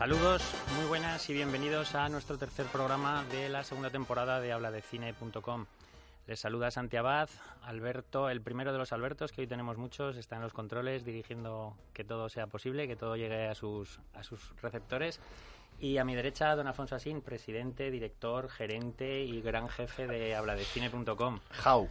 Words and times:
Saludos, 0.00 0.42
muy 0.76 0.86
buenas 0.86 1.28
y 1.28 1.34
bienvenidos 1.34 1.94
a 1.94 2.08
nuestro 2.08 2.38
tercer 2.38 2.64
programa 2.68 3.22
de 3.30 3.50
la 3.50 3.64
segunda 3.64 3.90
temporada 3.90 4.40
de 4.40 4.50
habladecine.com. 4.50 5.66
Les 6.26 6.40
saluda 6.40 6.70
Santi 6.70 6.96
Abad, 6.96 7.28
Alberto, 7.64 8.30
el 8.30 8.40
primero 8.40 8.72
de 8.72 8.78
los 8.78 8.94
Albertos, 8.94 9.30
que 9.30 9.42
hoy 9.42 9.46
tenemos 9.46 9.76
muchos, 9.76 10.16
está 10.16 10.36
en 10.36 10.42
los 10.42 10.54
controles 10.54 11.04
dirigiendo 11.04 11.76
que 11.92 12.02
todo 12.02 12.30
sea 12.30 12.46
posible, 12.46 12.88
que 12.88 12.96
todo 12.96 13.14
llegue 13.14 13.46
a 13.46 13.54
sus, 13.54 14.00
a 14.14 14.22
sus 14.22 14.40
receptores. 14.62 15.20
Y 15.82 15.96
a 15.96 16.04
mi 16.04 16.14
derecha, 16.14 16.54
don 16.54 16.66
Alfonso 16.66 16.94
Asín, 16.94 17.22
presidente, 17.22 17.90
director, 17.90 18.50
gerente 18.50 19.22
y 19.24 19.40
gran 19.40 19.66
jefe 19.68 20.06
de 20.06 20.34
habladecine.com. 20.34 21.40
How. 21.64 21.88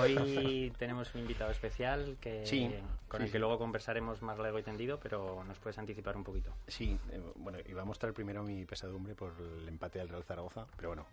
Hoy 0.00 0.72
tenemos 0.78 1.12
un 1.16 1.22
invitado 1.22 1.50
especial 1.50 2.16
que, 2.20 2.46
Sí, 2.46 2.70
con 3.08 3.18
sí, 3.20 3.24
el 3.26 3.32
que 3.32 3.38
sí. 3.38 3.38
luego 3.40 3.58
conversaremos 3.58 4.22
más 4.22 4.38
largo 4.38 4.60
y 4.60 4.62
tendido, 4.62 5.00
pero 5.00 5.42
nos 5.42 5.58
puedes 5.58 5.76
anticipar 5.78 6.16
un 6.16 6.22
poquito. 6.22 6.52
Sí, 6.68 6.96
eh, 7.10 7.20
bueno, 7.34 7.58
iba 7.66 7.82
a 7.82 7.84
mostrar 7.84 8.12
primero 8.12 8.44
mi 8.44 8.64
pesadumbre 8.66 9.16
por 9.16 9.32
el 9.40 9.66
empate 9.66 9.98
del 9.98 10.08
Real 10.10 10.22
Zaragoza, 10.22 10.68
pero 10.76 10.90
bueno, 10.90 11.04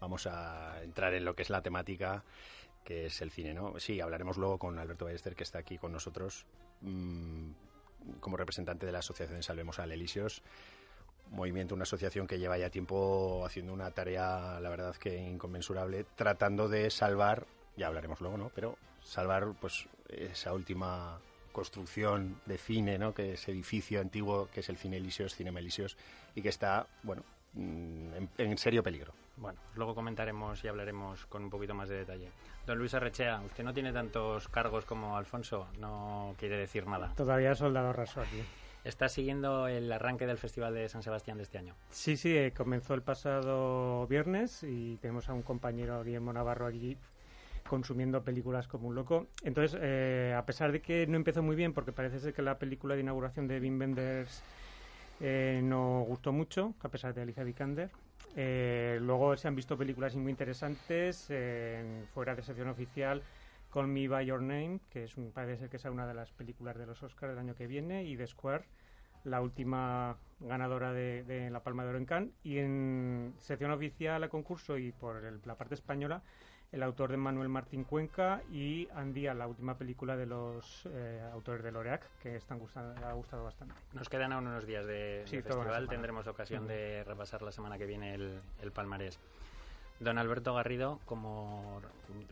vamos 0.00 0.26
a 0.26 0.82
entrar 0.82 1.14
en 1.14 1.24
lo 1.24 1.34
que 1.34 1.42
es 1.42 1.48
la 1.50 1.62
temática, 1.62 2.22
que 2.84 3.06
es 3.06 3.22
el 3.22 3.30
cine, 3.30 3.54
¿no? 3.54 3.80
Sí, 3.80 4.02
hablaremos 4.02 4.36
luego 4.36 4.58
con 4.58 4.78
Alberto 4.78 5.06
Ballester, 5.06 5.34
que 5.34 5.44
está 5.44 5.58
aquí 5.60 5.78
con 5.78 5.92
nosotros, 5.92 6.44
mm, 6.82 7.50
como 8.20 8.36
representante 8.36 8.84
de 8.84 8.92
la 8.92 8.98
Asociación 8.98 9.42
Salvemos 9.42 9.78
al 9.78 9.92
Elíseos, 9.92 10.42
movimiento, 11.30 11.74
una 11.74 11.84
asociación 11.84 12.26
que 12.26 12.38
lleva 12.38 12.58
ya 12.58 12.70
tiempo 12.70 13.44
haciendo 13.46 13.72
una 13.72 13.90
tarea, 13.90 14.60
la 14.60 14.68
verdad 14.68 14.94
que 14.96 15.16
inconmensurable, 15.16 16.04
tratando 16.16 16.68
de 16.68 16.90
salvar, 16.90 17.46
ya 17.76 17.86
hablaremos 17.86 18.20
luego, 18.20 18.36
¿no? 18.36 18.50
Pero 18.54 18.76
salvar, 19.02 19.54
pues, 19.60 19.86
esa 20.08 20.52
última 20.52 21.18
construcción 21.52 22.40
de 22.46 22.58
cine, 22.58 22.98
¿no? 22.98 23.14
Que 23.14 23.34
ese 23.34 23.52
edificio 23.52 24.00
antiguo 24.00 24.48
que 24.52 24.60
es 24.60 24.68
el 24.68 24.76
Cine 24.76 24.98
Elíseos, 24.98 25.34
Cinema 25.34 25.60
Elíseos, 25.60 25.96
y 26.34 26.42
que 26.42 26.48
está, 26.48 26.86
bueno, 27.02 27.22
mm, 27.54 28.14
en, 28.14 28.30
en 28.38 28.58
serio 28.58 28.82
peligro. 28.82 29.12
Bueno, 29.36 29.58
pues 29.64 29.76
luego 29.78 29.94
comentaremos 29.94 30.62
y 30.64 30.68
hablaremos 30.68 31.24
con 31.26 31.44
un 31.44 31.50
poquito 31.50 31.74
más 31.74 31.88
de 31.88 31.96
detalle. 31.96 32.30
Don 32.66 32.78
Luis 32.78 32.92
Arrechea, 32.92 33.40
usted 33.40 33.64
no 33.64 33.72
tiene 33.72 33.92
tantos 33.92 34.48
cargos 34.48 34.84
como 34.84 35.16
Alfonso, 35.16 35.68
no 35.78 36.34
quiere 36.38 36.58
decir 36.58 36.86
nada. 36.86 37.14
Todavía 37.16 37.54
soldado 37.54 37.92
raso 37.92 38.20
aquí. 38.20 38.42
Está 38.84 39.08
siguiendo 39.08 39.68
el 39.68 39.92
arranque 39.92 40.26
del 40.26 40.38
Festival 40.38 40.74
de 40.74 40.88
San 40.88 41.02
Sebastián 41.02 41.36
de 41.36 41.42
este 41.44 41.58
año. 41.58 41.74
Sí, 41.90 42.16
sí, 42.16 42.36
eh, 42.36 42.52
comenzó 42.56 42.94
el 42.94 43.02
pasado 43.02 44.06
viernes 44.06 44.62
y 44.62 44.96
tenemos 44.96 45.28
a 45.28 45.34
un 45.34 45.42
compañero, 45.42 46.02
Guillermo 46.02 46.32
Navarro, 46.32 46.66
aquí 46.66 46.96
consumiendo 47.70 48.24
películas 48.24 48.66
como 48.66 48.88
un 48.88 48.96
loco. 48.96 49.28
Entonces, 49.44 49.78
eh, 49.80 50.34
a 50.36 50.44
pesar 50.44 50.72
de 50.72 50.80
que 50.80 51.06
no 51.06 51.16
empezó 51.16 51.40
muy 51.40 51.54
bien, 51.54 51.72
porque 51.72 51.92
parece 51.92 52.18
ser 52.18 52.34
que 52.34 52.42
la 52.42 52.58
película 52.58 52.96
de 52.96 53.02
inauguración 53.02 53.46
de 53.46 53.60
Wim 53.60 53.78
Wenders 53.78 54.42
eh, 55.20 55.60
no 55.62 56.04
gustó 56.08 56.32
mucho, 56.32 56.74
a 56.80 56.88
pesar 56.88 57.14
de 57.14 57.22
Alicia 57.22 57.44
Vikander. 57.44 57.88
Eh, 58.34 58.98
luego 59.00 59.36
se 59.36 59.46
han 59.46 59.54
visto 59.54 59.76
películas 59.78 60.16
muy 60.16 60.30
interesantes 60.30 61.28
fuera 62.12 62.34
de 62.34 62.42
sección 62.42 62.68
oficial. 62.68 63.22
Call 63.72 63.86
Me 63.88 64.08
By 64.08 64.26
Your 64.26 64.40
Name, 64.42 64.80
que 64.90 65.04
es 65.04 65.16
un, 65.16 65.32
parece 65.32 65.58
ser 65.58 65.70
que 65.70 65.78
sea 65.78 65.90
una 65.90 66.06
de 66.06 66.14
las 66.14 66.32
películas 66.32 66.76
de 66.76 66.86
los 66.86 67.02
Oscars 67.02 67.30
del 67.32 67.38
año 67.38 67.54
que 67.54 67.66
viene, 67.66 68.04
y 68.04 68.16
The 68.16 68.26
Square, 68.26 68.64
la 69.24 69.40
última 69.40 70.16
ganadora 70.40 70.92
de, 70.92 71.24
de 71.24 71.50
la 71.50 71.62
Palma 71.62 71.82
de 71.84 71.90
Oro 71.90 71.98
en 71.98 72.06
Cannes. 72.06 72.30
Y 72.42 72.58
en 72.58 73.34
sección 73.38 73.70
oficial 73.70 74.22
a 74.24 74.28
concurso 74.28 74.78
y 74.78 74.92
por 74.92 75.24
el- 75.24 75.40
la 75.44 75.56
parte 75.56 75.74
española, 75.74 76.22
el 76.72 76.82
autor 76.82 77.10
de 77.10 77.16
Manuel 77.16 77.48
Martín 77.48 77.84
Cuenca 77.84 78.42
y 78.50 78.88
Andía, 78.94 79.34
la 79.34 79.46
última 79.48 79.76
película 79.76 80.16
de 80.16 80.26
los 80.26 80.86
eh, 80.90 81.20
autores 81.32 81.62
de 81.64 81.72
Loreac, 81.72 82.02
que 82.22 82.36
están 82.36 82.60
ha 82.60 83.12
gustado 83.12 83.44
bastante. 83.44 83.74
Nos 83.92 84.08
quedan 84.08 84.32
aún 84.32 84.46
unos 84.46 84.66
días 84.66 84.86
de, 84.86 85.22
Sí, 85.26 85.42
festival, 85.42 85.88
tendremos 85.88 86.26
ocasión 86.28 86.66
de 86.68 87.02
repasar 87.04 87.42
la 87.42 87.50
semana 87.52 87.76
que 87.76 87.86
viene 87.86 88.14
el, 88.14 88.40
el 88.62 88.72
palmarés. 88.72 89.18
Don 90.00 90.18
Alberto 90.18 90.54
Garrido, 90.54 90.98
como 91.04 91.80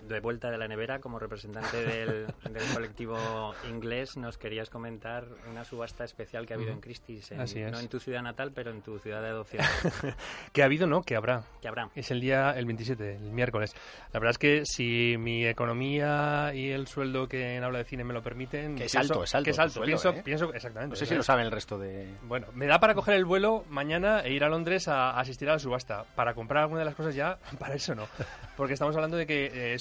de 0.08 0.18
vuelta 0.20 0.50
de 0.50 0.58
la 0.58 0.66
nevera, 0.66 0.98
como 1.00 1.18
representante 1.20 1.76
del, 1.84 2.26
del 2.50 2.62
colectivo 2.74 3.54
inglés, 3.68 4.16
nos 4.16 4.36
querías 4.38 4.70
comentar 4.70 5.26
una 5.50 5.64
subasta 5.64 6.02
especial 6.02 6.46
que 6.46 6.54
ha 6.54 6.56
habido 6.56 6.72
en 6.72 6.80
Christie's, 6.80 7.30
en- 7.30 7.40
Así 7.40 7.60
es. 7.60 7.70
no 7.70 7.78
en 7.78 7.88
tu 7.88 8.00
ciudad 8.00 8.22
natal, 8.22 8.50
pero 8.54 8.70
en 8.72 8.80
tu 8.82 8.98
ciudad 8.98 9.22
de 9.22 9.28
adopción. 9.28 9.62
Que 10.52 10.62
ha 10.62 10.64
habido, 10.64 10.86
¿no? 10.86 11.02
Que 11.02 11.14
habrá. 11.14 11.42
que 11.60 11.68
habrá. 11.68 11.90
Es 11.94 12.10
el 12.10 12.20
día, 12.20 12.50
el 12.58 12.64
27, 12.66 13.16
el 13.16 13.30
miércoles. 13.32 13.74
La 14.12 14.18
verdad 14.18 14.30
es 14.30 14.38
que 14.38 14.62
si 14.64 15.16
mi 15.18 15.46
economía 15.46 16.52
y 16.54 16.70
el 16.70 16.86
sueldo 16.88 17.28
que 17.28 17.54
en 17.56 17.62
habla 17.64 17.78
de 17.78 17.84
cine 17.84 18.02
me 18.02 18.14
lo 18.14 18.22
permiten... 18.22 18.74
Que 18.76 18.84
es 18.86 18.92
pienso- 18.92 19.12
alto, 19.14 19.24
es 19.24 19.34
alto 19.34 19.44
Que 19.44 19.50
es 19.50 19.58
alto, 19.58 19.74
sueldo, 19.74 19.86
pienso, 19.86 20.10
¿eh? 20.10 20.22
pienso, 20.24 20.54
exactamente. 20.54 20.92
No 20.94 20.96
sé 20.96 21.06
si 21.06 21.14
lo 21.14 21.22
sabe 21.22 21.42
el 21.42 21.50
resto 21.52 21.78
de... 21.78 22.08
Bueno, 22.22 22.46
me 22.54 22.66
da 22.66 22.80
para 22.80 22.94
coger 22.94 23.14
el 23.14 23.24
vuelo 23.26 23.64
mañana 23.68 24.20
e 24.22 24.32
ir 24.32 24.42
a 24.42 24.48
Londres 24.48 24.88
a, 24.88 25.10
a 25.10 25.20
asistir 25.20 25.48
a 25.50 25.52
la 25.52 25.58
subasta. 25.58 26.04
Para 26.16 26.34
comprar 26.34 26.62
alguna 26.62 26.80
de 26.80 26.86
las 26.86 26.94
cosas 26.94 27.14
ya, 27.14 27.38
para 27.58 27.74
eso 27.74 27.94
no. 27.94 28.06
Porque 28.56 28.74
estamos 28.74 28.94
hablando 28.94 29.16
de 29.16 29.26
que 29.26 29.74
eh, 29.74 29.76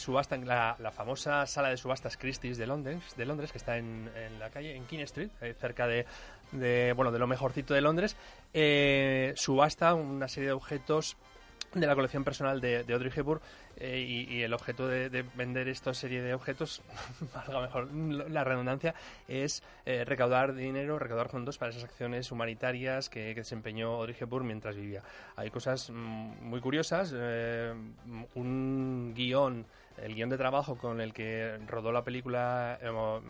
la, 0.46 0.92
famosa 0.92 1.46
sala 1.46 1.70
de 1.70 1.78
subastas 1.78 2.18
Christie's 2.18 2.58
de 2.58 2.68
Londres, 2.68 3.02
de 3.16 3.26
Londres 3.26 3.52
que 3.52 3.58
está 3.58 3.78
en, 3.78 4.10
la 4.40 4.50
calle, 4.50 4.76
en 4.76 4.86
King 4.86 5.00
Street, 5.00 5.30
eh, 5.42 5.56
cerca 5.60 5.88
de, 5.88 6.06
de, 6.52 6.94
bueno, 6.94 7.12
de 7.12 7.20
lo 7.20 7.28
mejorcito 7.28 7.74
de 7.74 7.82
Londres, 7.82 8.16
eh, 8.54 9.34
subasta 9.36 9.94
una 9.94 10.28
serie 10.28 10.50
de 10.50 10.54
objetos 10.54 11.18
de 11.74 11.86
la 11.86 11.96
colección 11.96 12.24
personal 12.24 12.62
de, 12.62 12.84
de 12.84 12.94
Audrey 12.94 13.12
eh, 13.78 14.26
y, 14.30 14.42
el 14.42 14.54
objeto 14.54 14.88
de, 14.88 15.10
de 15.10 15.24
vender 15.36 15.68
esta 15.68 15.94
serie 15.94 16.22
de 16.22 16.34
objetos, 16.34 16.82
valga 17.34 17.62
mejor 17.62 17.94
la 17.94 18.44
redundancia, 18.44 18.96
es 19.28 19.64
eh, 19.86 20.04
recaudar 20.06 20.56
dinero, 20.56 20.98
recaudar 20.98 21.30
fondos 21.30 21.58
para 21.58 21.72
esas 21.72 21.84
acciones 21.84 22.32
humanitarias 22.32 23.10
que, 23.10 23.34
que 23.34 23.42
desempeñó 23.42 23.94
Audrey 23.96 24.16
Hepburn 24.20 24.48
mientras 24.48 24.76
vivía. 24.76 25.04
Hay 25.36 25.52
cosas 25.52 25.90
mm, 25.90 25.94
muy 26.42 26.62
curiosas, 26.62 27.14
eh, 27.16 27.74
un 28.36 29.14
guion, 29.16 29.66
el 29.98 30.16
guion 30.16 30.30
de 30.30 30.38
trabajo 30.38 30.78
con 30.78 31.02
el 31.02 31.14
que 31.14 31.58
rodó 31.68 31.92
la 31.92 32.04
película 32.04 32.78
eh, 32.82 32.88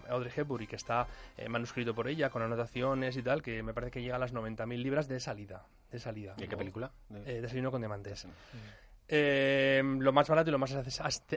Audrey 0.10 0.32
Hepburn 0.36 0.64
y 0.64 0.68
que 0.68 0.76
está 0.76 1.08
eh, 1.38 1.48
manuscrito 1.50 1.94
por 1.96 2.08
ella 2.08 2.30
con 2.30 2.42
anotaciones 2.42 3.16
y 3.18 3.24
tal, 3.24 3.42
que 3.42 3.64
me 3.64 3.74
parece 3.74 3.92
que 3.92 4.02
llega 4.02 4.16
a 4.16 4.20
las 4.20 4.34
90.000 4.34 4.78
libras 4.82 5.08
de 5.08 5.20
salida. 5.20 5.66
De 5.92 6.00
salida. 6.00 6.34
¿De 6.36 6.48
qué 6.48 6.58
película? 6.58 6.92
De- 7.10 7.38
Eh, 7.38 7.42
Desayuno 7.42 7.72
con 7.72 7.82
diamantes. 7.82 8.28
Eh, 9.10 9.82
lo 10.00 10.12
más 10.12 10.28
barato 10.28 10.50
y 10.50 10.52
lo 10.52 10.60
más 10.60 10.76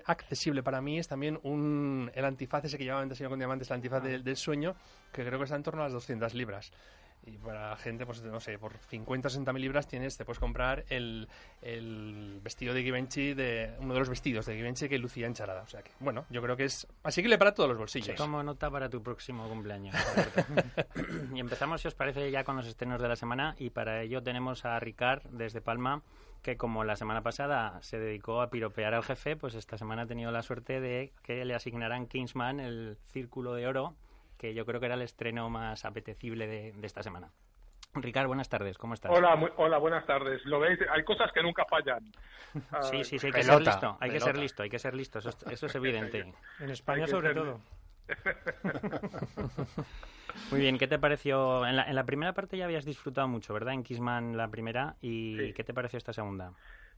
accesible 0.05 0.63
para 0.63 0.81
mí 0.81 0.99
es 0.99 1.07
también 1.07 1.39
un, 1.45 2.11
el 2.15 2.25
antifaz 2.25 2.65
ese 2.65 2.77
que 2.77 2.83
llevaba 2.85 3.03
en 3.05 3.09
Desayuno 3.09 3.31
con 3.31 3.39
diamantes, 3.39 3.71
el 3.71 3.75
antifaz 3.77 4.03
del, 4.03 4.25
del 4.25 4.37
sueño, 4.37 4.75
que 5.13 5.25
creo 5.25 5.39
que 5.39 5.45
está 5.45 5.55
en 5.57 5.63
torno 5.63 5.83
a 5.83 5.85
las 5.85 5.93
200 5.93 6.35
libras. 6.35 6.73
Y 7.27 7.37
para 7.39 7.77
gente, 7.77 8.07
pues 8.07 8.23
no 8.23 8.41
sé, 8.41 8.59
por 8.59 8.79
50 8.79 9.29
o 9.29 9.31
60 9.31 9.53
mil 9.53 9.63
libras 9.63 9.87
tienes, 9.87 10.17
te 10.17 10.25
puedes 10.25 10.39
comprar 10.39 10.85
el, 10.89 11.29
el 11.61 12.41
vestido 12.43 12.73
de 12.73 12.83
Givenchy, 12.83 13.35
de, 13.35 13.75
uno 13.79 13.93
de 13.93 14.01
los 14.01 14.09
vestidos 14.09 14.47
de 14.47 14.57
Givenchy 14.57 14.89
que 14.89 14.99
lucía 14.99 15.27
en 15.27 15.35
charada. 15.35 15.63
O 15.63 15.67
sea 15.67 15.83
que, 15.83 15.91
bueno, 16.01 16.25
yo 16.31 16.41
creo 16.41 16.57
que 16.57 16.65
es 16.65 16.87
asequible 17.03 17.37
para 17.37 17.53
todos 17.53 17.69
los 17.69 17.79
bolsillos. 17.79 18.17
Tomo 18.17 18.43
nota 18.43 18.71
para 18.71 18.89
tu 18.89 19.03
próximo 19.03 19.49
cumpleaños. 19.49 19.95
Y 21.35 21.41
empezamos, 21.41 21.81
si 21.81 21.89
os 21.89 21.95
parece, 21.95 22.31
ya 22.31 22.45
con 22.45 22.57
los 22.57 22.67
estrenos 22.67 23.01
de 23.01 23.09
la 23.09 23.17
semana. 23.17 23.55
Y 23.59 23.71
para 23.71 24.03
ello 24.03 24.23
tenemos 24.23 24.65
a 24.65 24.79
Ricard 24.81 25.23
desde 25.31 25.61
Palma, 25.61 26.03
que 26.43 26.57
como 26.57 26.85
la 26.85 26.97
semana 26.97 27.23
pasada 27.23 27.79
se 27.83 27.99
dedicó 27.99 28.41
a 28.41 28.51
piropear 28.51 28.95
al 28.95 29.03
jefe, 29.03 29.37
pues 29.37 29.55
esta 29.55 29.77
semana 29.77 30.03
ha 30.03 30.07
tenido 30.07 30.31
la 30.31 30.43
suerte 30.43 30.81
de 30.81 31.13
que 31.23 31.45
le 31.45 31.55
asignaran 31.55 32.07
Kingsman 32.07 32.61
el 32.61 32.99
Círculo 33.13 33.55
de 33.55 33.67
Oro, 33.67 33.95
que 34.41 34.55
yo 34.55 34.65
creo 34.65 34.81
que 34.81 34.87
era 34.87 34.95
el 34.95 35.03
estreno 35.03 35.51
más 35.51 35.85
apetecible 35.85 36.47
de, 36.47 36.73
de 36.73 36.87
esta 36.87 37.03
semana. 37.03 37.31
Ricard, 37.93 38.27
buenas 38.27 38.49
tardes, 38.49 38.79
¿cómo 38.79 38.95
estás? 38.95 39.13
Hola, 39.13 39.37
muy- 39.37 39.51
hola, 39.59 39.77
buenas 39.77 40.07
tardes. 40.07 40.43
Lo 40.47 40.59
veis, 40.61 40.79
hay 40.91 41.05
cosas 41.05 41.31
que 41.33 41.43
nunca 41.43 41.65
fallan. 41.67 42.03
Sí, 42.83 43.05
sí, 43.05 43.19
sí, 43.19 43.27
hay 43.27 43.33
que 43.33 43.41
pelota, 43.43 43.59
ser 43.59 43.61
listo, 43.75 43.97
hay 44.01 44.11
que 44.11 44.21
ser 44.21 44.37
listo, 44.39 44.63
hay 44.65 44.71
que 44.71 44.79
ser 44.79 44.95
listo, 44.95 45.19
eso, 45.21 45.29
es- 45.29 45.43
eso 45.51 45.67
es 45.67 45.75
evidente. 45.77 46.33
En 46.59 46.71
España, 46.71 47.07
sobre 47.07 47.29
ser- 47.29 47.37
todo. 47.43 47.61
Muy 50.51 50.61
bien, 50.61 50.79
¿qué 50.79 50.89
te 50.89 50.99
pareció? 50.99 51.65
En 51.67 51.77
la, 51.77 51.85
en 51.85 51.95
la 51.95 52.05
primera 52.05 52.33
parte 52.33 52.57
ya 52.57 52.65
habías 52.65 52.85
disfrutado 52.87 53.29
mucho, 53.29 53.53
¿verdad? 53.55 53.75
En 53.75 53.83
Kissman 53.85 54.37
la 54.37 54.49
primera, 54.49 54.97
¿y 55.03 55.37
Sí. 55.49 55.53
qué 55.55 55.65
te 55.65 55.75
pareció 55.75 55.97
esta 55.99 56.13
segunda? 56.13 56.53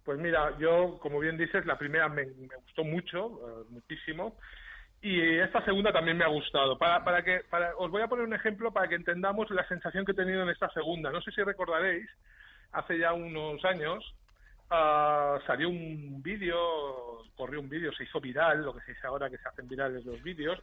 Pues 0.04 0.18
mira, 0.18 0.56
yo, 0.58 0.98
como 1.00 1.18
bien 1.18 1.36
dices, 1.36 1.66
la 1.66 1.76
primera 1.76 2.08
me, 2.08 2.24
me 2.24 2.56
gustó 2.56 2.84
mucho, 2.84 3.26
eh, 3.26 3.64
muchísimo. 3.70 4.36
Y 5.02 5.20
esta 5.38 5.64
segunda 5.64 5.92
también 5.92 6.16
me 6.16 6.24
ha 6.24 6.28
gustado. 6.28 6.78
Para, 6.78 7.02
para 7.02 7.22
que, 7.22 7.40
para, 7.50 7.76
os 7.76 7.90
voy 7.90 8.02
a 8.02 8.06
poner 8.06 8.24
un 8.24 8.34
ejemplo 8.34 8.72
para 8.72 8.86
que 8.86 8.94
entendamos 8.94 9.50
la 9.50 9.66
sensación 9.66 10.04
que 10.04 10.12
he 10.12 10.14
tenido 10.14 10.42
en 10.42 10.48
esta 10.48 10.70
segunda. 10.70 11.10
No 11.10 11.20
sé 11.20 11.32
si 11.32 11.42
recordaréis, 11.42 12.08
hace 12.70 12.98
ya 12.98 13.12
unos 13.12 13.64
años 13.64 14.14
ah, 14.70 15.40
salió 15.44 15.68
un 15.68 16.22
vídeo, 16.22 16.56
corrió 17.36 17.58
un 17.58 17.68
vídeo, 17.68 17.92
se 17.92 18.04
hizo 18.04 18.20
viral, 18.20 18.62
lo 18.62 18.74
que 18.74 18.80
se 18.82 18.92
dice 18.92 19.08
ahora 19.08 19.28
que 19.28 19.38
se 19.38 19.48
hacen 19.48 19.68
virales 19.68 20.04
los 20.04 20.22
vídeos, 20.22 20.60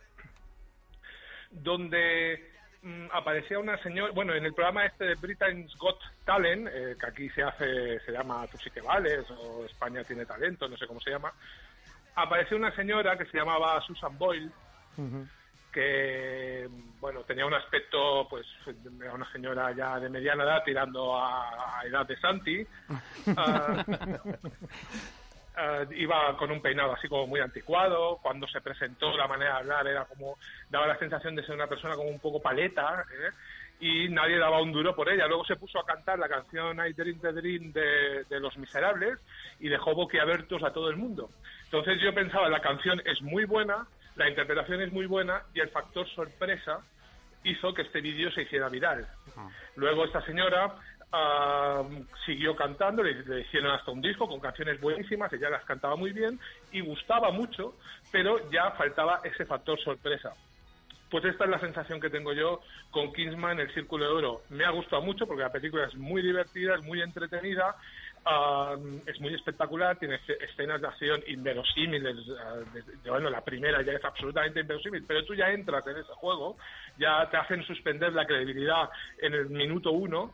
donde 1.51 2.50
mm, 2.81 3.07
aparecía 3.12 3.59
una 3.59 3.77
señora, 3.83 4.13
bueno, 4.13 4.33
en 4.33 4.45
el 4.45 4.53
programa 4.53 4.85
este 4.85 5.03
de 5.03 5.15
Britain's 5.15 5.75
Got 5.77 6.00
Talent, 6.24 6.69
eh, 6.71 6.95
que 6.97 7.06
aquí 7.06 7.30
se 7.31 7.44
hace, 7.44 8.00
se 8.00 8.13
llama 8.13 8.47
Tú 8.47 8.57
sí 8.57 8.69
que 8.69 8.80
vales, 8.80 9.30
o 9.31 9.65
España 9.65 10.01
tiene 10.06 10.25
talento, 10.25 10.69
no 10.69 10.77
sé 10.77 10.88
cómo 10.88 11.01
se 11.01 11.12
llama, 11.12 11.33
apareció 12.21 12.57
una 12.57 12.75
señora 12.75 13.18
que 13.18 13.25
se 13.25 13.38
llamaba 13.38 13.81
Susan 13.81 14.18
Boyle, 14.18 14.51
que 14.95 15.30
que 15.71 16.68
bueno 17.00 17.21
tenía 17.24 17.45
un 17.45 17.54
aspecto 17.54 18.27
pues 18.30 18.45
era 19.01 19.13
una 19.13 19.31
señora 19.31 19.71
ya 19.71 20.00
de 20.00 20.10
mediana 20.10 20.44
edad 20.44 20.63
tirando 20.66 21.16
a, 21.16 21.81
edad 21.86 22.07
de 22.07 22.19
Santi 22.19 22.66
ah, 23.38 23.86
iba 25.92 26.36
con 26.38 26.51
un 26.51 26.62
peinado 26.62 26.94
así 26.94 27.07
como 27.07 27.27
muy 27.27 27.39
anticuado 27.39 28.18
cuando 28.21 28.48
se 28.48 28.62
presentó 28.62 29.16
la 29.16 29.27
manera 29.27 29.54
de 29.54 29.60
hablar 29.60 29.88
era 29.88 30.06
como 30.06 30.38
daba 30.69 30.88
la 30.88 30.98
sensación 30.98 31.36
de 31.36 31.45
ser 31.45 31.54
una 31.56 31.68
persona 31.68 31.95
como 31.95 32.10
un 32.10 32.19
poco 32.19 32.42
paleta 32.42 33.06
¿eh? 33.12 33.30
y 33.80 34.10
nadie 34.10 34.38
daba 34.38 34.62
un 34.62 34.74
duro 34.74 34.94
por 34.94 35.10
ella. 35.10 35.27
Luego 35.27 35.45
se 35.45 35.56
puso 35.56 35.80
a 35.80 35.86
cantar 35.86 36.19
la 36.19 36.27
canción 36.27 36.86
I 36.86 36.94
Dream 36.94 37.19
the 37.19 37.31
Dream 37.31 37.71
de, 37.71 38.25
de 38.30 38.39
Los 38.39 38.57
Miserables 38.57 39.19
y 39.60 39.69
dejó 39.69 39.95
boquiabiertos 39.95 40.63
a 40.63 40.74
todo 40.74 40.89
el 40.89 40.98
mundo. 40.98 41.30
Entonces 41.71 42.01
yo 42.01 42.12
pensaba, 42.16 42.50
la 42.50 42.62
canción 42.62 43.00
es 43.06 43.21
muy 43.21 43.45
buena, 43.45 43.86
la 44.16 44.27
interpretación 44.27 44.81
es 44.81 44.92
muy 44.92 45.06
buena 45.06 45.44
y 45.54 45.60
el 45.60 45.69
factor 45.69 46.10
sorpresa 46.10 46.80
hizo 47.44 47.75
que 47.75 47.83
este 47.83 48.01
vídeo 48.01 48.31
se 48.31 48.42
hiciera 48.42 48.69
viral. 48.69 49.07
Luego 49.75 50.04
esta 50.06 50.19
señora 50.25 50.74
ah, 51.12 51.83
siguió 52.25 52.56
cantando, 52.56 53.04
le, 53.04 53.24
le, 53.24 53.42
hicieron 53.42 53.71
hasta 53.71 53.92
un 53.92 54.01
disco 54.01 54.27
con 54.27 54.39
canciones 54.39 54.81
buenísimas, 54.81 55.31
ella 55.31 55.51
las 55.51 55.63
cantaba 55.63 55.95
muy 55.95 56.12
bien 56.12 56.39
y 56.71 56.81
gustaba 56.81 57.30
mucho, 57.30 57.75
pero 58.12 58.50
ya 58.50 58.71
faltaba 58.71 59.21
ese 59.24 59.45
factor 59.45 59.80
sorpresa. 59.80 60.33
Pues 61.10 61.25
esta 61.25 61.45
es 61.45 61.50
la 61.50 61.60
sensación 61.60 62.00
que 62.00 62.10
tengo 62.10 62.33
yo 62.33 62.62
con 62.92 63.12
Kingsman, 63.13 63.60
El 63.60 63.74
Círculo 63.74 64.06
de 64.06 64.12
Oro. 64.12 64.42
Me 64.50 64.63
ha 64.63 64.69
gustado 64.69 65.01
mucho 65.01 65.25
porque 65.25 65.42
la 65.42 65.51
película 65.51 65.86
es 65.86 65.95
muy 65.95 66.21
divertida, 66.21 66.75
es 66.75 66.83
muy 66.83 67.01
entretenida, 67.01 67.75
es 69.06 69.19
muy 69.19 69.33
espectacular, 69.33 69.98
tiene 69.98 70.19
escenas 70.39 70.81
de 70.81 70.88
acción 70.88 71.21
inverosímiles. 71.27 72.16
Uh, 72.27 73.10
bueno, 73.10 73.30
la 73.30 73.44
primera 73.44 73.81
ya 73.81 73.94
es 73.94 74.04
absolutamente 74.04 74.60
inverosímil, 74.60 75.04
pero 75.07 75.25
tú 75.25 75.33
ya 75.33 75.50
entras 75.50 75.86
en 75.88 75.98
ese 75.98 76.13
juego, 76.13 76.57
ya 76.98 77.30
te 77.30 77.38
hacen 77.38 77.63
suspender 77.63 78.13
la 78.13 78.25
credibilidad 78.25 78.89
en 79.19 79.33
el 79.33 79.50
minuto 79.50 79.92
uno. 79.92 80.33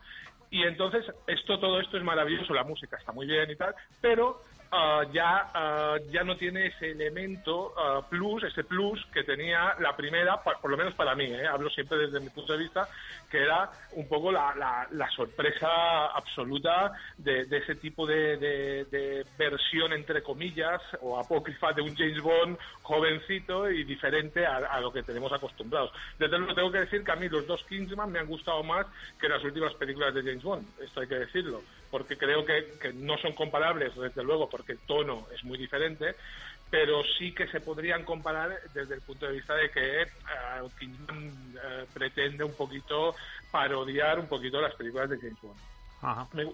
Y 0.51 0.63
entonces, 0.63 1.05
esto, 1.27 1.59
todo 1.59 1.79
esto 1.79 1.97
es 1.97 2.03
maravilloso, 2.03 2.53
la 2.53 2.63
música 2.63 2.97
está 2.97 3.11
muy 3.11 3.25
bien 3.25 3.49
y 3.49 3.55
tal, 3.55 3.73
pero 4.01 4.41
Ah, 4.77 5.03
ya, 5.09 5.51
ah, 5.53 5.97
ya 6.11 6.25
no 6.25 6.35
tiene 6.35 6.67
ese 6.67 6.91
elemento 6.91 7.73
ah, 7.77 8.05
plus, 8.09 8.43
ese 8.43 8.65
plus 8.65 9.05
que 9.13 9.23
tenía 9.23 9.73
la 9.79 9.95
primera, 9.95 10.43
por, 10.43 10.69
lo 10.69 10.75
menos 10.75 10.93
para 10.95 11.15
mí, 11.15 11.23
¿eh? 11.23 11.47
hablo 11.47 11.69
siempre 11.69 11.97
desde 11.97 12.19
mi 12.19 12.29
punto 12.29 12.51
de 12.51 12.59
vista, 12.59 12.89
que 13.31 13.37
era 13.37 13.71
un 13.93 14.05
poco 14.09 14.33
la, 14.33 14.53
la, 14.91 15.09
sorpresa 15.11 16.07
absoluta 16.07 16.91
de, 17.17 17.47
ese 17.49 17.75
tipo 17.75 18.05
de, 18.05 18.35
de, 18.35 19.25
versión, 19.37 19.93
entre 19.93 20.21
comillas, 20.21 20.81
o 20.99 21.17
apócrifa 21.17 21.71
de 21.71 21.81
un 21.81 21.95
James 21.95 22.21
Bond 22.21 22.57
jovencito 22.81 23.71
y 23.71 23.85
diferente 23.85 24.45
a, 24.45 24.81
lo 24.81 24.91
que 24.91 25.03
tenemos 25.03 25.31
acostumbrados. 25.31 25.91
Desde 26.19 26.37
luego 26.37 26.53
tengo 26.53 26.71
que 26.73 26.79
decir 26.79 27.01
que 27.01 27.11
a 27.13 27.15
mí 27.15 27.29
los 27.29 27.47
dos 27.47 27.63
Kingsman 27.69 28.11
me 28.11 28.19
han 28.19 28.27
gustado 28.27 28.61
más 28.61 28.87
que 29.21 29.29
las 29.29 29.41
últimas 29.41 29.73
películas 29.75 30.13
de 30.13 30.21
James 30.21 30.43
Bond, 30.43 30.67
esto 30.81 30.99
hay 30.99 31.07
que 31.07 31.15
decirlo 31.15 31.61
porque 31.95 32.17
creo 32.17 32.43
que, 32.43 32.91
no 32.93 33.17
son 33.19 33.31
comparables, 33.31 33.95
desde 33.95 34.21
luego, 34.21 34.49
porque 34.49 34.73
el 34.73 34.79
tono 34.79 35.27
es 35.33 35.45
muy 35.45 35.57
diferente, 35.57 36.13
pero 36.69 37.01
sí 37.17 37.33
que 37.33 37.47
se 37.47 37.61
podrían 37.61 38.03
comparar 38.03 38.51
desde 38.73 38.95
el 38.95 39.01
punto 39.01 39.25
de 39.25 39.31
vista 39.31 39.55
de 39.55 39.69
que 39.69 40.03
uh, 40.61 40.65
uh, 40.65 41.85
pretende 41.93 42.43
un 42.43 42.53
poquito 42.53 43.15
parodiar 43.49 44.19
un 44.19 44.27
poquito 44.27 44.59
las 44.59 44.75
películas 44.75 45.09
de 45.09 45.19
James 45.19 45.41
Bond. 45.41 46.33
Me, 46.33 46.51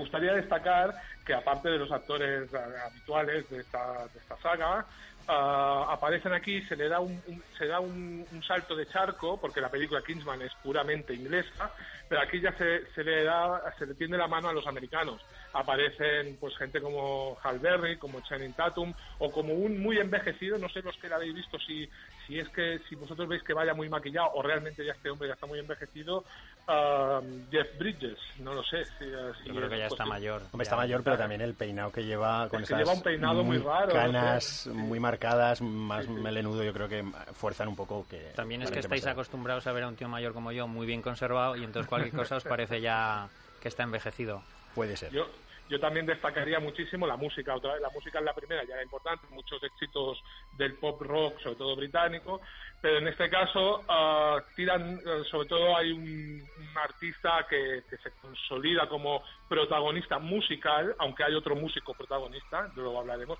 gustaría 0.00 0.34
destacar 0.34 0.94
que 1.24 1.34
aparte 1.34 1.68
de 1.68 1.78
los 1.78 1.90
actores 1.90 2.48
habituales 2.54 3.50
de 3.50 3.62
esta, 3.62 4.06
de 4.06 4.20
esta 4.20 4.36
saga, 4.36 4.86
Uh, 5.28 5.90
aparecen 5.90 6.32
aquí, 6.32 6.62
se 6.62 6.76
le 6.76 6.88
da 6.88 7.00
un, 7.00 7.20
se 7.58 7.66
da 7.66 7.80
un, 7.80 8.24
salto 8.46 8.76
de 8.76 8.86
charco, 8.86 9.40
porque 9.40 9.60
la 9.60 9.68
película 9.68 10.00
Kingsman 10.00 10.40
es 10.42 10.54
puramente 10.62 11.14
inglesa, 11.14 11.72
pero 12.08 12.22
aquí 12.22 12.40
ya 12.40 12.52
se, 12.56 12.86
se 12.94 13.02
le 13.02 13.24
da, 13.24 13.74
se 13.78 13.86
le 13.86 13.94
tiende 13.94 14.16
la 14.16 14.28
mano 14.28 14.48
a 14.48 14.52
los 14.52 14.66
americanos. 14.66 15.20
Aparecen 15.52 16.36
pues 16.38 16.56
gente 16.56 16.80
como 16.80 17.36
Hal 17.42 17.58
Berry, 17.58 17.96
como 17.96 18.20
Channing 18.20 18.52
Tatum, 18.52 18.92
o 19.18 19.30
como 19.30 19.54
un 19.54 19.80
muy 19.80 19.98
envejecido, 19.98 20.58
no 20.58 20.68
sé 20.68 20.82
los 20.82 20.96
que 20.96 21.08
la 21.08 21.16
habéis 21.16 21.34
visto, 21.34 21.58
si, 21.58 21.88
si 22.26 22.38
es 22.38 22.48
que 22.50 22.78
si 22.88 22.94
vosotros 22.94 23.28
veis 23.28 23.42
que 23.42 23.54
vaya 23.54 23.74
muy 23.74 23.88
maquillado 23.88 24.30
o 24.34 24.42
realmente 24.42 24.84
ya 24.84 24.92
este 24.92 25.10
hombre 25.10 25.28
ya 25.28 25.34
está 25.34 25.46
muy 25.46 25.58
envejecido, 25.58 26.24
uh, 26.68 27.22
Jeff 27.50 27.78
Bridges, 27.78 28.18
no 28.38 28.54
lo 28.54 28.62
sé. 28.64 28.84
Si, 28.84 29.04
Yo 29.46 29.54
creo 29.54 29.68
que 29.68 29.78
ya 29.78 29.86
está 29.86 30.04
mayor. 30.04 30.42
Hombre, 30.52 30.64
está 30.64 30.76
mayor, 30.76 31.02
pero 31.02 31.16
también 31.16 31.40
el 31.40 31.54
peinado 31.54 31.90
que 31.90 32.04
lleva 32.04 32.48
con 32.48 32.62
esas 32.62 32.78
lleva 32.78 32.92
un 32.92 33.02
peinado 33.02 33.42
muy, 33.42 33.58
raro, 33.58 33.92
canas 33.92 34.66
muy 34.72 35.00
marcadas, 35.00 35.60
más 35.60 36.08
melenudo, 36.08 36.62
yo 36.62 36.72
creo 36.72 36.88
que 36.88 37.04
fuerzan 37.32 37.68
un 37.68 37.76
poco 37.76 38.06
que... 38.08 38.32
También 38.34 38.62
es 38.62 38.70
que 38.70 38.80
estáis 38.80 39.06
acostumbrados 39.06 39.66
a 39.66 39.72
ver 39.72 39.84
a 39.84 39.88
un 39.88 39.96
tío 39.96 40.08
mayor 40.08 40.32
como 40.32 40.52
yo 40.52 40.66
muy 40.66 40.86
bien 40.86 41.02
conservado 41.02 41.56
y 41.56 41.64
entonces 41.64 41.88
cualquier 41.88 42.14
cosa 42.14 42.36
os 42.36 42.44
parece 42.44 42.80
ya 42.80 43.28
que 43.60 43.68
está 43.68 43.82
envejecido. 43.82 44.42
Puede 44.76 44.96
ser. 44.96 45.10
Yo, 45.10 45.26
yo 45.68 45.80
también 45.80 46.06
destacaría 46.06 46.60
muchísimo 46.60 47.06
la 47.06 47.16
música. 47.16 47.56
Otra 47.56 47.72
vez, 47.72 47.82
la 47.82 47.90
música 47.90 48.18
es 48.18 48.24
la 48.24 48.34
primera, 48.34 48.62
ya 48.64 48.74
era 48.74 48.82
importante, 48.82 49.26
muchos 49.30 49.60
éxitos 49.62 50.22
del 50.58 50.74
pop 50.74 51.00
rock, 51.00 51.40
sobre 51.40 51.56
todo 51.56 51.74
británico, 51.74 52.42
pero 52.80 52.98
en 52.98 53.08
este 53.08 53.28
caso 53.30 53.80
uh, 53.80 54.40
tiran, 54.54 54.98
uh, 54.98 55.24
sobre 55.24 55.48
todo 55.48 55.76
hay 55.76 55.92
un, 55.92 56.46
artista 56.76 57.46
que, 57.48 57.84
que, 57.88 57.96
se 57.96 58.10
consolida 58.20 58.86
como 58.86 59.22
protagonista 59.48 60.18
musical, 60.18 60.94
aunque 60.98 61.24
hay 61.24 61.34
otro 61.34 61.56
músico 61.56 61.94
protagonista, 61.94 62.70
luego 62.76 63.00
hablaremos, 63.00 63.38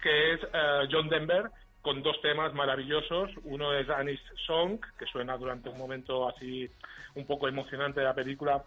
que 0.00 0.34
es 0.34 0.42
uh, 0.44 0.86
John 0.88 1.08
Denver, 1.08 1.50
con 1.82 2.02
dos 2.02 2.20
temas 2.22 2.54
maravillosos. 2.54 3.30
Uno 3.42 3.74
es 3.74 3.88
Annie's 3.90 4.20
Song, 4.46 4.78
que 4.98 5.06
suena 5.06 5.36
durante 5.36 5.68
un 5.68 5.78
momento 5.78 6.28
así 6.28 6.70
un 7.14 7.26
poco 7.26 7.48
emocionante 7.48 8.00
de 8.00 8.06
la 8.06 8.14
película, 8.14 8.62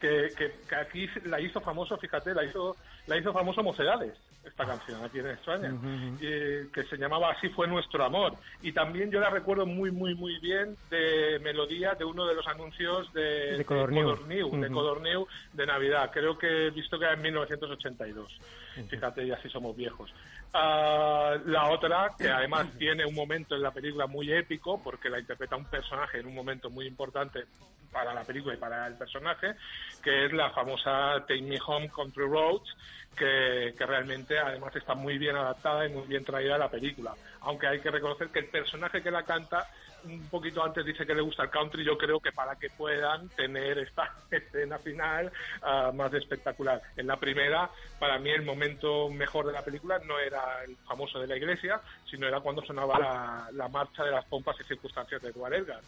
que, 0.00 0.28
que, 0.36 0.74
aquí 0.74 1.08
la 1.24 1.40
hizo 1.40 1.60
famoso, 1.60 1.96
fíjate, 1.98 2.34
la 2.34 2.44
hizo, 2.44 2.76
la 3.06 3.16
hizo 3.16 3.32
famoso 3.32 3.62
Mocedades, 3.62 4.14
esta 4.44 4.64
canción 4.64 5.04
aquí 5.04 5.18
en 5.18 5.26
España, 5.28 5.74
que 6.20 6.84
se 6.84 6.96
llamaba 6.96 7.32
Así 7.32 7.48
fue 7.50 7.66
nuestro 7.66 8.04
amor. 8.04 8.34
Y 8.62 8.72
también 8.72 9.10
yo 9.10 9.20
la 9.20 9.30
recuerdo 9.30 9.66
muy, 9.66 9.90
muy, 9.90 10.14
muy 10.14 10.38
bien 10.38 10.76
de 10.90 11.38
melodía 11.42 11.94
de 11.94 12.04
uno 12.04 12.26
de 12.26 12.34
los 12.34 12.46
anuncios 12.46 13.12
de, 13.12 13.58
de 13.58 13.64
Codorniu, 13.64 14.16
de, 14.60 14.70
Codorniu, 14.70 15.26
de 15.52 15.66
Navidad. 15.66 16.10
Creo 16.12 16.38
que 16.38 16.66
he 16.66 16.70
visto 16.70 16.98
que 16.98 17.04
era 17.04 17.14
en 17.14 17.22
1982. 17.22 18.40
Fíjate, 18.86 19.24
y 19.24 19.30
así 19.30 19.48
somos 19.48 19.76
viejos. 19.76 20.10
Uh, 20.54 21.38
la 21.46 21.68
otra, 21.70 22.10
que 22.18 22.28
además 22.30 22.66
tiene 22.78 23.04
un 23.04 23.14
momento 23.14 23.54
en 23.54 23.62
la 23.62 23.70
película 23.70 24.06
muy 24.06 24.32
épico, 24.32 24.80
porque 24.82 25.10
la 25.10 25.18
interpreta 25.18 25.56
un 25.56 25.64
personaje 25.64 26.20
en 26.20 26.26
un 26.26 26.34
momento 26.34 26.70
muy 26.70 26.86
importante 26.86 27.44
para 27.92 28.14
la 28.14 28.22
película 28.22 28.54
y 28.54 28.58
para 28.58 28.86
el 28.86 28.94
personaje, 28.94 29.54
que 30.02 30.26
es 30.26 30.32
la 30.32 30.50
famosa 30.50 31.24
Take 31.26 31.42
Me 31.42 31.58
Home 31.66 31.90
Country 31.94 32.24
Roads, 32.24 32.76
que, 33.16 33.74
que, 33.76 33.86
realmente 33.86 34.38
además 34.38 34.74
está 34.76 34.94
muy 34.94 35.18
bien 35.18 35.36
adaptada 35.36 35.86
y 35.86 35.92
muy 35.92 36.06
bien 36.06 36.24
traída 36.24 36.54
a 36.54 36.58
la 36.58 36.70
película. 36.70 37.14
Aunque 37.42 37.66
hay 37.66 37.80
que 37.80 37.90
reconocer 37.90 38.28
que 38.28 38.40
el 38.40 38.46
personaje 38.46 39.02
que 39.02 39.10
la 39.10 39.22
canta 39.22 39.66
un 40.04 40.28
poquito 40.28 40.62
antes 40.62 40.84
dice 40.84 41.06
que 41.06 41.14
le 41.14 41.20
gusta 41.20 41.44
el 41.44 41.50
country, 41.50 41.84
yo 41.84 41.98
creo 41.98 42.20
que 42.20 42.32
para 42.32 42.56
que 42.56 42.70
puedan 42.70 43.28
tener 43.30 43.78
esta 43.78 44.14
escena 44.30 44.78
final 44.78 45.32
uh, 45.62 45.92
más 45.92 46.12
espectacular. 46.14 46.80
En 46.96 47.06
la 47.06 47.16
primera, 47.16 47.70
para 47.98 48.18
mí 48.18 48.30
el 48.30 48.42
momento 48.42 49.08
mejor 49.10 49.46
de 49.46 49.52
la 49.52 49.64
película 49.64 49.98
no 50.04 50.18
era 50.18 50.64
el 50.64 50.76
famoso 50.78 51.18
de 51.18 51.26
la 51.26 51.36
iglesia, 51.36 51.80
sino 52.08 52.26
era 52.26 52.40
cuando 52.40 52.62
sonaba 52.64 53.50
la, 53.52 53.68
marcha 53.68 54.02
de 54.02 54.10
las 54.10 54.24
pompas 54.24 54.56
y 54.60 54.64
circunstancias 54.64 55.20
de 55.20 55.28
Edward 55.28 55.54
Elgar. 55.54 55.80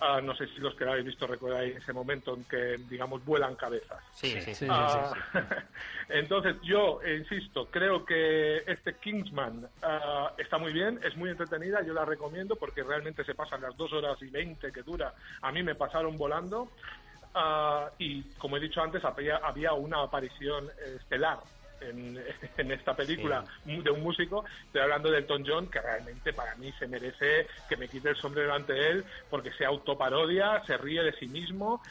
Uh, 0.00 0.22
no 0.22 0.34
sé 0.34 0.46
si 0.46 0.60
los 0.60 0.74
que 0.74 0.86
lo 0.86 0.92
habéis 0.92 1.06
visto 1.06 1.26
recordáis 1.26 1.76
ese 1.76 1.92
momento 1.92 2.34
en 2.34 2.44
que, 2.44 2.78
digamos, 2.88 3.22
vuelan 3.22 3.54
cabezas. 3.54 4.02
Sí, 4.14 4.40
sí, 4.40 4.54
sí. 4.54 4.66
Uh, 4.66 5.38
entonces, 6.08 6.56
yo, 6.62 7.00
insisto, 7.04 7.66
creo 7.66 8.06
que 8.06 8.58
este 8.66 8.94
Kingsman 8.94 9.64
uh, 9.64 10.40
está 10.40 10.56
muy 10.56 10.72
bien, 10.72 10.98
es 11.04 11.14
muy 11.16 11.28
entretenida, 11.28 11.82
yo 11.82 11.92
la 11.92 12.06
recomiendo 12.06 12.56
porque 12.56 12.82
realmente 12.82 13.24
se 13.24 13.34
pasan 13.34 13.60
las 13.60 13.76
dos 13.76 13.92
horas 13.92 14.16
y 14.22 14.28
veinte 14.28 14.72
que 14.72 14.82
dura. 14.82 15.12
A 15.42 15.52
mí 15.52 15.62
me 15.62 15.74
pasaron 15.74 16.16
volando. 16.16 16.68
y 17.98 18.22
como 18.38 18.56
he 18.56 18.60
dicho 18.60 18.80
antes, 18.80 19.04
había, 19.04 19.36
había 19.36 19.74
una 19.74 20.02
aparición 20.02 20.66
estelar 20.96 21.40
en, 22.58 22.70
esta 22.70 22.94
película 22.94 23.44
de 23.64 23.90
un 23.90 24.02
músico, 24.02 24.44
estoy 24.66 24.82
hablando 24.82 25.10
de 25.10 25.18
Elton 25.18 25.44
John, 25.46 25.70
que 25.70 25.80
realmente 25.80 26.32
para 26.32 26.54
mí 26.56 26.72
se 26.78 26.86
merece 26.86 27.46
que 27.68 27.76
me 27.76 27.88
quite 27.88 28.10
el 28.10 28.16
sombrero 28.16 28.54
ante 28.54 28.90
él, 28.90 29.04
porque 29.28 29.52
se 29.52 29.64
autoparodia, 29.64 30.62
se 30.66 30.76
ríe 30.76 31.02
de 31.02 31.12
sí 31.12 31.26
mismo. 31.26 31.82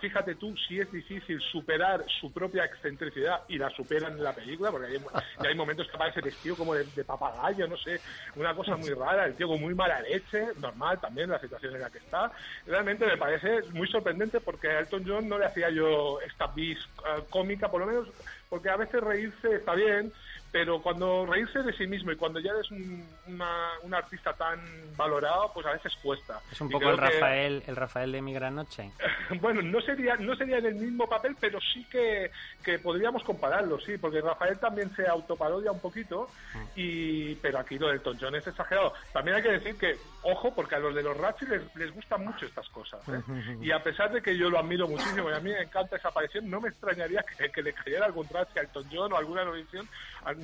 Fíjate 0.00 0.34
tú 0.34 0.54
si 0.66 0.80
es 0.80 0.90
difícil 0.90 1.40
superar 1.52 2.04
su 2.20 2.32
propia 2.32 2.64
excentricidad 2.64 3.42
y 3.48 3.58
la 3.58 3.70
superan 3.70 4.14
en 4.14 4.24
la 4.24 4.34
película, 4.34 4.72
porque 4.72 4.88
hay, 4.88 4.98
hay 5.38 5.54
momentos 5.54 5.86
que 5.88 5.94
aparece 5.94 6.20
vestido 6.20 6.56
como 6.56 6.74
de, 6.74 7.04
papagayo, 7.04 7.68
no 7.68 7.76
sé, 7.76 8.02
una 8.34 8.54
cosa 8.56 8.76
muy 8.76 8.90
rara, 8.90 9.24
el 9.26 9.36
tío 9.36 9.46
con 9.46 9.60
muy 9.60 9.74
mala 9.74 10.00
leche, 10.00 10.48
normal 10.56 11.00
también 11.00 11.30
la 11.30 11.40
situación 11.40 11.76
en 11.76 11.82
la 11.82 11.90
que 11.90 11.98
está. 11.98 12.30
Realmente 12.66 13.06
me 13.06 13.16
parece 13.16 13.62
muy 13.70 13.86
sorprendente 13.88 14.40
porque 14.40 14.68
a 14.68 14.80
Elton 14.80 15.04
John 15.06 15.28
no 15.28 15.38
le 15.38 15.46
hacía 15.46 15.70
yo 15.70 16.20
esta 16.20 16.48
bis 16.48 16.78
eh, 16.78 17.22
cómica, 17.30 17.70
por 17.70 17.80
lo 17.80 17.86
menos 17.86 18.08
porque 18.48 18.70
a 18.70 18.76
veces 18.76 19.00
reírse 19.00 19.54
está 19.54 19.74
bien, 19.74 20.12
pero 20.58 20.82
cuando 20.82 21.24
reírse 21.24 21.62
de 21.62 21.72
sí 21.72 21.86
mismo 21.86 22.10
y 22.10 22.16
cuando 22.16 22.40
ya 22.40 22.50
eres 22.50 22.68
un, 22.72 23.06
un 23.28 23.94
artista 23.94 24.32
tan 24.32 24.58
valorado, 24.96 25.52
pues 25.54 25.64
a 25.66 25.70
veces 25.70 25.94
cuesta. 26.02 26.40
Es 26.50 26.60
un 26.60 26.68
poco 26.68 26.90
el 26.90 26.98
Rafael, 26.98 27.62
el 27.64 27.76
Rafael 27.76 28.10
de 28.10 28.20
Mi 28.20 28.34
Gran 28.34 28.56
Noche. 28.56 28.90
bueno, 29.40 29.62
no 29.62 29.80
sería, 29.80 30.16
no 30.16 30.34
sería 30.34 30.58
en 30.58 30.66
el 30.66 30.74
mismo 30.74 31.08
papel, 31.08 31.36
pero 31.38 31.60
sí 31.60 31.86
que, 31.88 32.32
que 32.64 32.80
podríamos 32.80 33.22
compararlo, 33.22 33.78
sí, 33.78 33.98
porque 33.98 34.20
Rafael 34.20 34.58
también 34.58 34.90
se 34.96 35.06
autoparodia 35.06 35.70
un 35.70 35.78
poquito, 35.78 36.28
y 36.74 37.36
pero 37.36 37.60
aquí 37.60 37.78
lo 37.78 37.86
del 37.90 38.00
John 38.20 38.34
es 38.34 38.44
exagerado. 38.48 38.94
También 39.12 39.36
hay 39.36 39.42
que 39.44 39.52
decir 39.52 39.76
que, 39.76 39.96
ojo, 40.22 40.52
porque 40.56 40.74
a 40.74 40.80
los 40.80 40.92
de 40.92 41.04
los 41.04 41.16
Ratchi 41.16 41.46
les, 41.46 41.76
les 41.76 41.94
gustan 41.94 42.24
mucho 42.24 42.46
estas 42.46 42.68
cosas. 42.70 43.00
¿eh? 43.08 43.22
y 43.62 43.70
a 43.70 43.80
pesar 43.80 44.10
de 44.10 44.20
que 44.20 44.36
yo 44.36 44.50
lo 44.50 44.58
admiro 44.58 44.88
muchísimo 44.88 45.30
y 45.30 45.34
a 45.34 45.38
mí 45.38 45.50
me 45.50 45.62
encanta 45.62 45.94
esa 45.94 46.08
aparición, 46.08 46.50
no 46.50 46.60
me 46.60 46.70
extrañaría 46.70 47.24
que, 47.54 47.62
le 47.62 47.72
cayera 47.72 48.06
algún 48.06 48.26
Ratchi 48.28 48.58
a 48.58 48.62
Elton 48.62 48.86
John 48.90 49.12
o 49.12 49.16
alguna 49.16 49.44
nominación, 49.44 49.88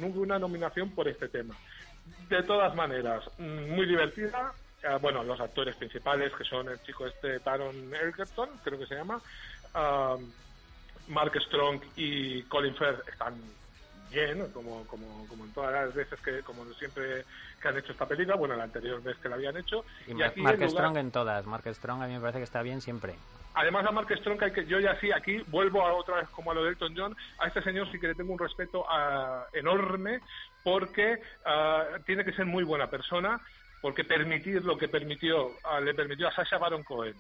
ninguna 0.05 0.39
nominación 0.39 0.91
por 0.91 1.09
este 1.09 1.29
tema. 1.29 1.55
De 2.29 2.43
todas 2.43 2.75
maneras, 2.75 3.25
mm, 3.39 3.75
muy 3.75 3.87
divertida. 3.87 4.53
Eh, 4.83 4.99
bueno, 5.01 5.25
los 5.25 5.41
actores 5.41 5.75
principales, 5.77 6.33
que 6.37 6.45
son 6.45 6.69
el 6.69 6.83
chico 6.83 7.07
este 7.07 7.41
Taron 7.41 7.93
Egerton, 7.95 8.51
creo 8.63 8.79
que 8.79 8.87
se 8.87 8.95
llama, 8.95 9.21
ah, 9.75 10.17
Mark 11.09 11.33
Strong 11.47 11.81
y 11.97 12.43
Colin 12.43 12.75
Firth 12.75 13.09
están 13.09 13.35
bien, 14.11 14.47
como, 14.53 14.87
como, 14.87 15.27
como 15.27 15.45
en 15.45 15.53
todas 15.53 15.73
las 15.73 15.95
veces 15.95 16.21
que, 16.21 16.41
como 16.43 16.65
siempre 16.75 17.25
que 17.61 17.69
han 17.69 17.79
hecho 17.79 17.93
esta 17.93 18.07
película, 18.07 18.37
bueno, 18.37 18.55
la 18.55 18.65
anterior 18.65 19.03
vez 19.03 19.17
que 19.19 19.29
la 19.29 19.37
habían 19.37 19.57
hecho. 19.57 19.85
Y, 20.07 20.15
Mark 20.15 20.63
Strong 20.69 20.97
en 20.99 21.11
todas, 21.11 21.47
Mark 21.47 21.65
Strong 21.67 22.03
a 22.03 22.07
mí 22.07 22.15
me 22.15 22.21
parece 22.21 22.39
que 22.39 22.45
está 22.45 22.63
bien 22.63 22.81
siempre. 22.81 23.15
Además 23.55 23.87
a 23.87 23.93
Mark 23.93 24.09
Strong, 24.19 24.43
hay 24.43 24.53
que, 24.53 24.67
yo 24.67 24.81
ya 24.81 24.99
sí, 25.01 25.13
aquí 25.13 25.39
vuelvo 25.47 25.83
a 25.83 25.95
otra 25.95 26.17
vez 26.17 26.29
como 26.31 26.51
a 26.51 26.55
lo 26.55 26.65
de 26.65 26.71
Elton 26.71 26.95
John, 26.97 27.17
a 27.39 27.47
este 27.47 27.63
señor 27.63 27.91
sí 27.91 28.01
que 28.01 28.09
le 28.09 28.15
tengo 28.17 28.33
un 28.33 28.39
respeto 28.39 28.85
ah, 28.89 29.47
enorme 29.53 30.21
porque 30.65 31.21
ah, 31.45 31.85
tiene 32.05 32.25
que 32.25 32.33
ser 32.33 32.47
muy 32.47 32.65
buena 32.65 32.91
persona, 32.91 33.41
porque 33.81 34.03
permitir 34.05 34.65
lo 34.65 34.77
que 34.77 34.89
permitió, 34.89 35.53
ah, 35.63 35.81
le 35.81 35.95
permitió 35.95 36.27
a 36.27 36.35
Sasha 36.35 36.59
Baron 36.59 36.83
Cohen 36.83 37.15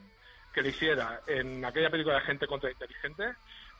que 0.52 0.62
le 0.62 0.68
hiciera 0.68 1.20
en 1.26 1.64
aquella 1.64 1.90
película 1.90 2.14
de 2.14 2.26
Gente 2.26 2.46
contra 2.46 2.70
Inteligente, 2.70 3.34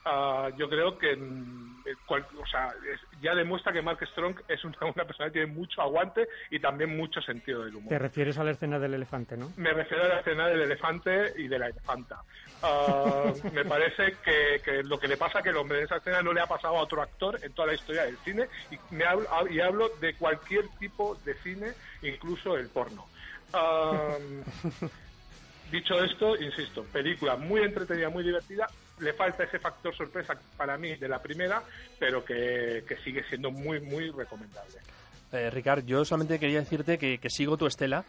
Ah, 0.05 0.51
yo 0.57 0.69
creo 0.69 0.99
que 0.99 1.17
mm, 1.17 1.75
o 2.11 2.47
sea, 2.47 2.73
ya 3.21 3.35
demuestra 3.35 3.73
que 3.73 3.83
Mark 3.83 3.99
Strong 4.07 4.41
es 4.49 4.65
una, 4.65 5.05
persona 5.05 5.27
que 5.27 5.33
tiene 5.41 5.53
mucho 5.53 5.81
aguante 5.83 6.29
y 6.51 6.61
también 6.61 6.97
mucho 6.97 7.21
sentido 7.21 7.65
del 7.65 7.77
humor. 7.77 7.91
Te 7.91 7.99
refieres 7.99 8.39
a 8.39 8.45
la 8.45 8.53
escena 8.53 8.79
del 8.79 8.95
elefante, 8.95 9.37
¿no? 9.37 9.53
Me 9.57 9.73
refiero 9.73 10.05
a 10.05 10.09
la 10.09 10.21
escena 10.21 10.49
del 10.49 10.63
elefante 10.63 11.33
y 11.37 11.49
de 11.49 11.59
la 11.59 11.67
elefanta. 11.69 12.23
Ah, 12.63 13.33
me 13.53 13.65
parece 13.65 14.19
que, 14.25 14.83
lo 14.85 14.99
que 14.99 15.09
le 15.09 15.17
pasa 15.17 15.43
que 15.43 15.51
el 15.51 15.57
hombre 15.57 15.79
en 15.79 15.85
esa 15.85 15.97
escena 15.97 16.23
no 16.23 16.33
le 16.33 16.41
ha 16.41 16.47
pasado 16.47 16.77
a 16.77 16.83
otro 16.83 17.03
actor 17.03 17.39
en 17.43 17.53
toda 17.53 17.69
la 17.69 17.75
historia 17.75 18.05
del 18.05 18.19
cine 18.19 18.49
y, 18.71 18.79
me 18.91 19.05
hablo, 19.05 19.29
y 19.51 19.61
hablo 19.61 19.91
de 20.01 20.17
cualquier 20.17 20.69
tipo 20.79 21.17
de 21.25 21.35
cine, 21.43 21.75
incluso 22.03 22.57
el 22.57 22.69
porno. 22.69 23.09
Ah, 23.53 24.19
dicho 25.75 26.03
esto, 26.03 26.37
insisto, 26.41 26.85
película 26.85 27.37
muy 27.37 27.61
entretenida, 27.63 28.09
muy 28.09 28.23
divertida, 28.23 28.67
le 29.01 29.13
falta 29.13 29.43
ese 29.43 29.59
factor 29.59 29.95
sorpresa 29.95 30.39
para 30.57 30.79
mí 30.79 30.95
de 30.95 31.09
la 31.09 31.21
primera, 31.21 31.63
pero 31.99 32.25
que, 32.25 32.85
sigue 33.03 33.25
siendo 33.29 33.51
muy, 33.51 33.81
muy 33.81 34.11
recomendable. 34.11 34.77
Eh, 35.33 35.51
Ricard, 35.51 35.85
yo 35.85 36.05
solamente 36.05 36.39
quería 36.39 36.61
decirte 36.61 36.97
que, 36.97 37.19
sigo 37.29 37.57
tu 37.57 37.67
estela 37.67 38.05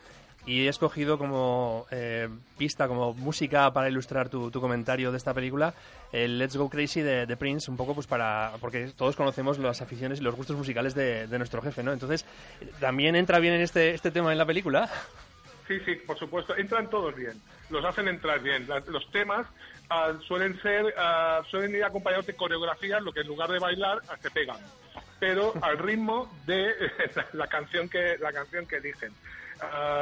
y 0.46 0.68
he 0.68 0.70
escogido 0.70 1.18
como 1.18 1.88
eh, 1.90 2.30
pista, 2.56 2.88
como 2.88 3.16
música 3.16 3.74
para 3.74 3.90
ilustrar 3.90 4.30
tu, 4.30 4.52
comentario 4.52 5.12
de 5.12 5.18
esta 5.18 5.34
película, 5.34 5.74
el 6.12 6.38
Let's 6.38 6.56
Go 6.56 6.70
Crazy 6.70 7.02
de, 7.02 7.36
Prince, 7.36 7.72
un 7.72 7.78
poco 7.78 7.96
pues 7.96 8.06
para, 8.06 8.54
porque 8.62 8.92
todos 8.96 9.16
conocemos 9.16 9.58
las 9.58 9.82
aficiones 9.82 10.20
y 10.20 10.24
los 10.24 10.36
gustos 10.36 10.56
musicales 10.56 10.94
de, 10.94 11.26
nuestro 11.40 11.64
jefe, 11.64 11.82
¿no? 11.82 11.94
Entonces, 11.94 12.26
¿también 12.80 13.16
entra 13.16 13.40
bien 13.40 13.56
en 13.56 13.62
este, 13.62 13.96
este 13.96 14.12
tema 14.12 14.32
en 14.32 14.38
la 14.38 14.46
película? 14.46 14.88
Sí, 15.68 15.80
sí, 15.84 15.96
por 15.96 16.18
supuesto, 16.20 16.56
entran 16.56 16.90
todos 16.90 17.16
bien, 17.16 17.42
los 17.72 17.84
hacen 17.84 18.08
entrar 18.08 18.40
bien. 18.40 18.68
los 18.88 19.12
temas 19.12 19.48
Ah, 19.90 20.14
suelen 20.28 20.60
ser 20.62 20.94
ah, 20.98 21.44
suelen 21.50 21.76
ir 21.76 21.84
acompañados 21.84 22.26
de 22.26 22.36
coreografías, 22.36 23.02
lo 23.04 23.12
que 23.14 23.22
en 23.22 23.28
lugar 23.28 23.52
de 23.52 23.60
bailar 23.60 24.02
ah, 24.10 24.18
se 24.20 24.32
pegan, 24.32 24.58
pero 25.20 25.54
al 25.62 25.78
ritmo 25.78 26.32
de 26.48 26.74
la 27.34 27.48
canción 27.48 27.88
que 27.88 28.18
la 28.18 28.34
canción 28.34 28.66
que 28.66 28.78
eligen. 28.78 29.14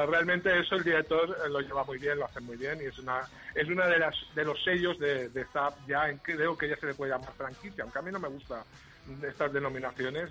realmente 0.07 0.57
eso 0.57 0.75
el 0.75 0.83
director 0.83 1.49
lo 1.49 1.59
lleva 1.59 1.83
muy 1.83 1.97
bien, 1.97 2.17
lo 2.17 2.25
hace 2.25 2.39
muy 2.39 2.55
bien 2.55 2.79
y 2.81 2.85
es 2.85 2.97
una 2.97 3.27
es 3.53 3.67
una 3.67 3.87
de 3.87 3.99
las 3.99 4.15
de 4.33 4.45
los 4.45 4.63
sellos 4.63 4.97
de, 4.99 5.29
de 5.29 5.45
Zap 5.51 5.73
ya 5.85 6.09
en 6.09 6.17
creo 6.19 6.57
que 6.57 6.69
ya 6.69 6.77
se 6.77 6.87
le 6.87 6.93
puede 6.93 7.11
llamar 7.11 7.33
franquicia, 7.33 7.83
aunque 7.83 7.99
a 7.99 8.01
mí 8.01 8.11
no 8.11 8.19
me 8.19 8.29
gusta 8.29 8.63
estas 9.21 9.51
denominaciones 9.51 10.29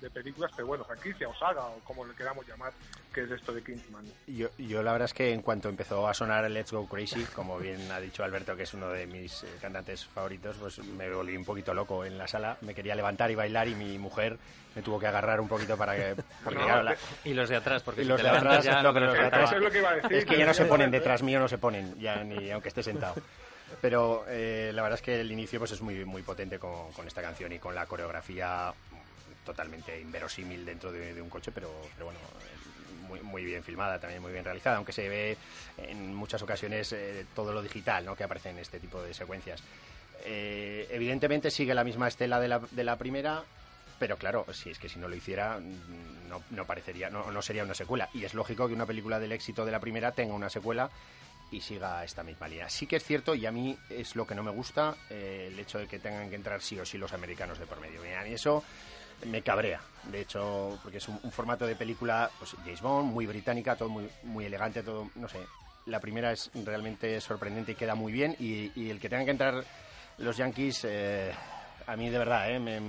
de 0.00 0.10
películas, 0.10 0.50
pero 0.54 0.68
bueno, 0.68 0.84
franquicia 0.84 1.28
o 1.28 1.34
saga 1.34 1.64
o 1.64 1.78
como 1.84 2.04
le 2.04 2.14
queramos 2.14 2.46
llamar, 2.46 2.72
que 3.12 3.22
es 3.22 3.30
esto 3.30 3.52
de 3.52 3.62
Kingsman. 3.62 4.04
Yo, 4.26 4.48
yo 4.58 4.82
la 4.82 4.92
verdad 4.92 5.06
es 5.06 5.14
que 5.14 5.32
en 5.32 5.42
cuanto 5.42 5.68
empezó 5.68 6.06
a 6.06 6.14
sonar 6.14 6.48
Let's 6.50 6.72
Go 6.72 6.86
Crazy, 6.86 7.24
como 7.34 7.58
bien 7.58 7.90
ha 7.90 8.00
dicho 8.00 8.22
Alberto, 8.22 8.56
que 8.56 8.62
es 8.62 8.74
uno 8.74 8.88
de 8.90 9.06
mis 9.06 9.42
eh, 9.42 9.46
cantantes 9.60 10.04
favoritos, 10.04 10.56
pues 10.56 10.78
me 10.78 11.10
volví 11.10 11.36
un 11.36 11.44
poquito 11.44 11.74
loco 11.74 12.04
en 12.04 12.16
la 12.16 12.28
sala, 12.28 12.56
me 12.60 12.74
quería 12.74 12.94
levantar 12.94 13.30
y 13.30 13.34
bailar 13.34 13.68
y 13.68 13.74
mi 13.74 13.98
mujer 13.98 14.38
me 14.74 14.82
tuvo 14.82 14.98
que 14.98 15.06
agarrar 15.06 15.40
un 15.40 15.48
poquito 15.48 15.76
para 15.76 15.96
que... 15.96 16.14
y 17.24 17.34
los 17.34 17.48
de 17.48 17.56
atrás, 17.56 17.82
porque 17.82 18.04
los 18.04 18.22
de 18.22 18.28
atrás, 18.28 18.64
ya, 18.64 18.82
no, 18.82 18.90
es, 20.10 20.24
que 20.24 20.38
ya 20.38 20.46
no 20.46 20.54
se 20.54 20.64
ponen 20.66 20.90
detrás 20.90 21.22
mío, 21.22 21.40
no 21.40 21.48
se 21.48 21.58
ponen, 21.58 21.98
ya 21.98 22.22
ni 22.22 22.50
aunque 22.50 22.68
esté 22.68 22.82
sentado. 22.82 23.14
Pero 23.80 24.24
eh, 24.28 24.70
la 24.74 24.82
verdad 24.82 24.98
es 24.98 25.02
que 25.02 25.20
el 25.20 25.30
inicio 25.30 25.58
pues 25.58 25.72
es 25.72 25.80
muy, 25.80 26.04
muy 26.04 26.22
potente 26.22 26.58
con, 26.58 26.92
con 26.92 27.06
esta 27.06 27.22
canción 27.22 27.52
y 27.52 27.58
con 27.58 27.74
la 27.74 27.86
coreografía 27.86 28.72
totalmente 29.48 29.98
inverosímil 29.98 30.64
dentro 30.66 30.92
de, 30.92 31.22
un 31.22 31.30
coche, 31.30 31.50
pero, 31.52 31.70
pero 31.94 32.06
bueno, 32.06 32.20
muy, 33.08 33.20
muy, 33.20 33.44
bien 33.44 33.62
filmada, 33.62 33.98
también 33.98 34.20
muy 34.20 34.30
bien 34.30 34.44
realizada, 34.44 34.76
aunque 34.76 34.92
se 34.92 35.08
ve 35.08 35.38
en 35.78 36.14
muchas 36.14 36.42
ocasiones 36.42 36.92
eh, 36.92 37.24
todo 37.34 37.54
lo 37.54 37.62
digital 37.62 38.04
¿no? 38.04 38.14
que 38.14 38.24
aparece 38.24 38.50
en 38.50 38.58
este 38.58 38.78
tipo 38.78 39.02
de 39.02 39.14
secuencias. 39.14 39.62
Eh, 40.26 40.86
evidentemente 40.90 41.50
sigue 41.50 41.72
la 41.72 41.82
misma 41.82 42.08
estela 42.08 42.40
de 42.40 42.48
la, 42.48 42.60
de 42.70 42.84
la 42.84 42.96
primera, 42.96 43.42
pero 43.98 44.18
claro, 44.18 44.44
si 44.52 44.68
es 44.68 44.78
que 44.78 44.90
si 44.90 44.98
no 44.98 45.08
lo 45.08 45.16
hiciera, 45.16 45.58
no, 46.28 46.42
no 46.50 46.66
parecería, 46.66 47.08
no, 47.08 47.30
no, 47.32 47.40
sería 47.40 47.64
una 47.64 47.74
secuela. 47.74 48.10
Y 48.12 48.24
es 48.24 48.34
lógico 48.34 48.68
que 48.68 48.74
una 48.74 48.84
película 48.84 49.18
del 49.18 49.32
éxito 49.32 49.64
de 49.64 49.72
la 49.72 49.80
primera 49.80 50.12
tenga 50.12 50.34
una 50.34 50.50
secuela 50.50 50.90
y 51.50 51.60
siga 51.60 52.04
esta 52.04 52.22
misma 52.22 52.48
línea. 52.48 52.68
Sí 52.68 52.86
que 52.86 52.96
es 52.96 53.04
cierto, 53.04 53.34
y 53.34 53.46
a 53.46 53.52
mí 53.52 53.76
es 53.88 54.16
lo 54.16 54.26
que 54.26 54.34
no 54.34 54.42
me 54.42 54.50
gusta, 54.50 54.96
eh, 55.10 55.48
el 55.52 55.58
hecho 55.58 55.78
de 55.78 55.86
que 55.86 55.98
tengan 55.98 56.28
que 56.28 56.36
entrar 56.36 56.60
sí 56.60 56.78
o 56.78 56.84
sí 56.84 56.98
los 56.98 57.12
americanos 57.12 57.58
de 57.58 57.66
por 57.66 57.80
medio. 57.80 58.00
Y 58.04 58.32
eso 58.32 58.62
me 59.26 59.42
cabrea, 59.42 59.80
de 60.10 60.20
hecho, 60.20 60.78
porque 60.82 60.98
es 60.98 61.08
un, 61.08 61.18
formato 61.32 61.66
de 61.66 61.76
película, 61.76 62.30
pues 62.38 62.54
James 62.64 62.80
Bond, 62.80 63.12
muy 63.12 63.26
británica, 63.26 63.76
todo 63.76 63.88
muy, 63.88 64.08
muy 64.24 64.44
elegante, 64.44 64.82
todo, 64.82 65.10
no 65.14 65.28
sé. 65.28 65.40
La 65.86 66.00
primera 66.00 66.32
es 66.32 66.50
realmente 66.54 67.20
sorprendente 67.20 67.72
y 67.72 67.74
queda 67.74 67.94
muy 67.94 68.12
bien, 68.12 68.36
y, 68.38 68.90
el 68.90 69.00
que 69.00 69.08
tengan 69.08 69.24
que 69.24 69.32
entrar 69.32 69.64
los 70.18 70.36
Yankees, 70.36 70.84
eh, 70.84 71.32
a 71.86 71.96
mí 71.96 72.10
de 72.10 72.18
verdad, 72.18 72.50
eh, 72.50 72.60
me, 72.60 72.80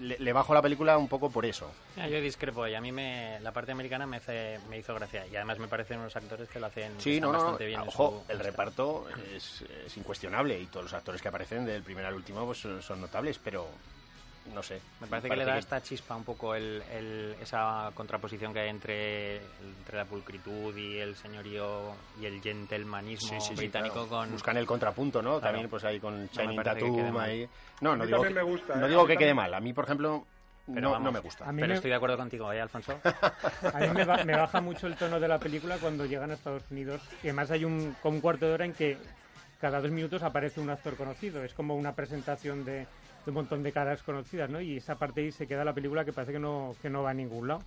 le, 0.00 0.32
bajo 0.32 0.54
la 0.54 0.62
película 0.62 0.96
un 0.96 1.08
poco 1.08 1.30
por 1.30 1.46
eso. 1.46 1.70
yo 1.96 2.20
discrepo 2.20 2.66
y 2.66 2.74
a 2.74 2.80
mí 2.80 2.92
me, 2.92 3.38
la 3.40 3.52
parte 3.52 3.72
americana 3.72 4.06
me, 4.06 4.20
me 4.68 4.78
hizo 4.78 4.94
gracia 4.94 5.26
y 5.26 5.36
además 5.36 5.58
me 5.58 5.68
parecen 5.68 6.00
unos 6.00 6.16
actores 6.16 6.48
que 6.48 6.60
lo 6.60 6.66
hacen 6.66 6.92
bastante 6.96 7.66
bien. 7.66 7.80
Ojo, 7.80 8.24
el 8.28 8.38
reparto 8.38 9.06
es, 9.34 9.64
incuestionable 9.96 10.58
y 10.58 10.66
todos 10.66 10.84
los 10.84 10.94
actores 10.94 11.20
que 11.20 11.28
aparecen 11.28 11.64
del 11.64 11.82
primer 11.82 12.06
al 12.06 12.14
último 12.14 12.44
pues, 12.46 12.58
son, 12.58 13.00
notables, 13.00 13.38
pero 13.38 13.68
no 14.54 14.62
sé. 14.62 14.80
Me 15.00 15.06
parece, 15.06 15.28
que 15.28 15.36
le 15.36 15.44
da 15.44 15.58
esta 15.58 15.80
chispa 15.82 16.16
un 16.16 16.24
poco 16.24 16.54
el, 16.54 16.82
esa 17.40 17.90
contraposición 17.94 18.52
que 18.52 18.60
hay 18.60 18.68
entre, 18.68 19.36
entre 19.36 19.96
la 19.96 20.04
pulcritud 20.04 20.76
y 20.76 20.98
el 20.98 21.14
señorío 21.14 21.94
y 22.20 22.26
el 22.26 22.40
gentlemanismo 22.42 23.38
británico 23.56 24.08
con... 24.08 24.30
Buscan 24.32 24.56
el 24.56 24.66
contrapunto, 24.66 25.22
¿no? 25.22 25.40
También 25.40 25.68
pues 25.68 25.84
ahí 25.84 26.00
con 26.00 26.28
Channing 26.30 26.62
Tatum 26.62 27.16
ahí... 27.18 27.48
No, 27.80 27.96
no 27.96 28.04
digo, 28.04 28.22
que, 28.22 28.30
no 28.30 28.86
¿eh? 28.86 28.88
digo 28.88 29.06
que 29.06 29.16
quede 29.16 29.34
mal. 29.34 29.52
A 29.54 29.60
mí, 29.60 29.72
por 29.72 29.84
ejemplo, 29.84 30.26
no, 30.66 30.98
no, 30.98 31.12
me 31.12 31.20
gusta. 31.20 31.46
Pero 31.54 31.74
estoy 31.74 31.90
de 31.90 31.96
acuerdo 31.96 32.16
contigo, 32.16 32.52
¿eh, 32.52 32.60
Alfonso? 32.60 32.98
A 33.74 33.78
mí 33.80 33.88
me, 33.94 34.36
baja 34.36 34.60
mucho 34.60 34.86
el 34.86 34.96
tono 34.96 35.18
de 35.18 35.28
la 35.28 35.38
película 35.38 35.78
cuando 35.78 36.06
llegan 36.06 36.30
a 36.30 36.34
Estados 36.34 36.62
Unidos. 36.70 37.00
Y 37.22 37.28
además 37.28 37.50
hay 37.50 37.64
un, 37.64 37.96
un 38.02 38.20
cuarto 38.20 38.46
de 38.46 38.52
hora 38.52 38.64
en 38.64 38.72
que 38.72 38.98
cada 39.60 39.80
dos 39.80 39.90
minutos 39.90 40.22
aparece 40.22 40.60
un 40.60 40.70
actor 40.70 40.96
conocido. 40.96 41.42
Es 41.44 41.54
como 41.54 41.74
una 41.74 41.94
presentación 41.94 42.64
de, 42.64 42.86
un 43.30 43.34
montón 43.34 43.62
de 43.62 43.72
caras 43.72 44.02
conocidas, 44.02 44.50
¿no? 44.50 44.60
Y 44.60 44.76
esa 44.76 44.96
parte 44.96 45.20
ahí 45.20 45.32
se 45.32 45.46
queda 45.46 45.64
la 45.64 45.72
película 45.72 46.04
que 46.04 46.12
parece 46.12 46.32
que 46.32 46.38
no, 46.38 46.74
que 46.82 46.90
no 46.90 47.02
va 47.02 47.10
a 47.10 47.14
ningún 47.14 47.48
lado. 47.48 47.62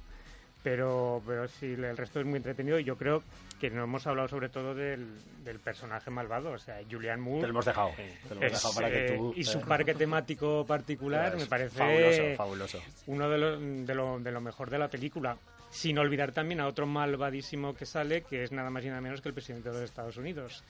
Pero, 0.64 1.22
pero 1.28 1.48
sí, 1.48 1.74
el 1.74 1.96
resto 1.96 2.20
es 2.20 2.26
muy 2.26 2.38
entretenido 2.38 2.80
y 2.80 2.84
yo 2.84 2.98
creo 2.98 3.22
que 3.60 3.70
no 3.70 3.84
hemos 3.84 4.08
hablado 4.08 4.28
sobre 4.28 4.50
todo 4.50 4.74
del, 4.74 5.08
del 5.44 5.60
personaje 5.60 6.10
malvado, 6.10 6.54
o 6.54 6.58
sea, 6.58 6.80
Julian 6.90 7.22
Moore. 7.22 7.42
Te 7.42 7.48
lo 7.48 7.52
hemos 7.52 7.66
dejado. 7.66 7.92
Te 7.96 8.34
lo 8.34 8.42
hemos 8.42 8.52
dejado 8.52 8.74
para 8.74 8.90
que 8.90 9.12
tú, 9.16 9.34
y 9.36 9.44
su 9.44 9.62
parque 9.62 9.94
temático 9.94 10.66
particular 10.66 11.38
me 11.38 11.46
parece 11.46 11.78
fabuloso, 11.78 12.36
fabuloso. 12.36 12.82
uno 13.06 13.30
de 13.30 13.38
lo, 13.38 13.60
de, 13.60 13.94
lo, 13.94 14.20
de 14.20 14.32
lo 14.32 14.42
mejor 14.42 14.72
de 14.72 14.80
la 14.80 14.88
película. 14.88 15.38
Sin 15.70 16.00
olvidar 16.00 16.32
también 16.32 16.62
a 16.62 16.68
otro 16.68 16.88
malvadísimo 16.88 17.76
que 17.76 17.86
sale, 17.86 18.24
que 18.24 18.44
es 18.44 18.52
nada 18.52 18.70
más 18.70 18.84
y 18.86 18.88
nada 18.88 19.02
menos 19.02 19.22
que 19.22 19.30
el 19.30 19.36
presidente 19.36 19.70
de 19.70 19.76
los 19.76 19.84
Estados 19.84 20.18
Unidos 20.18 20.64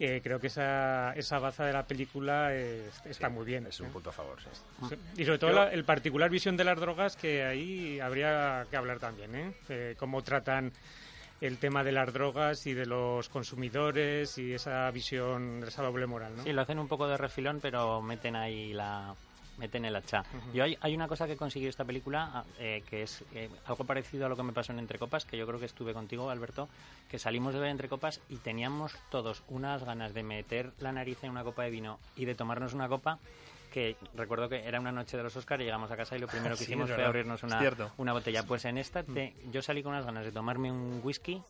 eh, 0.00 0.20
creo 0.22 0.40
que 0.40 0.48
esa, 0.48 1.12
esa 1.14 1.38
baza 1.38 1.64
de 1.64 1.72
la 1.72 1.86
película 1.86 2.52
es- 2.54 3.04
está 3.06 3.28
muy 3.28 3.44
bien. 3.44 3.66
Es 3.66 3.78
¿eh? 3.80 3.84
un 3.84 3.90
punto 3.90 4.10
a 4.10 4.12
favor, 4.12 4.38
sí. 4.40 4.48
Sí. 4.88 4.96
Y 5.18 5.24
sobre 5.24 5.38
todo 5.38 5.52
la- 5.52 5.68
el 5.72 5.84
particular 5.84 6.30
visión 6.30 6.56
de 6.56 6.64
las 6.64 6.78
drogas, 6.80 7.16
que 7.16 7.44
ahí 7.44 8.00
habría 8.00 8.66
que 8.70 8.76
hablar 8.76 8.98
también, 8.98 9.34
¿eh? 9.34 9.52
Eh, 9.68 9.94
cómo 9.98 10.22
tratan 10.22 10.72
el 11.40 11.58
tema 11.58 11.84
de 11.84 11.92
las 11.92 12.12
drogas 12.12 12.66
y 12.66 12.74
de 12.74 12.86
los 12.86 13.28
consumidores 13.28 14.38
y 14.38 14.54
esa 14.54 14.90
visión, 14.90 15.62
esa 15.66 15.82
doble 15.82 16.06
moral, 16.06 16.36
¿no? 16.36 16.42
Sí, 16.42 16.52
lo 16.52 16.62
hacen 16.62 16.78
un 16.78 16.88
poco 16.88 17.06
de 17.06 17.16
refilón, 17.16 17.60
pero 17.60 18.00
meten 18.00 18.34
ahí 18.36 18.72
la 18.72 19.14
meten 19.58 19.84
el 19.84 19.96
hacha. 19.96 20.24
Yo 20.52 20.64
hay, 20.64 20.76
hay 20.80 20.94
una 20.94 21.08
cosa 21.08 21.26
que 21.26 21.36
consiguió 21.36 21.68
esta 21.68 21.84
película 21.84 22.30
ah, 22.32 22.44
eh, 22.58 22.82
que 22.88 23.02
es 23.02 23.24
eh, 23.34 23.48
algo 23.66 23.84
parecido 23.84 24.26
a 24.26 24.28
lo 24.28 24.36
que 24.36 24.42
me 24.42 24.52
pasó 24.52 24.72
en 24.72 24.78
Entre 24.78 24.98
Copas, 24.98 25.24
que 25.24 25.36
yo 25.36 25.46
creo 25.46 25.60
que 25.60 25.66
estuve 25.66 25.92
contigo, 25.92 26.30
Alberto, 26.30 26.68
que 27.08 27.18
salimos 27.18 27.54
de 27.54 27.60
ver 27.60 27.70
Entre 27.70 27.88
Copas 27.88 28.20
y 28.28 28.36
teníamos 28.36 28.96
todos 29.10 29.42
unas 29.48 29.84
ganas 29.84 30.14
de 30.14 30.22
meter 30.22 30.72
la 30.78 30.92
nariz 30.92 31.22
en 31.24 31.30
una 31.30 31.44
copa 31.44 31.64
de 31.64 31.70
vino 31.70 31.98
y 32.16 32.24
de 32.24 32.34
tomarnos 32.34 32.74
una 32.74 32.88
copa 32.88 33.18
que 33.74 33.96
recuerdo 34.14 34.48
que 34.48 34.64
era 34.64 34.78
una 34.78 34.92
noche 34.92 35.16
de 35.16 35.24
los 35.24 35.34
Oscars 35.34 35.60
y 35.60 35.64
llegamos 35.64 35.90
a 35.90 35.96
casa 35.96 36.16
y 36.16 36.20
lo 36.20 36.28
primero 36.28 36.50
que 36.50 36.58
Sí, 36.58 36.64
hicimos 36.70 36.88
fue 36.92 37.04
abrirnos 37.04 37.42
una, 37.42 37.60
una 37.96 38.12
botella. 38.12 38.44
Pues 38.44 38.64
en 38.66 38.78
esta 38.78 39.02
te- 39.02 39.34
yo 39.50 39.60
salí 39.62 39.82
con 39.82 39.90
unas 39.94 40.06
ganas 40.06 40.24
de 40.24 40.30
tomarme 40.30 40.70
un 40.70 41.00
whisky 41.02 41.42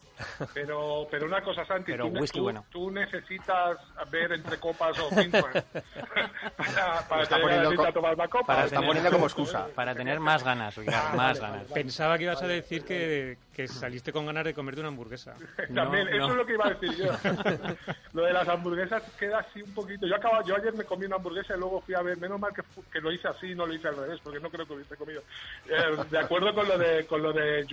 Pero, 0.54 1.06
pero 1.10 1.26
una 1.26 1.42
cosa, 1.42 1.66
Santi, 1.66 1.92
Pero 1.92 2.08
tú, 2.10 2.18
whisky 2.18 2.38
tú- 2.38 2.44
bueno. 2.44 2.64
tú 2.70 2.90
necesitas 2.90 3.76
ver 4.10 4.32
entre 4.32 4.58
copas 4.58 4.98
o 4.98 5.10
cinco 5.10 5.36
¿eh? 5.52 5.62
para, 6.56 7.08
para 7.08 7.22
Está 7.24 7.40
poniendo 7.42 7.74
co- 7.74 7.92
tomar 7.92 8.14
una 8.14 8.28
copa. 8.28 8.46
para 8.46 8.62
¿o 8.62 8.64
Está 8.64 8.76
tener- 8.76 8.88
poniendo 8.88 9.10
como 9.10 9.26
excusa. 9.26 9.66
para 9.74 9.94
tener 9.94 10.18
más 10.18 10.42
ganas, 10.42 10.74
Ricardo, 10.76 11.08
Ah, 11.12 11.16
más 11.16 11.38
vale, 11.40 11.52
ganas. 11.56 11.72
Pensaba 11.72 12.16
que 12.16 12.24
ibas 12.24 12.42
a 12.42 12.46
decir 12.46 12.84
que, 12.84 13.36
que 13.52 13.68
saliste 13.68 14.12
con 14.12 14.24
ganas 14.24 14.44
de 14.46 14.54
comerte 14.54 14.80
una 14.80 14.88
hamburguesa. 14.88 15.34
También, 15.74 16.06
No, 16.06 16.10
eso 16.16 16.18
no. 16.18 16.28
es 16.30 16.36
lo 16.36 16.46
que 16.46 16.52
iba 16.54 16.66
a 16.66 16.70
decir 16.70 16.96
yo. 16.96 17.12
lo 18.14 18.22
de 18.24 18.32
las 18.32 18.48
hamburguesas 18.48 19.02
queda 19.18 19.40
así 19.40 19.60
un 19.60 19.74
poquito. 19.74 20.06
Yo 20.06 20.16
acabo, 20.16 20.42
yo 20.46 20.56
ayer 20.56 20.72
me 20.74 20.84
comí 20.84 21.04
una 21.04 21.16
hamburguesa 21.16 21.54
y 21.54 21.58
luego 21.58 21.80
fui 21.82 21.94
a 21.94 22.00
ver, 22.02 22.13
menos 22.16 22.38
mal 22.40 22.52
que, 22.90 23.00
lo 23.00 23.12
hice 23.12 23.28
así, 23.28 23.54
no 23.54 23.66
lo 23.66 23.74
hice 23.74 23.88
al 23.88 23.96
revés, 23.96 24.20
porque 24.22 24.40
no 24.40 24.50
creo 24.50 24.66
que 24.66 24.72
hubiese 24.74 24.96
comido. 24.96 25.22
Eh, 25.68 25.96
de 26.10 26.18
acuerdo 26.18 26.54
con 26.54 26.66
lo 26.68 26.78
de 26.78 27.06
con 27.06 27.22
lo 27.22 27.32
de 27.32 27.60
eh, 27.60 27.66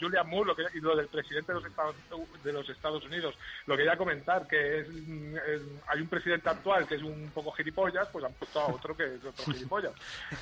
Julian 0.00 0.28
Moore 0.28 0.48
lo 0.48 0.56
que, 0.56 0.64
y 0.74 0.80
lo 0.80 0.94
del 0.96 1.08
presidente 1.08 1.52
de 1.52 1.60
los 1.60 1.66
Estados 1.68 1.96
de 2.42 2.52
los 2.52 2.68
Estados 2.68 3.04
Unidos, 3.04 3.34
lo 3.66 3.76
quería 3.76 3.96
comentar 3.96 4.46
que 4.46 4.80
es, 4.80 4.88
mm, 4.88 5.36
es- 5.36 5.62
hay 5.88 6.00
un 6.00 6.08
presidente 6.08 6.48
actual 6.48 6.86
que 6.86 6.96
es 6.96 7.02
un 7.02 7.30
poco 7.34 7.52
gilipollas, 7.52 8.08
pues 8.12 8.24
han 8.24 8.32
puesto 8.34 8.60
a 8.60 8.66
otro 8.68 8.96
que 8.96 9.04
es 9.04 9.24
otro 9.24 9.44
gilipollas. 9.52 9.92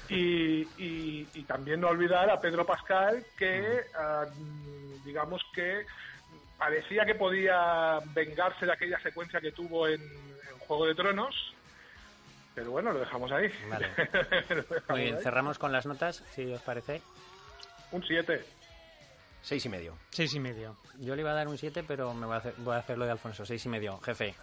Y, 0.09 0.63
y, 0.79 1.29
y 1.35 1.43
también 1.45 1.81
no 1.81 1.89
olvidar 1.89 2.29
a 2.31 2.41
Pedro 2.41 2.65
Pascal 2.67 3.25
que 3.37 3.85
mm, 4.37 5.05
digamos 5.05 5.43
que 5.55 5.87
parecía 6.59 7.05
que 7.05 7.15
podía 7.15 7.99
vengarse 8.15 8.65
de 8.67 8.73
aquella 8.73 8.99
secuencia 9.01 9.41
que 9.41 9.53
tuvo 9.53 9.87
en, 9.89 10.01
en 10.01 10.59
Juego 10.61 10.87
de 10.87 10.95
Tronos. 10.95 11.55
Pero 12.55 12.71
bueno, 12.71 12.93
lo 12.93 13.01
dejamos 13.01 13.31
ahí. 13.33 13.51
Vale. 13.69 13.89
Dejamos 13.97 14.89
Muy 14.91 15.01
bien, 15.03 15.17
ahí. 15.17 15.23
cerramos 15.23 15.59
con 15.59 15.73
las 15.73 15.87
notas, 15.87 16.23
si 16.35 16.53
os 16.53 16.63
parece. 16.63 17.03
Un 17.93 18.05
7. 18.07 18.45
Seis 19.43 19.67
y 19.67 19.69
medio. 19.69 19.99
Seis 20.11 20.33
y 20.35 20.41
medio. 20.41 20.75
Yo 21.01 21.15
le 21.15 21.21
iba 21.21 21.33
a 21.33 21.35
dar 21.35 21.49
un 21.49 21.59
7, 21.59 21.85
pero 21.87 22.15
me 22.15 22.25
voy 22.25 22.35
a 22.37 22.39
hacer, 22.39 22.55
voy 22.59 22.75
a 22.77 22.79
hacer 22.79 22.97
lo 22.97 23.05
de 23.05 23.11
Alfonso, 23.11 23.45
seis 23.45 23.63
y 23.67 23.69
medio, 23.69 23.99
jefe. 24.01 24.35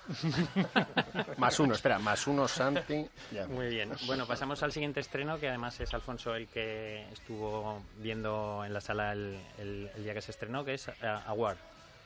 Más 1.38 1.60
uno, 1.60 1.74
espera, 1.74 1.98
más 1.98 2.28
uno, 2.28 2.48
Santi. 2.48 3.08
Ya. 3.32 3.48
Muy 3.48 3.68
bien. 3.70 3.92
Bueno, 4.06 4.28
pasamos 4.28 4.62
al 4.62 4.72
siguiente 4.72 5.00
estreno, 5.00 5.40
que 5.40 5.48
además 5.50 5.80
es 5.80 5.92
Alfonso 5.96 6.36
el 6.36 6.48
que 6.50 7.08
estuvo 7.12 7.82
viendo 7.98 8.64
en 8.64 8.74
la 8.74 8.82
sala 8.82 9.14
el, 9.14 9.40
el- 9.58 9.90
el 9.96 10.04
día 10.04 10.14
que 10.14 10.22
se 10.22 10.32
estrenó, 10.32 10.64
que 10.64 10.76
es 10.76 10.88
eh, 10.88 10.94
Award. 11.26 11.58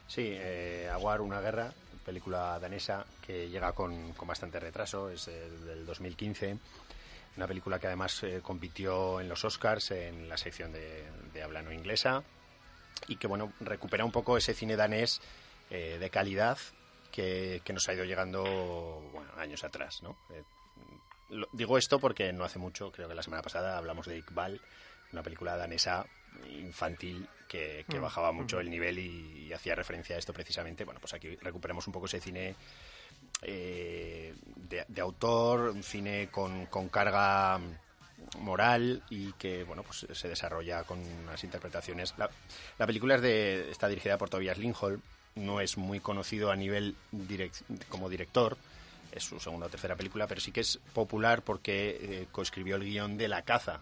Sí, 0.08 0.30
eh, 0.32 0.90
Aguar, 0.94 1.20
una 1.20 1.42
guerra, 1.42 1.74
película 2.06 2.60
danesa 2.60 3.06
que 3.26 3.50
llega 3.50 3.74
con, 3.74 4.14
con 4.14 4.28
bastante 4.28 4.60
retraso, 4.60 5.10
es 5.10 5.28
eh, 5.28 5.50
del 5.66 5.86
2015. 5.86 6.58
Una 7.38 7.48
película 7.48 7.80
que 7.80 7.88
además 7.88 8.24
eh, 8.24 8.40
compitió 8.42 9.20
en 9.20 9.28
los 9.28 9.44
Oscars 9.44 9.92
en 9.92 10.30
la 10.30 10.38
sección 10.38 10.72
de, 10.72 11.06
de 11.34 11.74
inglesa 11.74 12.24
y 13.08 13.18
que 13.18 13.28
bueno 13.28 13.52
recupera 13.60 14.06
un 14.06 14.12
poco 14.12 14.38
ese 14.38 14.54
cine 14.54 14.76
danés 14.76 15.20
eh, 15.70 15.98
de 16.00 16.10
calidad 16.10 16.58
que, 17.12 17.62
que 17.66 17.74
nos 17.74 17.88
ha 17.90 17.94
ido 17.94 18.06
llegando 18.06 19.02
años 19.38 19.64
atrás. 19.64 20.02
¿no? 20.02 20.16
Digo 21.52 21.78
esto 21.78 22.00
porque 22.00 22.32
no 22.32 22.46
hace 22.46 22.60
mucho, 22.60 22.92
creo 22.92 23.10
que 23.10 23.16
la 23.16 23.24
semana 23.24 23.42
pasada 23.42 23.78
hablamos 23.78 24.06
de 24.06 24.18
Iqbal, 24.18 24.62
una 25.12 25.24
película 25.24 25.58
danesa 25.58 26.06
infantil 26.50 27.28
que, 27.48 27.86
que 27.90 28.00
bajaba 28.00 28.32
mucho 28.32 28.60
el 28.60 28.70
nivel 28.70 29.00
y, 29.00 29.48
y 29.48 29.54
hacía 29.54 29.76
referencia 29.76 30.16
a 30.16 30.20
esto 30.20 30.34
precisamente. 30.34 30.84
Bueno, 30.84 31.00
pues 31.00 31.14
aquí 31.14 31.36
recuperamos 31.38 31.88
un 31.88 31.94
poco 31.94 32.06
ese 32.08 32.20
cine 32.20 32.56
eh, 33.42 34.34
de, 34.56 34.86
de 34.88 35.02
autor, 35.02 35.70
un 35.70 35.84
cine 35.84 36.30
con, 36.32 36.66
con 36.68 36.90
carga 36.90 37.60
moral 38.40 39.04
y 39.10 39.34
que 39.34 39.64
bueno 39.66 39.84
pues 39.84 40.08
se 40.18 40.28
desarrolla 40.28 40.84
con 40.84 41.00
unas 41.00 41.44
interpretaciones. 41.44 42.14
La, 42.18 42.30
la 42.80 42.88
película 42.88 43.16
es 43.16 43.22
de, 43.22 43.70
está 43.72 43.88
dirigida 43.88 44.18
por 44.18 44.30
Tobias 44.30 44.58
Lindholm, 44.58 45.02
no 45.36 45.60
es 45.62 45.78
muy 45.78 46.00
conocido 46.00 46.50
a 46.50 46.56
nivel 46.56 46.96
direc- 47.12 47.64
como 47.90 48.10
director, 48.10 48.58
es 49.12 49.24
su 49.24 49.40
segunda 49.40 49.68
o 49.68 49.70
tercera 49.70 49.96
película, 49.96 50.28
pero 50.28 50.42
sí 50.42 50.52
que 50.52 50.62
es 50.62 50.80
popular 50.94 51.42
porque 51.42 52.00
eh, 52.02 52.28
coescribió 52.32 52.78
el 52.78 52.84
guion 52.86 53.18
de 53.18 53.28
La 53.28 53.44
caza, 53.44 53.82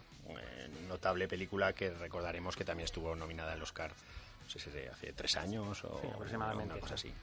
notable 0.87 1.27
película 1.27 1.73
que 1.73 1.91
recordaremos 1.91 2.55
que 2.55 2.65
también 2.65 2.85
estuvo 2.85 3.15
nominada 3.15 3.53
al 3.53 3.61
Oscar, 3.61 3.91
no 4.43 4.49
sé 4.49 4.59
si 4.59 4.69
hace 4.87 5.13
tres 5.13 5.35
años 5.37 5.83
o 5.85 5.99
Sí, 6.01 6.07
aproximadamente, 6.13 6.73
una 6.73 6.81
cosa 6.81 6.97
sí. 6.97 7.09
así. 7.09 7.17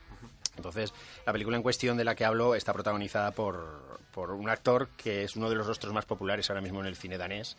Entonces, 0.57 0.93
la 1.25 1.33
película 1.33 1.57
en 1.57 1.63
cuestión 1.63 1.97
de 1.97 2.05
la 2.05 2.15
que 2.15 2.25
hablo 2.25 2.55
está 2.55 2.73
protagonizada 2.73 3.31
por, 3.31 3.99
por 4.13 4.31
un 4.33 4.49
actor 4.49 4.89
que 4.97 5.25
es 5.25 5.37
uno 5.37 5.49
de 5.49 5.55
los 5.57 5.67
rostros 5.67 5.93
más 5.93 6.05
populares 6.07 6.49
ahora 6.51 6.61
mismo 6.61 6.81
en 6.81 6.87
el 6.87 6.97
cine 6.97 7.19
danés, 7.19 7.57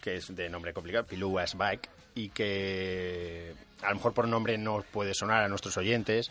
que 0.00 0.16
es 0.16 0.34
de 0.34 0.48
nombre 0.48 0.72
complicado, 0.72 1.06
Pilou 1.06 1.38
Asbæk, 1.38 1.88
y 2.14 2.28
que 2.30 3.54
a 3.82 3.90
lo 3.90 3.96
mejor 3.96 4.12
por 4.12 4.28
nombre 4.28 4.58
no 4.58 4.82
puede 4.82 5.14
sonar 5.14 5.44
a 5.44 5.48
nuestros 5.48 5.76
oyentes, 5.76 6.30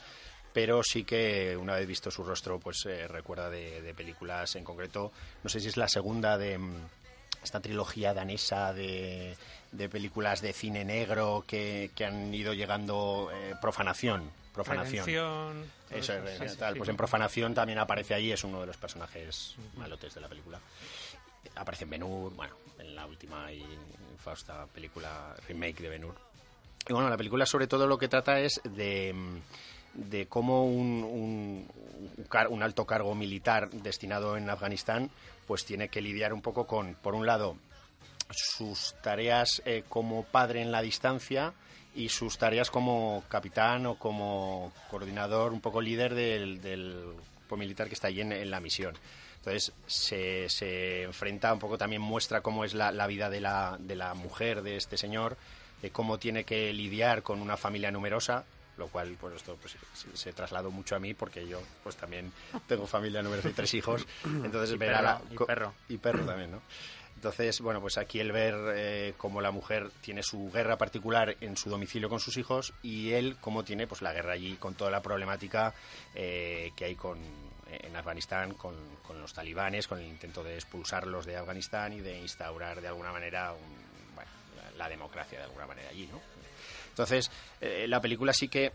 pero 0.54 0.84
sí 0.84 1.06
que 1.06 1.56
una 1.56 1.76
vez 1.76 1.88
visto 1.88 2.12
su 2.12 2.24
rostro, 2.24 2.60
pues 2.60 2.86
eh, 2.86 3.08
recuerda 3.08 3.50
de, 3.50 3.82
de 3.82 3.94
películas 3.94 4.56
en 4.58 4.66
concreto, 4.66 5.12
no 5.44 5.50
sé 5.50 5.60
si 5.62 5.70
es 5.70 5.78
la 5.78 5.88
segunda 5.88 6.38
de 6.38 6.58
mm, 6.58 6.76
esta 7.44 7.60
trilogía 7.60 8.14
danesa 8.14 8.74
de, 8.74 9.36
de 9.72 9.90
películas 9.90 10.42
de 10.42 10.54
cine 10.54 10.86
negro 10.86 11.44
que, 11.48 11.92
que 11.96 12.06
han 12.06 12.34
ido 12.34 12.54
llegando 12.54 13.30
eh, 13.34 13.56
profanación. 13.62 14.30
Profanación. 14.54 15.66
Eso 15.90 16.14
es, 16.14 16.38
sí, 16.40 16.50
sí, 16.50 16.58
tal. 16.58 16.74
sí. 16.74 16.78
Pues 16.80 16.90
en 16.90 16.98
Profanación 16.98 17.54
también 17.54 17.80
aparece 17.80 18.14
ahí, 18.14 18.32
es 18.32 18.44
uno 18.44 18.60
de 18.62 18.68
los 18.68 18.78
personajes 18.78 19.56
malotes 19.78 20.14
de 20.14 20.22
la 20.22 20.28
película. 20.28 20.60
Aparece 21.56 21.86
en 21.86 21.90
Ben-Hur, 21.90 22.34
bueno, 22.36 22.56
en 22.80 22.96
la 22.96 23.06
última 23.06 23.52
y 23.52 23.64
infausta 24.14 24.66
película 24.68 25.36
remake 25.48 25.82
de 25.82 25.90
Ben-Hur. 25.90 26.16
Y 26.88 26.94
bueno, 26.94 27.10
la 27.10 27.18
película 27.18 27.46
sobre 27.46 27.68
todo 27.68 27.88
lo 27.88 27.98
que 27.98 28.08
trata 28.08 28.40
es 28.40 28.60
de, 28.64 29.14
de 29.94 30.28
cómo 30.28 30.66
un, 30.66 31.04
un, 31.04 31.68
un 32.18 32.24
car- 32.26 32.48
un 32.50 32.62
alto 32.64 32.86
cargo 32.86 33.14
militar 33.16 33.70
destinado 33.70 34.36
en 34.38 34.50
Afganistán 34.50 35.10
pues 35.48 35.66
tiene 35.66 35.90
que 35.90 36.02
lidiar 36.02 36.34
un 36.34 36.42
poco 36.42 36.68
con, 36.68 36.96
por 36.96 37.16
un 37.16 37.26
lado, 37.26 37.58
sus 38.32 38.96
tareas 39.02 39.62
eh, 39.66 39.84
como 39.88 40.24
padre 40.24 40.62
en 40.62 40.72
la 40.72 40.82
distancia 40.82 41.54
y 41.94 42.10
sus 42.10 42.38
tareas 42.38 42.72
como 42.72 43.24
capitán 43.28 43.86
o 43.86 43.96
como 43.96 44.72
coordinador, 44.90 45.52
un 45.52 45.62
poco 45.62 45.82
líder 45.82 46.16
del, 46.16 46.62
del 46.62 47.04
militar 47.58 47.88
que 47.88 47.96
está 47.96 48.08
allí 48.08 48.22
en, 48.22 48.50
la 48.50 48.60
misión. 48.60 48.96
Entonces 49.38 49.74
se, 49.88 50.48
se 50.50 51.04
enfrenta 51.04 51.52
un 51.52 51.60
poco, 51.60 51.78
también 51.78 52.02
muestra 52.02 52.42
cómo 52.42 52.64
es 52.64 52.74
la, 52.74 53.08
vida 53.08 53.30
de 53.30 53.42
la, 53.42 53.78
de 53.80 53.96
la 53.96 54.14
mujer 54.14 54.62
de 54.62 54.78
este 54.78 54.98
señor, 54.98 55.38
cómo 55.92 56.18
tiene 56.18 56.44
que 56.44 56.72
lidiar 56.72 57.24
con 57.24 57.42
una 57.42 57.58
familia 57.58 57.92
numerosa, 57.92 58.46
lo 58.78 58.88
cual 58.88 59.16
pues 59.20 59.36
esto 59.36 59.58
pues, 59.62 59.76
se, 60.14 60.34
trasladó 60.34 60.72
mucho 60.72 60.96
a 60.96 61.00
mí 61.00 61.14
porque 61.14 61.48
yo 61.48 61.62
pues 61.84 61.96
también 61.98 62.32
tengo 62.68 62.88
familia 62.88 63.22
numerosa 63.22 63.50
y 63.50 63.54
tres 63.54 63.74
hijos, 63.74 64.06
entonces 64.26 64.72
Y 64.76 64.78
ver 64.78 64.94
a 64.96 65.00
perro, 65.02 65.04
la- 65.04 65.34
y 65.34 65.38
perro. 65.46 65.74
y 65.90 65.98
perro 65.98 66.26
también, 66.26 66.52
¿no? 66.52 66.62
Entonces, 67.16 67.62
bueno, 67.62 67.80
pues 67.82 68.00
aquí 68.00 68.20
el 68.20 68.32
ver 68.32 68.56
eh, 68.76 69.14
cómo 69.18 69.42
la 69.42 69.52
mujer 69.52 69.92
tiene 70.02 70.24
su 70.24 70.50
guerra 70.52 70.78
particular 70.78 71.36
en 71.42 71.56
su 71.56 71.70
domicilio 71.70 72.10
con 72.10 72.20
sus 72.20 72.38
hijos 72.38 72.74
y 72.82 73.12
él 73.12 73.38
cómo 73.40 73.64
tiene 73.64 73.86
pues 73.86 74.02
la 74.02 74.12
guerra 74.14 74.34
allí 74.34 74.56
con 74.56 74.74
toda 74.74 74.90
la 74.90 75.02
problemática 75.04 75.76
eh, 76.16 76.72
que 76.76 76.86
hay 76.86 76.96
con 76.96 77.20
en 77.70 77.96
Afganistán 77.96 78.54
con, 78.56 78.76
con 79.04 79.22
los 79.22 79.34
talibanes, 79.34 79.88
con 79.88 80.00
el 80.00 80.08
intento 80.08 80.44
de 80.44 80.56
expulsarlos 80.56 81.26
de 81.26 81.38
Afganistán 81.38 81.94
y 81.94 82.02
de 82.02 82.18
instaurar 82.20 82.82
de 82.82 82.88
alguna 82.88 83.12
manera 83.12 83.54
un- 83.54 83.92
la 84.78 84.90
democracia 84.90 85.38
de 85.38 85.44
alguna 85.46 85.68
manera 85.68 85.90
allí, 85.90 86.08
¿no? 86.08 86.20
Entonces, 86.92 87.32
eh, 87.60 87.86
la 87.88 88.00
película 88.00 88.32
sí 88.34 88.48
que 88.48 88.72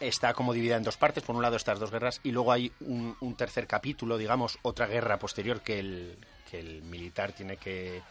está 0.00 0.34
como 0.34 0.52
dividida 0.52 0.76
en 0.76 0.82
dos 0.82 0.96
partes. 0.96 1.22
Por 1.22 1.36
un 1.36 1.42
lado, 1.42 1.56
estas 1.56 1.78
dos 1.78 1.90
guerras, 1.90 2.20
y 2.22 2.30
luego 2.30 2.52
hay 2.52 2.72
un, 2.80 3.16
un 3.20 3.36
tercer 3.36 3.66
capítulo, 3.66 4.16
digamos, 4.18 4.58
otra 4.62 4.86
guerra 4.86 5.18
posterior 5.18 5.60
que 5.60 5.78
el, 5.78 6.18
que 6.50 6.60
el 6.60 6.82
militar 6.82 7.32
tiene 7.32 7.56
que, 7.56 8.02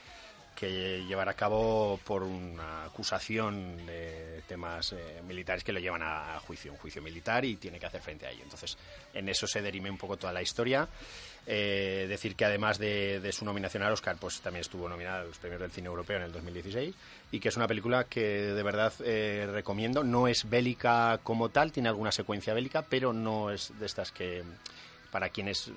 llevar 0.61 1.27
a 1.27 1.33
cabo 1.33 1.99
por 2.05 2.23
una 2.23 2.85
acusación 2.85 3.85
de 3.85 4.43
temas 4.47 4.93
eh, 4.93 5.21
militares 5.27 5.61
que 5.61 5.73
lo 5.73 5.79
llevan 5.81 6.01
a, 6.01 6.39
juicio, 6.39 6.71
un 6.71 6.77
juicio 6.77 7.01
militar 7.01 7.43
y 7.43 7.57
tiene 7.57 7.77
que 7.77 7.85
hacer 7.85 8.01
frente 8.01 8.25
a 8.25 8.31
ello. 8.31 8.43
Entonces, 8.43 8.77
en 9.13 9.27
eso 9.27 9.45
se 9.45 9.61
derime 9.61 9.89
un 9.89 9.97
poco 9.97 10.15
toda 10.15 10.31
la 10.31 10.41
historia. 10.41 10.87
Eh, 11.45 12.05
decir 12.07 12.37
que 12.37 12.45
además 12.45 12.79
de, 12.79 13.29
su 13.33 13.43
nominación 13.43 13.83
al 13.83 13.91
Oscar, 13.91 14.15
pues 14.17 14.39
también 14.39 14.61
estuvo 14.61 14.87
nominada 14.87 15.21
a 15.21 15.23
los 15.25 15.37
premios 15.37 15.59
del 15.59 15.71
cine 15.71 15.87
europeo 15.87 16.17
en 16.17 16.23
el 16.23 16.31
2016 16.31 16.95
y 17.31 17.39
que 17.39 17.49
es 17.49 17.57
una 17.57 17.67
película 17.67 18.05
que 18.05 18.21
de 18.21 18.63
verdad 18.63 18.93
eh, 19.03 19.47
recomiendo. 19.51 20.03
No 20.03 20.27
es 20.27 20.49
bélica 20.49 21.19
como 21.21 21.49
tal, 21.49 21.71
tiene 21.71 21.89
alguna 21.89 22.11
secuencia 22.11 22.53
bélica, 22.53 22.83
pero 22.83 23.11
no 23.11 23.51
es 23.51 23.77
de 23.77 23.85
estas 23.85 24.11
que 24.11 24.43
para 25.11 25.29
quienes 25.29 25.71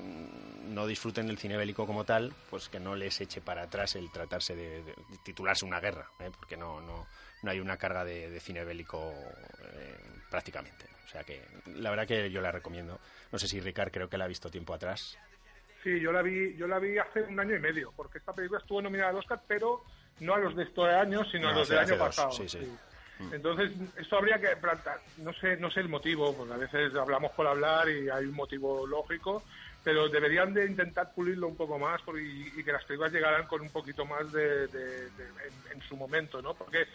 no 0.68 0.86
disfruten 0.86 1.26
del 1.26 1.36
cine 1.36 1.56
bélico 1.56 1.86
como 1.86 2.04
tal, 2.04 2.32
pues 2.48 2.68
que 2.68 2.80
no 2.80 2.94
les 2.94 3.20
eche 3.20 3.40
para 3.40 3.64
atrás 3.64 3.96
el 3.96 4.10
tratarse 4.10 4.54
de, 4.54 4.94
titularse 5.24 5.66
una 5.66 5.80
guerra, 5.80 6.08
¿eh? 6.20 6.30
porque 6.38 6.56
no, 6.56 6.80
no, 6.80 7.06
no 7.42 7.50
hay 7.50 7.60
una 7.60 7.76
carga 7.76 8.04
de, 8.04 8.40
cine 8.40 8.64
bélico 8.64 9.12
eh, 9.74 9.98
prácticamente. 10.30 10.86
O 11.04 11.08
sea 11.08 11.22
que 11.22 11.42
la 11.66 11.90
verdad 11.90 12.06
que 12.06 12.30
yo 12.30 12.40
la 12.40 12.50
recomiendo. 12.50 12.98
No 13.30 13.38
sé 13.38 13.46
si 13.46 13.60
Ricard 13.60 13.90
creo 13.90 14.08
que 14.08 14.16
la 14.16 14.24
ha 14.24 14.28
visto 14.28 14.48
tiempo 14.48 14.72
atrás. 14.72 15.18
Sí, 15.86 16.00
yo 16.00 16.10
la 16.10 16.20
vi, 16.20 16.52
yo 16.56 16.66
la 16.66 16.80
vi 16.80 16.98
hace 16.98 17.22
un 17.22 17.38
año 17.38 17.54
y 17.54 17.60
medio, 17.60 17.92
porque 17.94 18.18
esta 18.18 18.32
película 18.32 18.58
estuvo 18.58 18.82
nominada 18.82 19.10
al 19.10 19.18
Oscar, 19.18 19.40
pero 19.46 19.84
no 20.18 20.34
a 20.34 20.38
los 20.38 20.56
de 20.56 20.64
estos 20.64 20.88
años, 20.88 21.28
sino 21.30 21.48
a 21.48 21.52
los 21.52 21.68
del 21.68 21.78
año 21.78 21.96
pasado. 21.96 22.32
Sí, 22.32 22.48
sí. 22.48 22.76
Entonces, 23.30 23.70
esto 23.96 24.18
habría 24.18 24.40
que 24.40 24.56
plantar, 24.56 24.98
no 25.18 25.32
sé, 25.34 25.56
no 25.58 25.70
sé 25.70 25.78
el 25.78 25.88
motivo, 25.88 26.36
porque 26.36 26.54
a 26.54 26.56
veces 26.56 26.92
hablamos 26.96 27.30
por 27.34 27.46
hablar 27.46 27.88
y 27.88 28.10
hay 28.10 28.24
un 28.24 28.34
motivo 28.34 28.84
lógico, 28.84 29.44
pero 29.84 30.08
deberían 30.08 30.52
de 30.52 30.66
intentar 30.66 31.14
pulirlo 31.14 31.46
un 31.46 31.56
poco 31.56 31.78
más 31.78 32.00
y, 32.20 32.64
que 32.64 32.72
las 32.72 32.84
películas 32.84 33.12
llegaran 33.12 33.46
con 33.46 33.60
un 33.60 33.70
poquito 33.70 34.04
más 34.04 34.32
de, 34.32 34.64
en, 34.64 35.82
su 35.88 35.96
momento, 35.96 36.42
¿no? 36.42 36.54
Porque 36.54 36.88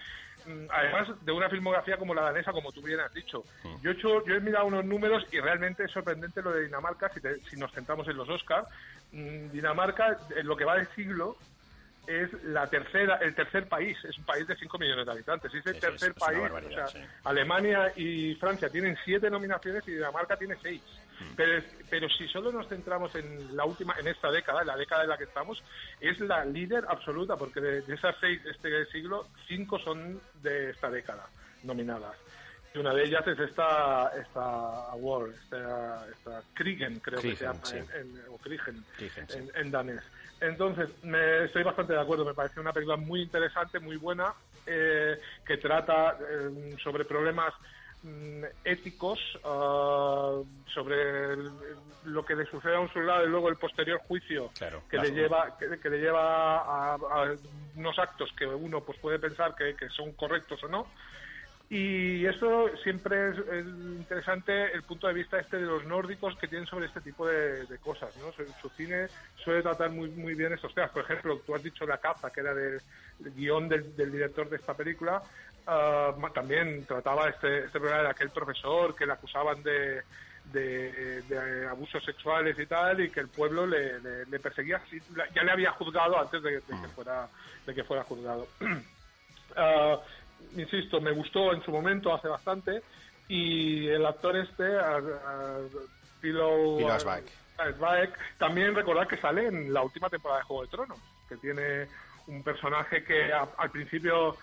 Mm, 0.45 0.65
además 0.71 1.07
de 1.21 1.31
una 1.31 1.49
filmografía 1.49 1.97
como 1.97 2.13
la 2.13 2.23
danesa, 2.23 2.51
como 2.51 2.71
tú 2.71 2.81
bien 2.81 2.99
has 2.99 3.13
dicho. 3.13 3.43
Yo 3.81 3.91
he, 3.91 3.93
hecho, 3.93 4.25
yo 4.25 4.35
he 4.35 4.39
mirado 4.39 4.65
unos 4.65 4.85
números 4.85 5.25
y 5.31 5.39
realmente 5.39 5.83
es 5.83 5.91
sorprendente 5.91 6.41
lo 6.41 6.51
de 6.51 6.65
Dinamarca, 6.65 7.09
si, 7.13 7.21
te, 7.21 7.39
si 7.43 7.57
nos 7.57 7.71
centramos 7.71 8.07
en 8.07 8.17
los 8.17 8.29
Oscars. 8.29 8.67
Mm, 9.11 9.51
Dinamarca, 9.51 10.17
en 10.35 10.47
lo 10.47 10.55
que 10.55 10.65
va 10.65 10.77
de 10.77 10.87
siglo, 10.95 11.37
es 12.07 12.31
la 12.43 12.67
tercera, 12.67 13.17
el 13.17 13.35
tercer 13.35 13.67
país, 13.67 13.97
es 14.03 14.17
un 14.17 14.25
país 14.25 14.47
de 14.47 14.55
5 14.55 14.77
millones 14.79 15.05
de 15.05 15.11
habitantes, 15.11 15.53
es 15.53 15.65
el 15.65 15.79
tercer 15.79 16.13
país. 16.13 16.39
Alemania 17.23 17.91
y 17.95 18.35
Francia 18.35 18.69
tienen 18.69 18.97
7 19.05 19.29
nominaciones 19.29 19.87
y 19.87 19.91
Dinamarca 19.91 20.35
tiene 20.35 20.55
6. 20.61 20.81
Pero, 21.35 21.63
pero 21.89 22.09
si 22.09 22.27
solo 22.27 22.51
nos 22.51 22.67
centramos 22.67 23.13
en 23.15 23.55
la 23.55 23.65
última, 23.65 23.95
en 23.99 24.07
esta 24.07 24.31
década, 24.31 24.61
en 24.61 24.67
la 24.67 24.77
década 24.77 25.03
en 25.03 25.09
la 25.09 25.17
que 25.17 25.25
estamos, 25.25 25.63
es 25.99 26.19
la 26.19 26.45
líder 26.45 26.85
absoluta, 26.87 27.35
porque 27.35 27.61
de, 27.61 27.93
esas 27.93 28.15
seis 28.19 28.43
de 28.43 28.51
este 28.51 28.85
siglo, 28.87 29.27
cinco 29.47 29.79
son 29.79 30.19
de 30.41 30.71
esta 30.71 30.89
década 30.89 31.27
nominadas. 31.63 32.15
Y 32.73 32.77
una 32.77 32.93
de 32.93 33.03
ellas 33.03 33.27
es 33.27 33.37
esta, 33.37 34.11
esta 34.17 34.91
Award, 34.91 35.31
esta, 35.31 36.07
esta 36.09 36.41
Krigen, 36.53 36.99
creo 36.99 37.21
que 37.21 37.35
se 37.35 37.43
llama, 37.43 37.59
en, 37.93 38.21
o 38.29 38.37
Krigen, 38.37 38.83
en 39.55 39.71
danés. 39.71 40.01
Entonces, 40.41 40.89
me, 41.03 41.45
estoy 41.45 41.63
bastante 41.63 41.93
de 41.93 42.01
acuerdo. 42.01 42.25
Me 42.25 42.33
parece 42.33 42.59
una 42.59 42.73
película 42.73 42.97
muy 42.97 43.21
interesante, 43.21 43.79
muy 43.79 43.97
buena, 43.97 44.33
eh, 44.65 45.19
que 45.45 45.57
trata 45.57 46.17
eh, 46.19 46.75
sobre 46.83 47.05
problemas 47.05 47.53
mm, 47.53 47.80
éticos, 48.63 49.19
ah, 49.43 50.41
sobre 50.73 51.35
lo 52.05 52.25
que 52.25 52.35
le 52.35 52.45
sucede 52.45 52.75
a 52.75 52.79
un 52.79 52.91
soldado 52.91 53.25
y 53.25 53.29
luego 53.29 53.49
el 53.49 53.57
posterior 53.57 53.99
juicio 54.07 54.49
que, 54.89 54.97
le 54.97 55.11
lleva, 55.11 55.55
que, 55.57 55.89
le 55.89 55.99
lleva 55.99 56.93
a, 56.93 56.97
unos 57.75 57.99
actos 57.99 58.31
que 58.37 58.45
uno 58.45 58.81
pues 58.81 58.97
puede 58.99 59.19
pensar 59.19 59.55
que 59.55 59.89
son 59.89 60.13
correctos 60.13 60.63
o 60.63 60.67
no. 60.67 60.87
Y 61.73 62.25
eso 62.25 62.69
siempre 62.83 63.29
es, 63.29 63.37
interesante 63.65 64.73
el 64.73 64.83
punto 64.83 65.07
de 65.07 65.13
vista 65.13 65.39
este 65.39 65.55
de 65.55 65.65
los 65.65 65.85
nórdicos 65.85 66.35
que 66.35 66.49
tienen 66.49 66.67
sobre 66.67 66.87
este 66.87 66.99
tipo 66.99 67.25
de, 67.25 67.65
cosas. 67.81 68.13
¿no? 68.17 68.33
Su, 68.61 68.67
cine 68.71 69.07
suele 69.41 69.61
tratar 69.61 69.89
muy, 69.89 70.09
muy 70.09 70.35
bien 70.35 70.51
estos 70.51 70.75
temas. 70.75 70.91
Por 70.91 71.03
ejemplo, 71.03 71.39
tú 71.45 71.55
has 71.55 71.63
dicho 71.63 71.85
La 71.85 71.97
caza, 71.97 72.29
que 72.29 72.41
era 72.41 72.53
del, 72.53 72.81
guion 73.37 73.69
del, 73.69 73.95
director 73.95 74.49
de 74.49 74.57
esta 74.57 74.73
película. 74.73 75.23
Ah, 75.67 76.13
también 76.33 76.85
trataba 76.85 77.29
este, 77.29 77.65
este 77.65 77.79
problema 77.79 78.03
de 78.03 78.09
aquel 78.09 78.29
profesor 78.31 78.95
que 78.95 79.05
le 79.05 79.13
acusaban 79.13 79.61
de, 79.63 80.01
de, 80.45 81.67
abusos 81.69 82.03
sexuales 82.03 82.57
y 82.57 82.65
tal, 82.65 83.01
y 83.01 83.09
que 83.09 83.19
el 83.19 83.27
pueblo 83.29 83.67
le, 83.67 84.39
perseguía. 84.39 84.81
Ya 85.35 85.43
le 85.43 85.51
había 85.51 85.71
juzgado 85.71 86.19
antes 86.19 86.41
de, 86.41 86.61
que, 86.61 86.73
mm. 86.73 86.89
fuera, 86.95 87.27
de 87.65 87.75
que 87.75 87.83
fuera 87.83 88.03
juzgado. 88.03 88.47
Uh, 88.59 89.97
insisto, 90.59 90.99
me 90.99 91.11
gustó 91.11 91.53
en 91.53 91.63
su 91.63 91.71
momento, 91.71 92.13
hace 92.13 92.27
bastante, 92.27 92.81
y 93.27 93.87
el 93.87 94.05
actor 94.05 94.35
este, 94.37 94.65
Philo 96.19 96.79
también 98.37 98.75
recordar 98.75 99.07
que 99.07 99.17
sale 99.17 99.47
en 99.47 99.71
la 99.71 99.83
última 99.83 100.09
temporada 100.09 100.39
de 100.39 100.45
Juego 100.45 100.63
de 100.63 100.69
Tronos, 100.69 100.99
que 101.29 101.37
tiene 101.37 101.87
un 102.27 102.43
personaje 102.43 103.03
que 103.03 103.31
al 103.31 103.69
principio 103.71 104.35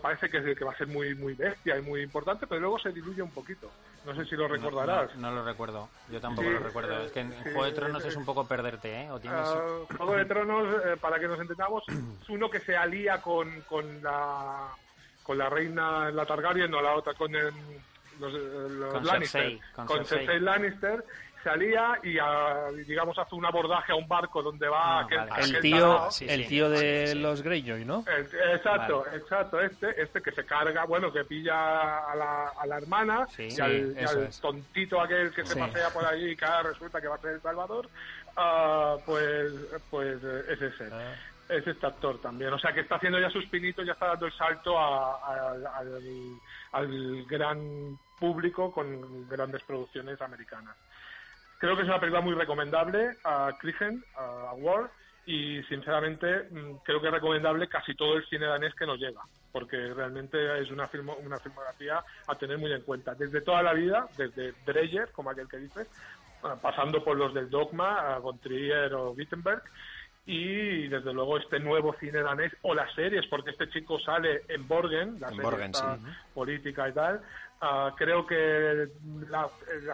parece 0.00 0.28
que, 0.30 0.54
que, 0.54 0.64
va 0.64 0.72
a 0.72 0.76
ser 0.76 0.86
muy 0.86 1.14
muy 1.14 1.34
bestia 1.34 1.76
y 1.76 1.82
muy 1.82 2.02
importante, 2.02 2.46
pero 2.46 2.60
luego 2.60 2.78
se 2.78 2.90
diluye 2.90 3.22
un 3.22 3.30
poquito. 3.30 3.70
No 4.04 4.14
sé 4.14 4.24
si 4.24 4.36
lo 4.36 4.46
recordarás. 4.48 5.14
No, 5.16 5.30
lo 5.30 5.44
recuerdo, 5.44 5.88
yo 6.10 6.20
tampoco 6.20 6.48
lo 6.48 6.58
recuerdo. 6.60 7.00
es 7.02 7.12
que 7.12 7.20
en 7.20 7.32
Juego 7.42 7.64
de 7.64 7.72
Tronos 7.72 8.04
es 8.04 8.16
un 8.16 8.24
poco 8.24 8.46
perderte, 8.46 9.02
¿eh? 9.02 9.10
¿O 9.10 9.18
tienes... 9.18 9.48
Juego 9.96 10.16
de 10.16 10.24
Tronos, 10.24 10.66
eh, 10.84 10.96
para 11.00 11.18
que 11.18 11.26
nos 11.26 11.40
entendamos, 11.40 11.82
es 11.88 12.28
uno 12.28 12.48
que 12.48 12.60
se 12.60 12.76
alía 12.76 13.20
con, 13.20 13.62
con 13.62 14.02
la 14.02 14.68
con 15.22 15.38
la 15.38 15.50
reina 15.50 16.10
la 16.12 16.24
Targaryen, 16.24 16.70
no 16.70 16.80
la 16.80 16.94
otra, 16.94 17.12
con 17.14 17.32
los, 17.32 18.32
con 18.92 19.04
Lannister. 19.04 19.58
con, 19.74 20.04
Cersei. 20.04 20.40
Lannister 20.40 21.04
salía 21.46 22.00
y 22.02 22.18
digamos 22.84 23.16
hace 23.18 23.36
un 23.36 23.46
abordaje 23.46 23.92
a 23.92 23.94
un 23.94 24.08
barco 24.08 24.42
donde 24.42 24.66
va 24.66 25.02
ah, 25.02 25.06
el 25.38 25.60
tío 25.60 26.08
el 26.20 26.46
tío 26.48 26.68
de 26.68 27.14
los 27.14 27.42
Greyjoy 27.42 27.84
no 27.84 28.04
exacto 28.52 29.04
exacto 29.12 29.60
este 29.60 30.02
este 30.02 30.20
que 30.20 30.32
se 30.32 30.44
carga 30.44 30.84
bueno 30.86 31.12
que 31.12 31.24
pilla 31.24 31.98
a 32.10 32.16
la, 32.16 32.48
a 32.58 32.66
la 32.66 32.78
hermana 32.78 33.28
y, 33.38 33.60
al, 33.60 34.30
tontito 34.40 35.00
aquel 35.00 35.32
que 35.32 35.46
se 35.46 35.54
pasea 35.54 35.90
por 35.90 36.04
allí 36.04 36.32
y 36.32 36.36
que 36.36 36.46
resulta 36.64 37.00
que 37.00 37.06
va 37.06 37.14
a 37.14 37.18
ser 37.18 37.34
el 37.34 37.42
Salvador 37.42 37.86
uh, 38.36 39.00
pues 39.04 39.52
pues 39.88 40.22
es 40.24 40.62
ese 40.62 40.88
ah. 40.92 41.14
es 41.48 41.64
este 41.64 41.86
actor 41.86 42.20
también. 42.20 42.52
O 42.52 42.58
sea, 42.58 42.72
que 42.72 42.80
está 42.80 42.96
haciendo 42.96 43.20
ya 43.20 43.30
sus 43.30 43.46
pinitos, 43.46 43.86
ya 43.86 43.92
está 43.92 44.06
dando 44.08 44.26
el 44.26 44.32
salto 44.32 44.76
al, 44.78 45.62
gran 47.28 47.98
público 48.18 48.72
con 48.72 49.28
grandes 49.28 49.62
producciones 49.62 50.20
americanas. 50.20 50.76
Creo 51.58 51.76
que 51.76 51.82
es 51.82 51.88
una 51.88 52.00
película 52.00 52.22
muy 52.22 52.34
recomendable 52.34 53.16
a 53.24 53.52
Krigen, 53.58 54.04
a 54.16 54.52
Ward, 54.54 54.90
y 55.26 55.60
sinceramente 55.64 56.48
mm, 56.50 56.76
creo 56.84 57.00
que 57.00 57.08
es 57.08 57.12
recomendable 57.12 57.68
casi 57.68 57.94
todo 57.94 58.16
el 58.16 58.26
cine 58.26 58.46
danés 58.46 58.74
que 58.74 58.86
nos 58.86 58.98
llega, 58.98 59.20
porque 59.52 59.76
realmente 59.92 60.60
es 60.60 60.70
una, 60.70 60.88
una 61.24 61.38
filmografía 61.38 62.02
a 62.26 62.34
tener 62.36 62.58
muy 62.58 62.72
en 62.72 62.82
cuenta. 62.82 63.14
Desde 63.14 63.40
toda 63.40 63.62
la 63.62 63.72
vida, 63.74 64.06
desde 64.16 64.52
Dreyer, 64.64 65.10
como 65.12 65.30
aquel 65.30 65.48
que 65.48 65.58
dice, 65.58 65.86
pasando 66.62 67.02
por 67.02 67.16
los 67.16 67.34
del 67.34 67.50
Dogma, 67.50 68.14
a 68.14 68.20
Trier 68.40 68.94
o 68.94 69.10
Wittenberg, 69.10 69.62
y 70.26 70.88
desde 70.88 71.12
luego 71.12 71.38
este 71.38 71.60
nuevo 71.60 71.94
cine 72.00 72.20
danés 72.20 72.52
o 72.62 72.74
las 72.74 72.92
series, 72.94 73.26
porque 73.28 73.50
este 73.50 73.68
chico 73.70 73.98
sale 74.00 74.42
en 74.48 74.66
Borgen, 74.66 75.20
la 75.20 75.28
serie 75.28 75.70
política 76.34 76.88
y 76.88 76.92
tal. 76.92 77.20
Ah, 77.60 77.94
creo 77.96 78.26
que 78.26 78.88
la, 79.30 79.48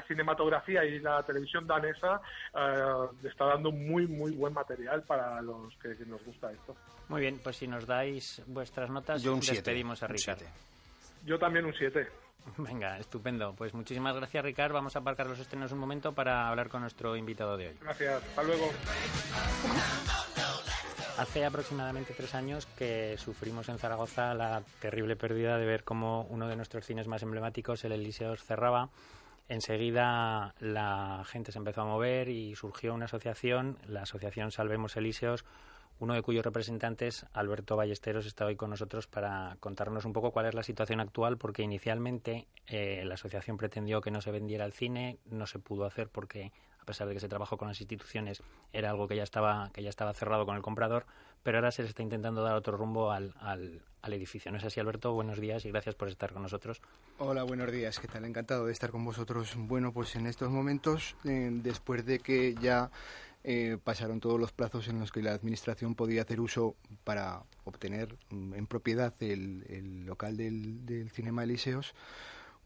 cinematografía 0.09 0.85
y 0.85 0.99
la 0.99 1.23
televisión 1.23 1.67
danesa 1.67 2.21
uh, 2.55 3.27
está 3.27 3.47
dando 3.47 3.71
muy, 3.71 4.07
muy 4.09 4.33
buen 4.33 4.53
material 4.53 5.03
para 5.05 5.41
los 5.41 5.75
que, 5.77 5.95
nos 6.07 6.25
gusta 6.25 6.51
esto. 6.51 6.75
Muy 7.09 7.21
bien, 7.21 7.41
pues 7.43 7.57
si 7.57 7.69
nos 7.69 7.87
dais 7.87 8.43
vuestras 8.47 8.91
notas, 8.91 9.23
Yo 9.23 9.35
un 9.35 9.41
despedimos 9.41 10.03
a 10.03 10.09
Ricardo. 10.09 10.45
Yo 11.25 11.39
también 11.39 11.65
un 11.65 11.75
7. 11.75 12.09
Venga, 12.59 12.99
estupendo. 12.99 13.55
Pues 13.55 13.73
muchísimas 13.75 14.17
gracias, 14.17 14.45
Ricard. 14.45 14.73
Vamos 14.73 14.97
a 14.97 14.99
aparcar 14.99 15.27
los 15.27 15.39
estrenos 15.39 15.71
un 15.73 15.79
momento 15.79 16.13
para 16.13 16.49
hablar 16.49 16.69
con 16.69 16.81
nuestro 16.81 17.17
invitado 17.17 17.57
de 17.57 17.69
hoy. 17.69 17.77
Gracias. 17.81 18.23
Hasta 18.25 18.43
luego. 18.43 18.73
Hace 21.19 21.45
aproximadamente 21.45 22.15
tres 22.17 22.35
años 22.35 22.67
que 22.77 23.17
sufrimos 23.19 23.69
en 23.69 23.79
Zaragoza 23.79 24.33
la 24.35 24.63
terrible 24.81 25.15
pérdida 25.15 25.59
de 25.59 25.67
ver 25.67 25.85
cómo 25.85 26.27
uno 26.31 26.49
de 26.49 26.57
nuestros 26.57 26.87
cines 26.87 27.07
más 27.07 27.23
emblemáticos, 27.23 27.85
el 27.85 27.93
Elíseos, 27.93 28.43
cerraba. 28.43 28.89
Enseguida 29.49 30.55
la 30.59 31.23
gente 31.27 31.53
se 31.53 31.59
empezó 31.59 31.83
a 31.83 31.87
mover 31.87 32.31
y 32.31 32.55
surgió 32.57 32.95
una 32.95 33.05
asociación, 33.05 33.77
la 33.87 34.03
Asociación 34.03 34.51
Salvemos 34.53 34.97
Elíseos, 34.97 35.45
uno 36.01 36.15
de 36.15 36.23
cuyos 36.23 36.45
representantes, 36.45 37.27
Alberto 37.35 37.77
Ballesteros, 37.77 38.27
está 38.27 38.47
hoy 38.47 38.57
con 38.57 38.71
nosotros 38.71 39.07
para 39.07 39.57
contarnos 39.61 40.07
un 40.07 40.15
poco 40.15 40.33
cuál 40.33 40.47
es 40.47 40.55
la 40.55 40.63
situación 40.63 40.99
actual, 40.99 41.37
porque 41.37 41.63
inicialmente 41.63 42.49
eh, 42.67 43.05
la 43.05 43.15
asociación 43.15 43.59
pretendió 43.59 44.01
que 44.01 44.11
no 44.11 44.23
se 44.23 44.33
vendiera 44.33 44.65
el 44.65 44.73
cine, 44.73 45.19
no 45.27 45.47
se 45.47 45.59
pudo 45.59 45.85
hacer 45.85 46.09
porque 46.09 46.53
a 46.83 46.85
pesar 46.85 47.07
de 47.07 47.15
que 47.15 47.21
se 47.21 47.29
trabajó 47.29 47.57
con 47.57 47.69
las 47.69 47.81
instituciones, 47.81 48.43
era 48.73 48.91
algo 48.91 49.07
que 49.07 49.15
ya 49.15 49.23
estaba 49.23 49.71
que 49.73 49.83
ya 49.83 49.89
estaba 49.89 50.13
cerrado 50.15 50.45
con 50.45 50.57
el 50.57 50.63
comprador, 50.63 51.07
pero 51.45 51.59
ahora 51.59 51.71
se 51.71 51.83
le 51.83 51.89
está 51.89 52.03
intentando 52.03 52.43
dar 52.43 52.57
otro 52.57 52.77
rumbo 52.77 53.13
al, 53.13 53.35
al, 53.41 54.13
edificio. 54.13 54.51
¿No 54.51 54.59
es 54.59 54.65
así, 54.65 54.81
Alberto? 54.81 55.13
Buenos 55.13 55.39
días 55.39 55.65
y 55.65 55.71
gracias 55.71 55.95
por 55.95 56.09
estar 56.09 56.33
con 56.33 56.43
nosotros. 56.43 56.83
Hola, 57.19 57.45
buenos 57.45 57.71
días. 57.71 58.01
¿Qué 58.01 58.09
tal? 58.09 58.25
Encantado 58.25 58.67
de 58.67 58.73
estar 58.73 58.91
con 58.91 59.05
vosotros. 59.05 59.55
Bueno, 59.57 59.93
pues 59.93 60.17
en 60.17 60.27
estos 60.27 60.51
momentos, 60.51 61.15
eh, 61.25 61.51
después 61.53 62.05
de 62.05 62.19
que 62.19 62.57
ya 62.61 62.91
eh, 63.45 63.79
pasaron 63.83 64.19
todos 64.19 64.41
los 64.41 64.51
plazos 64.51 64.89
en 64.89 64.99
los 64.99 65.13
que 65.13 65.23
la 65.23 65.33
Administración 65.33 65.95
podía 65.95 66.23
hacer 66.23 66.41
uso 66.41 66.75
para 67.05 67.45
obtener 67.65 68.17
mm, 68.31 68.55
en 68.55 68.67
propiedad 68.67 69.15
el, 69.21 70.05
local 70.05 70.37
del, 70.37 70.85
del 70.85 71.11
Cinema 71.11 71.45
Eliseos, 71.45 71.95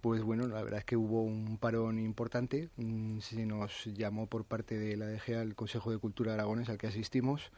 pues 0.01 0.23
bueno, 0.23 0.47
la 0.47 0.63
verdad 0.63 0.81
es 0.81 0.85
que 0.85 0.97
hubo 0.97 1.23
un 1.23 1.59
parón 1.59 1.99
importante. 1.99 2.69
Mm, 2.77 3.21
se 3.21 3.47
nos 3.47 3.85
llamó 3.87 4.27
por 4.27 4.45
parte 4.45 4.79
de 4.79 4.97
la 4.97 5.07
DGA 5.07 5.41
al 5.41 5.55
Consejo 5.55 5.91
de 5.91 5.99
Cultura 5.99 6.35
Aragones 6.35 6.69
al 6.69 6.79
que 6.79 6.87
asistimos. 6.87 7.51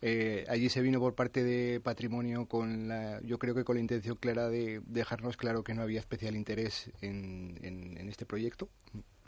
Eh, 0.00 0.44
allí 0.48 0.68
se 0.68 0.80
vino 0.80 1.00
por 1.00 1.14
parte 1.14 1.42
de 1.42 1.80
Patrimonio 1.80 2.46
con 2.46 2.86
la, 2.88 3.20
yo 3.22 3.38
creo 3.38 3.54
que 3.54 3.64
con 3.64 3.76
la 3.76 3.80
intención 3.80 4.16
clara 4.16 4.48
de 4.48 4.80
dejarnos 4.86 5.36
claro 5.36 5.64
que 5.64 5.74
no 5.74 5.82
había 5.82 5.98
especial 5.98 6.36
interés 6.36 6.90
en, 7.00 7.58
en 7.62 8.08
este 8.08 8.24
proyecto. 8.24 8.68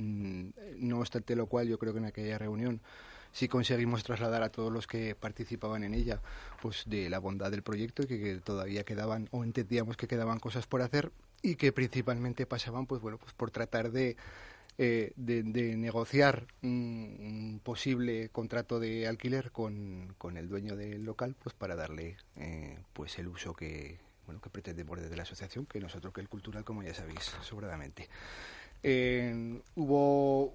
Mm, 0.00 0.50
no 0.78 1.00
obstante 1.00 1.36
lo 1.36 1.46
cual, 1.46 1.68
yo 1.68 1.78
creo 1.78 1.92
que 1.92 1.98
en 1.98 2.06
aquella 2.06 2.38
reunión 2.38 2.80
sí 3.32 3.48
conseguimos 3.48 4.02
trasladar 4.02 4.42
a 4.42 4.50
todos 4.50 4.72
los 4.72 4.86
que 4.86 5.14
participaban 5.14 5.84
en 5.84 5.94
ella 5.94 6.20
pues 6.60 6.84
de 6.86 7.08
la 7.10 7.18
bondad 7.18 7.50
del 7.50 7.62
proyecto 7.62 8.02
y 8.02 8.06
que, 8.06 8.40
todavía 8.42 8.84
quedaban 8.84 9.28
o 9.30 9.44
entendíamos 9.44 9.96
que 9.96 10.08
quedaban 10.08 10.38
cosas 10.38 10.66
por 10.66 10.82
hacer 10.82 11.12
y 11.42 11.56
que 11.56 11.72
principalmente 11.72 12.46
pasaban 12.46 12.86
pues 12.86 13.00
bueno 13.00 13.18
pues 13.18 13.32
por 13.34 13.50
tratar 13.50 13.90
de 13.90 14.16
eh, 14.78 15.12
de, 15.16 15.76
negociar 15.76 16.46
un, 16.62 17.60
posible 17.62 18.30
contrato 18.30 18.80
de 18.80 19.06
alquiler 19.06 19.50
con, 19.50 20.14
con, 20.16 20.38
el 20.38 20.48
dueño 20.48 20.74
del 20.74 21.04
local 21.04 21.36
pues 21.42 21.54
para 21.54 21.76
darle 21.76 22.16
eh, 22.36 22.78
pues 22.94 23.18
el 23.18 23.28
uso 23.28 23.52
que 23.52 23.98
bueno 24.24 24.40
que 24.40 24.48
pretendemos 24.48 24.98
desde 24.98 25.16
la 25.16 25.24
asociación 25.24 25.66
que 25.66 25.80
nosotros 25.80 26.14
que 26.14 26.22
el 26.22 26.28
cultural 26.28 26.64
como 26.64 26.82
ya 26.82 26.94
sabéis 26.94 27.24
sobradamente 27.42 28.08
eh, 28.82 29.60
hubo 29.74 30.54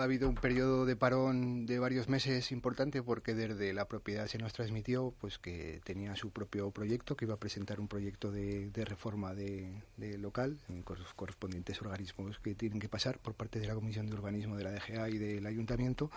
ha 0.00 0.04
habido 0.04 0.28
un 0.28 0.34
periodo 0.34 0.84
de 0.84 0.94
parón 0.94 1.64
de 1.64 1.78
varios 1.78 2.08
meses 2.08 2.52
importante 2.52 3.02
porque 3.02 3.34
desde 3.34 3.72
la 3.72 3.86
propiedad 3.86 4.26
se 4.26 4.38
nos 4.38 4.52
transmitió 4.52 5.14
pues 5.20 5.38
que 5.38 5.80
tenía 5.84 6.14
su 6.14 6.30
propio 6.30 6.70
proyecto, 6.70 7.16
que 7.16 7.24
iba 7.24 7.34
a 7.34 7.38
presentar 7.40 7.80
un 7.80 7.88
proyecto 7.88 8.30
de, 8.30 8.70
reforma 8.84 9.34
de, 9.34 9.72
local 10.18 10.58
en 10.68 10.84
los 10.86 11.14
correspondientes 11.14 11.80
organismos 11.80 12.38
que 12.38 12.54
tienen 12.54 12.78
que 12.78 12.88
pasar 12.88 13.18
por 13.18 13.34
parte 13.34 13.58
de 13.58 13.66
la 13.66 13.74
Comisión 13.74 14.06
de 14.06 14.14
Urbanismo 14.14 14.56
de 14.56 14.64
la 14.64 14.72
DGA 14.72 15.08
y 15.08 15.18
del 15.18 15.46
Ayuntamiento 15.46 16.10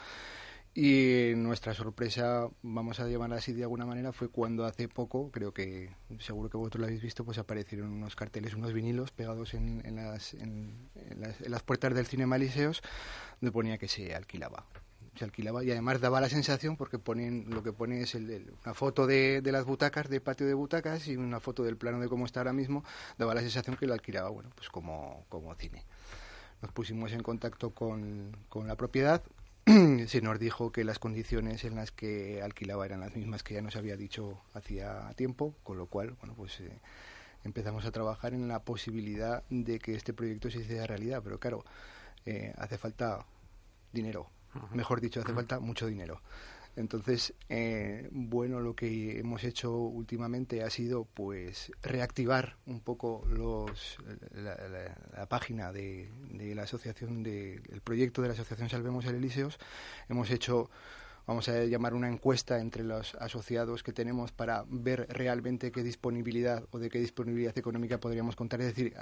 y 0.78 1.32
nuestra 1.38 1.74
sorpresa, 1.74 2.50
vamos 2.62 3.00
a 3.00 3.08
llamarla 3.08 3.38
así 3.38 3.54
de 3.54 3.64
alguna 3.64 3.86
manera, 3.86 4.12
fue 4.12 4.28
cuando 4.28 4.66
hace 4.66 4.90
poco, 4.90 5.32
creo 5.32 5.54
que 5.54 5.96
seguro 6.20 6.50
que 6.50 6.58
vosotros 6.58 6.82
lo 6.82 6.88
habéis 6.88 7.02
visto, 7.02 7.24
pues 7.24 7.38
aparecieron 7.38 7.94
unos 7.94 8.18
carteles, 8.18 8.56
unos 8.56 8.74
vinilos 8.74 9.12
pegados 9.12 9.54
en, 9.54 9.82
en, 9.86 9.96
las, 9.96 10.34
en, 10.34 10.90
las, 11.48 11.64
puertas 11.64 11.96
del 11.96 12.06
Cinema 12.06 12.36
Eliseos, 12.36 12.82
donde 13.40 13.54
ponía 13.54 13.78
que 13.78 13.88
se 13.88 14.14
alquilaba. 14.14 14.66
Se 15.16 15.24
alquilaba 15.24 15.64
y 15.64 15.72
además 15.72 16.02
daba 16.02 16.20
la 16.20 16.28
sensación, 16.28 16.76
porque 16.76 17.00
ponen, 17.00 17.46
lo 17.52 17.64
que 17.64 17.72
pone 17.72 18.02
es 18.02 18.14
una 18.14 18.74
foto 18.74 19.08
de, 19.08 19.40
de, 19.42 19.52
las 19.54 19.64
butacas, 19.64 20.10
del 20.10 20.22
patio 20.22 20.46
de 20.46 20.56
butacas 20.56 21.08
y 21.08 21.16
una 21.16 21.40
foto 21.40 21.64
del 21.64 21.78
plano 21.78 22.02
de 22.02 22.10
cómo 22.10 22.26
está 22.26 22.42
ahora 22.42 22.52
mismo, 22.52 22.84
daba 23.18 23.34
la 23.34 23.40
sensación 23.40 23.78
que 23.78 23.88
lo 23.88 23.94
alquilaba, 23.94 24.28
bueno, 24.28 24.50
pues 24.54 24.68
como, 24.68 25.26
como 25.30 25.56
cine. 25.56 25.86
Nos 26.62 26.74
pusimos 26.74 27.14
en 27.14 27.24
contacto 27.24 27.70
con, 27.70 28.36
con 28.50 28.68
la 28.68 28.76
propiedad, 28.76 29.24
se 30.08 30.22
nos 30.22 30.38
dijo 30.40 30.72
que 30.72 30.84
las 30.84 31.00
condiciones 31.00 31.64
en 31.64 31.76
las 31.76 31.92
que 31.92 32.42
alquilaba 32.44 32.86
eran 32.86 33.00
las 33.00 33.16
mismas 33.16 33.42
que 33.42 33.56
ya 33.56 33.62
nos 33.62 33.76
había 33.76 33.98
dicho 33.98 34.40
hacía 34.54 35.12
tiempo, 35.16 35.56
con 35.64 35.78
lo 35.78 35.88
cual, 35.88 36.16
bueno, 36.20 36.36
pues 36.36 36.60
eh, 36.60 36.80
empezamos 37.44 37.86
a 37.86 37.92
trabajar 37.92 38.36
en 38.36 38.48
la 38.48 38.60
posibilidad 38.60 39.44
de 39.50 39.80
que 39.80 39.96
este 39.96 40.14
proyecto 40.14 40.52
se 40.52 40.60
hiciera 40.60 40.86
realidad. 40.86 41.22
Pero 41.24 41.40
claro, 41.40 41.66
eh, 42.28 42.54
hace 42.58 42.78
falta 42.78 43.26
dinero, 43.92 44.30
mejor 44.72 45.02
dicho, 45.02 45.20
hace 45.20 45.34
falta 45.34 45.60
mucho 45.60 45.88
dinero. 45.88 46.22
Entonces, 46.76 47.34
eh, 47.48 48.10
bueno, 48.12 48.60
lo 48.60 48.76
que 48.76 49.20
hemos 49.20 49.44
hecho 49.46 49.74
últimamente 49.78 50.62
ha 50.62 50.70
sido 50.70 51.06
pues 51.06 51.72
reactivar 51.82 52.58
un 52.66 52.82
poco 52.82 53.24
los, 53.30 53.98
la, 54.34 55.26
página 55.28 55.72
de, 55.72 56.10
la 56.54 56.64
asociación, 56.64 57.24
de, 57.24 57.62
el 57.70 57.82
proyecto 57.82 58.22
de 58.22 58.30
la 58.30 58.34
asociación 58.34 58.70
Salvemos 58.70 59.06
el 59.06 59.16
Elíseos. 59.16 59.58
Hemos 60.10 60.30
hecho 60.32 60.70
vamos 61.28 61.50
a 61.50 61.64
llamar 61.64 61.94
una 61.94 62.08
encuesta 62.08 62.60
entre 62.60 62.84
los 62.84 63.16
asociados 63.16 63.82
que 63.82 63.94
tenemos 63.94 64.32
para 64.32 64.64
ver 64.68 65.08
realmente 65.10 65.72
qué 65.72 65.82
disponibilidad 65.82 66.66
o 66.72 66.78
de 66.78 66.90
qué 66.90 67.00
disponibilidad 67.00 67.58
económica 67.58 68.00
podríamos 68.00 68.36
contar. 68.36 68.62
Es 68.62 68.76
decir, 68.76 68.96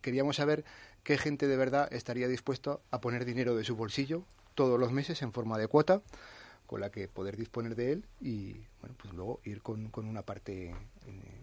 queríamos 0.00 0.36
saber 0.36 0.64
qué 1.04 1.18
gente 1.18 1.46
de 1.46 1.56
verdad 1.56 1.92
estaría 1.92 2.28
dispuesto 2.28 2.80
a 2.90 3.00
poner 3.00 3.24
dinero 3.24 3.54
de 3.54 3.64
su 3.64 3.76
bolsillo 3.76 4.24
todos 4.54 4.80
los 4.80 4.90
meses 4.90 5.22
en 5.22 5.32
forma 5.32 5.58
de 5.58 5.68
cuota 5.68 6.02
con 6.70 6.80
la 6.80 6.90
que 6.90 7.08
poder 7.08 7.36
disponer 7.36 7.74
de 7.74 7.90
él 7.90 8.04
y 8.20 8.52
bueno 8.80 8.94
pues 8.96 9.12
luego 9.12 9.40
ir 9.42 9.60
con, 9.60 9.88
con 9.88 10.06
una 10.06 10.22
parte 10.22 10.68
eh, 10.68 10.74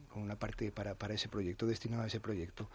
con 0.08 0.22
una 0.22 0.38
parte 0.38 0.72
para, 0.72 0.96
para 0.96 1.16
ese 1.16 1.28
proyecto 1.28 1.68
destinado 1.68 2.04
a 2.04 2.08
ese 2.08 2.22
proyecto. 2.22 2.70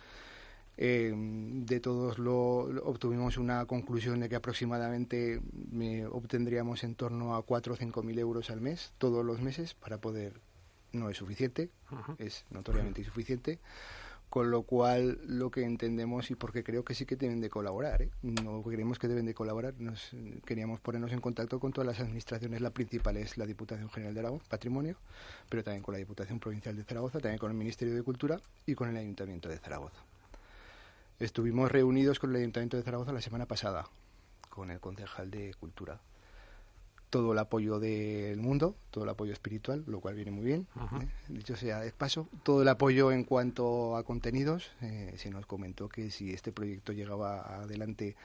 Eh, 0.76 1.14
de 1.16 1.80
todos 1.80 2.18
lo, 2.18 2.58
obtuvimos 2.84 3.38
una 3.38 3.64
conclusión 3.64 4.20
de 4.20 4.28
que 4.28 4.36
aproximadamente 4.36 5.40
me 5.70 6.04
obtendríamos 6.04 6.84
en 6.84 6.94
torno 6.94 7.36
a 7.36 7.42
4 7.42 7.72
o 7.72 7.76
5 7.76 8.02
mil 8.02 8.18
euros 8.18 8.50
al 8.50 8.60
mes 8.60 8.92
todos 8.98 9.24
los 9.24 9.40
meses 9.40 9.72
para 9.72 9.96
poder 9.96 10.34
no 10.92 11.08
es 11.08 11.16
suficiente 11.16 11.70
es 12.18 12.44
notoriamente 12.50 13.00
insuficiente 13.00 13.60
con 14.32 14.50
lo 14.50 14.62
cual 14.62 15.18
lo 15.26 15.50
que 15.50 15.62
entendemos 15.62 16.30
y 16.30 16.36
porque 16.36 16.64
creo 16.64 16.86
que 16.86 16.94
sí 16.94 17.04
que 17.04 17.16
deben 17.16 17.42
de 17.42 17.50
colaborar, 17.50 18.00
¿eh? 18.00 18.10
no 18.22 18.62
creemos 18.62 18.98
que 18.98 19.06
deben 19.06 19.26
de 19.26 19.34
colaborar, 19.34 19.74
nos 19.78 20.16
queríamos 20.46 20.80
ponernos 20.80 21.12
en 21.12 21.20
contacto 21.20 21.60
con 21.60 21.70
todas 21.70 21.86
las 21.86 22.00
administraciones, 22.00 22.62
la 22.62 22.70
principal 22.70 23.18
es 23.18 23.36
la 23.36 23.44
Diputación 23.44 23.90
General 23.90 24.14
de 24.14 24.20
Aragón, 24.20 24.40
Patrimonio, 24.48 24.96
pero 25.50 25.62
también 25.62 25.82
con 25.82 25.92
la 25.92 25.98
Diputación 25.98 26.40
Provincial 26.40 26.74
de 26.74 26.82
Zaragoza, 26.82 27.20
también 27.20 27.36
con 27.36 27.50
el 27.50 27.58
Ministerio 27.58 27.94
de 27.94 28.02
Cultura 28.02 28.40
y 28.64 28.74
con 28.74 28.88
el 28.88 28.96
Ayuntamiento 28.96 29.50
de 29.50 29.58
Zaragoza. 29.58 30.02
Estuvimos 31.18 31.70
reunidos 31.70 32.18
con 32.18 32.30
el 32.30 32.36
Ayuntamiento 32.36 32.78
de 32.78 32.84
Zaragoza 32.84 33.12
la 33.12 33.20
semana 33.20 33.44
pasada, 33.44 33.84
con 34.48 34.70
el 34.70 34.80
concejal 34.80 35.30
de 35.30 35.52
Cultura 35.60 36.00
todo 37.12 37.35
el 37.35 37.38
apoyo 37.38 37.79
del 37.79 38.40
mundo, 38.40 38.75
todo 38.90 39.05
el 39.05 39.11
apoyo 39.11 39.35
espiritual, 39.35 39.85
lo 39.87 40.01
cual 40.01 40.14
viene 40.14 40.31
muy 40.31 40.46
bien, 40.46 40.66
¿eh? 40.98 41.07
dicho 41.29 41.57
sea 41.57 41.79
de 41.81 41.92
paso, 41.92 42.27
todo 42.42 42.62
el 42.62 42.68
apoyo 42.68 43.12
en 43.12 43.25
cuanto 43.25 43.98
a 43.98 44.03
contenidos, 44.03 44.70
eh, 44.81 45.12
se 45.18 45.29
nos 45.29 45.44
comentó 45.44 45.90
que 45.90 46.11
si 46.11 46.33
este 46.33 46.53
proyecto 46.53 46.94
llegaba 46.94 47.61
adelante 47.61 48.16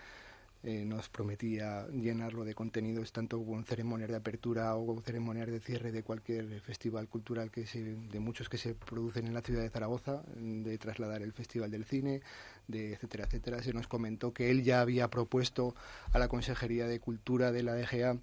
eh, 0.64 0.86
nos 0.86 1.10
prometía 1.10 1.86
llenarlo 1.90 2.46
de 2.46 2.56
contenidos 2.56 3.12
tanto 3.12 3.44
con 3.44 3.66
ceremonias 3.66 4.10
de 4.10 4.16
apertura 4.16 4.74
o 4.76 4.86
con 4.86 5.04
ceremonias 5.04 5.48
de 5.48 5.60
cierre 5.60 5.92
de 5.92 6.02
cualquier 6.02 6.62
festival 6.62 7.10
cultural 7.10 7.52
que 7.52 7.68
se, 7.68 7.84
de 7.84 8.20
muchos 8.22 8.48
que 8.48 8.58
se 8.58 8.74
producen 8.74 9.28
en 9.28 9.34
la 9.34 9.42
ciudad 9.42 9.64
de 9.64 9.70
Zaragoza, 9.70 10.24
de 10.38 10.78
trasladar 10.78 11.22
el 11.22 11.34
Festival 11.34 11.72
del 11.72 11.84
Cine, 11.84 12.22
de 12.70 12.94
etcétera, 12.94 13.26
etcétera. 13.26 13.62
Se 13.62 13.74
nos 13.74 13.88
comentó 13.88 14.34
que 14.34 14.50
él 14.50 14.64
ya 14.64 14.80
había 14.80 15.10
propuesto 15.10 15.76
a 16.14 16.20
la 16.20 16.30
Consejería 16.30 16.88
de 16.88 17.02
Cultura 17.02 17.52
de 17.52 17.64
la 17.64 17.76
DGA 17.76 18.18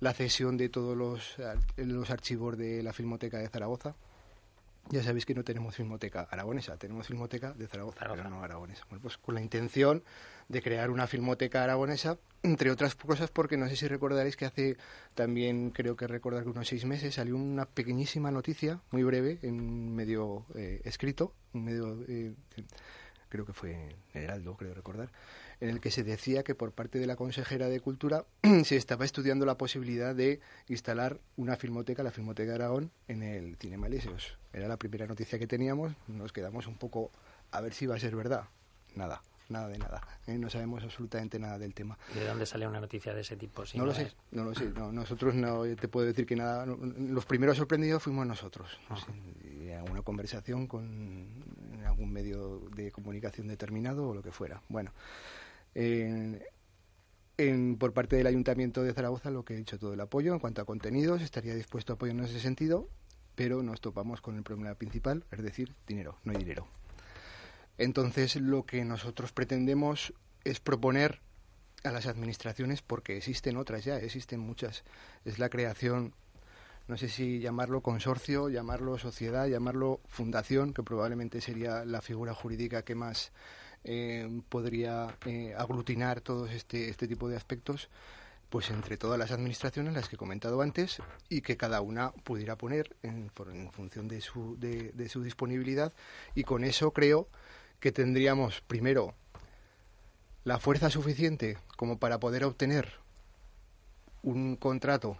la 0.00 0.12
cesión 0.14 0.56
de 0.56 0.68
todos 0.68 0.96
los, 0.96 1.36
los 1.76 2.10
archivos 2.10 2.56
de 2.56 2.82
la 2.82 2.92
Filmoteca 2.92 3.38
de 3.38 3.48
Zaragoza. 3.48 3.94
Ya 4.88 5.04
sabéis 5.04 5.24
que 5.24 5.34
no 5.34 5.44
tenemos 5.44 5.76
filmoteca 5.76 6.26
aragonesa, 6.30 6.76
tenemos 6.76 7.06
filmoteca 7.06 7.52
de 7.52 7.68
Zaragoza, 7.68 8.06
pero 8.10 8.28
no 8.28 8.42
aragonesa. 8.42 8.84
Bueno, 8.88 9.02
pues 9.02 9.18
con 9.18 9.36
la 9.36 9.40
intención 9.40 10.02
de 10.48 10.62
crear 10.62 10.90
una 10.90 11.06
filmoteca 11.06 11.62
aragonesa, 11.62 12.18
entre 12.42 12.72
otras 12.72 12.96
cosas 12.96 13.30
porque 13.30 13.56
no 13.56 13.68
sé 13.68 13.76
si 13.76 13.86
recordaréis 13.86 14.36
que 14.36 14.46
hace 14.46 14.76
también, 15.14 15.70
creo 15.70 15.94
que 15.94 16.08
recordar 16.08 16.42
que 16.42 16.48
unos 16.48 16.66
seis 16.66 16.86
meses, 16.86 17.14
salió 17.14 17.36
una 17.36 17.66
pequeñísima 17.66 18.32
noticia, 18.32 18.80
muy 18.90 19.04
breve, 19.04 19.38
en 19.42 19.94
medio 19.94 20.44
eh, 20.56 20.80
escrito, 20.82 21.34
un 21.52 21.64
medio, 21.64 22.04
eh, 22.08 22.34
creo 23.30 23.46
que 23.46 23.54
fue 23.54 23.72
en 23.72 24.22
Heraldo, 24.22 24.56
creo 24.56 24.74
recordar, 24.74 25.10
en 25.60 25.70
el 25.70 25.80
que 25.80 25.90
se 25.90 26.04
decía 26.04 26.42
que 26.42 26.54
por 26.54 26.72
parte 26.72 26.98
de 26.98 27.06
la 27.06 27.16
consejera 27.16 27.68
de 27.68 27.80
Cultura 27.80 28.26
se 28.64 28.76
estaba 28.76 29.06
estudiando 29.06 29.46
la 29.46 29.56
posibilidad 29.56 30.14
de 30.14 30.40
instalar 30.68 31.18
una 31.36 31.56
filmoteca, 31.56 32.02
la 32.02 32.10
Filmoteca 32.10 32.50
de 32.50 32.56
Aragón, 32.56 32.90
en 33.08 33.22
el 33.22 33.56
Cinema 33.56 33.86
Elíseos. 33.86 34.36
Era 34.52 34.68
la 34.68 34.76
primera 34.76 35.06
noticia 35.06 35.38
que 35.38 35.46
teníamos, 35.46 35.92
nos 36.08 36.32
quedamos 36.32 36.66
un 36.66 36.76
poco 36.76 37.10
a 37.52 37.60
ver 37.60 37.72
si 37.72 37.86
iba 37.86 37.94
a 37.94 38.00
ser 38.00 38.16
verdad. 38.16 38.44
Nada, 38.96 39.22
nada 39.48 39.68
de 39.68 39.78
nada. 39.78 40.02
¿eh? 40.26 40.36
No 40.36 40.50
sabemos 40.50 40.82
absolutamente 40.82 41.38
nada 41.38 41.58
del 41.58 41.72
tema. 41.72 41.96
¿De 42.14 42.26
dónde 42.26 42.44
sale 42.46 42.66
una 42.66 42.80
noticia 42.80 43.14
de 43.14 43.20
ese 43.20 43.36
tipo? 43.36 43.62
no, 43.74 43.86
lo 43.86 43.94
sé, 43.94 44.12
no 44.32 44.44
lo 44.44 44.54
sé. 44.54 44.70
nosotros 44.70 45.34
no 45.34 45.62
te 45.76 45.86
puedo 45.86 46.06
decir 46.06 46.26
que 46.26 46.34
nada. 46.34 46.66
los 46.66 47.24
primeros 47.26 47.56
sorprendidos 47.56 48.02
fuimos 48.02 48.26
nosotros. 48.26 48.78
No 48.88 48.96
una 49.88 50.02
conversación 50.02 50.66
con 50.66 51.39
algún 52.00 52.12
medio 52.12 52.60
de 52.74 52.90
comunicación 52.90 53.46
determinado 53.46 54.08
o 54.08 54.14
lo 54.14 54.22
que 54.22 54.32
fuera. 54.32 54.62
Bueno, 54.68 54.92
por 57.78 57.92
parte 57.92 58.16
del 58.16 58.26
Ayuntamiento 58.26 58.82
de 58.82 58.92
Zaragoza 58.94 59.30
lo 59.30 59.44
que 59.44 59.54
he 59.54 59.56
dicho 59.56 59.78
todo 59.78 59.92
el 59.92 60.00
apoyo 60.00 60.32
en 60.32 60.38
cuanto 60.38 60.62
a 60.62 60.64
contenidos, 60.64 61.20
estaría 61.20 61.54
dispuesto 61.54 61.92
a 61.92 61.94
apoyarnos 61.94 62.30
en 62.30 62.36
ese 62.36 62.42
sentido 62.42 62.88
pero 63.36 63.62
nos 63.62 63.80
topamos 63.80 64.20
con 64.20 64.36
el 64.36 64.42
problema 64.42 64.74
principal, 64.74 65.24
es 65.30 65.42
decir, 65.42 65.74
dinero, 65.86 66.18
no 66.24 66.32
hay 66.32 66.38
dinero. 66.38 66.66
Entonces, 67.78 68.36
lo 68.36 68.66
que 68.66 68.84
nosotros 68.84 69.32
pretendemos 69.32 70.12
es 70.44 70.60
proponer 70.60 71.20
a 71.82 71.90
las 71.90 72.04
administraciones, 72.04 72.82
porque 72.82 73.16
existen 73.16 73.56
otras 73.56 73.82
ya, 73.82 73.96
existen 73.96 74.40
muchas, 74.40 74.84
es 75.24 75.38
la 75.38 75.48
creación, 75.48 76.12
no 76.90 76.96
sé 76.96 77.08
si 77.08 77.38
llamarlo 77.38 77.82
consorcio, 77.82 78.48
llamarlo 78.48 78.98
sociedad, 78.98 79.46
llamarlo 79.46 80.00
fundación, 80.08 80.74
que 80.74 80.82
probablemente 80.82 81.40
sería 81.40 81.84
la 81.84 82.02
figura 82.02 82.34
jurídica 82.34 82.82
que 82.82 82.96
más 82.96 83.30
eh, 83.84 84.28
podría 84.48 85.16
eh, 85.24 85.54
aglutinar 85.56 86.20
todo 86.20 86.48
este, 86.48 86.88
este 86.88 87.06
tipo 87.06 87.28
de 87.28 87.36
aspectos, 87.36 87.88
pues 88.48 88.70
entre 88.70 88.96
todas 88.96 89.20
las 89.20 89.30
administraciones, 89.30 89.94
las 89.94 90.08
que 90.08 90.16
he 90.16 90.18
comentado 90.18 90.62
antes, 90.62 91.00
y 91.28 91.42
que 91.42 91.56
cada 91.56 91.80
una 91.80 92.10
pudiera 92.10 92.56
poner 92.56 92.96
en, 93.04 93.30
en 93.52 93.70
función 93.70 94.08
de 94.08 94.20
su, 94.20 94.58
de, 94.58 94.90
de 94.90 95.08
su 95.08 95.22
disponibilidad, 95.22 95.92
y 96.34 96.42
con 96.42 96.64
eso 96.64 96.92
creo 96.92 97.28
que 97.78 97.92
tendríamos 97.92 98.62
primero 98.62 99.14
la 100.42 100.58
fuerza 100.58 100.90
suficiente 100.90 101.56
como 101.76 102.00
para 102.00 102.18
poder 102.18 102.42
obtener 102.42 102.94
un 104.22 104.56
contrato 104.56 105.18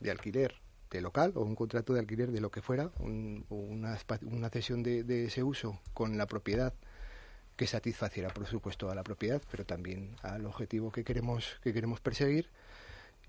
de 0.00 0.10
alquiler 0.10 0.56
de 0.90 1.00
local 1.00 1.32
o 1.34 1.42
un 1.42 1.54
contrato 1.54 1.92
de 1.92 2.00
alquiler 2.00 2.30
de 2.30 2.40
lo 2.40 2.50
que 2.50 2.62
fuera, 2.62 2.90
una, 2.98 3.98
una, 4.22 4.50
cesión 4.50 4.82
de, 4.82 5.24
ese 5.24 5.42
uso 5.42 5.80
con 5.94 6.16
la 6.16 6.26
propiedad 6.26 6.74
que 7.56 7.66
satisfaciera, 7.66 8.28
por 8.28 8.46
supuesto, 8.46 8.90
a 8.90 8.94
la 8.94 9.02
propiedad, 9.02 9.42
pero 9.50 9.64
también 9.64 10.14
al 10.22 10.46
objetivo 10.46 10.92
que 10.92 11.04
queremos, 11.04 11.58
que 11.62 11.72
queremos 11.72 12.00
perseguir 12.00 12.48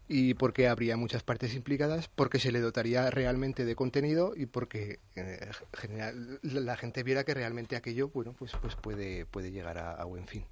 y 0.08 0.34
porque 0.34 0.68
habría 0.68 0.98
muchas 0.98 1.22
partes 1.24 1.54
implicadas, 1.54 2.08
porque 2.08 2.40
se 2.40 2.52
le 2.52 2.62
dotaría 2.62 3.10
realmente 3.12 3.66
de 3.66 3.76
contenido 3.76 4.34
y 4.36 4.48
porque 4.48 5.00
eh, 5.16 5.52
general, 5.74 6.40
la 6.42 6.78
gente 6.78 7.04
viera 7.04 7.24
que 7.24 7.36
realmente 7.36 7.76
aquello, 7.76 8.10
bueno, 8.10 8.34
pues, 8.34 8.54
pues 8.60 8.76
puede, 8.76 9.26
puede 9.26 9.52
llegar 9.52 9.78
a 9.78 10.04
buen 10.06 10.28
fin. 10.28 10.46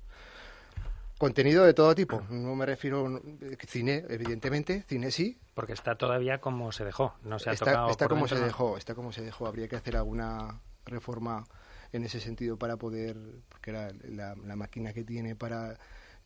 Contenido 1.18 1.66
de 1.66 1.74
todo 1.74 1.96
tipo. 1.96 2.22
No 2.30 2.56
me 2.56 2.66
refiero 2.66 3.22
cine, 3.68 4.06
evidentemente, 4.10 4.84
cine 4.88 5.12
sí. 5.12 5.40
Porque 5.54 5.74
está 5.74 5.96
todavía 5.96 6.40
como 6.40 6.72
se 6.72 6.86
dejó, 6.86 7.16
no 7.24 7.40
se 7.40 7.50
ha 7.50 7.54
está, 7.54 7.66
tocado. 7.66 7.90
Está 7.90 8.06
por 8.06 8.10
como 8.10 8.26
dentro, 8.26 8.38
se 8.38 8.42
¿no? 8.42 8.48
dejó, 8.48 8.78
está 8.78 8.96
como 8.96 9.12
se 9.12 9.22
dejó. 9.24 9.48
Habría 9.48 9.68
que 9.68 9.76
hacer 9.76 9.98
alguna 9.98 10.62
reforma 10.86 11.46
en 11.92 12.04
ese 12.04 12.20
sentido 12.20 12.58
para 12.58 12.78
poder, 12.78 13.18
porque 13.50 13.72
la, 13.72 14.36
la 14.36 14.56
máquina 14.56 14.94
que 14.94 15.04
tiene 15.04 15.36
para 15.36 15.78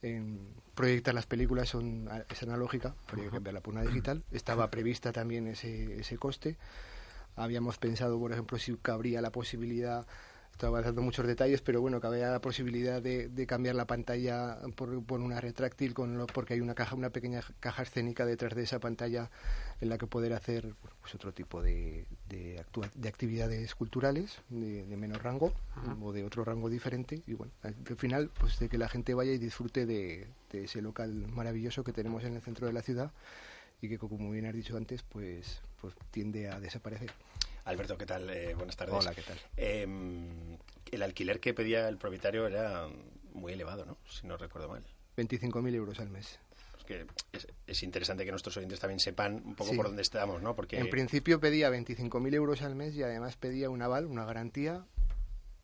eh, 0.02 0.40
proyectar 0.74 1.14
las 1.14 1.28
películas 1.28 1.70
son, 1.70 2.10
es 2.30 2.44
analógica, 2.44 2.96
habría 3.08 3.26
que 3.26 3.32
cambiarla 3.32 3.62
por 3.62 3.74
una 3.74 3.84
digital. 3.84 4.24
Estaba 4.32 4.72
prevista 4.72 5.12
también 5.12 5.48
ese, 5.48 6.00
ese 6.00 6.18
coste. 6.18 6.58
Habíamos 7.36 7.78
pensado, 7.78 8.20
por 8.20 8.32
ejemplo, 8.32 8.58
si 8.58 8.76
cabría 8.78 9.22
la 9.22 9.32
posibilidad 9.32 10.06
estaba 10.52 10.78
avanzando 10.78 11.02
muchos 11.02 11.26
detalles, 11.26 11.62
pero 11.62 11.82
bueno, 11.82 12.00
cabía 12.00 12.30
la 12.30 12.42
posibilidad 12.42 13.02
de, 13.02 13.30
de 13.30 13.48
cambiar 13.48 13.76
la 13.76 13.86
pantalla 13.86 14.60
por, 14.76 15.04
por, 15.04 15.20
una 15.20 15.42
retráctil, 15.42 15.94
con 15.94 16.18
lo, 16.18 16.28
porque 16.28 16.54
hay 16.54 16.62
una 16.62 16.76
caja, 16.76 16.96
una 16.96 17.10
pequeña 17.10 17.42
caja 17.60 17.84
escénica 17.84 18.26
detrás 18.26 18.56
de 18.56 18.64
esa 18.64 18.80
pantalla 18.80 19.30
en 19.80 19.90
la 19.90 19.98
que 19.98 20.08
poder 20.08 20.34
hacer 20.34 20.64
bueno, 20.82 20.96
pues 21.02 21.16
otro 21.16 21.34
tipo 21.34 21.62
de, 21.62 22.06
de, 22.30 22.60
actua, 22.60 22.90
de 22.94 23.10
actividades 23.10 23.74
culturales 23.74 24.40
de, 24.50 24.86
de 24.86 24.98
menor 24.98 25.24
rango 25.24 25.54
o 26.02 26.12
de 26.12 26.24
otro 26.24 26.46
rango 26.46 26.70
diferente. 26.70 27.24
Y 27.26 27.34
bueno, 27.34 27.52
al 27.64 27.74
final, 27.98 28.30
pues 28.40 28.60
de 28.60 28.70
que 28.70 28.78
la 28.78 28.90
gente 28.90 29.14
vaya 29.14 29.32
y 29.32 29.38
disfrute 29.38 29.86
de, 29.86 30.28
de 30.52 30.66
ese 30.66 30.82
local 30.82 31.12
maravilloso 31.28 31.84
que 31.84 31.94
tenemos 31.94 32.24
en 32.24 32.36
el 32.36 32.42
centro 32.42 32.68
de 32.68 32.74
la 32.74 32.82
ciudad 32.82 33.12
y 33.82 33.90
que, 33.90 33.98
como 33.98 34.30
bien 34.32 34.46
has 34.46 34.54
dicho 34.54 34.78
antes, 34.78 35.02
pues, 35.04 35.62
pues 35.82 35.96
tiende 36.12 36.50
a 36.50 36.60
desaparecer. 36.60 37.12
Alberto, 37.66 37.98
¿qué 37.98 38.06
tal? 38.06 38.30
Eh, 38.30 38.54
buenas 38.56 38.76
tardes. 38.76 38.96
Hola, 38.96 39.14
¿qué 39.14 39.22
tal? 39.22 39.40
Eh, 39.58 40.58
el 40.92 41.04
alquiler 41.04 41.40
que 41.40 41.54
pedía 41.54 41.88
el 41.88 41.98
propietario 41.98 42.48
era 42.48 42.88
muy 43.34 43.54
elevado, 43.54 43.86
¿no? 43.86 43.98
Si 44.10 44.28
no 44.28 44.38
recuerdo 44.38 44.70
mal. 44.70 44.84
25.000 45.18 45.76
euros 45.76 46.00
al 46.00 46.10
mes. 46.10 46.40
Es 46.78 46.86
que 46.86 47.06
es, 47.32 47.48
es, 47.68 47.84
interesante 47.84 48.26
que 48.26 48.32
nuestros 48.32 48.58
oyentes 48.58 48.80
también 48.80 49.00
sepan 49.00 49.42
un 49.46 49.56
poco 49.56 49.72
sí. 49.72 49.78
por 49.78 49.88
dónde 49.88 50.02
estamos, 50.02 50.42
¿no? 50.42 50.56
Porque 50.56 50.80
en 50.80 50.90
principio 50.90 51.40
pedía 51.40 51.70
25.000 51.70 52.34
euros 52.34 52.62
al 52.62 52.76
mes 52.76 52.96
y 52.96 53.04
además 53.04 53.38
pedía 53.38 53.70
un 53.70 53.82
aval, 53.82 54.06
una 54.08 54.26
garantía. 54.26 54.86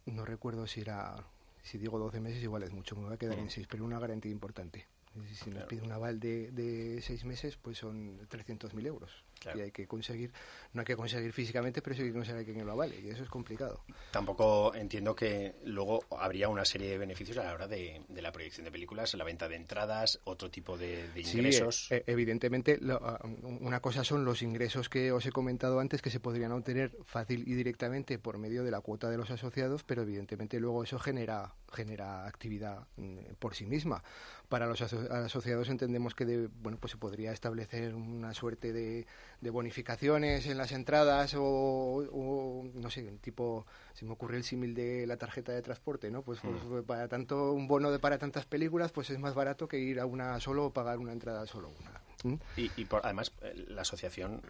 No 0.05 0.23
recuerdo 0.25 0.67
si 0.67 0.81
era, 0.81 1.15
si 1.63 1.77
digo 1.77 1.97
12 1.97 2.19
meses, 2.19 2.43
igual 2.43 2.63
es 2.63 2.71
mucho, 2.71 2.95
me 2.95 3.07
va 3.07 3.15
a 3.15 3.17
quedar 3.17 3.37
mm. 3.37 3.41
en 3.41 3.49
6, 3.49 3.67
pero 3.69 3.83
una 3.83 3.99
garantía 3.99 4.31
importante. 4.31 4.87
Si 5.25 5.45
nos 5.45 5.55
claro. 5.55 5.67
pide 5.67 5.81
un 5.81 5.91
aval 5.91 6.19
de, 6.19 6.51
de 6.51 7.01
seis 7.01 7.25
meses, 7.25 7.57
pues 7.57 7.79
son 7.79 8.19
300.000 8.29 8.85
euros. 8.85 9.23
Claro. 9.39 9.59
Y 9.59 9.61
hay 9.63 9.71
que 9.71 9.87
conseguir, 9.87 10.31
no 10.73 10.81
hay 10.81 10.85
que 10.85 10.95
conseguir 10.95 11.31
físicamente, 11.33 11.81
pero 11.81 11.95
sí 11.95 12.01
hay 12.01 12.09
que 12.09 12.13
conseguir 12.13 12.45
que 12.45 12.63
lo 12.63 12.71
avale, 12.71 12.99
y 12.99 13.09
eso 13.09 13.23
es 13.23 13.29
complicado. 13.29 13.83
Tampoco 14.11 14.73
entiendo 14.75 15.15
que 15.15 15.55
luego 15.65 16.03
habría 16.17 16.49
una 16.49 16.65
serie 16.65 16.89
de 16.89 16.97
beneficios 16.97 17.37
a 17.37 17.43
la 17.43 17.53
hora 17.53 17.67
de, 17.67 18.01
de 18.07 18.21
la 18.21 18.31
proyección 18.31 18.65
de 18.65 18.71
películas, 18.71 19.13
la 19.15 19.23
venta 19.23 19.47
de 19.47 19.55
entradas, 19.55 20.19
otro 20.23 20.49
tipo 20.49 20.77
de, 20.77 21.07
de 21.09 21.21
ingresos. 21.21 21.87
Sí, 21.87 21.95
eh, 21.95 22.03
evidentemente, 22.07 22.77
lo, 22.79 22.99
una 23.33 23.79
cosa 23.79 24.03
son 24.03 24.25
los 24.25 24.41
ingresos 24.41 24.89
que 24.89 25.11
os 25.11 25.25
he 25.25 25.31
comentado 25.31 25.79
antes, 25.79 26.01
que 26.01 26.09
se 26.09 26.19
podrían 26.19 26.51
obtener 26.51 26.91
fácil 27.05 27.43
y 27.47 27.53
directamente 27.53 28.19
por 28.19 28.37
medio 28.37 28.63
de 28.63 28.71
la 28.71 28.81
cuota 28.81 29.09
de 29.09 29.17
los 29.17 29.29
asociados, 29.31 29.83
pero 29.83 30.01
evidentemente 30.01 30.59
luego 30.59 30.83
eso 30.83 30.99
genera, 30.99 31.53
genera 31.71 32.25
actividad 32.25 32.87
mm, 32.97 33.17
por 33.39 33.55
sí 33.55 33.65
misma 33.65 34.03
para 34.49 34.65
los 34.65 34.81
aso 34.81 34.99
asociados 35.11 35.69
entendemos 35.69 36.15
que 36.15 36.25
de, 36.25 36.47
bueno 36.47 36.77
pues 36.79 36.91
se 36.91 36.97
podría 36.97 37.31
establecer 37.31 37.95
una 37.95 38.33
suerte 38.33 38.71
de, 38.71 39.05
de 39.41 39.49
bonificaciones 39.49 40.47
en 40.47 40.57
las 40.57 40.71
entradas 40.71 41.35
o, 41.35 41.43
o, 41.43 42.65
no 42.73 42.89
sé 42.89 43.03
tipo 43.21 43.65
se 43.93 44.05
me 44.05 44.11
ocurre 44.11 44.37
el 44.37 44.43
símil 44.43 44.73
de 44.73 45.05
la 45.05 45.17
tarjeta 45.17 45.51
de 45.51 45.61
transporte 45.61 46.09
no 46.09 46.23
pues, 46.23 46.43
mm. 46.43 46.69
pues, 46.69 46.83
para 46.85 47.07
tanto 47.07 47.53
un 47.53 47.67
bono 47.67 47.91
de 47.91 47.99
para 47.99 48.17
tantas 48.17 48.45
películas 48.45 48.91
pues 48.91 49.09
es 49.09 49.19
más 49.19 49.35
barato 49.35 49.67
que 49.67 49.79
ir 49.79 49.99
a 49.99 50.05
una 50.05 50.39
solo 50.39 50.65
o 50.65 50.73
pagar 50.73 50.97
una 50.97 51.11
entrada 51.11 51.45
solo 51.45 51.69
una 51.79 52.01
¿Mm? 52.23 52.39
y, 52.57 52.71
y 52.77 52.85
por, 52.85 53.01
además 53.05 53.31
la 53.67 53.81
asociación 53.81 54.41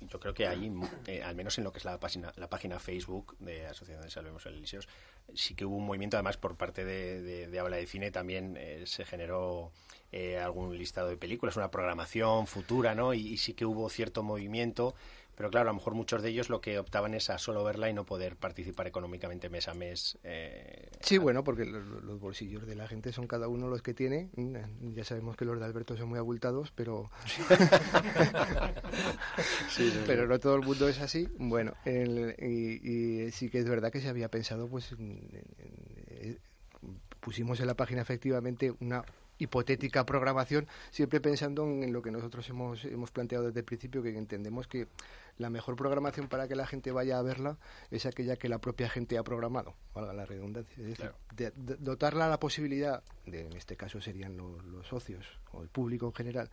yo 0.00 0.20
creo 0.20 0.34
que 0.34 0.46
ahí, 0.46 0.72
eh, 1.06 1.22
al 1.22 1.34
menos 1.34 1.58
en 1.58 1.64
lo 1.64 1.72
que 1.72 1.78
es 1.78 1.84
la 1.84 1.98
página, 1.98 2.32
la 2.36 2.48
página 2.48 2.78
Facebook 2.78 3.36
de 3.40 3.66
Asociación 3.66 4.04
de 4.04 4.10
Salvemos 4.10 4.46
el 4.46 4.60
Liceos, 4.60 4.88
sí 5.34 5.54
que 5.54 5.64
hubo 5.64 5.76
un 5.76 5.86
movimiento, 5.86 6.16
además 6.16 6.36
por 6.36 6.56
parte 6.56 6.84
de, 6.84 7.20
de, 7.20 7.48
de 7.48 7.58
Habla 7.58 7.76
de 7.76 7.86
Cine 7.86 8.10
también 8.10 8.56
eh, 8.56 8.84
se 8.86 9.04
generó 9.04 9.72
eh, 10.12 10.38
algún 10.38 10.76
listado 10.76 11.08
de 11.08 11.16
películas, 11.16 11.56
una 11.56 11.70
programación 11.70 12.46
futura, 12.46 12.94
¿no? 12.94 13.14
Y, 13.14 13.20
y, 13.20 13.36
sí 13.36 13.54
que 13.54 13.66
hubo 13.66 13.88
cierto 13.90 14.22
movimiento, 14.22 14.94
pero 15.38 15.50
claro, 15.50 15.68
a 15.68 15.72
lo 15.72 15.78
mejor 15.78 15.94
muchos 15.94 16.20
de 16.20 16.30
ellos 16.30 16.50
lo 16.50 16.60
que 16.60 16.80
optaban 16.80 17.14
es 17.14 17.30
a 17.30 17.38
solo 17.38 17.62
verla 17.62 17.88
y 17.88 17.92
no 17.92 18.04
poder 18.04 18.34
participar 18.34 18.88
económicamente 18.88 19.48
mes 19.48 19.68
a 19.68 19.74
mes. 19.74 20.18
Eh, 20.24 20.90
sí, 21.00 21.14
a... 21.14 21.20
bueno, 21.20 21.44
porque 21.44 21.64
los, 21.64 21.86
los, 22.02 22.18
bolsillos 22.18 22.66
de 22.66 22.74
la 22.74 22.88
gente 22.88 23.12
son 23.12 23.28
cada 23.28 23.46
uno 23.46 23.68
los 23.68 23.80
que 23.80 23.94
tiene. 23.94 24.30
Ya 24.80 25.04
sabemos 25.04 25.36
que 25.36 25.44
los 25.44 25.60
de 25.60 25.64
Alberto 25.64 25.96
son 25.96 26.08
muy 26.08 26.18
abultados, 26.18 26.72
pero. 26.74 27.08
sí, 29.68 29.90
sí, 29.90 30.02
pero 30.08 30.26
no 30.26 30.40
todo 30.40 30.56
el 30.56 30.62
mundo 30.62 30.88
es 30.88 30.98
así. 31.00 31.28
Bueno, 31.38 31.74
el, 31.84 32.34
y, 32.40 33.26
y, 33.26 33.30
sí 33.30 33.48
que 33.48 33.60
es 33.60 33.68
verdad 33.68 33.92
que 33.92 34.00
se 34.00 34.08
había 34.08 34.28
pensado, 34.30 34.66
pues. 34.66 34.90
En, 34.90 35.20
en, 35.58 36.30
en, 36.30 36.38
pusimos 37.20 37.60
en 37.60 37.68
la 37.68 37.74
página 37.74 38.02
efectivamente 38.02 38.74
una 38.80 39.04
hipotética 39.38 40.04
programación, 40.04 40.66
siempre 40.90 41.20
pensando 41.20 41.64
en 41.64 41.92
lo 41.92 42.02
que 42.02 42.10
nosotros 42.10 42.48
hemos, 42.48 42.84
hemos 42.84 43.10
planteado 43.10 43.46
desde 43.46 43.60
el 43.60 43.64
principio, 43.64 44.02
que 44.02 44.16
entendemos 44.16 44.66
que 44.66 44.88
la 45.36 45.50
mejor 45.50 45.76
programación 45.76 46.28
para 46.28 46.48
que 46.48 46.56
la 46.56 46.66
gente 46.66 46.90
vaya 46.92 47.18
a 47.18 47.22
verla 47.22 47.58
es 47.90 48.06
aquella 48.06 48.36
que 48.36 48.48
la 48.48 48.58
propia 48.58 48.88
gente 48.88 49.18
ha 49.18 49.22
programado, 49.22 49.74
valga 49.94 50.12
la 50.12 50.26
redundancia. 50.26 50.74
Es 50.76 50.88
decir, 50.88 50.96
claro. 50.96 51.16
de, 51.34 51.52
de, 51.52 51.76
dotarla 51.76 52.28
la 52.28 52.40
posibilidad, 52.40 53.02
de, 53.26 53.46
en 53.46 53.52
este 53.52 53.76
caso 53.76 54.00
serían 54.00 54.36
los, 54.36 54.64
los 54.64 54.86
socios 54.86 55.26
o 55.52 55.62
el 55.62 55.68
público 55.68 56.06
en 56.06 56.14
general, 56.14 56.50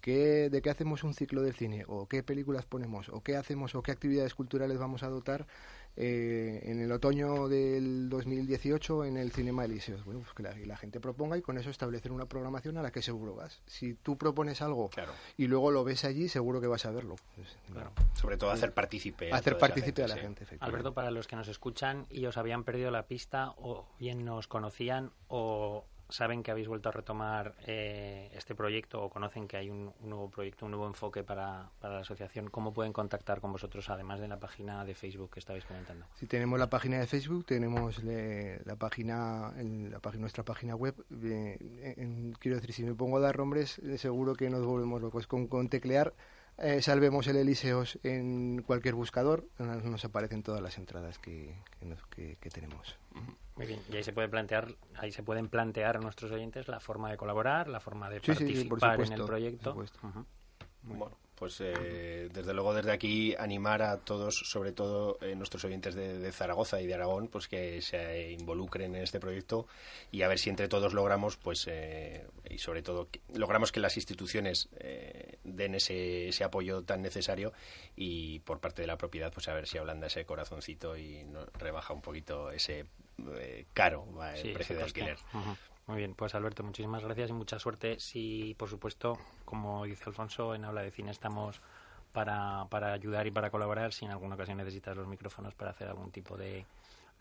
¿Qué, 0.00 0.48
de 0.48 0.62
qué 0.62 0.70
hacemos 0.70 1.04
un 1.04 1.12
ciclo 1.12 1.42
de 1.42 1.52
cine 1.52 1.84
o 1.86 2.06
qué 2.08 2.22
películas 2.22 2.64
ponemos 2.64 3.10
o 3.10 3.22
qué 3.22 3.36
hacemos 3.36 3.74
o 3.74 3.82
qué 3.82 3.92
actividades 3.92 4.34
culturales 4.34 4.78
vamos 4.78 5.02
a 5.02 5.08
dotar 5.08 5.46
eh, 5.96 6.60
en 6.64 6.80
el 6.80 6.92
otoño 6.92 7.48
del 7.48 8.08
2018 8.08 9.04
en 9.04 9.16
el 9.16 9.32
Cinema 9.32 9.64
Elíseos. 9.64 10.04
Bueno, 10.04 10.20
pues 10.20 10.32
que 10.34 10.42
la, 10.42 10.54
la, 10.66 10.76
gente 10.76 11.00
proponga 11.00 11.36
y 11.36 11.42
con 11.42 11.58
eso 11.58 11.70
establecer 11.70 12.12
una 12.12 12.26
programación 12.26 12.76
a 12.78 12.82
la 12.82 12.90
que 12.90 13.02
seguro 13.02 13.34
vas. 13.34 13.60
Si 13.66 13.94
tú 13.94 14.16
propones 14.16 14.62
algo 14.62 14.90
claro. 14.90 15.12
y 15.36 15.46
luego 15.46 15.70
lo 15.70 15.84
ves 15.84 16.04
allí, 16.04 16.28
seguro 16.28 16.60
que 16.60 16.66
vas 16.66 16.86
a 16.86 16.90
verlo. 16.90 17.16
Pues, 17.36 17.56
claro. 17.72 17.92
Sobre 18.14 18.36
todo 18.36 18.50
hacer 18.50 18.72
partícipe. 18.72 19.32
Hacer 19.32 19.58
partícipe 19.58 20.02
a 20.02 20.08
la 20.08 20.14
sí. 20.14 20.20
gente. 20.20 20.46
Alberto, 20.60 20.94
para 20.94 21.10
los 21.10 21.26
que 21.26 21.36
nos 21.36 21.48
escuchan 21.48 22.06
y 22.10 22.26
os 22.26 22.36
habían 22.36 22.64
perdido 22.64 22.90
la 22.90 23.06
pista 23.06 23.54
o 23.58 23.86
bien 23.98 24.24
nos 24.24 24.46
conocían 24.46 25.12
o 25.28 25.84
saben 26.10 26.42
que 26.42 26.50
habéis 26.50 26.68
vuelto 26.68 26.88
a 26.88 26.92
retomar 26.92 27.54
eh, 27.66 28.30
este 28.34 28.54
proyecto 28.54 29.02
o 29.02 29.10
conocen 29.10 29.48
que 29.48 29.56
hay 29.56 29.70
un, 29.70 29.92
nuevo 30.00 30.30
proyecto, 30.30 30.66
un 30.66 30.72
nuevo 30.72 30.86
enfoque 30.86 31.22
para, 31.22 31.70
para, 31.80 31.94
la 31.94 32.00
asociación, 32.00 32.48
¿cómo 32.48 32.72
pueden 32.72 32.92
contactar 32.92 33.40
con 33.40 33.52
vosotros, 33.52 33.88
además 33.90 34.20
de 34.20 34.28
la 34.28 34.38
página 34.38 34.84
de 34.84 34.94
Facebook 34.94 35.30
que 35.30 35.40
estabais 35.40 35.64
comentando? 35.64 36.06
Sí, 36.14 36.26
tenemos 36.26 36.58
la 36.58 36.68
página 36.68 36.98
de 36.98 37.06
Facebook, 37.06 37.46
tenemos 37.46 38.02
le, 38.02 38.60
la 38.64 38.76
página, 38.76 39.52
en 39.56 39.90
la 39.90 40.00
nuestra 40.18 40.44
página 40.44 40.74
web. 40.74 40.94
Eh, 41.22 41.94
en, 41.96 42.32
quiero 42.38 42.56
decir, 42.56 42.72
si 42.72 42.82
me 42.84 42.94
pongo 42.94 43.18
a 43.18 43.20
dar 43.20 43.38
nombres, 43.38 43.80
seguro 43.96 44.34
que 44.34 44.50
nos 44.50 44.64
volvemos 44.64 45.00
locos. 45.00 45.26
Con, 45.26 45.46
con 45.46 45.68
teclear 45.68 46.12
eh, 46.60 46.82
salvemos 46.82 47.26
el 47.26 47.36
Eliseos 47.36 47.98
en 48.02 48.62
cualquier 48.62 48.94
buscador, 48.94 49.46
nos 49.58 50.04
aparecen 50.04 50.42
todas 50.42 50.62
las 50.62 50.78
entradas 50.78 51.18
que, 51.18 51.54
que, 52.10 52.50
tenemos. 52.50 52.96
Muy 53.56 53.66
bien, 53.66 53.80
y 53.90 53.96
ahí 53.96 54.02
se 54.02 54.12
puede 54.12 54.28
plantear, 54.28 54.74
ahí 54.96 55.12
se 55.12 55.22
pueden 55.22 55.48
plantear 55.48 55.96
a 55.96 56.00
nuestros 56.00 56.30
oyentes 56.32 56.68
la 56.68 56.80
forma 56.80 57.10
de 57.10 57.16
colaborar, 57.16 57.68
la 57.68 57.80
forma 57.80 58.08
de 58.10 58.20
participar 58.20 59.00
en 59.00 59.12
el 59.12 59.24
proyecto. 59.24 59.76
Bueno, 60.82 61.16
pues 61.40 61.56
eh, 61.60 62.28
desde 62.34 62.52
luego 62.52 62.74
desde 62.74 62.92
aquí 62.92 63.34
animar 63.38 63.80
a 63.80 63.96
todos, 63.96 64.36
sobre 64.44 64.72
todo 64.72 65.16
eh, 65.22 65.34
nuestros 65.34 65.64
oyentes 65.64 65.94
de, 65.94 66.30
Zaragoza 66.32 66.82
y 66.82 66.86
de 66.86 66.92
Aragón, 66.92 67.28
pues 67.28 67.48
que 67.48 67.80
se 67.80 68.32
involucren 68.32 68.94
en 68.94 69.02
este 69.02 69.20
proyecto 69.20 69.66
y 70.12 70.20
a 70.20 70.28
ver 70.28 70.38
si 70.38 70.50
entre 70.50 70.68
todos 70.68 70.92
logramos, 70.92 71.38
pues 71.38 71.66
eh, 71.66 72.26
y 72.50 72.58
sobre 72.58 72.82
todo 72.82 73.08
logramos 73.32 73.72
que 73.72 73.80
las 73.80 73.96
instituciones 73.96 74.68
den 75.42 75.74
ese, 75.74 76.28
ese 76.28 76.44
apoyo 76.44 76.82
tan 76.82 77.00
necesario 77.00 77.54
y 77.96 78.40
por 78.40 78.60
parte 78.60 78.82
de 78.82 78.88
la 78.88 78.98
propiedad, 78.98 79.32
pues 79.32 79.48
a 79.48 79.54
ver 79.54 79.66
si 79.66 79.78
ablanda 79.78 80.08
ese 80.08 80.26
corazoncito 80.26 80.98
y 80.98 81.24
no, 81.24 81.46
rebaja 81.54 81.94
un 81.94 82.02
poquito 82.02 82.50
ese 82.50 82.84
caro 83.72 84.06
el 84.34 84.52
precio 84.52 84.76
de 84.76 84.82
alquiler. 84.82 85.16
Muy 85.90 85.98
bien, 85.98 86.14
pues 86.14 86.36
Alberto, 86.36 86.62
muchísimas 86.62 87.02
gracias 87.02 87.30
y 87.30 87.32
mucha 87.32 87.58
suerte. 87.58 87.98
Si, 87.98 88.54
por 88.56 88.68
supuesto, 88.68 89.18
como 89.44 89.84
dice 89.86 90.04
Alfonso, 90.06 90.54
en 90.54 90.64
Habla 90.64 90.82
de 90.82 90.92
Cine 90.92 91.10
estamos 91.10 91.60
para, 92.12 92.66
para 92.70 92.92
ayudar 92.92 93.26
y 93.26 93.32
para 93.32 93.50
colaborar. 93.50 93.92
Si 93.92 94.04
en 94.04 94.12
alguna 94.12 94.36
ocasión 94.36 94.58
necesitas 94.58 94.96
los 94.96 95.08
micrófonos 95.08 95.56
para 95.56 95.72
hacer 95.72 95.88
algún 95.88 96.12
tipo 96.12 96.36
de, 96.36 96.64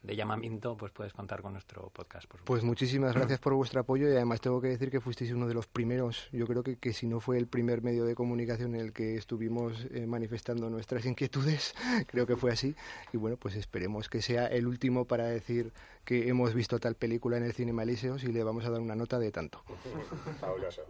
de 0.03 0.15
llamamiento, 0.15 0.77
pues 0.77 0.91
puedes 0.91 1.13
contar 1.13 1.41
con 1.41 1.53
nuestro 1.53 1.89
podcast. 1.89 2.29
pues 2.45 2.63
muchísimas 2.63 3.13
gracias 3.15 3.39
por 3.39 3.53
vuestro 3.53 3.81
apoyo 3.81 4.07
y 4.07 4.11
además 4.11 4.41
tengo 4.41 4.61
que 4.61 4.69
decir 4.69 4.89
que 4.89 5.01
fuisteis 5.01 5.31
uno 5.31 5.47
de 5.47 5.53
los 5.53 5.67
primeros, 5.67 6.29
yo 6.31 6.47
creo 6.47 6.63
que, 6.63 6.77
que 6.77 6.93
si 6.93 7.07
no 7.07 7.19
fue 7.19 7.37
el 7.37 7.47
primer 7.47 7.81
medio 7.81 8.05
de 8.05 8.15
comunicación 8.15 8.75
en 8.75 8.81
el 8.81 8.93
que 8.93 9.15
estuvimos 9.15 9.87
eh, 9.91 10.05
manifestando 10.07 10.69
nuestras 10.69 11.05
inquietudes, 11.05 11.75
creo 12.07 12.25
que 12.25 12.35
fue 12.35 12.51
así. 12.51 12.75
Y 13.13 13.17
bueno, 13.17 13.37
pues 13.37 13.55
esperemos 13.55 14.09
que 14.09 14.21
sea 14.21 14.47
el 14.47 14.67
último 14.67 15.05
para 15.05 15.25
decir 15.25 15.73
que 16.05 16.29
hemos 16.29 16.53
visto 16.53 16.79
tal 16.79 16.95
película 16.95 17.37
en 17.37 17.43
el 17.43 17.53
Cinema 17.53 17.83
Elíseos 17.83 18.23
y 18.23 18.27
le 18.27 18.43
vamos 18.43 18.65
a 18.65 18.69
dar 18.69 18.81
una 18.81 18.95
nota 18.95 19.19
de 19.19 19.31
tanto. 19.31 19.63
Fabuloso. 20.39 20.83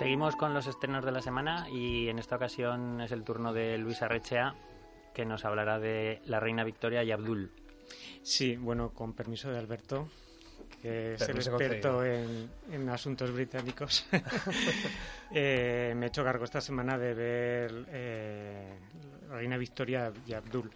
Seguimos 0.00 0.34
con 0.34 0.54
los 0.54 0.66
estrenos 0.66 1.04
de 1.04 1.12
la 1.12 1.20
semana 1.20 1.68
y 1.68 2.08
en 2.08 2.18
esta 2.18 2.36
ocasión 2.36 3.02
es 3.02 3.12
el 3.12 3.22
turno 3.22 3.52
de 3.52 3.76
Luis 3.76 4.00
Arrechea, 4.00 4.54
que 5.12 5.26
nos 5.26 5.44
hablará 5.44 5.78
de 5.78 6.22
La 6.24 6.40
Reina 6.40 6.64
Victoria 6.64 7.04
y 7.04 7.12
Abdul. 7.12 7.52
Sí, 8.22 8.56
bueno, 8.56 8.94
con 8.94 9.12
permiso 9.12 9.50
de 9.50 9.58
Alberto, 9.58 10.08
que 10.80 11.12
es 11.12 11.28
el 11.28 11.36
experto 11.36 12.02
en, 12.02 12.88
asuntos 12.88 13.30
británicos. 13.30 14.06
Eh, 15.32 15.92
me 15.94 16.06
he 16.06 16.08
hecho 16.08 16.24
cargo 16.24 16.44
esta 16.44 16.60
semana 16.60 16.98
de 16.98 17.14
ver 17.14 17.86
eh, 17.90 18.78
La 19.28 19.36
Reina 19.36 19.58
Victoria 19.58 20.10
y 20.26 20.32
Abdul. 20.32 20.70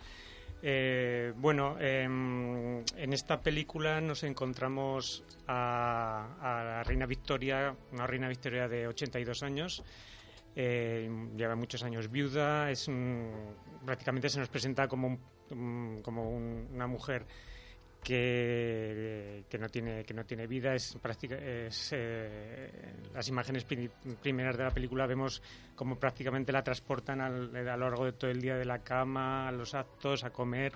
Eh, 0.67 1.35
bueno, 1.37 1.77
em, 1.79 2.79
en 2.97 3.13
esta 3.13 3.43
película 3.43 4.01
nos 4.01 4.23
encontramos 4.23 5.23
a, 5.47 6.27
la 6.41 6.83
reina 6.83 7.05
Victoria, 7.05 7.77
una 7.93 8.07
reina 8.07 8.29
Victoria 8.29 8.67
de 8.67 8.87
82 8.87 9.43
años. 9.43 9.85
Eh, 10.57 11.11
lleva 11.37 11.55
muchos 11.55 11.83
años 11.83 12.11
viuda, 12.11 12.71
es 12.71 12.91
prácticamente 13.85 14.31
se 14.31 14.39
nos 14.39 14.49
presenta 14.49 14.89
como, 14.89 15.19
como 16.03 16.31
una 16.31 16.87
mujer 16.87 17.27
que, 18.05 19.45
que, 19.49 19.59
no 19.59 19.69
tiene 19.69 20.05
que 20.05 20.15
no 20.15 20.25
tiene 20.25 20.47
vida 20.47 20.75
es, 20.75 20.97
es 20.97 21.91
eh, 21.93 22.71
las 23.13 23.27
imágenes 23.29 23.65
primeras 24.23 24.57
de 24.57 24.63
la 24.65 24.71
película 24.71 25.07
vemos 25.07 25.43
como 25.75 25.99
prácticamente 25.99 26.53
la 26.53 26.63
transportan 26.63 27.21
al, 27.21 27.57
a 27.57 27.77
lo 27.77 27.89
largo 27.89 28.05
de 28.05 28.13
todo 28.13 28.31
el 28.31 28.41
día 28.41 28.57
de 28.57 28.67
la 28.67 28.81
cama 28.81 29.49
a 29.49 29.53
los 29.53 29.75
actos 29.75 30.23
a 30.23 30.31
comer 30.31 30.73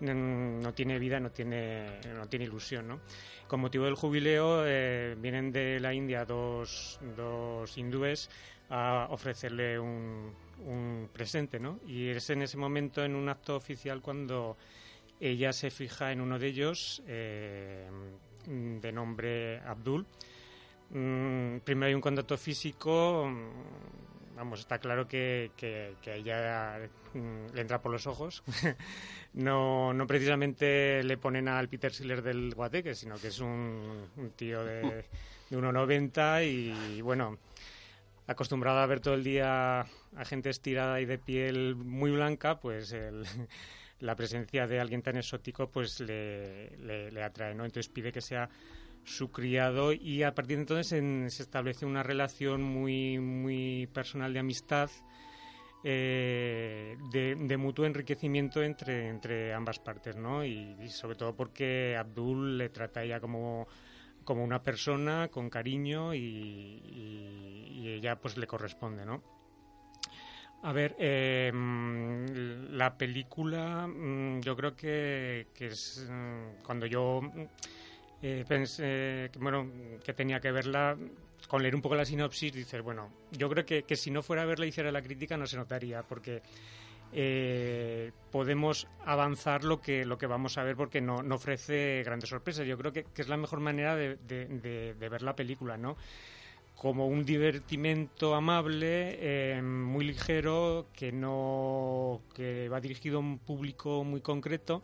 no, 0.00 0.72
tiene 0.74 0.98
vida 0.98 1.18
no 1.18 1.30
tiene 1.30 1.98
no 2.14 2.28
tiene 2.28 2.44
ilusión 2.44 2.86
¿no? 2.86 3.00
con 3.48 3.60
motivo 3.60 3.86
del 3.86 3.94
jubileo 3.94 4.64
eh, 4.66 5.16
vienen 5.18 5.50
de 5.50 5.80
la 5.80 5.94
India 5.94 6.26
dos, 6.26 7.00
dos 7.16 7.76
hindúes 7.78 8.28
a 8.68 9.06
ofrecerle 9.10 9.78
un, 9.78 10.34
un 10.66 11.08
presente 11.10 11.58
¿no? 11.58 11.80
y 11.86 12.08
es 12.08 12.28
en 12.28 12.42
ese 12.42 12.58
momento 12.58 13.02
en 13.02 13.14
un 13.14 13.28
acto 13.30 13.56
oficial 13.56 14.02
cuando 14.02 14.58
ella 15.20 15.52
se 15.52 15.70
fija 15.70 16.12
en 16.12 16.20
uno 16.20 16.38
de 16.38 16.46
ellos, 16.46 17.02
eh, 17.06 17.88
de 18.46 18.92
nombre 18.92 19.60
Abdul. 19.60 20.06
Mm, 20.90 21.58
primero 21.64 21.86
hay 21.86 21.94
un 21.94 22.00
contacto 22.00 22.36
físico, 22.36 23.26
mm, 23.28 24.36
vamos, 24.36 24.60
está 24.60 24.78
claro 24.78 25.08
que, 25.08 25.50
que, 25.56 25.96
ella 26.04 26.78
mm, 27.14 27.54
le 27.54 27.60
entra 27.60 27.80
por 27.80 27.90
los 27.90 28.06
ojos. 28.06 28.42
no, 29.34 29.92
no 29.92 30.06
precisamente 30.06 31.02
le 31.02 31.16
ponen 31.16 31.48
al 31.48 31.68
Peter 31.68 31.92
Siller 31.92 32.22
del 32.22 32.54
Guateque, 32.54 32.94
sino 32.94 33.16
que 33.16 33.28
es 33.28 33.40
un, 33.40 34.08
tío 34.36 34.64
de, 34.64 35.04
de 35.50 35.58
1,90 35.58 36.44
y, 36.46 37.00
bueno, 37.00 37.38
acostumbrado 38.26 38.78
a 38.78 38.86
ver 38.86 39.00
todo 39.00 39.14
el 39.14 39.24
día 39.24 39.80
a 39.80 40.24
gente 40.24 40.50
estirada 40.50 41.00
y 41.00 41.06
de 41.06 41.18
piel 41.18 41.74
muy 41.74 42.10
blanca, 42.12 42.60
pues 42.60 42.92
el 42.92 43.24
la 44.00 44.14
presencia 44.14 44.66
de 44.66 44.80
alguien 44.80 45.02
tan 45.02 45.16
exótico 45.16 45.70
pues 45.70 46.00
le, 46.00 46.70
le, 47.10 47.22
atrae, 47.22 47.54
¿no? 47.54 47.64
Entonces 47.64 47.90
pide 47.92 48.12
que 48.12 48.20
sea 48.20 48.48
su 49.04 49.30
criado 49.30 49.92
y 49.92 50.22
a 50.22 50.34
partir 50.34 50.56
de 50.56 50.62
entonces 50.62 51.32
se 51.32 51.42
establece 51.42 51.86
una 51.86 52.02
relación 52.02 52.62
muy, 52.62 53.18
muy 53.18 53.86
personal 53.92 54.32
de 54.32 54.40
amistad, 54.40 54.90
eh, 55.84 56.96
de, 57.12 57.56
mutuo 57.56 57.86
enriquecimiento 57.86 58.62
entre, 58.62 59.08
entre 59.08 59.54
ambas 59.54 59.78
partes, 59.78 60.16
¿no? 60.16 60.44
Y, 60.44 60.88
sobre 60.88 61.16
todo 61.16 61.34
porque 61.34 61.96
Abdul 61.96 62.58
le 62.58 62.68
trata 62.68 63.00
a 63.00 63.04
ella 63.04 63.20
como, 63.20 63.68
como 64.24 64.42
una 64.42 64.62
persona, 64.62 65.28
con 65.28 65.48
cariño 65.48 66.12
y, 66.14 66.82
y 67.76 67.88
ella 67.88 68.16
pues 68.16 68.36
le 68.36 68.46
corresponde, 68.46 69.06
¿no? 69.06 69.35
A 70.66 70.72
ver, 70.72 70.96
em, 70.98 72.26
la 72.76 72.98
película, 72.98 73.86
mm, 73.86 74.40
yo 74.40 74.56
creo 74.56 74.74
que, 74.74 75.46
es 75.60 76.04
mm, 76.10 76.64
cuando 76.64 76.86
yo 76.86 77.20
eh, 78.20 78.44
pensé 78.48 79.30
que, 79.32 79.38
bueno, 79.38 79.70
que 80.02 80.12
tenía 80.12 80.40
que 80.40 80.50
verla, 80.50 80.96
con 81.46 81.62
leer 81.62 81.76
un 81.76 81.82
poco 81.82 81.94
la 81.94 82.04
sinopsis, 82.04 82.52
dices, 82.52 82.82
bueno, 82.82 83.12
yo 83.30 83.48
creo 83.48 83.64
que, 83.64 83.94
si 83.94 84.10
no 84.10 84.24
fuera 84.24 84.42
a 84.42 84.46
verla 84.46 84.66
y 84.66 84.70
hiciera 84.70 84.90
la 84.90 85.02
crítica 85.02 85.36
no 85.36 85.46
se 85.46 85.56
notaría, 85.56 86.02
porque 86.02 86.42
eh, 87.12 88.10
podemos 88.32 88.88
avanzar 89.04 89.62
lo 89.62 89.80
que, 89.80 90.04
lo 90.04 90.18
que 90.18 90.26
vamos 90.26 90.58
a 90.58 90.64
ver 90.64 90.74
porque 90.74 91.00
no, 91.00 91.22
no 91.22 91.36
ofrece 91.36 92.02
grandes 92.04 92.30
sorpresas. 92.30 92.66
Yo 92.66 92.76
creo 92.76 92.92
que, 92.92 93.06
es 93.16 93.28
la 93.28 93.36
mejor 93.36 93.60
manera 93.60 93.94
de, 93.94 94.16
de 94.16 95.08
ver 95.08 95.22
la 95.22 95.36
película, 95.36 95.76
¿no? 95.76 95.96
Como 96.76 97.06
un 97.06 97.24
divertimento 97.24 98.34
amable, 98.34 99.16
eh, 99.20 99.62
muy 99.62 100.04
ligero, 100.04 100.86
que 100.92 101.10
no 101.10 102.20
que 102.34 102.68
va 102.68 102.80
dirigido 102.80 103.16
a 103.16 103.20
un 103.20 103.38
público 103.38 104.04
muy 104.04 104.20
concreto, 104.20 104.82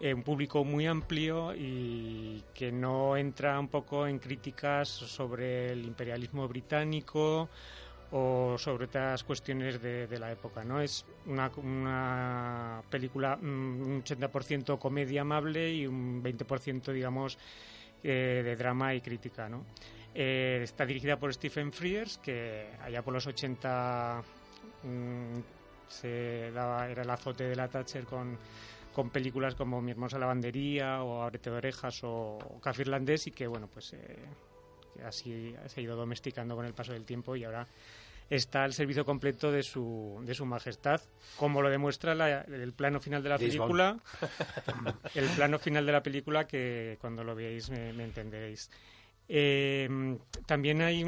eh, 0.00 0.14
un 0.14 0.22
público 0.22 0.64
muy 0.64 0.86
amplio 0.86 1.54
y 1.54 2.42
que 2.54 2.72
no 2.72 3.16
entra 3.16 3.60
un 3.60 3.68
poco 3.68 4.06
en 4.06 4.18
críticas 4.18 4.88
sobre 4.88 5.72
el 5.72 5.84
imperialismo 5.84 6.48
británico 6.48 7.48
o 8.10 8.56
sobre 8.58 8.86
otras 8.86 9.24
cuestiones 9.24 9.82
de, 9.82 10.18
la 10.18 10.32
época. 10.32 10.64
¿no? 10.64 10.80
Es 10.80 11.04
una, 11.26 11.50
una 11.56 12.82
película 12.88 13.36
mm, 13.36 13.42
un 13.82 14.04
80% 14.04 14.78
comedia 14.78 15.20
amable 15.20 15.72
y 15.72 15.86
un 15.86 16.22
20% 16.22 16.92
digamos 16.92 17.38
eh, 18.02 18.42
de 18.44 18.56
drama 18.56 18.94
y 18.94 19.00
crítica. 19.00 19.48
¿no? 19.48 19.64
Eh, 20.14 20.60
está 20.62 20.86
dirigida 20.86 21.18
por 21.18 21.34
Stephen 21.34 21.72
Frears, 21.72 22.18
que 22.18 22.68
allá 22.80 23.02
por 23.02 23.12
los 23.12 23.26
80 23.26 24.22
mm, 24.84 25.38
se 25.88 26.52
daba, 26.52 26.88
era 26.88 27.02
el 27.02 27.10
azote 27.10 27.44
de 27.44 27.56
la 27.56 27.66
Thatcher 27.66 28.04
con, 28.04 28.38
con 28.92 29.10
películas 29.10 29.56
como 29.56 29.82
Mi 29.82 29.90
hermosa 29.90 30.18
lavandería 30.18 31.02
o 31.02 31.22
Abrete 31.22 31.50
de 31.50 31.56
orejas 31.56 32.00
o, 32.04 32.38
Café 32.62 32.82
irlandés 32.82 33.26
y 33.26 33.32
que 33.32 33.48
bueno 33.48 33.66
pues 33.66 33.92
eh, 33.94 34.16
así 35.04 35.54
se 35.66 35.80
ha 35.80 35.82
ido 35.82 35.96
domesticando 35.96 36.54
con 36.54 36.64
el 36.64 36.74
paso 36.74 36.92
del 36.92 37.04
tiempo 37.04 37.34
y 37.34 37.42
ahora 37.42 37.66
está 38.30 38.62
al 38.62 38.72
servicio 38.72 39.04
completo 39.04 39.50
de 39.50 39.62
su, 39.62 40.22
de 40.24 40.34
su 40.34 40.46
majestad, 40.46 41.00
como 41.36 41.60
lo 41.60 41.68
demuestra 41.68 42.12
el 42.40 42.72
plano 42.72 42.98
final 42.98 43.22
de 43.22 43.28
la 43.28 43.36
película, 43.36 43.98
el 45.14 45.28
plano 45.30 45.58
final 45.58 45.84
de 45.84 45.92
la 45.92 46.02
película 46.02 46.46
que 46.46 46.96
cuando 47.00 47.22
lo 47.22 47.34
veáis 47.34 47.68
me 47.68 48.02
entenderéis. 48.02 48.70
Eh, 49.28 49.88
también 50.46 50.82
hay, 50.82 51.02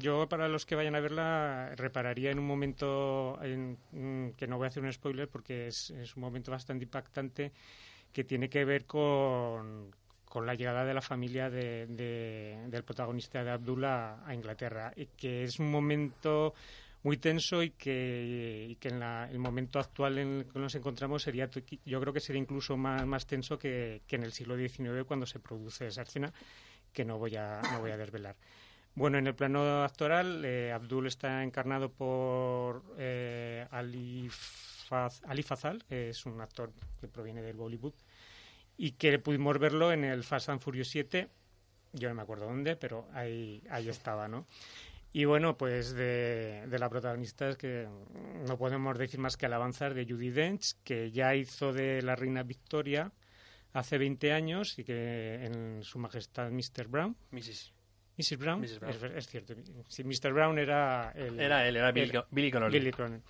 yo 0.00 0.28
para 0.28 0.48
los 0.48 0.66
que 0.66 0.74
vayan 0.74 0.96
a 0.96 1.00
verla, 1.00 1.72
repararía 1.76 2.30
en 2.30 2.38
un 2.40 2.46
momento, 2.46 3.38
en, 3.42 3.78
mm, 3.92 4.30
que 4.36 4.46
no 4.48 4.56
voy 4.58 4.64
a 4.66 4.68
hacer 4.68 4.82
un 4.82 4.92
spoiler 4.92 5.28
porque 5.28 5.68
es, 5.68 5.90
un 6.16 6.22
momento 6.22 6.50
bastante 6.50 6.84
impactante, 6.84 7.52
que 8.12 8.24
tiene 8.24 8.48
que 8.48 8.64
ver 8.64 8.84
con, 8.84 9.90
con 10.24 10.44
la 10.44 10.54
llegada 10.54 10.84
de 10.84 10.94
la 10.94 11.00
familia 11.02 11.50
de, 11.50 11.86
de- 11.86 12.66
del 12.68 12.82
protagonista 12.84 13.44
de 13.44 13.50
Abdullah 13.52 14.26
a 14.26 14.34
Inglaterra, 14.34 14.92
y 14.96 15.06
que 15.06 15.44
es 15.44 15.58
un 15.60 15.70
momento 15.70 16.54
muy 17.04 17.16
tenso 17.16 17.62
y 17.62 17.70
que, 17.70 18.66
y 18.70 18.76
que 18.76 18.88
en 18.88 19.00
la- 19.00 19.28
el 19.30 19.38
momento 19.38 19.78
actual 19.78 20.18
en 20.18 20.28
el 20.40 20.44
que 20.46 20.58
nos 20.58 20.74
encontramos 20.74 21.22
sería, 21.22 21.48
yo 21.84 22.00
creo 22.00 22.12
que 22.12 22.20
sería 22.20 22.40
incluso 22.42 22.76
más, 22.76 23.06
más 23.06 23.26
tenso 23.26 23.58
que, 23.58 24.02
que 24.06 24.16
en 24.16 24.24
el 24.24 24.32
siglo 24.32 24.56
XIX 24.56 25.04
cuando 25.04 25.26
se 25.26 25.38
produce 25.40 25.86
esa 25.86 26.02
escena, 26.02 26.32
que 26.92 27.04
no 27.04 27.18
voy 27.18 27.36
a, 27.36 27.60
no 27.72 27.80
voy 27.80 27.90
a 27.90 27.96
desvelar. 27.96 28.36
Bueno, 28.94 29.16
en 29.18 29.26
el 29.26 29.34
plano 29.34 29.84
actoral, 29.84 30.44
eh, 30.44 30.70
Abdul 30.72 31.06
está 31.06 31.42
encarnado 31.42 31.90
por 31.90 32.84
eh, 32.98 33.66
Ali, 33.70 34.28
Faz- 34.30 35.22
Ali 35.26 35.42
Fazal, 35.42 35.82
que 35.88 36.10
es 36.10 36.26
un 36.26 36.40
actor 36.40 36.70
que 37.00 37.08
proviene 37.08 37.40
del 37.42 37.56
Bollywood, 37.56 37.94
y 38.76 38.92
que 38.92 39.18
pudimos 39.18 39.58
verlo 39.58 39.92
en 39.92 40.04
el 40.04 40.24
Fast 40.24 40.50
and 40.50 40.60
Furious 40.60 40.88
7, 40.88 41.28
yo 41.94 42.08
no 42.08 42.14
me 42.14 42.22
acuerdo 42.22 42.46
dónde, 42.46 42.76
pero 42.76 43.06
ahí, 43.14 43.62
ahí 43.70 43.88
estaba, 43.88 44.28
¿no? 44.28 44.46
Y 45.14 45.26
bueno, 45.26 45.58
pues 45.58 45.92
de, 45.92 46.64
de 46.68 46.78
la 46.78 46.88
protagonista 46.88 47.48
es 47.50 47.56
que 47.58 47.86
no 48.46 48.56
podemos 48.56 48.98
decir 48.98 49.20
más 49.20 49.36
que 49.36 49.44
alabanzas 49.46 49.94
de 49.94 50.06
Judy 50.06 50.30
Dench, 50.30 50.74
que 50.84 51.10
ya 51.10 51.34
hizo 51.34 51.72
de 51.74 52.00
la 52.00 52.16
reina 52.16 52.42
Victoria 52.42 53.12
hace 53.72 53.98
20 53.98 54.32
años 54.32 54.78
y 54.78 54.84
que 54.84 55.44
en 55.44 55.82
su 55.82 55.98
majestad 55.98 56.50
Mr. 56.50 56.88
Brown 56.88 57.16
Mrs. 57.30 57.72
Mrs. 58.18 58.38
Brown, 58.38 58.60
Mrs. 58.60 58.78
Brown. 58.80 58.94
Es, 58.94 59.02
es 59.02 59.26
cierto. 59.26 59.54
Sí, 59.88 60.04
Mr. 60.04 60.32
Brown 60.32 60.58
era 60.58 61.12
el, 61.16 61.40
Era 61.40 61.66
él, 61.66 61.76
era 61.76 61.90
Billy, 61.92 62.10
el- 62.14 62.24
Billy 62.30 62.50
Connolly. 62.50 62.78
Billy 62.78 62.90
Connolly. 62.90 63.22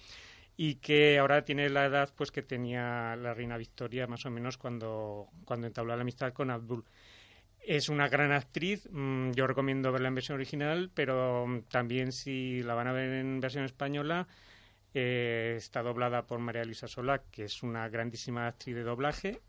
Y 0.56 0.74
que 0.76 1.18
ahora 1.18 1.44
tiene 1.44 1.70
la 1.70 1.86
edad 1.86 2.12
pues 2.16 2.30
que 2.30 2.42
tenía 2.42 3.16
la 3.16 3.32
reina 3.32 3.56
Victoria 3.56 4.06
más 4.06 4.26
o 4.26 4.30
menos 4.30 4.58
cuando, 4.58 5.28
cuando 5.44 5.66
entabló 5.66 5.94
la 5.96 6.02
amistad 6.02 6.32
con 6.32 6.50
Abdul. 6.50 6.84
Es 7.60 7.88
una 7.88 8.08
gran 8.08 8.32
actriz, 8.32 8.88
mm, 8.90 9.30
yo 9.32 9.46
recomiendo 9.46 9.92
verla 9.92 10.08
en 10.08 10.16
versión 10.16 10.34
original, 10.34 10.90
pero 10.92 11.46
mm, 11.46 11.62
también 11.70 12.10
si 12.10 12.60
la 12.64 12.74
van 12.74 12.88
a 12.88 12.92
ver 12.92 13.12
en 13.12 13.38
versión 13.40 13.64
española, 13.64 14.26
eh, 14.94 15.54
está 15.56 15.80
doblada 15.82 16.26
por 16.26 16.40
María 16.40 16.64
Luisa 16.64 16.88
Solá, 16.88 17.22
que 17.30 17.44
es 17.44 17.62
una 17.62 17.88
grandísima 17.88 18.48
actriz 18.48 18.74
de 18.74 18.82
doblaje, 18.82 19.40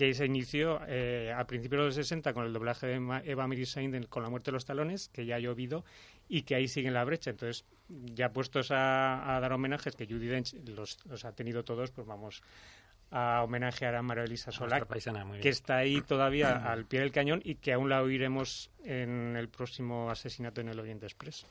que 0.00 0.14
se 0.14 0.24
inició 0.24 0.80
eh, 0.88 1.30
a 1.36 1.46
principios 1.46 1.80
de 1.80 1.86
los 1.88 1.94
60 1.94 2.32
con 2.32 2.46
el 2.46 2.54
doblaje 2.54 2.86
de 2.86 3.22
Eva 3.26 3.46
Mirisain 3.46 3.94
en 3.94 4.04
con 4.04 4.22
La 4.22 4.30
muerte 4.30 4.50
de 4.50 4.54
los 4.54 4.64
talones, 4.64 5.10
que 5.10 5.26
ya 5.26 5.36
ha 5.36 5.38
llovido 5.38 5.84
y 6.26 6.44
que 6.44 6.54
ahí 6.54 6.68
sigue 6.68 6.88
en 6.88 6.94
la 6.94 7.04
brecha. 7.04 7.28
Entonces, 7.28 7.66
ya 7.90 8.32
puestos 8.32 8.70
a, 8.70 9.36
a 9.36 9.40
dar 9.40 9.52
homenajes, 9.52 9.96
que 9.96 10.06
Judy 10.06 10.26
Dench 10.26 10.54
los, 10.68 11.04
los 11.04 11.26
ha 11.26 11.32
tenido 11.32 11.64
todos, 11.64 11.90
pues 11.90 12.06
vamos 12.06 12.42
a 13.10 13.42
homenajear 13.44 13.94
a 13.94 14.00
María 14.00 14.24
Elisa 14.24 14.52
Solá, 14.52 14.86
que 15.42 15.50
está 15.50 15.76
ahí 15.76 16.00
todavía 16.00 16.72
al 16.72 16.86
pie 16.86 17.00
del 17.00 17.12
cañón 17.12 17.42
y 17.44 17.56
que 17.56 17.74
aún 17.74 17.90
la 17.90 18.02
oiremos 18.02 18.70
en 18.82 19.36
el 19.36 19.50
próximo 19.50 20.10
asesinato 20.10 20.62
en 20.62 20.70
el 20.70 20.80
Oriente 20.80 21.04
Express. 21.04 21.44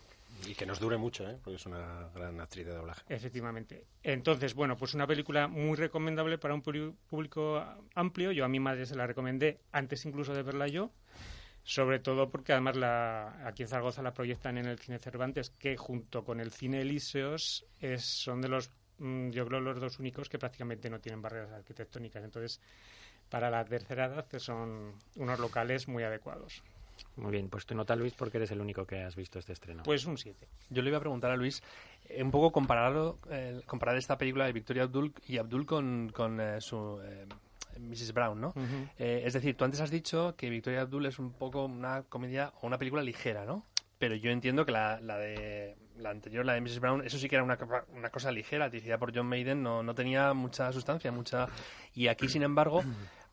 Y 0.48 0.56
que 0.56 0.66
nos 0.66 0.80
dure 0.80 0.98
mucho, 0.98 1.30
¿eh? 1.30 1.38
porque 1.44 1.58
es 1.58 1.66
una 1.66 2.10
gran 2.16 2.40
actriz 2.40 2.66
de 2.66 2.74
doblaje. 2.74 3.02
Efectivamente. 3.10 3.86
Entonces, 4.04 4.54
bueno, 4.54 4.78
pues 4.78 4.94
una 4.94 5.06
película 5.08 5.48
muy 5.48 5.76
recomendable 5.76 6.38
para 6.38 6.54
un 6.54 6.62
público- 6.62 7.64
amplio. 7.96 8.32
Yo 8.32 8.46
a 8.46 8.48
mi 8.48 8.60
madre 8.60 8.86
se 8.86 8.96
la 8.96 9.06
recomendé 9.06 9.60
antes 9.72 10.06
incluso 10.06 10.34
de 10.34 10.44
verla 10.44 10.68
yo. 10.68 10.92
Sobre 11.64 12.00
todo 12.00 12.30
porque 12.30 12.54
además 12.54 12.78
la, 12.78 13.46
aquí 13.46 13.64
en 13.64 13.70
Zaragoza 13.70 14.02
la 14.02 14.14
proyectan 14.14 14.58
en 14.58 14.66
el 14.66 14.80
Cine 14.80 14.98
Cervantes, 14.98 15.52
que 15.52 15.78
junto 15.78 16.24
con 16.24 16.40
el 16.40 16.52
Cine 16.52 16.82
Elíseos 16.82 17.66
es, 17.80 18.04
son 18.06 18.42
de 18.42 18.48
los, 18.48 18.72
mm, 18.98 19.30
yo 19.32 19.46
creo, 19.46 19.60
los 19.60 19.80
dos 19.80 20.00
únicos 20.00 20.30
que 20.30 20.40
prácticamente 20.40 20.90
no 20.90 21.00
tienen 21.00 21.22
barreras 21.22 21.52
arquitectónicas. 21.52 22.24
Entonces, 22.24 22.60
para 23.30 23.52
la 23.52 23.64
tercera 23.66 24.06
edad 24.06 24.26
son 24.38 24.94
unos 25.18 25.40
locales 25.40 25.88
muy 25.88 26.02
adecuados. 26.04 26.64
Muy 27.16 27.32
bien, 27.32 27.50
pues 27.50 27.66
tu 27.66 27.76
nota, 27.76 27.96
Luis, 27.96 28.14
porque 28.14 28.38
eres 28.38 28.52
el 28.52 28.62
único 28.62 28.86
que 28.86 29.04
has 29.04 29.16
visto 29.16 29.40
este 29.40 29.54
estreno. 29.54 29.84
Pues 29.84 30.06
un 30.06 30.18
7. 30.18 30.48
Yo 30.70 30.82
le 30.82 30.90
iba 30.90 30.98
a 30.98 31.02
preguntar 31.02 31.32
a 31.32 31.36
Luis 31.36 31.62
eh, 32.08 32.24
un 32.24 32.32
poco 32.32 32.52
compararlo, 32.52 33.20
eh, 33.30 33.62
comparar 33.66 33.98
esta 33.98 34.18
película 34.18 34.46
de 34.46 34.54
Victoria 34.54 34.84
Abdul 34.84 35.14
y 35.28 35.38
Abdul 35.38 35.66
con, 35.66 36.12
con 36.14 36.40
eh, 36.40 36.62
su 36.62 37.00
eh, 37.04 37.26
Mrs. 37.80 38.14
Brown, 38.14 38.40
¿no? 38.40 38.54
Eh, 38.98 39.24
es 39.26 39.34
decir, 39.34 39.56
tú 39.56 39.66
antes 39.66 39.82
has 39.82 39.92
dicho 39.92 40.36
que 40.36 40.50
Victoria 40.50 40.82
Abdul 40.82 41.06
es 41.06 41.20
un 41.20 41.32
poco 41.32 41.66
una 41.66 42.04
comedia 42.04 42.54
o 42.62 42.68
una 42.68 42.78
película 42.78 43.02
ligera, 43.02 43.46
¿no? 43.46 43.66
Pero 43.98 44.16
yo 44.16 44.32
entiendo 44.32 44.66
que 44.66 44.72
la, 44.72 45.00
la 45.02 45.18
de 45.18 45.76
la 45.98 46.10
anterior, 46.12 46.46
la 46.46 46.54
de 46.54 46.62
Mrs. 46.62 46.80
Brown, 46.80 47.06
eso 47.06 47.18
sí 47.18 47.28
que 47.28 47.36
era 47.36 47.44
una, 47.44 47.58
una 47.94 48.10
cosa 48.10 48.32
ligera, 48.32 48.70
dirigida 48.70 48.98
por 48.98 49.14
John 49.14 49.28
Maiden, 49.28 49.62
no, 49.62 49.84
no 49.84 49.94
tenía 49.94 50.34
mucha 50.34 50.72
sustancia, 50.72 51.12
mucha... 51.12 51.48
Y 51.94 52.08
aquí, 52.08 52.30
sin 52.30 52.44
embargo, 52.44 52.82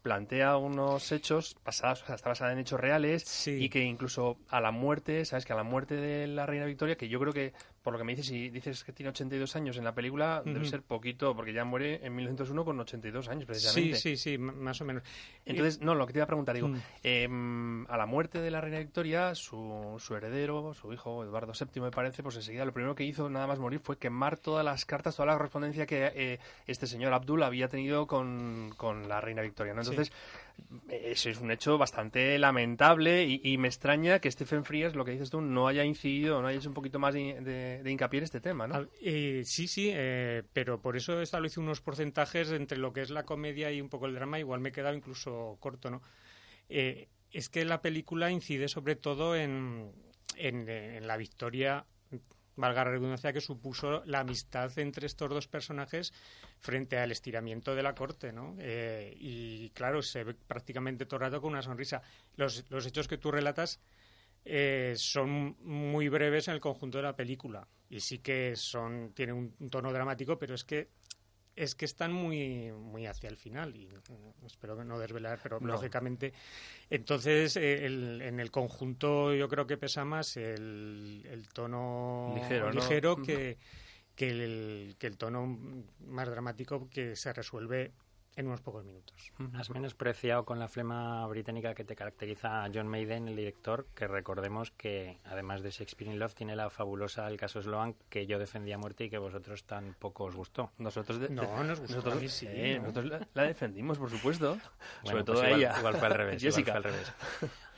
plantea 0.06 0.56
unos 0.56 1.10
hechos 1.10 1.56
pasados, 1.64 2.04
o 2.04 2.06
sea, 2.06 2.14
está 2.14 2.28
basada 2.28 2.52
en 2.52 2.60
hechos 2.60 2.78
reales 2.78 3.24
Sí. 3.24 3.58
y 3.64 3.68
que 3.68 3.82
incluso 3.82 4.36
a 4.48 4.60
la 4.60 4.70
muerte, 4.70 5.24
¿sabes? 5.24 5.44
Que 5.44 5.52
a 5.52 5.56
la 5.56 5.64
muerte 5.64 5.96
de 5.96 6.28
la 6.28 6.46
reina 6.46 6.64
Victoria, 6.64 6.94
que 6.96 7.08
yo 7.08 7.18
creo 7.18 7.32
que, 7.32 7.54
por 7.86 7.92
lo 7.92 7.98
que 8.00 8.04
me 8.04 8.16
dices, 8.16 8.26
si 8.26 8.50
dices 8.50 8.82
que 8.82 8.90
tiene 8.92 9.10
82 9.10 9.54
años 9.54 9.76
en 9.76 9.84
la 9.84 9.94
película, 9.94 10.42
debe 10.44 10.64
ser 10.66 10.82
poquito, 10.82 11.36
porque 11.36 11.52
ya 11.52 11.64
muere 11.64 12.04
en 12.04 12.16
1901 12.16 12.64
con 12.64 12.80
82 12.80 13.28
años, 13.28 13.42
Sí, 13.42 13.46
precisamente. 13.46 13.96
sí, 13.98 14.16
sí, 14.16 14.34
m- 14.34 14.50
más 14.54 14.80
o 14.80 14.84
menos. 14.84 15.04
Entonces, 15.44 15.80
no, 15.80 15.94
lo 15.94 16.04
que 16.04 16.12
te 16.12 16.18
iba 16.18 16.24
a 16.24 16.26
preguntar, 16.26 16.56
digo, 16.56 16.68
em, 17.04 17.86
a 17.88 17.96
la 17.96 18.06
muerte 18.06 18.40
de 18.40 18.50
la 18.50 18.60
reina 18.60 18.80
Victoria, 18.80 19.36
su, 19.36 19.94
su 20.00 20.16
heredero, 20.16 20.74
su 20.74 20.92
hijo 20.92 21.22
Eduardo 21.22 21.52
VII, 21.52 21.80
me 21.80 21.92
parece, 21.92 22.24
pues 22.24 22.34
enseguida 22.34 22.64
lo 22.64 22.72
primero 22.72 22.96
que 22.96 23.04
hizo 23.04 23.30
nada 23.30 23.46
más 23.46 23.60
morir 23.60 23.78
fue 23.78 23.98
quemar 23.98 24.36
todas 24.36 24.64
las 24.64 24.84
cartas, 24.84 25.14
toda 25.14 25.26
la 25.26 25.36
correspondencia 25.36 25.86
que 25.86 26.10
eh, 26.12 26.40
este 26.66 26.88
señor 26.88 27.12
Abdul 27.12 27.44
había 27.44 27.68
tenido 27.68 28.08
con, 28.08 28.74
con 28.76 29.08
la 29.08 29.20
reina 29.20 29.42
Victoria, 29.42 29.74
¿no? 29.74 29.84
Sí. 29.84 29.94
Eso 30.88 31.30
es 31.30 31.40
un 31.40 31.50
hecho 31.50 31.78
bastante 31.78 32.38
lamentable 32.38 33.24
y, 33.24 33.40
y 33.44 33.58
me 33.58 33.68
extraña 33.68 34.18
que 34.20 34.30
Stephen 34.30 34.64
Frears, 34.64 34.94
lo 34.94 35.04
que 35.04 35.12
dices 35.12 35.30
tú, 35.30 35.40
no 35.40 35.68
haya 35.68 35.84
incidido, 35.84 36.40
no 36.40 36.48
haya 36.48 36.58
hecho 36.58 36.68
un 36.68 36.74
poquito 36.74 36.98
más 36.98 37.14
de, 37.14 37.40
de- 37.40 37.82
de 37.82 37.90
hincapié 37.90 38.18
en 38.18 38.24
este 38.24 38.40
tema, 38.40 38.66
¿no? 38.66 38.86
Eh, 39.02 39.42
sí, 39.44 39.68
sí, 39.68 39.90
eh, 39.92 40.42
pero 40.52 40.80
por 40.80 40.96
eso 40.96 41.20
establece 41.20 41.60
unos 41.60 41.80
porcentajes 41.80 42.50
entre 42.50 42.78
lo 42.78 42.92
que 42.92 43.02
es 43.02 43.10
la 43.10 43.24
comedia 43.24 43.70
y 43.70 43.80
un 43.80 43.88
poco 43.88 44.06
el 44.06 44.14
drama. 44.14 44.38
Igual 44.38 44.60
me 44.60 44.70
he 44.70 44.72
quedado 44.72 44.94
incluso 44.96 45.56
corto, 45.60 45.90
¿no? 45.90 46.02
Eh, 46.68 47.08
es 47.32 47.48
que 47.48 47.64
la 47.64 47.82
película 47.82 48.30
incide 48.30 48.68
sobre 48.68 48.96
todo 48.96 49.36
en, 49.36 49.92
en, 50.36 50.68
en 50.68 51.06
la 51.06 51.16
victoria, 51.16 51.86
valga 52.56 52.84
la 52.84 52.90
redundancia, 52.90 53.32
que 53.32 53.40
supuso 53.40 54.02
la 54.06 54.20
amistad 54.20 54.76
entre 54.78 55.06
estos 55.06 55.30
dos 55.30 55.46
personajes 55.48 56.12
frente 56.58 56.98
al 56.98 57.12
estiramiento 57.12 57.74
de 57.74 57.82
la 57.82 57.94
corte, 57.94 58.32
¿no? 58.32 58.56
Eh, 58.58 59.14
y 59.18 59.70
claro, 59.70 60.02
se 60.02 60.24
ve 60.24 60.34
prácticamente 60.34 61.06
todo 61.06 61.16
el 61.16 61.26
rato 61.26 61.40
con 61.40 61.52
una 61.52 61.62
sonrisa. 61.62 62.02
Los, 62.36 62.64
los 62.70 62.86
hechos 62.86 63.08
que 63.08 63.18
tú 63.18 63.30
relatas 63.30 63.80
eh, 64.44 64.94
son 64.96 65.56
muy 65.60 66.08
breves 66.08 66.48
en 66.48 66.54
el 66.54 66.60
conjunto 66.60 66.98
de 66.98 67.04
la 67.04 67.16
película 67.16 67.66
y 67.88 68.00
sí 68.00 68.18
que 68.18 68.54
son 68.56 69.12
tienen 69.12 69.34
un, 69.34 69.54
un 69.58 69.70
tono 69.70 69.92
dramático 69.92 70.38
pero 70.38 70.54
es 70.54 70.62
que 70.62 70.90
es 71.56 71.74
que 71.74 71.86
están 71.86 72.12
muy 72.12 72.70
muy 72.72 73.06
hacia 73.06 73.28
el 73.30 73.36
final 73.36 73.74
y 73.74 73.86
mm, 73.88 74.46
espero 74.46 74.84
no 74.84 74.98
desvelar 74.98 75.40
pero 75.42 75.58
No. 75.58 75.72
lógicamente 75.72 76.32
entonces 76.90 77.56
eh, 77.56 77.86
el- 77.86 78.20
en 78.22 78.38
el 78.40 78.50
conjunto 78.50 79.34
yo 79.34 79.48
creo 79.48 79.66
que 79.66 79.76
pesa 79.76 80.04
más 80.04 80.36
el, 80.36 81.26
el 81.30 81.48
tono 81.48 82.32
Ligero, 82.34 82.70
ligero 82.70 83.16
que 83.22 83.58
que 84.14 84.30
el, 84.30 84.96
que 84.98 85.06
el 85.08 85.18
tono 85.18 85.58
más 86.06 86.28
dramático 86.28 86.88
que 86.88 87.16
se 87.16 87.32
resuelve 87.34 87.92
en 88.36 88.46
unos 88.46 88.60
pocos 88.60 88.84
minutos. 88.84 89.32
Has 89.54 89.70
menospreciado 89.70 90.44
con 90.44 90.58
la 90.58 90.68
flema 90.68 91.26
británica 91.26 91.74
que 91.74 91.84
te 91.84 91.96
caracteriza 91.96 92.64
a 92.64 92.70
John 92.72 92.86
Maiden, 92.86 93.28
el 93.28 93.36
director, 93.36 93.86
que 93.94 94.06
recordemos 94.06 94.70
que, 94.72 95.18
además 95.24 95.62
de 95.62 95.70
Shakespeare 95.70 96.12
in 96.12 96.18
Love, 96.18 96.34
tiene 96.34 96.54
la 96.54 96.68
fabulosa 96.68 97.26
El 97.28 97.38
caso 97.38 97.62
Sloan, 97.62 97.94
que 98.10 98.26
yo 98.26 98.38
defendía 98.38 98.74
a 98.74 98.78
muerte 98.78 99.04
y 99.04 99.10
que 99.10 99.16
vosotros 99.18 99.64
tampoco 99.64 100.24
os 100.24 100.36
gustó. 100.36 100.70
Nosotros, 100.78 101.18
de- 101.18 101.30
No, 101.30 101.42
de- 101.42 101.64
nos 101.64 101.80
gustó, 101.80 101.96
nosotros, 101.96 102.18
a 102.18 102.20
mí 102.20 102.28
sí, 102.28 102.46
eh, 102.48 102.74
¿no? 102.76 102.82
nosotros 102.88 103.06
la, 103.06 103.26
la 103.32 103.42
defendimos, 103.44 103.98
por 103.98 104.10
supuesto. 104.10 104.54
Sobre 104.54 105.22
Bueno, 105.22 105.24
todo 105.24 105.36
pues 105.36 105.44
a 105.44 105.48
igual, 105.48 105.60
ella. 105.62 105.78
igual 105.78 105.94
fue 105.96 106.06
al 106.08 106.14
revés. 106.14 106.42
igual 106.42 106.52
Jessica. 106.52 106.72
fue 106.72 106.76
al 106.76 106.84
revés. 106.84 107.12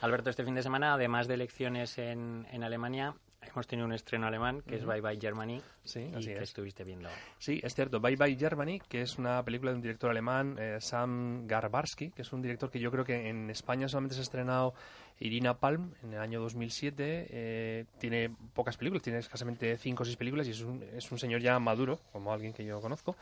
Alberto, 0.01 0.31
este 0.31 0.45
fin 0.45 0.55
de 0.55 0.63
semana, 0.63 0.95
además 0.95 1.29
de 1.29 1.35
elecciones 1.35 1.99
en, 1.99 2.47
en 2.51 2.65
Alemania, 2.65 3.15
hemos 3.49 3.67
tenido 3.67 3.87
un 3.87 3.93
estreno 3.93 4.27
alemán, 4.27 4.63
que 4.63 4.77
es 4.77 4.85
Bye 4.85 5.01
Bye 5.01 5.19
Germany, 5.21 5.61
Sí, 5.85 6.01
y 6.13 6.15
así 6.17 6.27
que 6.27 6.37
es. 6.37 6.43
estuviste 6.43 6.85
viendo. 6.85 7.09
Sí, 7.39 7.61
es 7.63 7.75
cierto. 7.75 8.01
Bye 8.01 8.17
Bye 8.17 8.37
Germany, 8.37 8.81
que 8.89 9.03
es 9.03 9.19
una 9.19 9.43
película 9.45 9.71
de 9.71 9.77
un 9.77 9.83
director 9.83 10.11
alemán, 10.11 10.57
eh, 10.59 10.79
Sam 10.81 11.47
Garbarsky, 11.47 12.11
que 12.11 12.23
es 12.23 12.33
un 12.33 12.43
director 12.43 12.71
que 12.71 12.79
yo 12.81 12.91
creo 12.91 13.05
que 13.05 13.29
en 13.29 13.49
España 13.51 13.89
solamente 13.89 14.15
se 14.15 14.21
ha 14.21 14.25
estrenado 14.25 14.75
Irina 15.21 15.59
Palm 15.59 15.95
en 16.05 16.13
el 16.15 16.21
año 16.21 16.41
2007. 16.41 17.27
eh, 17.31 17.85
tiene 17.99 18.31
pocas 18.55 18.77
películas, 18.77 19.03
tiene 19.03 19.19
escasamente 19.19 19.77
cinco 19.79 20.03
o 20.03 20.07
seis 20.07 20.17
películas 20.17 20.47
y 20.47 20.51
es 20.53 20.61
un, 20.61 20.83
es 20.83 21.11
un 21.11 21.19
señor 21.19 21.41
ya 21.41 21.59
maduro, 21.59 21.99
como 22.13 22.33
alguien 22.33 22.53
que 22.53 22.65
yo 22.65 22.81
conozco, 22.81 23.17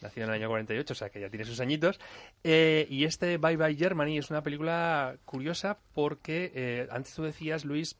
nacido 0.00 0.24
en 0.26 0.30
el 0.32 0.40
año 0.40 0.48
48, 0.48 0.92
o 0.92 0.96
sea 0.96 1.10
que 1.10 1.20
ya 1.20 1.28
tiene 1.28 1.44
sus 1.44 1.60
añitos. 1.60 1.98
Eh, 2.44 2.86
y 2.88 3.04
este 3.04 3.36
Bye 3.38 3.56
Bye 3.56 3.74
Germany 3.76 4.16
es 4.18 4.30
una 4.30 4.42
película 4.42 5.16
curiosa 5.24 5.76
porque, 5.92 6.52
eh, 6.54 6.88
antes 6.90 7.14
tú 7.14 7.22
decías, 7.24 7.64
Luis, 7.64 7.96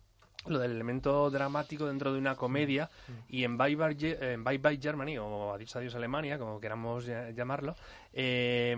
lo 0.47 0.59
del 0.59 0.73
elemento 0.73 1.31
dramático 1.31 1.87
dentro 1.87 2.13
de 2.13 2.19
una 2.19 2.35
comedia 2.35 2.91
y 3.29 3.45
en 3.45 3.57
Bye 3.57 3.77
Bye, 3.77 3.97
Ge- 3.97 4.33
en 4.33 4.43
Bye 4.45 4.59
Bye 4.59 4.79
Germany 4.83 5.19
o 5.19 5.53
Adiós 5.55 5.77
Adiós 5.77 5.95
Alemania, 5.95 6.39
como 6.39 6.61
queramos 6.61 7.07
llamarlo, 7.07 7.75
eh, 8.13 8.75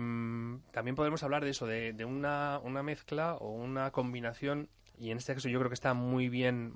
también 0.71 0.95
podemos 0.95 1.23
hablar 1.23 1.43
de 1.43 1.51
eso, 1.51 1.65
de, 1.65 1.93
de 1.93 2.05
una, 2.05 2.59
una 2.63 2.83
mezcla 2.83 3.35
o 3.35 3.49
una 3.51 3.91
combinación 3.91 4.69
y 4.97 5.11
en 5.11 5.17
este 5.17 5.33
caso 5.33 5.49
yo 5.49 5.59
creo 5.59 5.69
que 5.69 5.75
está 5.75 5.93
muy 5.93 6.29
bien 6.29 6.73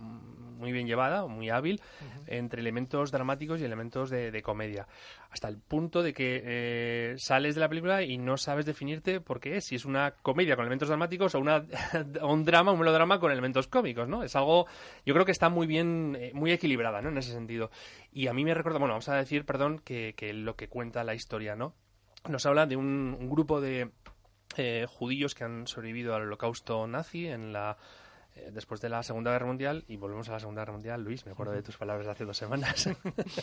muy 0.60 0.74
bien 0.74 0.88
llevada, 0.88 1.26
muy 1.26 1.50
hábil, 1.50 1.82
entre 2.28 2.60
elementos 2.60 3.12
dramáticos 3.12 3.62
y 3.62 3.64
elementos 3.64 4.10
de, 4.10 4.30
de 4.30 4.42
comedia. 4.42 4.88
Hasta 5.32 5.48
el 5.48 5.58
punto 5.58 6.04
de 6.04 6.14
que 6.14 6.42
eh, 6.44 7.16
sales 7.18 7.56
de 7.56 7.62
la 7.62 7.70
película 7.70 8.04
y 8.04 8.18
no 8.18 8.38
sabes 8.38 8.66
definirte 8.66 9.22
por 9.22 9.40
qué 9.40 9.58
es, 9.58 9.66
si 9.66 9.76
es 9.76 9.86
una 9.86 10.12
comedia 10.22 10.56
con 10.56 10.66
elementos 10.66 10.90
dramáticos 10.90 11.34
o, 11.34 11.40
una, 11.40 11.66
o 12.22 12.34
un 12.34 12.44
drama, 12.44 12.74
un 12.74 12.80
melodrama 12.80 13.20
con 13.20 13.32
elementos 13.32 13.68
cómicos, 13.68 14.08
¿no? 14.10 14.22
Es 14.22 14.36
algo, 14.36 14.68
yo 15.06 15.14
creo 15.14 15.26
que 15.26 15.32
está 15.32 15.50
muy 15.50 15.66
bien, 15.66 16.18
eh, 16.20 16.32
muy 16.34 16.52
equilibrada, 16.52 17.02
¿no? 17.02 17.10
En 17.10 17.18
ese 17.18 17.32
sentido. 17.32 17.72
Y 18.12 18.28
a 18.28 18.34
mí 18.34 18.44
me 18.44 18.54
recuerda, 18.54 18.80
bueno, 18.80 18.94
vamos 18.94 19.10
a 19.10 19.16
decir, 19.16 19.46
perdón, 19.46 19.80
que, 19.80 20.14
que 20.18 20.34
lo 20.34 20.56
que 20.56 20.68
cuenta 20.68 21.06
la 21.06 21.16
historia, 21.16 21.56
¿no? 21.56 21.74
Nos 22.28 22.46
habla 22.46 22.66
de 22.66 22.76
un, 22.76 23.16
un 23.18 23.30
grupo 23.30 23.62
de 23.62 23.92
eh, 24.58 24.86
judíos 24.90 25.36
que 25.36 25.46
han 25.46 25.68
sobrevivido 25.68 26.16
al 26.16 26.24
holocausto 26.24 26.86
nazi 26.86 27.28
en 27.28 27.54
la 27.54 27.78
después 28.52 28.82
de 28.82 28.90
la 28.90 29.04
Segunda 29.04 29.32
Guerra 29.32 29.48
Mundial, 29.48 29.84
y 29.88 29.98
volvemos 29.98 30.30
a 30.30 30.34
la 30.34 30.40
Segunda 30.40 30.62
Guerra 30.62 30.74
Mundial, 30.74 31.04
Luis, 31.04 31.26
me 31.26 31.32
acuerdo 31.32 31.54
de 31.54 31.64
tus 31.64 31.78
palabras 31.78 32.06
de 32.06 32.12
hace 32.12 32.26
dos 32.26 32.38
semanas. 32.38 32.90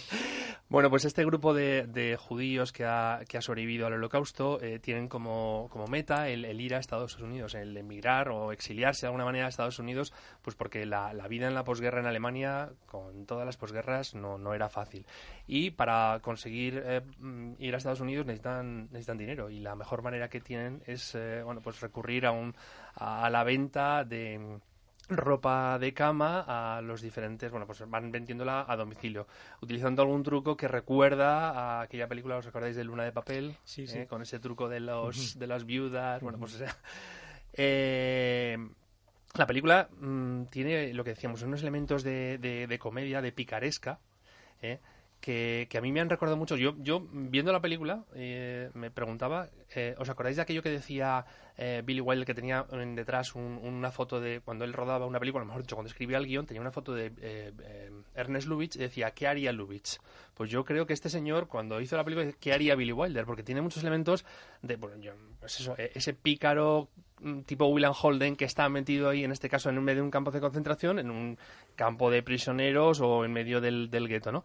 bueno, 0.68 0.90
pues 0.90 1.05
este 1.05 1.24
grupo 1.24 1.55
de, 1.55 1.86
de 1.86 2.16
judíos 2.16 2.72
que 2.72 2.84
ha, 2.84 3.20
que 3.28 3.38
ha 3.38 3.42
sobrevivido 3.42 3.86
al 3.86 3.94
holocausto 3.94 4.61
eh, 4.61 4.78
tienen 4.78 5.09
como, 5.09 5.68
como 5.70 5.86
meta 5.86 6.28
el, 6.28 6.44
el 6.44 6.61
ir 6.61 6.74
a 6.74 6.78
Estados 6.78 7.18
Unidos, 7.18 7.55
el 7.55 7.76
emigrar 7.76 8.28
o 8.28 8.53
exiliarse 8.53 9.03
de 9.03 9.09
alguna 9.09 9.24
manera 9.24 9.47
a 9.47 9.49
Estados 9.49 9.78
Unidos, 9.78 10.12
pues 10.42 10.57
porque 10.57 10.86
la, 10.86 11.12
la 11.12 11.28
vida 11.28 11.49
en 11.49 11.55
la 11.55 11.64
posguerra 11.64 12.01
en 12.01 12.07
Alemania, 12.07 12.70
con 12.86 13.26
todas 13.26 13.47
las 13.47 13.57
posguerras, 13.57 14.14
no, 14.14 14.38
no 14.38 14.55
era 14.55 14.68
fácil. 14.68 15.07
Y 15.47 15.70
para 15.70 16.20
conseguir 16.22 16.82
eh, 16.84 17.03
mm, 17.18 17.55
ir 17.59 17.74
a 17.74 17.78
Estados 17.78 18.01
Unidos 18.01 18.26
necesitan, 18.26 18.84
necesitan 18.90 19.18
dinero, 19.18 19.51
y 19.51 19.61
la 19.61 19.74
mejor 19.74 20.03
manera 20.03 20.28
que 20.28 20.40
tienen 20.40 20.82
es 20.86 21.14
eh, 21.14 21.42
bueno, 21.44 21.61
pues 21.61 21.80
recurrir 21.80 22.26
a, 22.26 22.32
un, 22.32 22.55
a 22.94 23.28
la 23.30 23.44
venta 23.44 24.05
de 24.05 24.61
ropa 25.09 25.78
de 25.78 25.94
cama 25.94 26.44
a 26.76 26.80
los 26.82 27.00
diferentes, 27.00 27.50
bueno, 27.50 27.66
pues 27.66 27.88
van 27.88 28.11
vendiéndola 28.11 28.64
a 28.68 28.76
domicilio, 28.76 29.26
utilizando 29.61 30.02
algún 30.02 30.22
truco 30.22 30.57
que 30.57 30.66
recuerda 30.68 31.50
a 31.50 31.80
aquella 31.82 32.09
película, 32.09 32.36
¿os 32.38 32.46
acordáis 32.46 32.74
de 32.76 32.84
Luna 32.84 33.04
de 33.04 33.12
Papel? 33.12 33.54
Sí, 33.64 33.86
sí. 33.86 33.98
Eh, 33.98 34.07
Con 34.07 34.22
ese 34.22 34.38
truco 34.40 34.68
de 34.68 34.80
los 34.80 35.38
de 35.38 35.46
las 35.46 35.64
viudas, 35.64 36.22
bueno, 36.22 36.38
pues 36.38 36.54
o 36.54 36.59
sea, 36.59 36.76
eh, 37.52 38.59
la 39.36 39.46
película 39.46 39.88
mm, 40.00 40.44
tiene 40.46 40.92
lo 40.94 41.04
que 41.04 41.11
decíamos, 41.11 41.42
unos 41.42 41.62
elementos 41.62 42.02
de, 42.02 42.38
de- 42.38 42.66
de 42.66 42.78
comedia, 42.78 43.20
de 43.22 43.32
picaresca, 43.32 43.98
¿eh? 44.62 44.78
que, 45.20 45.66
que 45.70 45.78
a 45.78 45.80
mí 45.80 45.92
me 45.92 46.00
han 46.00 46.11
recordado 46.11 46.36
mucho. 46.36 46.57
Yo, 46.57 46.74
yo 46.78 47.07
viendo 47.11 47.52
la 47.52 47.61
película, 47.61 48.04
eh, 48.14 48.70
me 48.74 48.90
preguntaba, 48.90 49.48
eh, 49.74 49.94
¿os 49.98 50.09
acordáis 50.09 50.36
de 50.36 50.42
aquello 50.42 50.62
que 50.62 50.70
decía 50.70 51.24
eh, 51.59 51.82
Billy 51.84 52.00
Wilder 52.00 52.26
que 52.26 52.34
tenía 52.34 52.66
en 52.72 52.94
detrás 52.94 53.34
un- 53.34 53.59
una 53.62 53.90
foto 53.90 54.20
de 54.20 54.40
cuando 54.40 54.64
él 54.64 54.72
rodaba 54.72 55.07
una 55.07 55.18
película, 55.18 55.44
mejor 55.44 55.62
dicho, 55.62 55.76
cuando 55.76 55.88
escribía 55.88 56.18
el 56.18 56.26
guion, 56.26 56.46
tenía 56.46 56.61
una 56.61 56.70
foto 56.72 56.94
de 56.94 57.07
eh, 57.20 57.52
eh, 57.62 57.90
Ernest 58.14 58.46
Lubitsch 58.48 58.76
y 58.76 58.80
decía, 58.80 59.11
¿qué 59.12 59.26
haría 59.26 59.52
Lubitsch? 59.52 59.98
Pues 60.34 60.50
yo 60.50 60.64
creo 60.64 60.86
que 60.86 60.92
este 60.92 61.09
señor, 61.09 61.48
cuando 61.48 61.80
hizo 61.80 61.96
la 61.96 62.04
película, 62.04 62.30
¿qué 62.38 62.52
haría 62.52 62.74
Billy 62.74 62.92
Wilder? 62.92 63.24
Porque 63.24 63.42
tiene 63.42 63.62
muchos 63.62 63.82
elementos 63.82 64.24
de, 64.62 64.76
bueno, 64.76 64.96
yo- 64.98 65.12
pues 65.40 65.61
eso, 65.61 65.74
eh, 65.78 65.92
ese 65.94 66.12
pícaro 66.14 66.88
mm, 67.18 67.40
tipo 67.42 67.64
William 67.66 67.94
Holden 67.98 68.36
que 68.36 68.44
está 68.44 68.68
metido 68.68 69.09
ahí, 69.09 69.24
en 69.24 69.32
este 69.32 69.48
caso, 69.48 69.70
en 69.70 69.82
medio 69.82 70.00
de 70.00 70.02
un 70.02 70.11
campo 70.11 70.30
de 70.30 70.40
concentración, 70.40 70.98
en 70.98 71.11
un 71.11 71.38
campo 71.74 72.11
de 72.11 72.22
prisioneros 72.22 73.00
o 73.00 73.24
en 73.24 73.32
medio 73.32 73.62
del, 73.62 73.88
del 73.90 74.07
gueto, 74.07 74.30
¿no? 74.32 74.44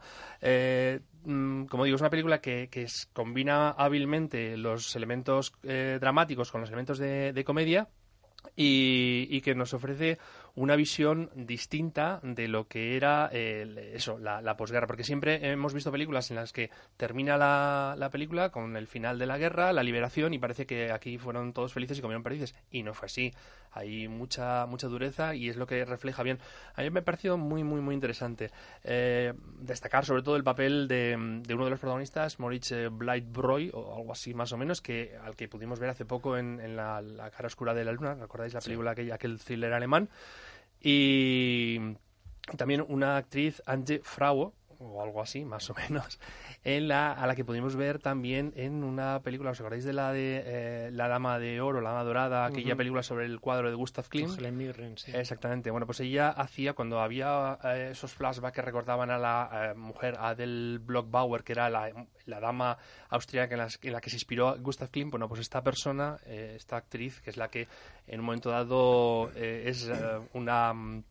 Mm, 1.24 1.66
como 1.66 1.84
digo, 1.84 1.95
es 1.95 2.01
una 2.01 2.09
película 2.09 2.41
que, 2.41 2.68
que 2.72 2.88
combina 3.14 3.70
hábilmente 3.72 4.57
los 4.57 4.95
elementos 4.95 5.53
dramáticos 5.62 6.51
con 6.51 6.62
los 6.62 6.70
elementos 6.70 6.97
de, 7.02 7.34
de 7.34 7.43
comedia 7.43 7.89
y, 8.56 9.28
y 9.30 9.41
que 9.41 9.56
nos 9.56 9.74
ofrece 9.74 10.20
una 10.56 10.76
visión 10.76 11.30
distinta 11.36 12.20
de 12.24 12.47
lo 12.47 12.68
que 12.68 12.97
era 12.97 13.28
el- 13.28 13.78
eso, 13.78 14.18
la, 14.18 14.41
la 14.41 14.58
posguerra, 14.58 14.88
porque 14.88 15.04
siempre 15.04 15.49
hemos 15.49 15.74
visto 15.74 15.91
películas 15.91 16.30
en 16.32 16.36
las 16.38 16.52
que 16.54 16.70
termina 16.97 17.38
la, 17.38 17.95
la 17.97 18.10
película 18.10 18.49
con 18.49 18.76
el 18.76 18.88
final 18.88 19.18
de 19.20 19.26
la 19.26 19.38
guerra, 19.38 19.72
la 19.74 19.84
liberación, 19.84 20.34
y 20.34 20.39
parece 20.39 20.66
que 20.66 20.91
aquí 20.91 21.18
fueron 21.18 21.54
todos 21.54 21.74
felices 21.74 21.97
y 21.97 22.02
comieron 22.02 22.24
perdices, 22.24 22.56
y 22.72 22.84
no 22.84 22.93
fue 22.93 23.06
así. 23.06 23.34
Hay 23.74 24.10
mucha 24.10 24.66
mucha 24.66 24.88
dureza 24.88 25.34
y 25.34 25.47
es 25.47 25.56
lo 25.56 25.66
que 25.66 25.86
refleja 25.86 26.24
bien. 26.24 26.39
A 26.76 26.82
mí 26.82 26.89
me 26.89 26.99
ha 26.99 27.04
parecido 27.06 27.38
muy, 27.38 27.64
muy, 27.64 27.80
muy 27.80 27.95
interesante. 27.95 28.52
Eh, 28.84 29.34
destacar 29.60 30.04
sobre 30.04 30.24
todo 30.24 30.36
el 30.36 30.43
papel 30.43 30.89
de, 30.89 31.16
de 31.41 31.54
uno 31.54 31.64
de 31.64 31.70
los 31.72 31.80
protagonistas, 31.80 32.38
Moritz 32.38 32.74
eh, 32.74 32.89
Blightbroy, 32.89 33.72
o 33.74 33.95
algo 33.95 34.12
así 34.12 34.34
más 34.34 34.52
o 34.52 34.58
menos, 34.58 34.82
que 34.82 35.16
al 35.24 35.38
que 35.38 35.47
pudimos 35.47 35.80
ver 35.80 35.89
hace 35.89 36.04
poco 36.04 36.38
en, 36.38 36.60
en 36.60 36.76
la, 36.76 37.02
la 37.02 37.32
cara 37.32 37.47
oscura 37.47 37.74
de 37.74 37.86
la 37.86 37.93
luna, 37.93 38.16
¿recordáis 38.16 38.54
la 38.54 38.60
película 38.60 38.91
aquella, 38.91 39.16
aquel 39.16 39.39
thriller 39.39 39.72
alemán? 39.72 40.10
Y 40.82 41.80
también 42.58 42.84
una 42.88 43.18
actriz, 43.18 43.62
Ange 43.66 44.02
Frauo, 44.04 44.54
o 44.82 45.02
algo 45.02 45.22
así, 45.22 45.46
más 45.46 45.70
o 45.70 45.76
menos, 45.76 46.20
en 46.64 46.88
la, 46.88 47.14
a 47.14 47.28
la 47.28 47.36
que 47.36 47.46
pudimos 47.46 47.76
ver 47.76 48.00
también 48.00 48.54
en 48.56 48.84
una 48.84 49.22
película, 49.22 49.52
¿os 49.52 49.60
acordáis 49.60 49.84
de 49.84 49.94
la 49.94 50.12
de 50.12 50.42
eh, 50.46 50.90
La 50.92 51.08
Dama 51.08 51.40
de 51.40 51.62
Oro, 51.62 51.82
La 51.82 51.92
Dama 51.92 52.04
Dorada, 52.04 52.46
aquella 52.46 52.74
Ujú. 52.74 52.78
película 52.78 53.04
sobre 53.04 53.26
el 53.26 53.40
cuadro 53.40 53.70
de 53.70 53.76
Gustav 53.76 54.08
Klimt? 54.10 54.40
Mirren, 54.52 54.98
sí. 54.98 55.12
Exactamente. 55.16 55.72
Bueno, 55.72 55.86
pues 55.86 56.00
ella 56.02 56.30
hacía, 56.30 56.74
cuando 56.74 57.00
había 57.00 57.58
eh, 57.64 57.90
esos 57.92 58.14
flashbacks 58.14 58.56
que 58.56 58.62
recordaban 58.62 59.10
a 59.12 59.18
la 59.18 59.72
eh, 59.72 59.78
mujer 59.78 60.16
Adele 60.20 60.80
Blockbauer, 60.80 61.44
que 61.44 61.54
era 61.54 61.70
la, 61.70 61.92
la 62.26 62.40
dama 62.40 62.78
austríaca 63.10 63.54
en, 63.54 63.60
las- 63.60 63.80
en 63.82 63.94
la 63.94 64.02
que 64.02 64.10
se 64.10 64.16
inspiró 64.18 64.58
Gustav 64.60 64.90
Klimt, 64.90 65.12
bueno, 65.12 65.28
pues 65.30 65.42
esta 65.42 65.62
persona, 65.64 66.18
eh, 66.26 66.54
esta 66.58 66.78
actriz, 66.78 67.22
que 67.22 67.30
es 67.30 67.38
la 67.38 67.50
que 67.50 67.68
en 68.08 68.20
un 68.20 68.26
momento 68.26 68.50
dado 68.50 69.32
eh, 69.36 69.64
es 69.68 69.88
eh, 69.88 70.20
una 70.34 70.74
mm, 70.74 71.04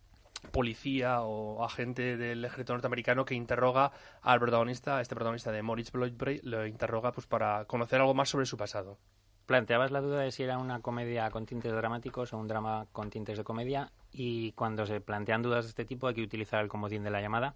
policía 0.52 1.22
o 1.22 1.64
agente 1.64 2.16
del 2.16 2.44
ejército 2.44 2.72
norteamericano 2.72 3.24
que 3.24 3.34
interroga 3.34 3.92
al 4.22 4.40
protagonista, 4.40 4.98
a 4.98 5.00
este 5.00 5.14
protagonista 5.14 5.52
de 5.52 5.62
Moritz 5.62 5.92
Bloodbraid, 5.92 6.42
lo 6.44 6.66
interroga 6.66 7.12
pues 7.12 7.26
para 7.26 7.64
conocer 7.66 8.00
algo 8.00 8.14
más 8.14 8.28
sobre 8.28 8.46
su 8.46 8.56
pasado. 8.56 8.98
Planteabas 9.46 9.90
la 9.90 10.00
duda 10.00 10.20
de 10.20 10.30
si 10.30 10.44
era 10.44 10.58
una 10.58 10.80
comedia 10.80 11.28
con 11.30 11.44
tintes 11.44 11.72
dramáticos 11.72 12.32
o 12.32 12.38
un 12.38 12.46
drama 12.46 12.86
con 12.92 13.10
tintes 13.10 13.36
de 13.36 13.42
comedia 13.42 13.90
y 14.12 14.52
cuando 14.52 14.86
se 14.86 15.00
plantean 15.00 15.42
dudas 15.42 15.64
de 15.64 15.70
este 15.70 15.84
tipo 15.84 16.06
hay 16.06 16.14
que 16.14 16.22
utilizar 16.22 16.62
el 16.62 16.68
comodín 16.68 17.02
de 17.02 17.10
la 17.10 17.20
llamada 17.20 17.54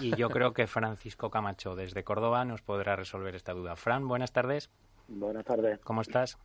y 0.00 0.16
yo 0.16 0.30
creo 0.30 0.54
que 0.54 0.66
Francisco 0.66 1.28
Camacho 1.30 1.76
desde 1.76 2.04
Córdoba 2.04 2.46
nos 2.46 2.62
podrá 2.62 2.96
resolver 2.96 3.34
esta 3.34 3.52
duda. 3.52 3.76
Fran, 3.76 4.08
buenas 4.08 4.32
tardes, 4.32 4.70
Buenas 5.08 5.44
tardes. 5.44 5.78
¿cómo 5.80 6.00
estás? 6.00 6.38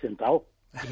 Sentado. 0.00 0.44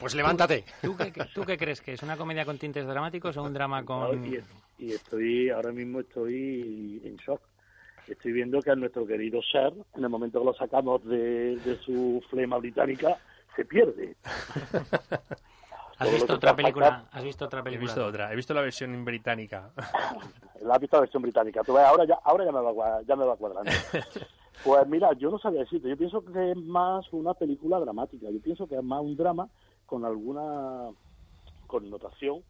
Pues 0.00 0.14
levántate. 0.14 0.64
¿Tú 0.82 0.96
qué, 0.96 1.12
qué- 1.12 1.24
tú 1.34 1.42
qué 1.44 1.56
crees 1.58 1.80
que 1.80 1.92
es 1.92 2.02
una 2.02 2.16
comedia 2.16 2.44
con 2.44 2.58
tintes 2.58 2.86
dramáticos 2.86 3.36
o 3.36 3.42
un 3.42 3.52
drama 3.52 3.84
con... 3.84 4.24
Y, 4.24 4.38
y 4.78 4.92
estoy, 4.92 5.50
ahora 5.50 5.72
mismo 5.72 6.00
estoy 6.00 7.00
en 7.04 7.16
shock. 7.16 7.40
Estoy 8.06 8.32
viendo 8.32 8.60
que 8.62 8.70
a 8.70 8.74
nuestro 8.76 9.06
querido 9.06 9.40
ser, 9.42 9.72
en 9.96 10.02
el 10.04 10.08
momento 10.08 10.38
que 10.38 10.44
lo 10.46 10.54
sacamos 10.54 11.04
de, 11.04 11.56
de 11.56 11.76
su 11.84 12.22
flema 12.30 12.56
británica, 12.58 13.18
se 13.54 13.64
pierde. 13.64 14.16
¿Has 15.98 16.12
visto 16.12 16.34
otra 16.34 16.54
película? 16.54 17.06
¿Has 17.10 17.24
visto 17.24 17.44
otra 17.46 17.60
He 17.60 17.62
película? 17.64 17.86
visto 17.92 18.06
otra, 18.06 18.32
he 18.32 18.36
visto 18.36 18.54
la 18.54 18.60
versión 18.62 19.04
británica. 19.04 19.70
La 20.62 20.74
has 20.74 20.80
visto 20.80 20.96
la 20.96 21.00
versión 21.02 21.22
británica. 21.22 21.62
Tú 21.64 21.72
ves, 21.74 21.84
ahora 21.84 22.04
ya, 22.04 22.18
ahora 22.24 22.44
ya 22.44 22.52
me 22.52 22.60
va, 22.60 23.02
ya 23.02 23.16
me 23.16 23.24
va 23.24 23.36
cuadrando. 23.36 23.70
Pues 24.64 24.84
mira, 24.88 25.12
yo 25.12 25.30
no 25.30 25.38
sabía 25.38 25.60
decirte. 25.60 25.88
Yo 25.88 25.96
pienso 25.96 26.20
que 26.24 26.50
es 26.50 26.56
más 26.56 27.06
una 27.12 27.32
película 27.32 27.78
dramática. 27.78 28.26
Yo 28.28 28.40
pienso 28.40 28.66
que 28.66 28.74
es 28.74 28.82
más 28.82 29.00
un 29.00 29.16
drama 29.16 29.48
con 29.88 30.04
alguna 30.04 30.90
connotación 31.66 32.44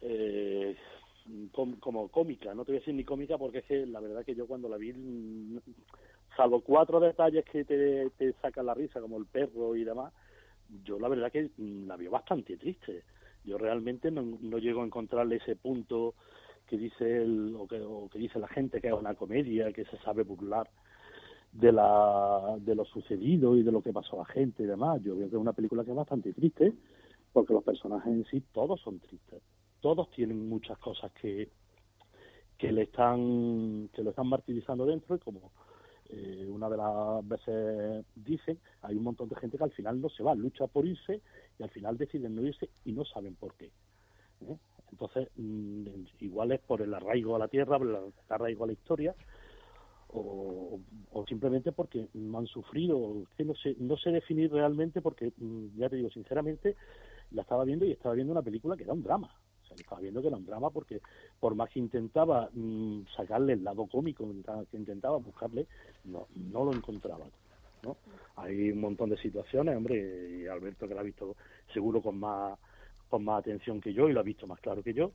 eh, 0.00 0.74
com- 1.52 1.78
como 1.78 2.08
cómica. 2.08 2.54
No 2.54 2.64
te 2.64 2.72
voy 2.72 2.78
a 2.78 2.80
decir 2.80 2.94
ni 2.94 3.04
cómica 3.04 3.36
porque 3.36 3.58
es 3.58 3.64
que 3.66 3.86
la 3.86 4.00
verdad 4.00 4.24
que 4.24 4.34
yo 4.34 4.46
cuando 4.46 4.68
la 4.68 4.78
vi, 4.78 4.92
mm, 4.94 5.58
salvo 6.34 6.62
cuatro 6.62 6.98
detalles 6.98 7.44
que 7.44 7.64
te, 7.64 8.08
te 8.16 8.32
sacan 8.40 8.64
la 8.66 8.74
risa, 8.74 9.00
como 9.02 9.18
el 9.18 9.26
perro 9.26 9.76
y 9.76 9.84
demás, 9.84 10.14
yo 10.82 10.98
la 10.98 11.08
verdad 11.08 11.30
que 11.30 11.50
mm, 11.58 11.86
la 11.86 11.96
veo 11.96 12.10
bastante 12.10 12.56
triste. 12.56 13.04
Yo 13.44 13.58
realmente 13.58 14.10
no, 14.10 14.22
no 14.40 14.58
llego 14.58 14.80
a 14.80 14.86
encontrarle 14.86 15.36
ese 15.36 15.56
punto 15.56 16.14
que 16.66 16.78
dice 16.78 17.22
el, 17.22 17.54
o, 17.54 17.66
que, 17.68 17.80
o 17.82 18.08
que 18.08 18.18
dice 18.18 18.38
la 18.38 18.48
gente 18.48 18.80
que 18.80 18.88
es 18.88 18.94
una 18.94 19.14
comedia, 19.14 19.72
que 19.72 19.84
se 19.84 19.98
sabe 19.98 20.22
burlar 20.22 20.70
de 21.52 21.72
la 21.72 22.56
de 22.60 22.74
lo 22.74 22.84
sucedido 22.84 23.56
y 23.56 23.62
de 23.62 23.72
lo 23.72 23.82
que 23.82 23.92
pasó 23.92 24.16
a 24.16 24.18
la 24.20 24.32
gente 24.32 24.62
y 24.62 24.66
demás. 24.66 25.02
Yo 25.02 25.16
veo 25.16 25.28
que 25.28 25.36
es 25.36 25.40
una 25.40 25.52
película 25.52 25.84
que 25.84 25.90
es 25.90 25.96
bastante 25.96 26.32
triste, 26.32 26.72
porque 27.32 27.52
los 27.52 27.64
personajes 27.64 28.12
en 28.12 28.24
sí 28.26 28.42
todos 28.52 28.80
son 28.80 29.00
tristes. 29.00 29.42
Todos 29.80 30.10
tienen 30.10 30.48
muchas 30.48 30.78
cosas 30.78 31.12
que 31.12 31.48
que 32.58 32.72
le 32.72 32.82
están 32.82 33.88
que 33.94 34.02
lo 34.02 34.10
están 34.10 34.26
martirizando 34.26 34.84
dentro 34.84 35.16
y 35.16 35.18
como 35.18 35.50
eh, 36.12 36.46
una 36.50 36.68
de 36.68 36.76
las 36.76 37.26
veces 37.26 38.04
dicen, 38.16 38.58
hay 38.82 38.96
un 38.96 39.04
montón 39.04 39.28
de 39.28 39.36
gente 39.36 39.56
que 39.56 39.64
al 39.64 39.70
final 39.70 40.00
no 40.00 40.08
se 40.08 40.22
va, 40.22 40.34
lucha 40.34 40.66
por 40.66 40.84
irse 40.84 41.20
y 41.58 41.62
al 41.62 41.70
final 41.70 41.96
deciden 41.96 42.34
no 42.34 42.42
irse 42.42 42.68
y 42.84 42.92
no 42.92 43.04
saben 43.04 43.36
por 43.36 43.54
qué. 43.54 43.66
¿eh? 43.66 44.56
Entonces, 44.90 45.28
mm, 45.36 45.84
igual 46.20 46.50
es 46.52 46.60
por 46.60 46.82
el 46.82 46.92
arraigo 46.92 47.36
a 47.36 47.38
la 47.38 47.48
tierra, 47.48 47.78
por 47.78 47.88
el 47.88 48.12
arraigo 48.28 48.64
a 48.64 48.66
la 48.66 48.72
historia, 48.72 49.14
o, 50.12 51.24
simplemente 51.28 51.72
porque 51.72 52.08
han 52.14 52.46
sufrido, 52.46 53.22
no 53.38 53.54
sé, 53.54 53.76
no 53.78 53.96
sé 53.96 54.10
definir 54.10 54.50
realmente 54.50 55.00
porque, 55.00 55.32
mm, 55.36 55.76
ya 55.76 55.88
te 55.88 55.96
digo, 55.96 56.10
sinceramente, 56.10 56.76
la 57.30 57.42
estaba 57.42 57.64
viendo 57.64 57.84
y 57.84 57.92
estaba 57.92 58.14
viendo 58.14 58.32
una 58.32 58.42
película 58.42 58.76
que 58.76 58.82
era 58.82 58.92
un 58.92 59.02
drama. 59.02 59.32
O 59.62 59.66
sea, 59.66 59.76
estaba 59.76 60.00
viendo 60.00 60.20
que 60.20 60.28
era 60.28 60.36
un 60.36 60.46
drama 60.46 60.70
porque 60.70 61.00
por 61.38 61.54
más 61.54 61.70
que 61.70 61.78
intentaba 61.78 62.50
mm, 62.52 63.02
sacarle 63.16 63.52
el 63.52 63.64
lado 63.64 63.86
cómico, 63.86 64.28
que 64.70 64.76
intentaba 64.76 65.18
buscarle, 65.18 65.66
no, 66.04 66.26
no 66.34 66.64
lo 66.64 66.72
encontraba. 66.72 67.26
¿no? 67.82 67.96
Hay 68.36 68.70
un 68.72 68.80
montón 68.80 69.10
de 69.10 69.16
situaciones, 69.18 69.76
hombre, 69.76 70.40
y 70.42 70.46
Alberto 70.46 70.88
que 70.88 70.94
la 70.94 71.00
ha 71.00 71.04
visto 71.04 71.36
seguro 71.72 72.02
con 72.02 72.18
más 72.18 72.58
con 73.08 73.24
más 73.24 73.40
atención 73.40 73.80
que 73.80 73.92
yo 73.92 74.08
y 74.08 74.12
lo 74.12 74.20
ha 74.20 74.22
visto 74.22 74.46
más 74.46 74.60
claro 74.60 74.84
que 74.84 74.94
yo. 74.94 75.10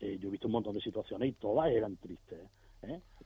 Eh, 0.00 0.16
yo 0.18 0.28
he 0.28 0.32
visto 0.32 0.48
un 0.48 0.52
montón 0.52 0.74
de 0.74 0.80
situaciones 0.80 1.28
y 1.28 1.32
todas 1.32 1.70
eran 1.70 1.96
tristes. 1.96 2.38
¿eh? 2.38 2.48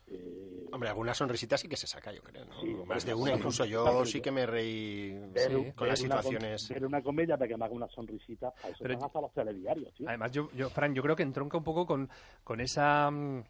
Eh, 0.06 0.66
Hombre, 0.72 0.88
alguna 0.88 1.14
sonrisita 1.14 1.56
sí 1.56 1.68
que 1.68 1.76
se 1.76 1.86
saca, 1.86 2.12
yo 2.12 2.22
creo, 2.22 2.44
¿no? 2.44 2.60
Sí, 2.60 2.66
Más 2.86 3.04
de 3.04 3.14
una 3.14 3.32
incluso 3.34 3.64
yo 3.64 4.04
sí 4.04 4.20
que 4.20 4.30
me 4.30 4.46
reí 4.46 5.12
ver, 5.32 5.48
sí, 5.50 5.54
ver 5.54 5.74
con 5.74 5.88
las 5.88 5.98
situaciones. 5.98 6.68
ver 6.68 6.86
una 6.86 7.02
comedia 7.02 7.36
para 7.36 7.48
que 7.48 7.56
me 7.56 7.64
haga 7.64 7.74
una 7.74 7.88
sonrisita, 7.88 8.52
a 8.62 8.68
eso 8.68 8.78
Pero 8.82 9.04
hasta 9.04 9.20
los 9.20 9.32
telediarios, 9.32 9.92
tío. 9.94 10.08
Además, 10.08 10.32
yo, 10.32 10.48
yo, 10.52 10.70
Fran, 10.70 10.94
yo 10.94 11.02
creo 11.02 11.16
que 11.16 11.22
entronca 11.22 11.56
un 11.56 11.64
poco 11.64 11.86
con, 11.86 12.08
con 12.44 12.60
esa... 12.60 13.10
mm, 13.10 13.44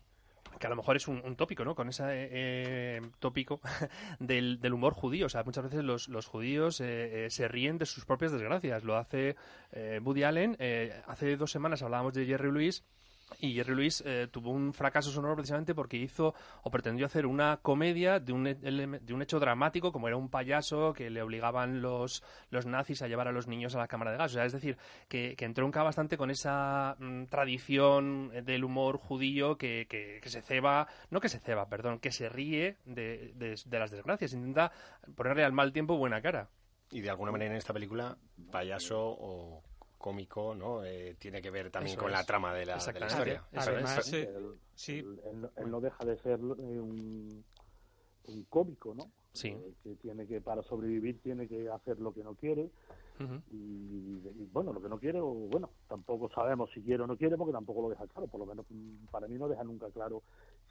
que 0.59 0.67
a 0.67 0.71
lo 0.71 0.77
mejor 0.77 0.97
es 0.97 1.09
un, 1.09 1.23
un 1.25 1.37
tópico, 1.37 1.65
¿no? 1.65 1.75
Con 1.75 1.89
ese 1.89 2.05
eh, 2.09 3.01
tópico 3.19 3.61
del, 4.19 4.61
del 4.61 4.73
humor 4.75 4.93
judío. 4.93 5.27
O 5.27 5.29
sea, 5.31 5.43
muchas 5.45 5.65
veces 5.65 5.83
los, 5.85 6.09
los 6.09 6.27
judíos 6.27 6.81
eh, 6.83 7.27
eh, 7.27 7.31
se 7.31 7.49
ríen 7.49 7.79
de 7.79 7.87
sus 7.87 8.05
propias 8.05 8.33
desgracias. 8.33 8.85
Lo 8.85 8.97
hace 8.97 9.37
eh, 9.73 10.01
Woody 10.03 10.25
Allen. 10.25 10.57
eh, 10.59 11.01
hace 11.07 11.37
dos 11.37 11.51
semanas 11.51 11.83
hablábamos 11.83 12.13
de 12.15 12.27
Jerry 12.27 12.51
Lewis. 12.53 12.85
Y 13.39 13.55
Jerry 13.55 13.75
Lewis 13.75 14.03
eh, 14.05 14.29
tuvo 14.31 14.51
un 14.51 14.75
fracaso 14.75 15.11
sonoro 15.11 15.37
precisamente 15.37 15.75
porque 15.75 15.97
hizo 15.97 16.35
o 16.63 16.71
pretendió 16.71 17.07
hacer 17.07 17.27
una 17.27 17.59
comedia 17.63 18.19
de 18.21 18.33
un, 18.33 18.47
ele- 18.47 18.99
de 19.01 19.15
un 19.15 19.23
hecho 19.23 19.39
dramático, 19.41 19.93
como 19.93 20.09
era 20.09 20.17
un 20.17 20.29
payaso 20.29 20.93
que 20.93 21.09
le 21.11 21.23
obligaban 21.23 21.81
los, 21.81 22.23
los 22.51 22.67
nazis 22.67 23.01
a 23.03 23.09
llevar 23.09 23.29
a 23.29 23.33
los 23.33 23.47
niños 23.47 23.75
a 23.75 23.79
la 23.79 23.89
cámara 23.89 24.11
de 24.13 24.19
gas. 24.19 24.33
O 24.33 24.35
sea, 24.35 24.45
es 24.45 24.53
decir, 24.53 24.77
que, 25.09 25.37
que 25.37 25.45
entronca 25.45 25.83
bastante 25.83 26.17
con 26.19 26.31
esa 26.31 26.97
mm, 26.99 27.25
tradición 27.27 28.31
del 28.45 28.65
humor 28.65 28.99
judío 28.99 29.57
que, 29.57 29.87
que- 29.89 30.19
que 30.23 30.29
se 30.29 30.43
ceba, 30.43 30.89
no 31.11 31.21
que 31.21 31.29
se 31.29 31.39
ceba, 31.39 31.69
perdón, 31.69 31.99
que 32.01 32.11
se 32.13 32.29
ríe 32.29 32.77
de, 32.85 33.33
de- 33.37 33.61
de 33.65 33.79
las 33.79 33.91
desgracias. 33.91 34.33
Intenta 34.33 34.73
ponerle 35.15 35.45
al 35.45 35.53
mal 35.53 35.73
tiempo 35.73 35.97
buena 35.97 36.21
cara. 36.21 36.49
Y 36.91 37.01
de 37.01 37.11
alguna 37.11 37.31
manera 37.33 37.53
en 37.53 37.59
esta 37.59 37.73
película, 37.73 38.17
payaso 38.51 38.99
o 39.01 39.63
cómico, 40.01 40.55
¿no? 40.55 40.83
Eh, 40.83 41.15
tiene 41.19 41.41
que 41.43 41.51
ver 41.51 41.71
también 41.71 41.93
Eso 41.95 42.01
con 42.03 42.11
es. 42.11 42.19
la 42.19 42.25
trama 42.25 42.53
de 42.55 42.67
la, 42.67 42.77
de 42.79 43.01
la 43.01 43.07
historia. 43.07 43.45
Eso 43.53 43.71
Además, 43.71 43.99
es. 44.09 44.13
eh, 44.15 44.33
Él, 44.35 44.59
sí. 44.75 44.99
él- 44.99 45.21
él 45.25 45.41
no- 45.43 45.51
él 45.57 45.71
no 45.71 45.81
deja 45.81 46.05
de 46.05 46.17
ser 46.19 46.41
eh, 46.41 46.81
un, 46.81 47.45
un 48.25 48.45
cómico, 48.49 48.95
¿no? 48.95 49.13
Sí. 49.33 49.49
Eh, 49.49 49.75
que 49.85 49.95
tiene 49.97 50.27
que, 50.27 50.41
para 50.41 50.63
sobrevivir, 50.63 51.21
tiene 51.23 51.47
que 51.47 51.69
hacer 51.69 52.01
lo 52.01 52.13
que 52.13 52.25
no 52.25 52.35
quiere. 52.35 52.71
Y, 53.53 54.47
bueno, 54.53 54.73
lo 54.73 54.81
que 54.81 54.89
no 54.89 54.99
quiere, 54.99 55.21
o 55.21 55.27
bueno, 55.29 55.71
tampoco 55.89 56.31
sabemos 56.31 56.71
si 56.73 56.81
quiere 56.83 57.03
o 57.03 57.07
no 57.07 57.17
quiere, 57.17 57.37
porque 57.37 57.53
tampoco 57.53 57.83
lo 57.83 57.91
deja 57.91 58.07
claro. 58.07 58.27
Por 58.29 58.41
lo 58.41 58.47
menos 58.47 58.65
mm, 58.71 59.07
para 59.11 59.29
mí 59.29 59.37
no 59.37 59.49
deja 59.49 59.63
nunca 59.65 59.91
claro 59.91 60.23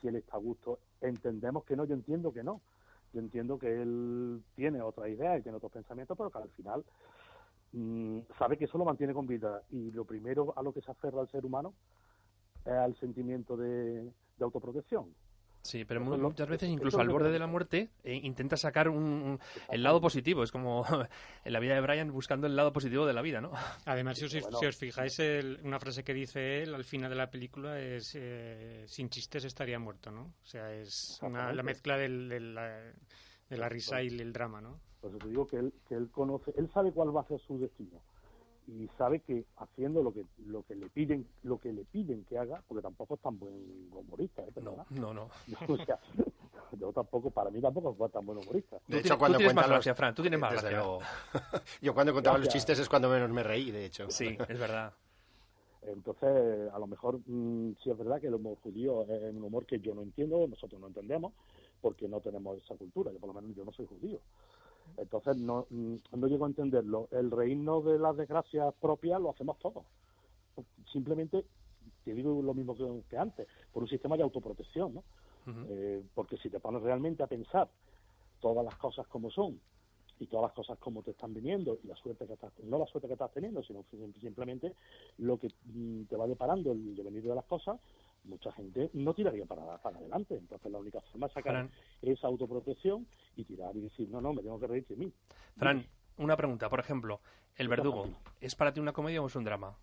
si 0.02 0.08
él 0.08 0.16
está 0.16 0.38
a 0.38 0.40
gusto. 0.40 0.80
Entendemos 1.02 1.64
que 1.66 1.76
no, 1.76 1.86
yo 1.86 1.94
entiendo 1.94 2.34
que 2.34 2.42
no. 2.44 2.62
Yo 3.14 3.20
entiendo 3.20 3.58
que 3.60 3.68
él 3.82 4.44
tiene 4.56 4.82
otra 4.82 5.10
idea 5.10 5.38
y 5.38 5.42
tiene 5.42 5.58
otros 5.58 5.72
pensamientos, 5.72 6.18
pero 6.18 6.30
que 6.32 6.38
al 6.40 6.50
final 6.52 6.84
mm, 7.74 8.20
sabe 8.38 8.58
que 8.58 8.66
eso 8.66 8.78
lo 8.78 8.86
mantiene 8.86 9.14
con 9.14 9.28
vida. 9.28 9.62
Y 9.72 9.92
lo 9.92 10.06
primero 10.06 10.54
a 10.58 10.62
lo 10.64 10.74
que 10.74 10.82
se 10.82 10.92
aferra 10.92 11.22
el 11.22 11.30
ser 11.30 11.46
humano 11.46 11.74
es 12.66 12.74
al 12.74 12.96
sentimiento 12.98 13.56
de, 13.58 14.04
de 14.04 14.44
autoprotección. 14.44 15.14
Sí, 15.62 15.84
pero 15.84 16.00
lo- 16.00 16.18
muchas 16.30 16.48
veces, 16.48 16.70
incluso 16.70 17.02
al 17.02 17.08
que 17.08 17.12
borde 17.14 17.32
de 17.34 17.38
la 17.40 17.46
muerte, 17.46 17.90
eh, 18.06 18.14
intenta 18.24 18.56
sacar 18.56 18.88
un, 18.88 19.04
un- 19.04 19.40
el 19.70 19.84
lado 19.84 20.00
positivo. 20.00 20.42
Es 20.42 20.54
como 20.54 20.86
en 21.44 21.52
la 21.54 21.60
vida 21.60 21.74
de 21.76 21.82
Brian 21.82 22.14
buscando 22.14 22.48
el 22.48 22.56
lado 22.56 22.72
positivo 22.72 23.06
de 23.06 23.12
la 23.14 23.22
vida, 23.22 23.42
¿no? 23.42 23.52
Además, 23.86 24.18
si 24.18 24.24
os, 24.26 24.42
Bueno. 24.42 24.58
si 24.58 24.66
os 24.66 24.78
fijáis, 24.78 25.20
el- 25.20 25.60
una 25.64 25.78
frase 25.78 26.04
que 26.06 26.14
dice 26.14 26.64
él 26.64 26.74
al 26.74 26.86
final 26.86 27.10
de 27.10 27.16
la 27.18 27.30
película 27.30 27.78
es 27.78 28.14
eh, 28.16 28.86
sin 28.88 29.10
chistes 29.10 29.44
estaría 29.44 29.78
muerto, 29.80 30.12
¿no? 30.12 30.22
O 30.42 30.46
sea, 30.46 30.72
es 30.74 31.20
una- 31.24 31.52
la 31.52 31.62
mezcla 31.64 31.98
del- 31.98 32.30
del- 32.30 32.56
la, 32.56 32.70
de 33.50 33.58
la 33.58 33.68
risa 33.68 34.02
y 34.02 34.08
el 34.08 34.32
drama, 34.32 34.62
¿no? 34.62 34.80
Por 35.02 35.12
eso 35.12 35.20
te 35.20 35.30
digo 35.30 35.48
que 35.48 35.58
él, 35.58 35.74
que 35.88 35.96
él 35.96 36.10
conoce, 36.12 36.54
él 36.58 36.70
sabe 36.74 36.92
cuál 36.92 37.16
va 37.16 37.22
a 37.22 37.28
ser 37.28 37.40
su 37.42 37.58
destino 37.60 38.00
y 38.68 38.88
sabe 38.98 39.22
que 39.22 39.46
haciendo 39.58 40.04
lo 40.04 40.14
que 40.14 40.26
lo 40.46 40.62
que 40.64 40.76
le 40.76 40.90
piden 40.90 41.26
lo 41.44 41.58
que 41.58 41.74
le 41.74 41.86
piden 41.86 42.24
que 42.26 42.38
haga, 42.38 42.62
porque 42.68 42.84
tampoco 42.84 43.16
es 43.16 43.22
tan 43.22 43.40
buen 43.40 43.54
humorista, 43.92 44.44
¿eh? 44.44 44.52
No, 44.62 44.86
no, 44.92 45.14
no. 45.14 45.30
o 45.68 45.78
sea, 45.78 46.00
yo 46.78 46.92
tampoco, 46.94 47.32
para 47.32 47.50
mí 47.50 47.62
tampoco 47.62 47.96
fue 47.96 48.10
tan 48.10 48.26
buen 48.26 48.38
humorista. 48.38 48.78
De 48.88 49.00
hecho, 49.00 49.18
cuando 49.18 49.38
tú 49.38 49.44
tienes 49.44 49.56
más 49.56 49.64
cuentan 49.64 49.70
los- 49.70 49.86
gracia, 49.86 49.96
Fran, 49.96 50.14
tú 50.16 50.22
tienes 50.22 50.40
más 50.40 50.52
Desde 50.52 50.70
gracia. 50.70 50.78
luego. 50.80 51.00
Yo 51.82 51.94
cuando 51.94 52.14
contaba 52.14 52.38
los 52.38 52.50
chistes 52.50 52.78
es 52.78 52.90
cuando 52.90 53.10
menos 53.10 53.30
me 53.32 53.42
reí, 53.44 53.72
de 53.72 53.86
hecho. 53.86 54.10
Sí, 54.12 54.38
es 54.48 54.60
verdad. 54.60 54.94
Entonces, 55.82 56.72
a 56.74 56.78
lo 56.78 56.88
mejor 56.88 57.20
mm, 57.26 57.72
sí 57.82 57.90
es 57.90 57.98
verdad 57.98 58.20
que 58.20 58.28
el 58.28 58.36
humor 58.36 58.58
judío 58.62 59.04
es 59.04 59.34
un 59.34 59.44
humor 59.44 59.66
que 59.66 59.80
yo 59.80 59.96
no 59.96 60.02
entiendo, 60.04 60.46
nosotros 60.48 60.80
no 60.80 60.88
entendemos, 60.88 61.34
porque 61.82 62.08
no 62.08 62.20
tenemos 62.20 62.62
esa 62.62 62.76
cultura, 62.76 63.12
yo 63.12 63.18
por 63.20 63.34
lo 63.34 63.42
menos 63.42 63.56
yo 63.56 63.64
no 63.64 63.72
soy 63.72 63.86
judío. 63.88 63.99
Entonces 65.32 65.44
no, 65.46 65.68
mm, 65.70 65.96
no 66.20 66.28
llego 66.28 66.46
a 66.46 66.50
entenderlo. 66.50 67.08
El 67.12 67.32
reírnos 67.32 67.86
de 67.86 68.00
las 68.00 68.16
desgracias 68.18 68.74
propias 68.76 69.22
lo 69.22 69.30
hacemos 69.32 69.58
todos. 69.60 69.86
Simplemente, 70.92 71.46
te 72.04 72.14
digo 72.14 72.42
lo 72.42 72.54
mismo 72.54 72.76
que, 72.76 73.04
que 73.10 73.18
antes, 73.18 73.48
por 73.72 73.84
un 73.84 73.90
sistema 73.90 74.18
de 74.18 74.24
autoprotección, 74.24 74.94
¿no? 74.96 75.04
Eh, 75.70 76.04
porque 76.14 76.38
si 76.38 76.50
te 76.50 76.60
pones 76.60 76.82
realmente 76.82 77.24
a 77.24 77.28
pensar 77.28 77.70
todas 78.40 78.64
las 78.66 78.78
cosas 78.78 79.08
como 79.08 79.30
son 79.32 79.60
y 80.20 80.28
todas 80.28 80.44
las 80.44 80.54
cosas 80.54 80.78
como 80.80 81.02
te 81.02 81.12
están 81.12 81.34
viniendo 81.34 81.78
y 81.84 81.88
la 81.88 81.96
suerte 81.96 82.26
que 82.28 82.34
estás 82.34 82.52
no 82.64 82.78
la 82.78 82.86
suerte 82.86 83.08
que 83.08 83.14
estás 83.14 83.32
teniendo 83.34 83.64
sino 83.64 83.84
sim- 83.90 84.14
simplemente 84.20 84.76
lo 85.18 85.38
que 85.38 85.50
mm, 85.66 86.04
te 86.06 86.16
va 86.16 86.28
deparando 86.28 86.72
el 86.72 86.96
devenir 86.96 87.24
de 87.24 87.36
las 87.36 87.46
cosas 87.46 87.80
mucha 88.24 88.52
gente 88.54 88.90
no 88.94 89.14
tiraría 89.14 89.46
para, 89.46 89.78
para 89.78 89.98
adelante 89.98 90.36
entonces 90.36 90.72
la 90.72 90.78
única 90.78 91.02
forma 91.02 91.28
es 91.28 91.34
sacar 91.34 91.54
Fran. 91.54 91.72
esa 92.02 92.28
autoprotección 92.28 93.08
y 93.36 93.44
tirar 93.44 93.76
y 93.76 93.82
decir 93.82 94.10
no 94.10 94.22
no 94.22 94.34
me 94.34 94.42
tengo 94.42 94.60
que 94.60 94.68
reír 94.68 94.86
de 94.88 94.96
mí 94.96 95.14
Fran, 95.58 95.86
una 96.18 96.36
pregunta. 96.36 96.70
Por 96.70 96.80
ejemplo, 96.80 97.22
El 97.56 97.68
Verdugo. 97.70 98.08
¿es 98.42 98.56
para 98.56 98.74
ti 98.74 98.80
una 98.80 98.94
comedia 98.94 99.22
o 99.22 99.28
es 99.28 99.36
un 99.36 99.44
drama? 99.44 99.78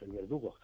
el 0.00 0.10
verdugo 0.12 0.54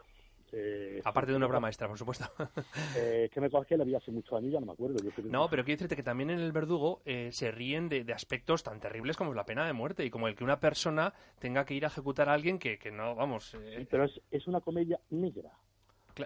eh, 0.55 1.01
Aparte 1.05 1.31
de 1.31 1.37
una 1.39 1.47
obra 1.47 1.61
maestra, 1.61 1.89
por 1.89 1.97
supuesto. 1.97 2.27
eh, 2.97 3.31
que 3.33 3.41
me 3.41 3.49
que 3.49 3.77
la 3.77 3.85
vi 3.85 3.95
hace 3.95 4.11
muchos 4.11 4.35
años 4.39 4.53
ya 4.53 4.61
no 4.61 4.67
me 4.67 4.73
acuerdo 4.73 4.97
yo 5.03 5.11
creo 5.11 5.25
que- 5.27 5.33
No, 5.33 5.49
pero 5.49 5.65
quiero 5.65 5.77
decirte 5.79 5.97
que 5.97 6.03
también 6.03 6.29
en 6.29 6.41
El 6.41 6.53
Verdugo 6.53 7.01
eh, 7.07 7.31
se 7.33 7.51
ríen 7.51 7.89
de, 7.89 8.05
de 8.05 8.13
aspectos 8.13 8.63
tan 8.63 8.79
terribles 8.79 9.17
como 9.17 9.33
la 9.33 9.47
pena 9.47 9.67
de 9.67 9.73
muerte 9.73 10.05
y 10.05 10.11
como 10.11 10.29
el 10.29 10.35
que 10.35 10.45
una 10.45 10.61
persona 10.61 11.15
tenga 11.39 11.65
que 11.65 11.73
ir 11.75 11.85
a 11.85 11.89
ejecutar 11.89 12.29
a 12.29 12.35
alguien 12.35 12.59
que, 12.59 12.79
que 12.79 12.91
no, 12.91 13.15
vamos... 13.15 13.55
eh, 13.55 13.87
pero 13.91 14.05
es, 14.05 14.21
es 14.31 14.47
una 14.47 14.61
comedia 14.61 15.01
negra 15.11 15.51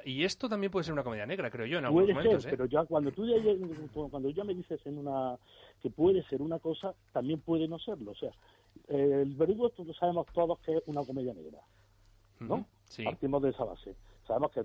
y 0.05 0.25
esto 0.25 0.49
también 0.49 0.71
puede 0.71 0.85
ser 0.85 0.93
una 0.93 1.05
comedia 1.05 1.27
negra, 1.27 1.51
creo 1.51 1.67
yo, 1.67 1.79
en 1.79 1.85
algunos 1.85 2.07
Puede 2.07 2.15
momentos. 2.15 2.43
ser, 2.43 2.55
¿eh? 2.55 2.57
pero 2.57 2.69
ya 2.69 2.85
cuando 2.85 3.13
tú 3.13 3.27
ya, 3.27 3.37
cuando 4.11 4.31
ya 4.31 4.45
me 4.45 4.55
dices 4.55 4.81
en 4.87 4.99
una 4.99 5.37
que 5.83 5.91
puede 5.91 6.23
ser 6.25 6.43
una 6.43 6.59
cosa, 6.59 6.95
también 7.13 7.41
puede 7.41 7.69
no 7.69 7.79
serlo. 7.79 8.13
O 8.13 8.15
sea, 8.15 8.31
eh, 8.89 9.21
el 9.23 9.35
verdugo 9.35 9.71
sabemos 9.99 10.27
todos 10.33 10.59
que 10.61 10.77
es 10.77 10.83
una 10.87 11.05
comedia 11.05 11.35
negra, 11.35 11.61
¿no? 12.41 12.67
Sí. 12.85 13.05
Partimos 13.05 13.43
de 13.43 13.51
esa 13.51 13.65
base. 13.65 13.95
Sabemos 14.27 14.51
que, 14.51 14.65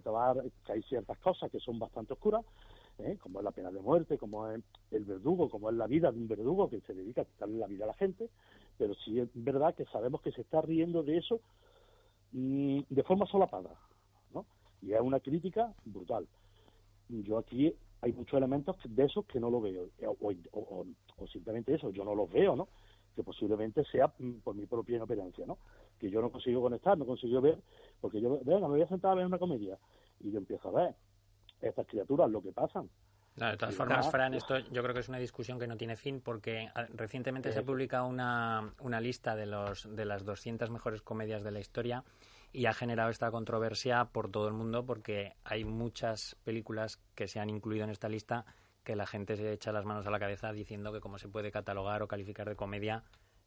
hay 0.72 0.82
ciertas 0.84 1.17
cosas 1.19 1.51
que 1.51 1.59
son 1.59 1.78
bastante 1.78 2.13
oscuras, 2.13 2.43
¿eh? 2.99 3.17
como 3.22 3.39
es 3.39 3.45
la 3.45 3.51
pena 3.51 3.69
de 3.72 3.80
muerte, 3.80 4.17
como 4.17 4.47
es 4.47 4.61
el 4.91 5.05
verdugo, 5.05 5.49
como 5.49 5.69
es 5.69 5.76
la 5.76 5.88
vida 5.88 6.11
de 6.11 6.17
un 6.17 6.28
verdugo 6.28 6.69
que 6.69 6.82
se 6.82 6.93
dedica 6.93 7.22
a 7.22 7.26
quitarle 7.26 7.59
la 7.59 7.67
vida 7.67 7.84
a 7.84 7.88
la 7.88 7.93
gente, 7.93 8.30
pero 8.78 8.95
sí 8.95 9.19
es 9.19 9.30
verdad 9.36 9.76
que 9.76 9.86
sabemos 9.86 10.22
que 10.22 10.32
se 10.32 10.41
está 10.41 10.61
riendo 10.61 11.03
de 11.03 11.17
eso 11.17 11.41
mm, 12.32 12.82
de 12.89 13.03
forma 13.03 13.28
solapada. 13.28 13.69
Y 14.82 14.93
es 14.93 15.01
una 15.01 15.19
crítica 15.19 15.73
brutal. 15.86 16.27
Yo 17.09 17.38
aquí 17.38 17.73
hay 18.01 18.13
muchos 18.13 18.38
elementos 18.38 18.75
de 18.84 19.03
esos 19.05 19.25
que 19.25 19.39
no 19.39 19.49
lo 19.49 19.61
veo, 19.61 19.89
eh, 19.99 20.07
o, 20.07 20.15
o- 20.21 20.34
o- 20.53 20.86
o 21.17 21.27
simplemente 21.27 21.73
eso, 21.75 21.91
yo 21.91 22.03
no 22.03 22.15
los 22.15 22.32
veo, 22.32 22.55
¿no? 22.55 22.67
Que 23.15 23.23
posiblemente 23.23 23.84
sea 23.91 24.11
mm, 24.17 24.39
por 24.43 24.55
mi 24.55 24.65
propia 24.65 24.95
inoperancia, 24.95 25.45
¿no? 25.45 25.57
Que 25.99 26.09
yo 26.09 26.21
no 26.21 26.32
consigo 26.32 26.61
conectar, 26.61 26.97
no 26.97 27.05
consigo 27.05 27.41
ver, 27.41 27.59
porque 27.99 28.19
yo, 28.21 28.39
venga, 28.43 28.61
me 28.61 28.75
voy 28.75 28.82
a 28.82 28.88
sentar 28.88 29.11
a 29.11 29.15
ver 29.15 29.25
una 29.25 29.38
comedia, 29.38 29.77
y 30.19 30.32
yo 30.32 30.38
empiezo 30.39 30.69
a 30.69 30.84
ver 30.84 30.95
estas 31.61 31.86
criaturas, 31.86 32.29
lo 32.32 32.41
que 32.41 32.51
pasan, 32.51 32.89
Claro, 33.36 33.51
de 33.53 33.57
todas 33.59 33.75
formas. 33.75 34.11
Fran, 34.11 34.34
esto 34.34 34.59
yo 34.59 34.82
creo 34.84 34.93
que 34.93 34.99
es 34.99 35.07
una 35.09 35.17
discusión 35.17 35.57
que 35.57 35.65
no 35.65 35.77
tiene 35.77 35.95
fin 35.95 36.19
porque 36.19 36.69
recientemente 36.93 37.51
se 37.53 37.59
ha 37.59 37.63
publicado 37.63 38.05
una, 38.07 38.73
una 38.82 38.99
lista 38.99 39.38
de, 39.38 39.45
los, 39.45 39.95
de 39.95 40.03
las 40.05 40.25
200 40.25 40.69
mejores 40.69 41.01
comedias 41.01 41.41
de 41.43 41.51
la 41.51 41.59
historia 41.61 42.03
y 42.54 42.66
ha 42.66 42.74
generado 42.74 43.10
esta 43.10 43.32
controversia 43.32 44.06
por 44.06 44.30
todo 44.30 44.47
el 44.47 44.54
mundo 44.54 44.86
porque 44.86 45.36
hay 45.43 45.64
muchas 45.64 46.36
películas 46.43 46.99
que 47.16 47.28
se 47.28 47.39
han 47.39 47.49
incluido 47.49 47.84
en 47.86 47.89
esta 47.89 48.10
lista 48.10 48.45
que 48.84 48.95
la 48.95 49.06
gente 49.06 49.36
se 49.36 49.52
echa 49.54 49.72
las 49.72 49.86
manos 49.86 50.08
a 50.08 50.12
la 50.12 50.20
cabeza 50.20 50.52
diciendo 50.52 50.91
que 50.91 50.99
cómo 50.99 51.18
se 51.18 51.30
puede 51.30 51.52
catalogar 51.52 52.02
o 52.02 52.08
calificar 52.08 52.49
de 52.49 52.56
comedia 52.56 53.04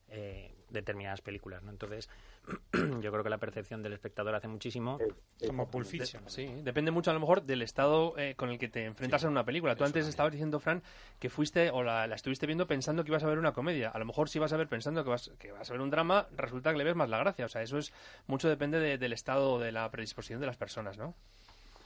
eh, 0.09 0.55
determinadas 0.71 1.21
películas. 1.23 1.63
¿no? 1.63 1.71
Entonces, 1.71 2.09
yo 3.01 3.11
creo 3.11 3.22
que 3.24 3.30
la 3.30 3.38
percepción 3.38 3.82
del 3.82 3.92
espectador 3.95 4.34
hace 4.34 4.49
muchísimo. 4.49 4.99
Como 5.47 5.68
Pulp 5.68 5.86
Fiction. 5.86 6.22
Sí, 6.28 6.47
depende 6.62 6.90
mucho 6.90 7.11
a 7.11 7.14
lo 7.14 7.20
mejor 7.20 7.42
del 7.42 7.62
estado 7.62 8.16
eh, 8.18 8.34
con 8.36 8.51
el 8.51 8.59
que 8.59 8.68
te 8.68 8.84
enfrentas 8.84 9.24
en 9.24 9.30
una 9.30 9.45
película. 9.45 9.76
Tú 9.76 9.84
antes 9.84 10.07
estabas 10.07 10.32
diciendo, 10.32 10.61
Fran, 10.61 10.82
que 11.18 11.30
fuiste 11.30 11.70
o 11.70 11.82
la, 11.82 12.07
la 12.07 12.14
estuviste 12.14 12.47
viendo 12.47 12.66
pensando 12.66 13.03
que 13.05 13.11
ibas 13.11 13.24
a 13.24 13.28
ver 13.28 13.38
una 13.38 13.53
comedia. 13.53 13.90
A 13.90 13.99
lo 13.99 14.05
mejor 14.05 14.28
si 14.28 14.38
vas 14.38 14.53
a 14.53 14.57
ver 14.57 14.68
pensando 14.68 15.03
que 15.05 15.11
vas, 15.11 15.30
que 15.38 15.53
vas 15.53 15.68
a 15.68 15.72
ver 15.72 15.80
un 15.82 15.90
drama, 15.90 16.26
resulta 16.36 16.72
que 16.72 16.78
le 16.78 16.84
ves 16.84 16.97
más 16.97 17.09
la 17.11 17.18
gracia. 17.18 17.47
O 17.47 17.49
sea, 17.49 17.62
eso 17.62 17.78
es 17.78 17.92
mucho 18.26 18.49
depende 18.49 18.78
de- 18.78 18.99
del 18.99 19.12
estado 19.12 19.59
de 19.59 19.72
la 19.72 19.90
predisposición 19.90 20.40
de 20.40 20.47
las 20.47 20.57
personas, 20.57 20.99
¿no? 20.99 21.14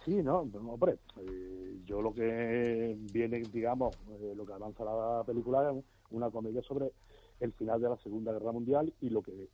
Sí, 0.04 0.22
no, 0.22 0.48
no, 0.52 0.72
hombre, 0.72 0.96
eh, 1.20 1.76
yo 1.84 2.00
lo 2.00 2.14
que 2.14 2.96
viene, 3.12 3.40
digamos, 3.52 3.94
eh, 4.20 4.32
lo 4.34 4.46
que 4.46 4.52
avanza 4.54 4.84
la 4.84 5.22
película 5.26 5.70
es 5.70 5.84
una 6.12 6.30
comedia 6.30 6.62
sobre 6.62 6.90
el 7.40 7.52
final 7.52 7.80
de 7.80 7.90
la 7.90 7.96
Segunda 7.98 8.32
Guerra 8.32 8.52
Mundial 8.52 8.92
y 9.00 9.11
lo 9.11 9.20
que 9.22 9.48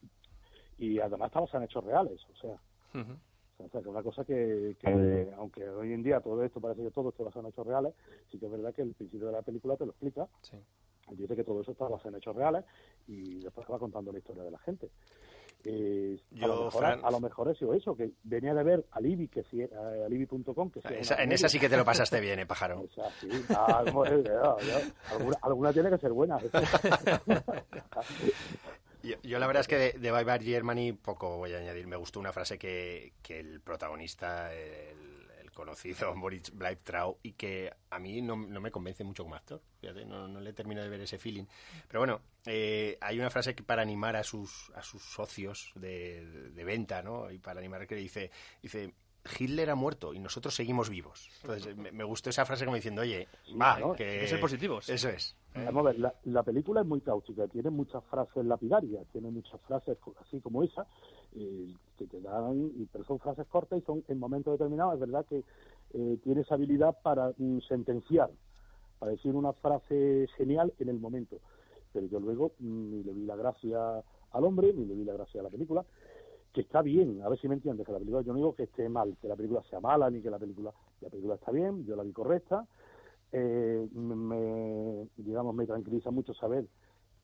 y 0.79 0.99
además 1.01 1.31
basada 1.33 1.59
en 1.59 1.64
hechos 1.64 1.85
reales, 1.85 2.20
o 2.31 2.35
sea, 2.37 2.61
Ujú. 3.01 3.12
o 3.59 3.68
sea, 3.68 3.81
que 3.83 3.89
una 3.89 4.03
cosa 4.03 4.25
que, 4.25 4.77
que, 4.81 5.33
aunque 5.37 5.68
hoy 5.68 5.93
en 5.93 6.03
día 6.03 6.20
todo 6.20 6.43
esto 6.45 6.61
parece 6.61 6.83
que 6.83 6.91
todo 6.91 7.11
esté 7.11 7.22
basado 7.22 7.47
en 7.47 7.53
hechos 7.53 7.66
reales, 7.66 7.95
sí 8.31 8.39
que 8.39 8.47
es 8.47 8.53
verdad 8.53 8.75
que 8.75 8.83
el 8.83 8.95
principio 8.95 9.27
de 9.29 9.33
la 9.33 9.43
película 9.43 9.77
te 9.77 9.85
lo 9.85 9.91
explica. 9.93 10.27
Sí. 10.43 10.57
Dice 11.11 11.37
que 11.37 11.45
todo 11.45 11.61
eso 11.61 11.72
está 11.72 11.87
basado 11.87 12.11
en 12.11 12.16
hechos 12.16 12.35
reales 12.35 12.64
y 13.07 13.41
después 13.41 13.66
va 13.70 13.79
contando 13.79 14.11
la 14.11 14.18
historia 14.18 14.43
de 14.43 14.51
la 14.51 14.59
gente. 14.59 14.91
Eh, 15.66 16.18
a, 16.43 16.47
lo 16.47 16.64
mejor, 16.64 16.83
Fran- 16.83 17.01
a 17.05 17.11
lo 17.11 17.20
mejor 17.20 17.49
es 17.51 17.61
eso, 17.62 17.97
que 17.97 18.11
venía 18.22 18.55
de 18.55 18.62
ver 18.64 18.87
Alibi, 18.91 19.29
que 19.29 19.45
si, 19.45 19.62
eh, 19.62 19.70
alibi.com, 20.05 20.70
que 20.70 20.81
si 20.83 20.95
Esa- 20.95 21.22
en 21.22 21.33
esa 21.33 21.49
sí 21.49 21.59
que 21.59 21.68
te 21.68 21.77
lo 21.77 21.85
pasaste 21.85 22.20
bien, 22.20 22.39
¿eh, 22.41 22.47
pájaro? 22.47 22.81
O 22.85 22.89
sea, 22.95 23.11
sí, 23.20 23.29
ah, 23.55 23.85
es, 24.09 24.25
ya, 24.25 24.57
ya. 24.66 24.83
Alguna, 25.11 25.39
alguna 25.43 25.72
tiene 25.72 25.91
que 25.91 25.99
ser 25.99 26.12
buena. 26.12 26.39
Yo, 29.05 29.16
yo 29.22 29.38
la 29.38 29.46
verdad 29.46 29.61
es 29.61 29.68
que 29.68 29.76
de, 29.76 29.92
de 29.92 30.11
Bye 30.11 30.24
Bye 30.24 30.40
Germany 30.40 30.92
poco 30.92 31.36
voy 31.36 31.52
a 31.52 31.59
añadir. 31.59 31.86
Me 31.86 31.96
gustó 31.96 32.20
una 32.20 32.32
frase 32.32 32.59
que, 32.59 33.12
que 33.22 33.38
el 33.38 33.61
protagonista, 33.61 34.52
el, 34.55 35.28
el 35.40 35.50
conocido 35.52 36.14
Moritz 36.16 36.50
Bleibtrau, 36.50 37.18
y 37.22 37.32
que 37.32 37.72
a 37.90 37.98
mí 37.98 38.22
no, 38.22 38.36
no 38.36 38.61
me 38.61 38.70
convence 38.70 39.05
mucho 39.05 39.22
como 39.22 39.34
actor. 39.34 39.61
Fíjate, 39.80 40.07
no, 40.07 40.26
no 40.26 40.40
le 40.40 40.52
termino 40.52 40.82
de 40.82 40.88
ver 40.88 41.02
ese 41.02 41.18
feeling. 41.18 41.44
Pero 41.86 42.00
bueno, 42.00 42.20
eh, 42.46 42.96
hay 43.00 43.18
una 43.20 43.30
frase 43.30 43.55
que 43.55 43.62
para 43.62 43.82
animar 43.82 44.16
a 44.16 44.24
sus, 44.24 44.70
a 44.74 44.82
sus 44.82 45.02
socios 45.02 45.72
de, 45.74 46.50
de 46.50 46.64
venta, 46.64 47.02
¿no? 47.02 47.30
Y 47.30 47.38
para 47.38 47.61
animar 47.61 47.86
que 47.86 47.94
dice, 47.94 48.30
dice 48.62 48.94
Hitler 49.38 49.70
ha 49.70 49.74
muerto 49.74 50.12
y 50.12 50.18
nosotros 50.18 50.55
seguimos 50.55 50.90
vivos. 50.90 51.28
Entonces 51.42 51.76
me, 51.76 51.92
me 51.92 52.05
gustó 52.05 52.30
esa 52.30 52.44
frase 52.44 52.64
como 52.64 52.76
diciendo, 52.76 53.02
oye, 53.02 53.28
va, 53.61 53.78
¿no? 53.78 53.94
que, 53.94 54.05
Hay 54.09 54.20
que 54.20 54.28
ser 54.28 54.40
positivos. 54.40 54.88
Eso 54.88 55.09
es. 55.09 55.36
Vamos 55.55 55.86
a 55.86 55.90
ver, 55.90 56.00
la, 56.00 56.14
la 56.24 56.42
película 56.42 56.80
es 56.80 56.86
muy 56.86 57.00
cáustica, 57.00 57.46
tiene 57.46 57.70
muchas 57.70 58.02
frases 58.05 58.44
lapidarias, 58.44 59.07
tiene 59.12 59.30
muchas 59.30 59.61
frases 59.61 59.96
así 60.20 60.40
como 60.40 60.64
esa, 60.64 60.84
eh, 61.36 61.72
que 61.96 62.07
te 62.07 62.20
dan, 62.20 62.88
pero 62.92 63.05
son 63.05 63.20
frases 63.20 63.46
cortas 63.46 63.78
y 63.80 63.82
son 63.82 64.02
en 64.09 64.18
momentos 64.18 64.59
determinados, 64.59 64.94
es 64.94 65.00
verdad 65.00 65.24
que 65.26 65.44
eh, 65.92 66.18
tiene 66.24 66.40
esa 66.40 66.57
habilidad 66.57 66.96
para 67.02 67.32
mm, 67.38 67.61
sentenciar, 67.68 68.30
para 68.98 69.12
decir 69.12 69.32
una 69.34 69.52
frase 69.52 70.26
genial 70.36 70.72
en 70.80 70.88
el 70.88 70.98
momento. 70.98 71.36
Pero 71.92 72.07
yo 72.07 72.18
luego 72.18 72.52
mm, 72.59 72.90
ni 72.90 73.05
le 73.05 73.12
vi 73.12 73.24
la 73.24 73.36
gracia 73.36 74.02
al 74.32 74.44
hombre, 74.44 74.72
ni 74.72 74.84
le 74.86 74.94
vi 74.94 75.05
la 75.05 75.12
gracia 75.12 75.40
a 75.40 75.44
la 75.44 75.50
película, 75.50 75.84
que 76.52 76.62
está 76.62 76.82
bien, 76.82 77.22
a 77.22 77.28
ver 77.28 77.38
si 77.38 77.46
me 77.46 77.55
entiendes, 77.55 77.86
que 77.86 77.92
la 77.92 77.98
película, 77.98 78.22
yo 78.22 78.32
no 78.32 78.38
digo 78.38 78.55
que 78.57 78.64
esté 78.64 78.88
mal, 78.88 79.16
que 79.20 79.28
la 79.28 79.36
película 79.36 79.62
sea 79.70 79.78
mala, 79.78 80.11
ni 80.11 80.20
que 80.20 80.30
la 80.30 80.38
película, 80.38 80.72
la 81.00 81.11
película 81.11 81.36
está 81.36 81.52
bien, 81.52 81.84
yo 81.86 81.94
la 81.94 82.02
vi 82.02 82.12
correcta, 82.12 82.66
eh, 83.37 83.89
me, 83.93 85.09
digamos, 85.16 85.55
me 85.57 85.66
tranquiliza 85.66 86.11
mucho 86.12 86.32
saber 86.35 86.64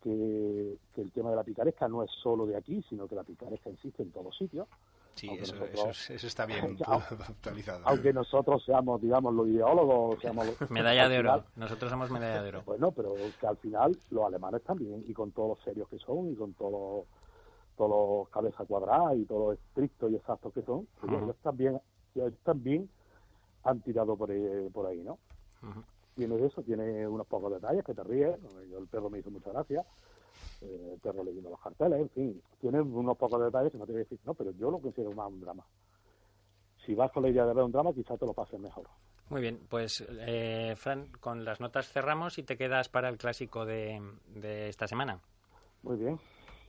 que, 0.03 0.77
que 0.95 1.03
el 1.03 1.13
tema 1.13 1.31
de 1.31 1.37
la 1.37 1.45
picaresca 1.45 1.87
no 1.87 2.03
es 2.03 2.11
solo 2.23 2.47
de 2.47 2.57
aquí, 2.57 2.83
sino 2.89 3.07
que 3.07 3.15
la 3.15 3.23
picaresca 3.23 3.71
existe 3.71 4.03
en 4.03 4.11
todos 4.11 4.37
sitios. 4.37 4.67
Sí, 5.15 5.29
eso, 5.31 5.55
nosotros- 5.55 5.71
eso, 5.73 5.91
es- 5.91 6.11
eso 6.11 6.27
está 6.27 6.47
bien 6.47 6.77
actualizado. 7.29 7.83
Aunque 7.87 8.13
nosotros 8.13 8.65
seamos, 8.65 9.01
digamos, 9.01 9.35
los 9.35 9.47
ideólogos, 9.49 10.19
seamos 10.21 10.47
los- 10.47 10.71
Medalla 10.71 11.05
al 11.05 11.11
de 11.11 11.17
final- 11.19 11.39
oro. 11.41 11.49
Nosotros 11.57 11.91
somos 11.91 12.11
medalla 12.11 12.43
de 12.43 12.49
oro. 12.49 12.63
Bueno, 12.67 12.91
pero 12.93 13.15
que 13.39 13.47
al 13.47 13.57
final 13.59 13.97
los 14.11 14.25
alemanes 14.25 14.63
también, 14.65 15.05
y 15.07 15.13
con 15.13 15.31
todos 15.33 15.51
los 15.51 15.65
serios 15.65 15.89
que 15.89 15.99
son, 15.99 16.31
y 16.33 16.35
con 16.35 16.55
todos 16.55 16.73
los, 16.73 17.07
todos 17.77 17.91
los 18.21 18.29
cabezas 18.31 18.67
cuadradas, 18.67 19.17
y 19.17 19.25
todos 19.27 19.51
los 19.51 19.59
estrictos 19.59 20.11
y 20.11 20.17
exactos 20.17 20.53
que 20.55 20.63
son, 20.63 20.89
pues 21.01 21.13
ellos 21.13 21.37
también, 21.43 21.81
ellos 22.15 22.33
también 22.43 22.89
han 23.65 23.81
tirado 23.83 24.17
por 24.17 24.31
ahí, 24.31 24.69
por 24.73 24.87
ahí 24.87 25.03
¿no? 25.03 25.19
Ujú. 25.63 25.83
Tiene 26.15 26.37
de 26.37 26.47
eso, 26.47 26.63
tiene 26.63 27.07
unos 27.07 27.27
pocos 27.27 27.53
detalles 27.53 27.85
que 27.85 27.95
te 27.95 28.03
ríes. 28.03 28.37
Yo, 28.71 28.79
el 28.79 28.87
perro 28.87 29.11
me 29.11 29.19
hizo 29.19 29.31
mucha 29.31 29.51
gracia, 29.51 29.85
eh, 30.61 30.91
el 30.95 31.01
perro 31.01 31.25
leyendo 31.25 31.51
los 31.51 31.61
carteles, 31.61 32.01
en 32.01 32.11
fin, 32.11 32.43
tiene 32.61 32.81
unos 32.81 33.17
pocos 33.17 33.41
detalles 33.43 33.73
que 33.73 33.79
no 33.79 33.87
te 33.87 33.93
voy 33.93 34.01
a 34.01 34.05
decir, 34.05 34.19
no, 34.25 34.35
pero 34.35 34.51
yo 34.53 34.71
lo 34.71 34.79
considero 34.79 35.13
más 35.13 35.29
un 35.29 35.41
drama. 35.41 35.65
Si 36.85 36.95
vas 36.95 37.11
con 37.13 37.23
la 37.23 37.29
idea 37.29 37.45
de 37.47 37.55
ver 37.55 37.65
un 37.65 37.73
drama, 37.73 37.93
quizás 37.93 38.19
te 38.19 38.27
lo 38.27 38.33
pases 38.33 38.59
mejor. 38.59 38.87
Muy 39.29 39.41
bien, 39.43 39.61
pues 39.69 40.05
eh, 40.09 40.75
Fran, 40.77 41.07
con 41.21 41.45
las 41.45 41.61
notas 41.61 41.89
cerramos 41.89 42.39
y 42.39 42.43
te 42.43 42.57
quedas 42.57 42.89
para 42.89 43.09
el 43.09 43.17
clásico 43.17 43.65
de, 43.65 44.03
de 44.35 44.69
esta 44.69 44.89
semana. 44.89 45.21
Muy 45.83 45.97
bien, 45.97 46.19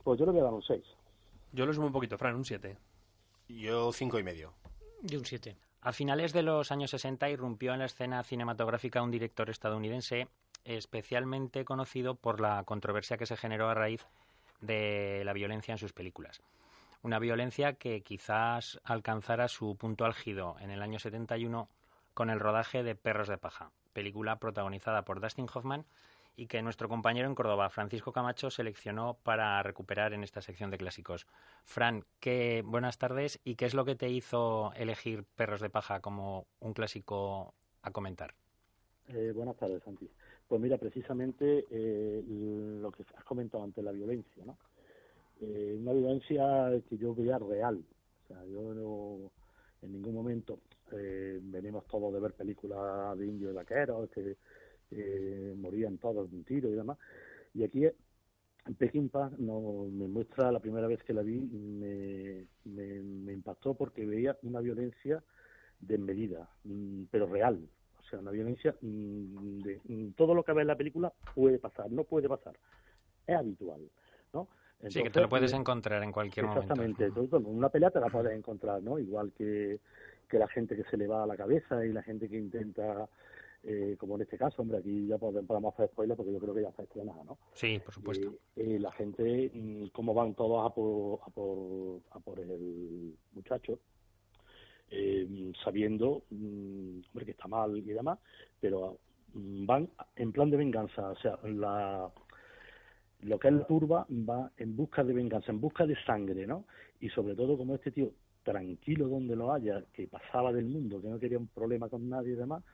pues 0.04 0.18
yo 0.18 0.26
le 0.26 0.32
voy 0.32 0.40
a 0.40 0.44
dar 0.44 0.52
un 0.52 0.62
6. 0.62 0.82
Yo 1.52 1.66
lo 1.66 1.72
sumo 1.72 1.88
un 1.88 1.92
poquito, 1.92 2.16
Fran, 2.16 2.36
un 2.36 2.44
7. 2.44 2.78
Yo 3.48 3.92
cinco 3.92 4.18
y 4.18 4.22
medio. 4.22 4.52
De 5.02 5.18
un 5.18 5.24
7. 5.24 5.56
A 5.84 5.92
finales 5.92 6.32
de 6.32 6.44
los 6.44 6.70
años 6.70 6.92
60 6.92 7.28
irrumpió 7.28 7.72
en 7.72 7.80
la 7.80 7.86
escena 7.86 8.22
cinematográfica 8.22 9.02
un 9.02 9.10
director 9.10 9.50
estadounidense 9.50 10.28
especialmente 10.64 11.64
conocido 11.64 12.14
por 12.14 12.40
la 12.40 12.62
controversia 12.62 13.16
que 13.16 13.26
se 13.26 13.36
generó 13.36 13.68
a 13.68 13.74
raíz 13.74 14.06
de 14.60 15.22
la 15.24 15.32
violencia 15.32 15.72
en 15.72 15.78
sus 15.78 15.92
películas. 15.92 16.40
Una 17.02 17.18
violencia 17.18 17.72
que 17.72 18.02
quizás 18.02 18.80
alcanzara 18.84 19.48
su 19.48 19.74
punto 19.74 20.04
álgido 20.04 20.54
en 20.60 20.70
el 20.70 20.82
año 20.82 21.00
71 21.00 21.68
con 22.14 22.30
el 22.30 22.38
rodaje 22.38 22.84
de 22.84 22.94
Perros 22.94 23.26
de 23.26 23.38
Paja, 23.38 23.72
película 23.92 24.36
protagonizada 24.36 25.02
por 25.02 25.20
Dustin 25.20 25.48
Hoffman 25.52 25.84
y 26.36 26.46
que 26.46 26.62
nuestro 26.62 26.88
compañero 26.88 27.28
en 27.28 27.34
Córdoba, 27.34 27.68
Francisco 27.70 28.12
Camacho, 28.12 28.50
seleccionó 28.50 29.18
para 29.22 29.62
recuperar 29.62 30.12
en 30.12 30.24
esta 30.24 30.40
sección 30.40 30.70
de 30.70 30.78
clásicos. 30.78 31.26
Fran, 31.64 32.04
qué 32.20 32.62
buenas 32.64 32.98
tardes 32.98 33.40
y 33.44 33.56
qué 33.56 33.66
es 33.66 33.74
lo 33.74 33.84
que 33.84 33.94
te 33.94 34.08
hizo 34.08 34.72
elegir 34.74 35.24
Perros 35.36 35.60
de 35.60 35.70
Paja 35.70 36.00
como 36.00 36.46
un 36.60 36.72
clásico 36.72 37.54
a 37.82 37.90
comentar. 37.90 38.34
Eh, 39.08 39.32
buenas 39.34 39.56
tardes, 39.56 39.82
Santi. 39.82 40.08
Pues 40.48 40.60
mira, 40.60 40.78
precisamente 40.78 41.66
eh, 41.70 42.22
lo 42.80 42.90
que 42.92 43.04
has 43.16 43.24
comentado 43.24 43.64
antes, 43.64 43.82
la 43.82 43.92
violencia, 43.92 44.44
¿no? 44.44 44.56
Eh, 45.40 45.76
una 45.80 45.92
violencia 45.92 46.70
que 46.88 46.96
yo 46.96 47.14
veía 47.14 47.38
real. 47.38 47.82
O 48.24 48.26
sea, 48.28 48.44
yo 48.44 48.74
no, 48.74 49.30
en 49.82 49.92
ningún 49.92 50.14
momento 50.14 50.60
eh, 50.92 51.38
venimos 51.42 51.86
todos 51.86 52.12
de 52.12 52.20
ver 52.20 52.32
películas 52.34 53.18
de 53.18 53.26
indios 53.26 53.52
y 53.52 53.54
vaqueros 53.54 54.08
que 54.10 54.36
eh, 54.94 55.54
morían 55.56 55.98
todos 55.98 56.30
de 56.30 56.36
un 56.36 56.44
tiro 56.44 56.68
y 56.68 56.74
demás. 56.74 56.98
Y 57.54 57.64
aquí 57.64 57.84
en 57.86 58.74
Pekín 58.74 59.10
no, 59.38 59.86
me 59.90 60.06
muestra 60.06 60.52
la 60.52 60.60
primera 60.60 60.86
vez 60.86 61.02
que 61.02 61.12
la 61.12 61.22
vi, 61.22 61.40
me, 61.40 62.46
me, 62.64 63.02
me 63.02 63.32
impactó 63.32 63.74
porque 63.74 64.06
veía 64.06 64.36
una 64.42 64.60
violencia 64.60 65.22
desmedida, 65.80 66.48
mm, 66.64 67.04
pero 67.10 67.26
real. 67.26 67.68
O 67.98 68.02
sea, 68.08 68.20
una 68.20 68.30
violencia 68.30 68.74
mm, 68.80 69.58
de 69.62 69.80
mm, 69.84 70.12
todo 70.12 70.34
lo 70.34 70.44
que 70.44 70.52
ves 70.52 70.62
en 70.62 70.68
la 70.68 70.76
película 70.76 71.12
puede 71.34 71.58
pasar, 71.58 71.90
no 71.90 72.04
puede 72.04 72.28
pasar. 72.28 72.54
Es 73.26 73.36
habitual, 73.36 73.80
¿no? 74.32 74.48
sí, 74.88 75.02
que 75.02 75.10
te 75.10 75.20
lo 75.20 75.28
puedes 75.28 75.52
eh, 75.52 75.56
encontrar 75.56 76.02
en 76.02 76.10
cualquier 76.12 76.46
Exactamente, 76.46 77.08
momento. 77.08 77.38
todo, 77.38 77.48
una 77.48 77.68
pelea 77.68 77.90
te 77.90 78.00
la 78.00 78.08
puedes 78.08 78.32
encontrar, 78.36 78.82
¿no? 78.82 78.98
Igual 78.98 79.32
que, 79.32 79.80
que 80.28 80.38
la 80.38 80.48
gente 80.48 80.76
que 80.76 80.84
se 80.84 80.96
le 80.96 81.06
va 81.06 81.22
a 81.22 81.26
la 81.26 81.36
cabeza 81.36 81.84
y 81.84 81.92
la 81.92 82.02
gente 82.02 82.28
que 82.28 82.38
intenta, 82.38 83.08
eh, 83.64 83.96
como 83.98 84.16
en 84.16 84.22
este 84.22 84.36
caso, 84.36 84.62
hombre, 84.62 84.78
aquí 84.78 85.06
ya 85.06 85.18
podemos, 85.18 85.74
hacer 85.74 85.88
spoiler 85.88 86.16
porque 86.16 86.32
yo 86.32 86.38
creo 86.40 86.54
que 86.54 86.62
ya 86.62 86.70
está 86.70 86.82
estrenada, 86.82 87.22
¿no? 87.24 87.38
Sí, 87.54 87.78
por 87.84 87.94
supuesto. 87.94 88.28
Eh, 88.56 88.74
eh, 88.74 88.78
la 88.78 88.92
gente, 88.92 89.50
mm, 89.54 89.86
cómo 89.92 90.14
van 90.14 90.34
todos 90.34 90.64
a 90.68 90.74
por, 90.74 91.20
a 91.24 91.30
por, 91.30 92.00
a 92.10 92.20
por 92.20 92.40
el 92.40 93.14
muchacho, 93.32 93.78
eh, 94.90 95.52
sabiendo, 95.62 96.24
mm, 96.30 97.00
hombre, 97.08 97.24
que 97.24 97.30
está 97.30 97.46
mal 97.46 97.76
y 97.76 97.82
demás, 97.82 98.18
pero 98.60 98.98
mm, 99.34 99.64
van 99.64 99.88
en 100.16 100.32
plan 100.32 100.50
de 100.50 100.56
venganza, 100.56 101.10
o 101.10 101.16
sea, 101.16 101.38
la 101.44 102.10
lo 103.22 103.38
que 103.38 103.48
es 103.48 103.54
la 103.54 103.66
turba 103.66 104.06
va 104.10 104.50
en 104.56 104.76
busca 104.76 105.04
de 105.04 105.12
venganza, 105.12 105.52
en 105.52 105.60
busca 105.60 105.86
de 105.86 105.96
sangre, 106.04 106.44
¿no? 106.44 106.64
Y 107.00 107.08
sobre 107.10 107.36
todo 107.36 107.56
como 107.56 107.76
este 107.76 107.92
tío, 107.92 108.10
tranquilo 108.42 109.08
donde 109.08 109.36
lo 109.36 109.52
haya, 109.52 109.84
que 109.92 110.08
pasaba 110.08 110.52
del 110.52 110.66
mundo, 110.66 111.00
que 111.00 111.08
no 111.08 111.20
quería 111.20 111.38
un 111.38 111.46
problema 111.46 111.88
con 111.88 112.08
nadie 112.08 112.32
y 112.32 112.36
demás, 112.36 112.64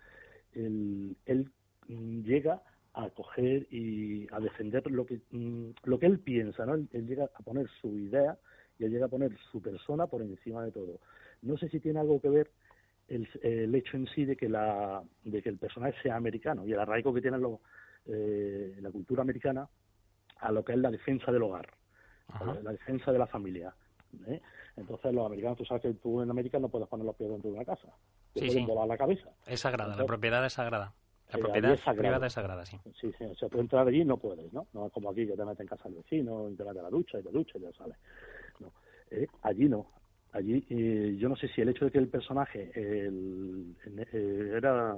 él, 0.54 1.16
él 1.26 1.50
mm, 1.88 2.22
llega 2.22 2.62
a 2.94 3.10
coger 3.10 3.66
y 3.70 4.26
a 4.32 4.40
defender 4.40 4.90
lo 4.90 5.06
que 5.06 5.20
mm, 5.30 5.70
lo 5.84 5.98
que 5.98 6.06
él 6.06 6.18
piensa, 6.18 6.66
¿no? 6.66 6.74
Él, 6.74 6.88
él 6.92 7.06
llega 7.06 7.30
a 7.34 7.42
poner 7.42 7.68
su 7.80 7.96
idea 7.96 8.38
y 8.78 8.84
él 8.84 8.92
llega 8.92 9.06
a 9.06 9.10
poner 9.10 9.36
su 9.50 9.60
persona 9.60 10.06
por 10.06 10.22
encima 10.22 10.64
de 10.64 10.72
todo. 10.72 11.00
No 11.42 11.56
sé 11.58 11.68
si 11.68 11.80
tiene 11.80 12.00
algo 12.00 12.20
que 12.20 12.28
ver 12.28 12.50
el, 13.08 13.28
el 13.42 13.74
hecho 13.74 13.96
en 13.96 14.06
sí 14.08 14.24
de 14.24 14.36
que 14.36 14.48
la 14.48 15.02
de 15.24 15.42
que 15.42 15.48
el 15.48 15.58
personaje 15.58 15.94
sea 16.02 16.16
americano 16.16 16.66
y 16.66 16.72
el 16.72 16.80
arraigo 16.80 17.12
que 17.14 17.22
tiene 17.22 17.38
los, 17.38 17.60
eh, 18.06 18.76
la 18.80 18.90
cultura 18.90 19.22
americana 19.22 19.68
a 20.40 20.52
lo 20.52 20.64
que 20.64 20.72
es 20.72 20.78
la 20.78 20.90
defensa 20.90 21.32
del 21.32 21.42
hogar, 21.42 21.68
Ajá. 22.28 22.58
la 22.62 22.72
defensa 22.72 23.12
de 23.12 23.18
la 23.18 23.26
familia. 23.26 23.74
¿eh? 24.26 24.40
Entonces 24.76 25.12
los 25.12 25.26
americanos, 25.26 25.58
tú 25.58 25.64
sabes 25.64 25.82
que 25.82 25.94
tú 25.94 26.22
en 26.22 26.30
América 26.30 26.58
no 26.58 26.68
puedes 26.68 26.88
poner 26.88 27.04
los 27.06 27.16
pies 27.16 27.30
dentro 27.30 27.50
de 27.50 27.56
una 27.56 27.64
casa. 27.64 27.88
Te 28.34 28.40
Sí, 28.40 28.46
pueden 28.46 28.64
sí. 28.64 28.66
volar 28.70 28.88
la 28.88 28.96
cabeza. 28.98 29.28
Es 29.46 29.60
sagrada, 29.60 29.96
la 29.96 30.04
propiedad 30.06 30.44
es 30.44 30.52
sagrada. 30.52 30.92
La 31.30 31.34
allí 31.34 31.42
propiedad 31.42 31.72
es 31.72 31.80
sagrado. 31.80 31.98
privada 32.02 32.26
es 32.26 32.32
sagrada, 32.32 32.64
sí. 32.66 32.78
Sí, 33.00 33.12
sí, 33.18 33.24
o 33.24 33.34
sea, 33.34 33.48
tú 33.48 33.60
entrar 33.60 33.86
allí 33.86 34.04
no 34.04 34.16
puedes, 34.16 34.50
¿no? 34.52 34.66
No 34.72 34.86
es 34.86 34.92
como 34.92 35.10
aquí 35.10 35.26
que 35.26 35.34
te 35.36 35.44
meten 35.44 35.64
en 35.64 35.68
casa 35.68 35.88
del 35.88 35.98
vecino, 35.98 36.48
y 36.48 36.54
te 36.54 36.64
metes 36.64 36.80
a 36.80 36.82
la 36.84 36.90
ducha 36.90 37.18
y 37.18 37.22
te 37.22 37.30
duchas 37.30 37.56
y 37.56 37.64
ya 37.64 37.72
sales. 37.72 37.96
No. 38.60 38.72
Eh, 39.10 39.26
allí 39.42 39.68
no. 39.68 39.86
Allí, 40.32 40.64
eh, 40.70 41.16
yo 41.18 41.28
no 41.28 41.36
sé 41.36 41.48
si 41.48 41.60
el 41.62 41.70
hecho 41.70 41.86
de 41.86 41.90
que 41.90 41.98
el 41.98 42.08
personaje 42.08 42.70
el, 42.74 43.74
eh, 44.12 44.52
era... 44.56 44.96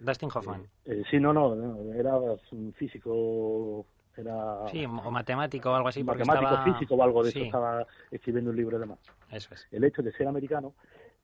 Dustin 0.00 0.28
Hoffman. 0.34 0.66
eh, 0.86 1.02
sí, 1.10 1.18
no, 1.20 1.32
no, 1.32 1.54
no, 1.54 1.92
era 1.94 2.14
un 2.52 2.72
físico, 2.74 3.86
era 4.16 4.66
Sí, 4.70 4.84
o 4.84 4.88
matemático 5.10 5.70
o 5.70 5.74
algo 5.74 5.88
así, 5.88 6.02
porque 6.04 6.24
matemático, 6.24 6.54
estaba... 6.60 6.74
físico 6.78 6.94
o 6.94 7.02
algo 7.02 7.22
de 7.22 7.30
Sí, 7.30 7.38
eso, 7.38 7.46
estaba 7.46 7.86
escribiendo 8.10 8.50
un 8.50 8.56
libro 8.56 8.78
de 8.78 8.86
más. 8.86 8.98
eso 9.30 9.54
es. 9.54 9.66
El 9.70 9.84
hecho 9.84 10.02
de 10.02 10.12
ser 10.12 10.26
americano 10.26 10.74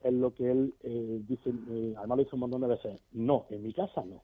es 0.02 0.12
lo 0.12 0.34
que 0.34 0.50
él 0.50 0.74
eh, 0.82 1.20
dice, 1.28 1.50
eh, 1.50 1.94
además 1.96 2.18
lo 2.18 2.24
dice 2.24 2.36
un 2.36 2.40
montón 2.40 2.60
de 2.62 2.68
veces, 2.68 3.00
no, 3.12 3.46
en 3.50 3.62
mi 3.62 3.72
casa 3.72 4.02
no. 4.04 4.22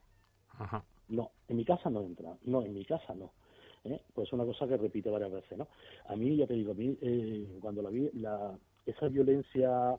Ajá. 0.49 0.83
No, 1.09 1.31
en 1.47 1.57
mi 1.57 1.65
casa 1.65 1.89
no 1.89 2.01
entra. 2.01 2.35
No, 2.43 2.63
en 2.63 2.73
mi 2.73 2.83
casa 2.83 3.13
no. 3.15 3.31
¿eh? 3.85 4.01
Pues 4.13 4.27
es 4.27 4.33
una 4.33 4.45
cosa 4.45 4.67
que 4.67 4.77
repite 4.77 5.09
varias 5.09 5.31
veces, 5.31 5.57
¿no? 5.57 5.67
A 6.07 6.15
mí, 6.15 6.35
ya 6.35 6.47
te 6.47 6.53
digo, 6.53 6.71
a 6.71 6.75
mí, 6.75 6.97
eh, 7.01 7.57
cuando 7.61 7.81
la 7.81 7.89
vi, 7.89 8.09
la, 8.13 8.57
esa 8.85 9.07
violencia 9.07 9.97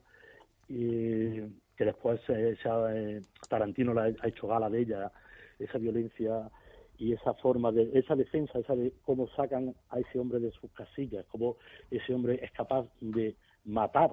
eh, 0.69 1.49
que 1.75 1.85
después 1.85 2.19
se 2.25 2.57
ha, 2.69 2.95
eh, 2.95 3.21
Tarantino 3.47 3.93
la 3.93 4.03
ha, 4.03 4.13
ha 4.21 4.27
hecho 4.27 4.47
gala 4.47 4.69
de 4.69 4.81
ella, 4.81 5.11
esa 5.57 5.77
violencia 5.77 6.49
y 6.97 7.13
esa 7.13 7.33
forma 7.35 7.71
de, 7.71 7.89
esa 7.93 8.15
defensa, 8.15 8.59
esa 8.59 8.75
de 8.75 8.93
cómo 9.03 9.27
sacan 9.29 9.73
a 9.89 9.99
ese 9.99 10.19
hombre 10.19 10.39
de 10.39 10.51
sus 10.51 10.69
casillas, 10.71 11.25
cómo 11.29 11.55
ese 11.89 12.13
hombre 12.13 12.39
es 12.43 12.51
capaz 12.51 12.85
de 12.99 13.35
matar 13.63 14.11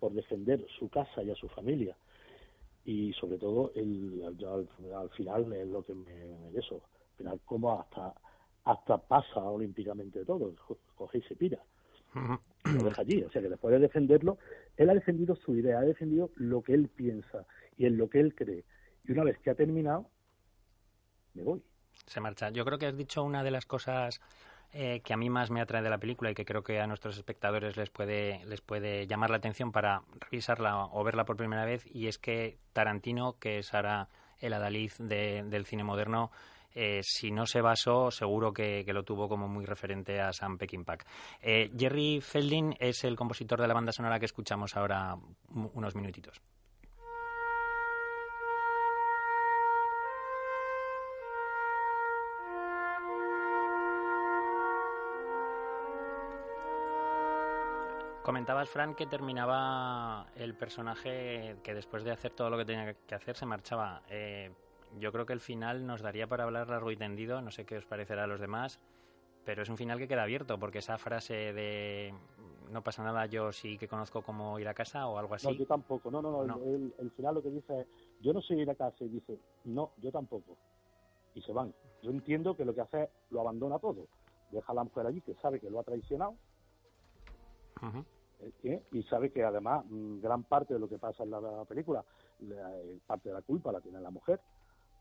por 0.00 0.12
defender 0.12 0.66
su 0.78 0.88
casa 0.88 1.22
y 1.22 1.30
a 1.30 1.34
su 1.36 1.48
familia. 1.48 1.96
Y 2.84 3.12
sobre 3.12 3.38
todo 3.38 3.72
el, 3.76 4.22
yo 4.38 4.54
al, 4.54 4.68
al 4.94 5.10
final 5.10 5.52
es 5.52 5.68
lo 5.68 5.84
que 5.84 5.94
me 5.94 6.50
eso 6.58 6.76
al 7.12 7.16
final 7.18 7.40
como 7.44 7.78
hasta 7.78 8.14
hasta 8.64 8.98
pasa 8.98 9.40
olímpicamente 9.40 10.24
todo 10.24 10.54
co- 10.66 10.78
coge 10.96 11.18
y 11.18 11.22
se 11.22 11.36
pira. 11.36 11.58
Lo 12.64 12.84
deja 12.84 13.02
allí 13.02 13.22
o 13.22 13.30
sea 13.30 13.42
que 13.42 13.48
después 13.48 13.72
de 13.72 13.78
defenderlo 13.80 14.38
él 14.76 14.88
ha 14.90 14.94
defendido 14.94 15.36
su 15.36 15.54
idea 15.54 15.78
ha 15.78 15.82
defendido 15.82 16.30
lo 16.36 16.62
que 16.62 16.72
él 16.74 16.88
piensa 16.88 17.46
y 17.76 17.86
en 17.86 17.96
lo 17.98 18.08
que 18.08 18.20
él 18.20 18.34
cree. 18.34 18.64
Y 19.04 19.12
una 19.12 19.24
vez 19.24 19.38
que 19.38 19.50
ha 19.50 19.54
terminado 19.54 20.08
me 21.34 21.42
voy. 21.42 21.62
Se 22.06 22.20
marcha. 22.20 22.50
Yo 22.50 22.64
creo 22.64 22.78
que 22.78 22.86
has 22.86 22.96
dicho 22.96 23.22
una 23.22 23.44
de 23.44 23.50
las 23.50 23.66
cosas 23.66 24.20
eh, 24.72 25.00
que 25.04 25.12
a 25.12 25.16
mí 25.16 25.28
más 25.30 25.50
me 25.50 25.60
atrae 25.60 25.82
de 25.82 25.90
la 25.90 25.98
película 25.98 26.30
y 26.30 26.34
que 26.34 26.44
creo 26.44 26.62
que 26.62 26.80
a 26.80 26.86
nuestros 26.86 27.16
espectadores 27.16 27.76
les 27.76 27.90
puede, 27.90 28.44
les 28.46 28.60
puede 28.60 29.06
llamar 29.06 29.30
la 29.30 29.36
atención 29.36 29.72
para 29.72 30.02
revisarla 30.20 30.84
o 30.86 31.04
verla 31.04 31.24
por 31.24 31.36
primera 31.36 31.64
vez, 31.64 31.84
y 31.92 32.06
es 32.06 32.18
que 32.18 32.58
Tarantino, 32.72 33.38
que 33.38 33.58
es 33.58 33.74
ahora 33.74 34.08
el 34.40 34.52
adalid 34.52 34.92
de- 34.98 35.42
del 35.44 35.66
cine 35.66 35.84
moderno, 35.84 36.30
eh, 36.74 37.00
si 37.02 37.32
no 37.32 37.46
se 37.46 37.60
basó, 37.60 38.10
seguro 38.12 38.52
que, 38.52 38.84
lo 38.86 39.02
tuvo 39.02 39.28
como 39.28 39.48
muy 39.48 39.64
referente 39.66 40.20
a 40.20 40.32
Sam 40.32 40.56
Peckinpah. 40.56 40.98
Eh, 41.42 41.70
Jerry 41.76 42.20
Felding 42.20 42.76
es 42.78 43.02
el 43.04 43.16
compositor 43.16 43.60
de 43.60 43.66
la 43.66 43.74
banda 43.74 43.92
sonora 43.92 44.20
que 44.20 44.26
escuchamos 44.26 44.76
ahora 44.76 45.16
unos 45.52 45.94
minutitos. 45.96 46.40
Comentabas, 58.22 58.68
Fran, 58.68 58.94
que 58.94 59.06
terminaba 59.06 60.26
el 60.36 60.54
personaje 60.54 61.56
que 61.62 61.74
después 61.74 62.04
de 62.04 62.10
hacer 62.10 62.32
todo 62.32 62.50
lo 62.50 62.58
que 62.58 62.66
tenía 62.66 62.92
que 62.94 63.14
hacer 63.14 63.34
se 63.34 63.46
marchaba. 63.46 64.02
Eh, 64.10 64.50
yo 64.98 65.10
creo 65.10 65.24
que 65.24 65.32
el 65.32 65.40
final 65.40 65.86
nos 65.86 66.02
daría 66.02 66.26
para 66.26 66.44
hablar 66.44 66.68
largo 66.68 66.90
y 66.90 66.96
tendido, 66.96 67.40
no 67.40 67.50
sé 67.50 67.64
qué 67.64 67.78
os 67.78 67.86
parecerá 67.86 68.24
a 68.24 68.26
los 68.26 68.38
demás, 68.38 68.78
pero 69.44 69.62
es 69.62 69.68
un 69.70 69.78
final 69.78 69.98
que 69.98 70.06
queda 70.06 70.24
abierto, 70.24 70.58
porque 70.58 70.78
esa 70.78 70.98
frase 70.98 71.52
de 71.54 72.12
no 72.70 72.82
pasa 72.82 73.02
nada, 73.02 73.24
yo 73.26 73.52
sí 73.52 73.78
que 73.78 73.88
conozco 73.88 74.20
cómo 74.22 74.58
ir 74.58 74.68
a 74.68 74.74
casa 74.74 75.06
o 75.08 75.16
algo 75.18 75.30
no 75.30 75.36
así. 75.36 75.56
yo 75.56 75.66
tampoco 75.66 76.10
no 76.10 76.20
no 76.20 76.30
no, 76.30 76.44
No. 76.44 76.56
El, 76.62 76.74
el- 76.74 76.94
el 76.98 77.10
final 77.12 77.36
lo 77.36 77.42
que 77.42 77.50
dice 77.50 77.80
es 77.80 77.86
yo 78.20 78.32
no 78.34 78.42
sé 78.42 78.54
ir 78.54 78.68
a 78.70 78.74
casa 78.74 79.02
y 79.04 79.08
dice 79.08 79.38
no 79.64 79.92
yo 79.96 80.12
tampoco 80.12 80.56
y 81.34 81.40
se 81.42 81.52
van 81.52 81.74
yo 82.02 82.10
entiendo 82.10 82.54
que 82.56 82.64
lo 82.64 82.74
que 82.74 82.82
hace 82.82 83.02
es 83.04 83.08
lo 83.30 83.40
abandona 83.40 83.78
todo 83.80 84.06
deja 84.50 84.70
a 84.70 84.74
la 84.74 84.84
mujer 84.84 85.06
allí 85.06 85.20
que 85.22 85.34
sabe 85.36 85.58
que 85.58 85.70
lo 85.70 85.80
ha 85.80 85.84
traicionado 85.84 86.34
Ujú. 87.82 88.04
¿eh? 88.64 88.82
y 88.92 89.02
sabe 89.04 89.30
que 89.30 89.42
además 89.44 89.84
mm, 89.88 90.20
gran 90.20 90.44
parte 90.44 90.74
de 90.74 90.80
lo 90.80 90.88
que 90.88 90.98
pasa 90.98 91.22
en 91.24 91.30
la, 91.30 91.40
la 91.40 91.64
película, 91.64 92.04
la- 92.40 92.76
eh, 92.78 92.98
parte 93.06 93.28
de 93.28 93.34
la 93.34 93.42
culpa 93.42 93.72
la 93.72 93.80
tiene 93.80 94.00
la 94.00 94.10
mujer 94.10 94.40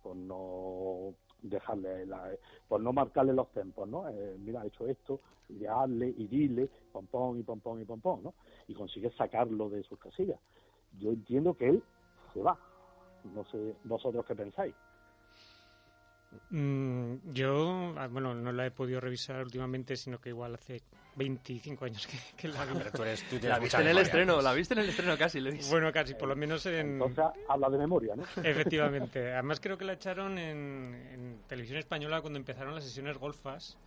por 0.02 0.16
no 0.16 1.14
dejarle, 1.42 2.06
la- 2.06 2.32
por 2.68 2.82
no 2.82 2.94
marcarle 2.94 3.34
los 3.34 3.52
tempos, 3.52 3.88
¿no? 3.88 4.08
Eh, 4.10 4.38
mira, 4.40 4.62
ha 4.62 4.66
hecho 4.66 4.88
esto, 4.88 5.20
y 5.50 5.66
hazle 5.66 6.14
y 6.18 6.28
dile, 6.28 6.70
pompón 6.92 7.40
y 7.40 7.44
pompón 7.44 7.82
y 7.82 7.86
pompón, 7.86 8.24
¿no? 8.24 8.34
Y 8.68 8.74
consigue 8.74 9.10
sacarlo 9.12 9.70
de 9.70 9.84
sus 9.84 10.00
casillas. 10.00 10.40
Yo 11.00 11.12
entiendo 11.12 11.54
que 11.56 11.68
él 11.70 11.84
se 12.34 12.42
va. 12.42 12.58
No 13.24 13.44
sé 13.46 13.76
vosotros 13.84 14.26
qué 14.26 14.36
pensáis. 14.36 14.76
Mm, 16.52 17.32
yo, 17.34 17.94
ah, 17.98 18.08
bueno, 18.08 18.34
no 18.34 18.52
la 18.52 18.66
he 18.66 18.72
podido 18.72 19.00
revisar 19.00 19.44
últimamente, 19.44 19.96
sino 19.96 20.20
que 20.20 20.30
igual 20.30 20.56
hace 20.56 20.82
25 21.16 21.86
años 21.86 22.08
que, 22.08 22.18
que 22.38 22.48
la 22.48 22.66
vi. 22.66 22.74
Pero 22.78 22.92
tú 22.92 23.04
eres, 23.04 23.24
tú 23.24 23.40
tienes 23.40 23.50
La 23.50 23.60
viste 23.60 23.82
en 23.82 23.88
el 23.88 23.98
estreno, 23.98 24.34
pues. 24.36 24.44
la 24.44 24.54
viste 24.54 24.74
en 24.74 24.80
el 24.80 24.90
estreno 24.90 25.18
casi, 25.18 25.40
Luis. 25.40 25.70
Bueno, 25.70 25.92
casi, 25.92 26.14
por 26.14 26.30
lo 26.30 26.36
menos 26.36 26.66
en... 26.66 27.02
Entonces 27.02 27.26
habla 27.48 27.70
de 27.70 27.78
memoria, 27.78 28.16
¿no? 28.16 28.24
Efectivamente. 28.44 29.34
Además 29.34 29.60
creo 29.60 29.78
que 29.78 29.86
la 29.86 29.94
echaron 29.94 30.38
en, 30.38 30.96
en 31.14 31.42
televisión 31.48 31.80
española 31.80 32.22
cuando 32.22 32.40
empezaron 32.40 32.74
las 32.76 32.84
sesiones 32.84 33.18
golfas, 33.18 33.78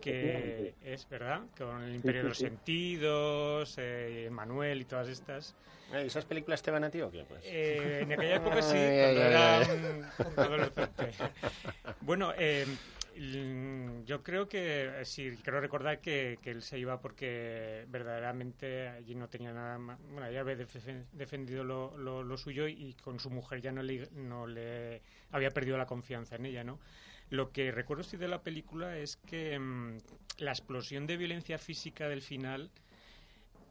que 0.00 0.74
es 0.80 1.08
verdad, 1.08 1.42
con 1.56 1.82
el 1.82 1.94
Imperio 1.94 2.22
de 2.22 2.28
los 2.28 2.38
sí. 2.38 2.44
Sentidos, 2.44 3.74
eh, 3.78 4.28
Manuel 4.30 4.80
y 4.80 4.84
todas 4.84 5.08
estas. 5.08 5.54
Eh, 5.92 6.04
¿Esas 6.06 6.24
películas 6.24 6.62
te 6.62 6.70
van 6.70 6.84
a 6.84 6.90
ti 6.90 7.00
o 7.00 7.10
qué? 7.10 7.24
Pues? 7.24 7.44
Eh, 7.44 8.00
en 8.02 8.12
aquella 8.12 8.36
época 8.36 8.62
sí, 8.62 8.76
Ay, 8.78 9.00
cuando 9.00 9.20
ay, 9.20 9.26
era. 9.26 9.60
Bueno, 12.00 12.32
eh, 12.36 12.66
yo 14.04 14.22
creo 14.22 14.48
que 14.48 15.00
eh, 15.00 15.04
sí, 15.04 15.38
creo 15.42 15.60
recordar 15.60 16.00
que, 16.00 16.38
que 16.42 16.50
él 16.50 16.62
se 16.62 16.78
iba 16.78 17.00
porque 17.00 17.84
verdaderamente 17.88 18.88
allí 18.88 19.14
no 19.14 19.28
tenía 19.28 19.52
nada 19.52 19.78
más. 19.78 19.98
Bueno, 20.02 20.30
ya 20.30 20.40
había 20.40 20.56
defe- 20.56 21.06
defendido 21.12 21.64
lo, 21.64 21.96
lo- 21.96 22.22
lo 22.22 22.36
suyo 22.36 22.68
y 22.68 22.94
con 23.02 23.18
su 23.18 23.30
mujer 23.30 23.60
ya 23.62 23.72
no 23.72 23.82
le, 23.82 24.08
no 24.12 24.46
le 24.46 25.02
había 25.30 25.50
perdido 25.50 25.78
la 25.78 25.86
confianza 25.86 26.36
en 26.36 26.46
ella, 26.46 26.64
¿no? 26.64 26.78
Lo 27.30 27.50
que 27.50 27.72
recuerdo 27.72 28.04
sí 28.04 28.16
de 28.16 28.28
la 28.28 28.42
película 28.42 28.96
es 28.96 29.16
que 29.16 29.58
mm, 29.58 29.98
la 30.38 30.52
explosión 30.52 31.06
de 31.06 31.16
violencia 31.16 31.58
física 31.58 32.08
del 32.08 32.22
final 32.22 32.70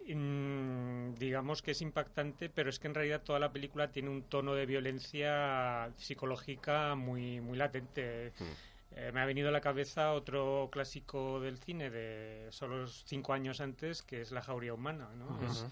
mm, 0.07 1.13
digamos 1.15 1.61
que 1.61 1.71
es 1.71 1.81
impactante, 1.81 2.49
pero 2.49 2.69
es 2.69 2.79
que 2.79 2.87
en 2.87 2.95
realidad 2.95 3.21
toda 3.21 3.39
la 3.39 3.51
película 3.51 3.91
tiene 3.91 4.09
un 4.09 4.23
tono 4.23 4.53
de 4.55 4.65
violencia 4.65 5.89
psicológica 5.97 6.95
muy, 6.95 7.39
muy 7.41 7.57
latente. 7.57 8.33
Eh, 8.97 9.11
me 9.13 9.19
ha 9.19 9.25
venido 9.25 9.49
a 9.49 9.51
la 9.51 9.61
cabeza 9.61 10.13
otro 10.13 10.69
clásico 10.71 11.41
del 11.41 11.57
cine 11.57 11.89
de 11.89 12.47
solo 12.51 12.87
cinco 12.87 13.33
años 13.33 13.59
antes, 13.59 14.01
que 14.01 14.21
es 14.21 14.31
La 14.31 14.41
jauría 14.41 14.73
humana, 14.73 15.09
¿no? 15.17 15.39
Es 15.49 15.65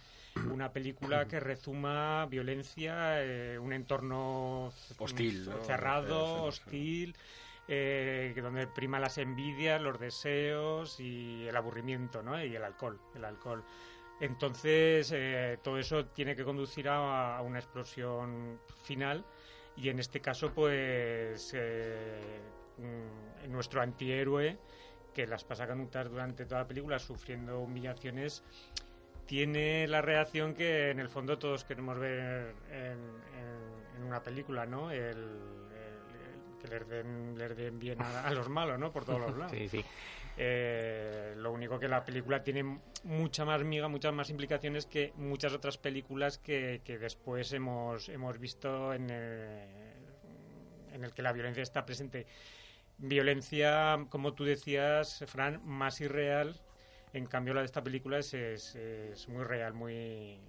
una 0.51 0.73
película 0.73 1.25
que 1.27 1.39
rezuma 1.39 2.25
violencia, 2.25 3.23
eh, 3.23 3.57
un 3.59 3.71
entorno 3.71 4.73
Hostil, 4.97 5.49
cerrado, 5.65 6.43
hostil, 6.43 7.15
eh, 7.67 8.33
donde 8.41 8.67
prima 8.67 8.99
las 8.99 9.17
envidias, 9.17 9.81
los 9.81 9.99
deseos 9.99 10.99
y 10.99 11.47
el 11.47 11.55
aburrimiento, 11.55 12.21
¿no? 12.23 12.43
Y 12.43 12.55
el 12.55 12.63
alcohol, 12.63 12.99
el 13.15 13.25
alcohol. 13.25 13.63
Entonces, 14.19 15.11
eh, 15.13 15.59
todo 15.63 15.77
eso 15.79 16.05
tiene 16.07 16.35
que 16.35 16.43
conducir 16.43 16.87
a, 16.89 17.41
una 17.41 17.59
explosión 17.59 18.59
final 18.83 19.25
y 19.75 19.89
en 19.89 19.99
este 19.99 20.21
caso, 20.21 20.53
pues, 20.53 21.51
eh, 21.55 22.41
mm, 22.77 23.51
nuestro 23.51 23.81
antihéroe, 23.81 24.57
que 25.13 25.27
las 25.27 25.43
pasa 25.43 25.67
canutas 25.67 26.09
durante 26.09 26.45
toda 26.45 26.61
la 26.61 26.67
película 26.67 26.99
sufriendo 26.99 27.59
humillaciones, 27.59 28.43
tiene 29.25 29.87
la 29.87 30.01
reacción 30.01 30.53
que 30.53 30.89
en 30.91 30.99
el 30.99 31.09
fondo 31.09 31.37
todos 31.37 31.63
queremos 31.63 31.97
ver 31.99 32.55
en, 32.71 32.99
en- 33.39 34.03
una 34.05 34.21
película, 34.21 34.65
¿no? 34.65 34.91
El 34.91 35.71
que 36.63 36.69
les 36.69 36.87
den, 36.87 37.37
les 37.37 37.55
den 37.55 37.77
bien 37.79 38.01
a, 38.01 38.27
a 38.27 38.31
los 38.31 38.47
malos, 38.47 38.79
¿no? 38.79 38.91
Por 38.91 39.05
todos 39.05 39.19
los 39.19 39.37
lados. 39.37 39.51
Sí, 39.57 39.67
sí. 39.67 39.85
Eh, 40.37 41.35
lo 41.37 41.51
único 41.51 41.77
que 41.77 41.87
la 41.87 42.03
película 42.03 42.41
tiene 42.41 42.79
mucha 43.03 43.45
más 43.45 43.63
miga, 43.63 43.87
muchas 43.87 44.13
más 44.13 44.29
implicaciones 44.31 44.87
que 44.87 45.13
muchas 45.17 45.53
otras 45.53 45.77
películas 45.77 46.39
que, 46.39 46.81
que 46.83 46.97
después 46.97 47.53
hemos, 47.53 48.09
hemos 48.09 48.39
visto 48.39 48.93
en 48.93 49.09
el, 49.11 49.67
en 50.93 51.03
el 51.03 51.13
que 51.13 51.21
la 51.21 51.33
violencia 51.33 51.61
está 51.61 51.85
presente. 51.85 52.25
Violencia, 52.97 54.05
como 54.09 54.33
tú 54.33 54.43
decías, 54.45 55.23
Fran, 55.27 55.61
más 55.65 55.99
irreal, 56.01 56.59
En 57.13 57.25
cambio, 57.27 57.53
la 57.53 57.61
de 57.61 57.65
esta 57.67 57.83
película 57.83 58.17
es, 58.19 58.33
es, 58.33 58.75
es 58.75 59.29
muy 59.29 59.43
real, 59.43 59.73
muy, 59.73 60.39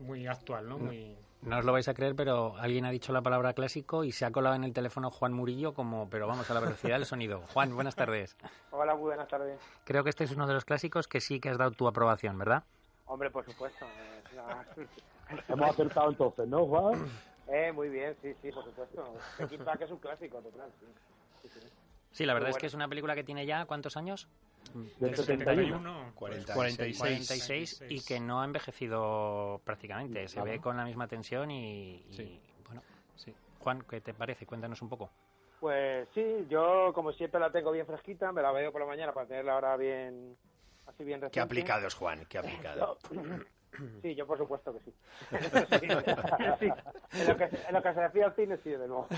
muy 0.00 0.26
actual, 0.26 0.68
¿no? 0.68 0.78
Muy... 0.78 1.16
No 1.44 1.58
os 1.58 1.64
lo 1.64 1.72
vais 1.72 1.86
a 1.88 1.94
creer, 1.94 2.16
pero 2.16 2.56
alguien 2.56 2.86
ha 2.86 2.90
dicho 2.90 3.12
la 3.12 3.20
palabra 3.20 3.52
clásico 3.52 4.02
y 4.04 4.12
se 4.12 4.24
ha 4.24 4.30
colado 4.32 4.56
en 4.56 4.64
el 4.64 4.72
teléfono 4.72 5.10
Juan 5.10 5.34
Murillo 5.34 5.74
como, 5.74 6.08
pero 6.08 6.26
vamos, 6.26 6.50
a 6.50 6.54
la 6.54 6.60
velocidad 6.60 6.96
del 6.96 7.04
sonido. 7.04 7.40
Juan, 7.52 7.74
buenas 7.74 7.94
tardes. 7.94 8.34
Hola, 8.70 8.94
muy 8.94 9.04
buenas 9.08 9.28
tardes. 9.28 9.60
Creo 9.84 10.02
que 10.04 10.10
este 10.10 10.24
es 10.24 10.32
uno 10.32 10.46
de 10.46 10.54
los 10.54 10.64
clásicos 10.64 11.06
que 11.06 11.20
sí 11.20 11.40
que 11.40 11.50
has 11.50 11.58
dado 11.58 11.72
tu 11.72 11.86
aprobación, 11.86 12.38
¿verdad? 12.38 12.64
Hombre, 13.06 13.30
por 13.30 13.44
supuesto. 13.44 13.86
es 14.18 14.32
una- 14.32 14.64
Hemos 15.48 15.70
acertado 15.70 16.08
entonces, 16.10 16.48
¿no, 16.48 16.64
Juan? 16.66 17.10
Eh, 17.48 17.72
muy 17.72 17.90
bien, 17.90 18.16
sí, 18.22 18.34
sí, 18.40 18.50
por 18.50 18.64
supuesto. 18.64 19.14
Pack 19.64 19.82
es 19.82 19.90
un 19.90 19.98
clásico 19.98 20.38
total, 20.38 20.72
sí. 20.80 20.86
Sí, 21.42 21.48
sí. 21.52 21.60
Sí, 22.12 22.24
la 22.24 22.32
verdad 22.32 22.48
Muy 22.48 22.56
es 22.56 22.60
que 22.60 22.66
es 22.68 22.74
una 22.74 22.88
película 22.88 23.14
que 23.14 23.24
tiene 23.24 23.44
ya, 23.44 23.66
¿cuántos 23.66 23.98
años? 23.98 24.28
Del 24.98 25.14
71. 25.16 26.12
46. 26.14 26.98
46 26.98 27.84
y 27.88 28.00
que 28.04 28.18
no 28.20 28.40
ha 28.40 28.44
envejecido 28.44 29.60
prácticamente. 29.64 30.26
Se 30.28 30.40
ve 30.42 30.60
con 30.60 30.76
la 30.76 30.84
misma 30.84 31.06
tensión 31.06 31.50
y, 31.50 32.04
y, 32.08 32.12
Sí. 32.12 32.40
bueno. 32.66 32.82
Sí. 33.16 33.34
Juan, 33.60 33.82
¿qué 33.88 34.00
te 34.00 34.14
parece? 34.14 34.46
Cuéntanos 34.46 34.80
un 34.82 34.88
poco. 34.88 35.10
Pues 35.60 36.08
sí, 36.14 36.46
yo 36.50 36.92
como 36.94 37.12
siempre 37.12 37.40
la 37.40 37.50
tengo 37.50 37.72
bien 37.72 37.86
fresquita, 37.86 38.32
me 38.32 38.42
la 38.42 38.52
veo 38.52 38.70
por 38.70 38.80
la 38.82 38.86
mañana 38.86 39.12
para 39.12 39.26
tenerla 39.26 39.54
ahora 39.54 39.76
bien, 39.76 40.36
así 40.86 41.04
bien 41.04 41.20
reciente. 41.20 41.32
Qué 41.32 41.40
aplicado 41.40 41.86
es 41.86 41.94
Juan, 41.94 42.26
qué 42.28 42.38
aplicado. 42.38 42.98
Sí, 44.02 44.14
yo 44.14 44.24
por 44.24 44.38
supuesto 44.38 44.72
que 44.72 44.78
sí. 44.78 44.94
sí, 45.30 45.36
sí. 46.60 46.68
En, 47.12 47.26
lo 47.26 47.36
que, 47.36 47.44
en 47.44 47.74
lo 47.74 47.82
que 47.82 47.92
se 47.92 48.00
refiere 48.00 48.26
al 48.26 48.36
cine, 48.36 48.56
sí, 48.58 48.70
de 48.70 48.78
nuevo. 48.86 49.08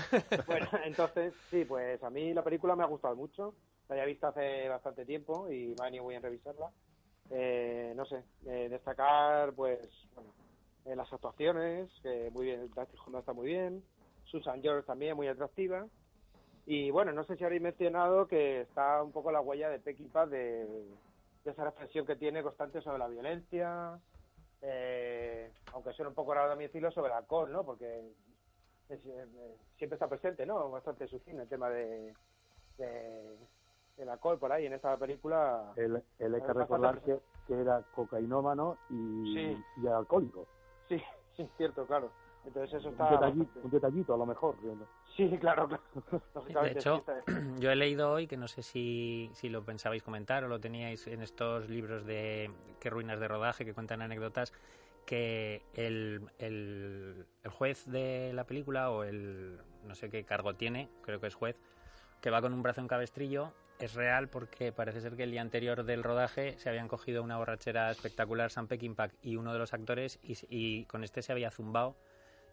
Bueno, 0.47 0.67
entonces, 0.83 1.31
sí, 1.51 1.63
pues 1.63 2.03
a 2.03 2.09
mí 2.09 2.33
la 2.33 2.43
película 2.43 2.75
me 2.75 2.81
ha 2.81 2.87
gustado 2.87 3.15
mucho. 3.15 3.53
La 3.89 3.93
había 3.95 4.05
visto 4.05 4.27
hace 4.27 4.67
bastante 4.67 5.05
tiempo 5.05 5.49
y 5.49 5.67
me 5.67 5.75
ha 5.79 5.85
venido 5.85 6.07
bien 6.07 6.21
revisarla. 6.21 6.71
Eh, 7.29 7.93
no 7.95 8.05
sé, 8.05 8.23
eh, 8.45 8.67
destacar, 8.69 9.53
pues, 9.53 9.79
bueno, 10.13 10.33
eh, 10.85 10.95
las 10.95 11.11
actuaciones, 11.11 11.89
que 12.01 12.29
muy 12.31 12.45
bien, 12.45 12.61
Dustin 12.61 12.99
Hoffman 12.99 13.19
está 13.19 13.33
muy 13.33 13.47
bien. 13.47 13.83
Susan 14.25 14.61
George 14.61 14.85
también, 14.85 15.15
muy 15.15 15.27
atractiva. 15.27 15.85
Y 16.65 16.91
bueno, 16.91 17.13
no 17.13 17.23
sé 17.23 17.37
si 17.37 17.43
habréis 17.45 17.61
mencionado 17.61 18.27
que 18.27 18.61
está 18.61 19.01
un 19.01 19.13
poco 19.13 19.31
la 19.31 19.39
huella 19.39 19.69
de 19.69 19.79
Peckinpah 19.79 20.25
de, 20.25 20.65
de 21.45 21.51
esa 21.51 21.63
reflexión 21.63 22.05
que 22.05 22.17
tiene 22.17 22.43
constante 22.43 22.81
sobre 22.81 22.97
la 22.97 23.07
violencia, 23.07 23.97
eh, 24.61 25.49
aunque 25.73 25.93
suena 25.93 26.09
un 26.09 26.15
poco 26.15 26.33
raro 26.33 26.57
mi 26.57 26.65
estilo, 26.65 26.91
sobre 26.91 27.07
el 27.11 27.17
alcohol, 27.17 27.49
¿no? 27.53 27.63
Porque 27.63 28.01
eh, 28.89 29.55
siempre 29.77 29.95
está 29.95 30.09
presente, 30.09 30.45
¿no? 30.45 30.69
Bastante 30.69 31.07
su 31.07 31.21
el 31.25 31.47
tema 31.47 31.69
de- 31.69 32.13
del 33.97 34.09
alcohol 34.09 34.37
por 34.37 34.51
ahí 34.51 34.65
en 34.65 34.73
esta 34.73 34.95
película. 34.97 35.73
Él, 35.75 36.01
él 36.19 36.35
hay 36.35 36.41
que 36.41 36.53
recordar 36.53 37.01
que, 37.01 37.19
que 37.47 37.53
era 37.59 37.81
cocainómano 37.93 38.77
y, 38.89 39.33
Sí. 39.33 39.63
y 39.81 39.87
alcohólico. 39.87 40.47
Sí, 40.87 41.01
sí, 41.35 41.49
cierto, 41.57 41.85
claro. 41.85 42.11
Entonces 42.45 42.75
eso 42.79 42.87
Un 42.87 42.93
está... 42.93 43.09
detallito, 43.11 43.39
bastante- 43.45 43.59
un 43.65 43.71
detallito, 43.71 44.13
a 44.13 44.17
lo 44.17 44.25
mejor. 44.25 44.55
Sí, 45.17 45.37
claro, 45.39 45.67
claro. 45.67 45.83
De 46.63 46.71
hecho, 46.71 47.03
yo 47.59 47.71
he 47.71 47.75
leído 47.75 48.11
hoy, 48.11 48.27
que 48.27 48.37
no 48.37 48.47
sé 48.47 48.61
si, 48.61 49.29
si 49.33 49.49
lo 49.49 49.63
pensabais 49.65 50.01
comentar 50.03 50.43
o 50.45 50.47
lo 50.47 50.59
teníais 50.59 51.07
en 51.07 51.21
estos 51.21 51.67
libros 51.67 52.05
de 52.05 52.49
qué 52.79 52.89
ruinas 52.89 53.19
de 53.19 53.27
rodaje 53.27 53.65
que 53.65 53.73
cuentan 53.73 54.01
anécdotas, 54.01 54.53
que 55.05 55.63
el, 55.73 56.21
el, 56.37 57.25
el 57.43 57.51
juez 57.51 57.85
de 57.87 58.31
la 58.33 58.45
película 58.45 58.91
o 58.91 59.03
el 59.03 59.59
no 59.85 59.95
sé 59.95 60.09
qué 60.09 60.23
cargo 60.23 60.53
tiene, 60.55 60.89
creo 61.01 61.19
que 61.19 61.27
es 61.27 61.35
juez, 61.35 61.57
que 62.21 62.29
va 62.29 62.41
con 62.41 62.53
un 62.53 62.61
brazo 62.61 62.79
en 62.81 62.87
cabestrillo, 62.87 63.51
es 63.79 63.93
real 63.93 64.27
porque 64.29 64.71
parece 64.71 65.01
ser 65.01 65.15
que 65.15 65.23
el 65.23 65.31
día 65.31 65.41
anterior 65.41 65.83
del 65.83 66.03
rodaje 66.03 66.57
se 66.57 66.69
habían 66.69 66.87
cogido 66.87 67.23
una 67.23 67.37
borrachera 67.37 67.91
espectacular 67.91 68.49
Sam 68.51 68.67
Peckinpah 68.67 69.09
y 69.21 69.35
uno 69.35 69.53
de 69.53 69.59
los 69.59 69.73
actores 69.73 70.19
y, 70.23 70.35
y 70.49 70.85
con 70.85 71.03
este 71.03 71.21
se 71.21 71.31
había 71.31 71.51
zumbado 71.51 71.95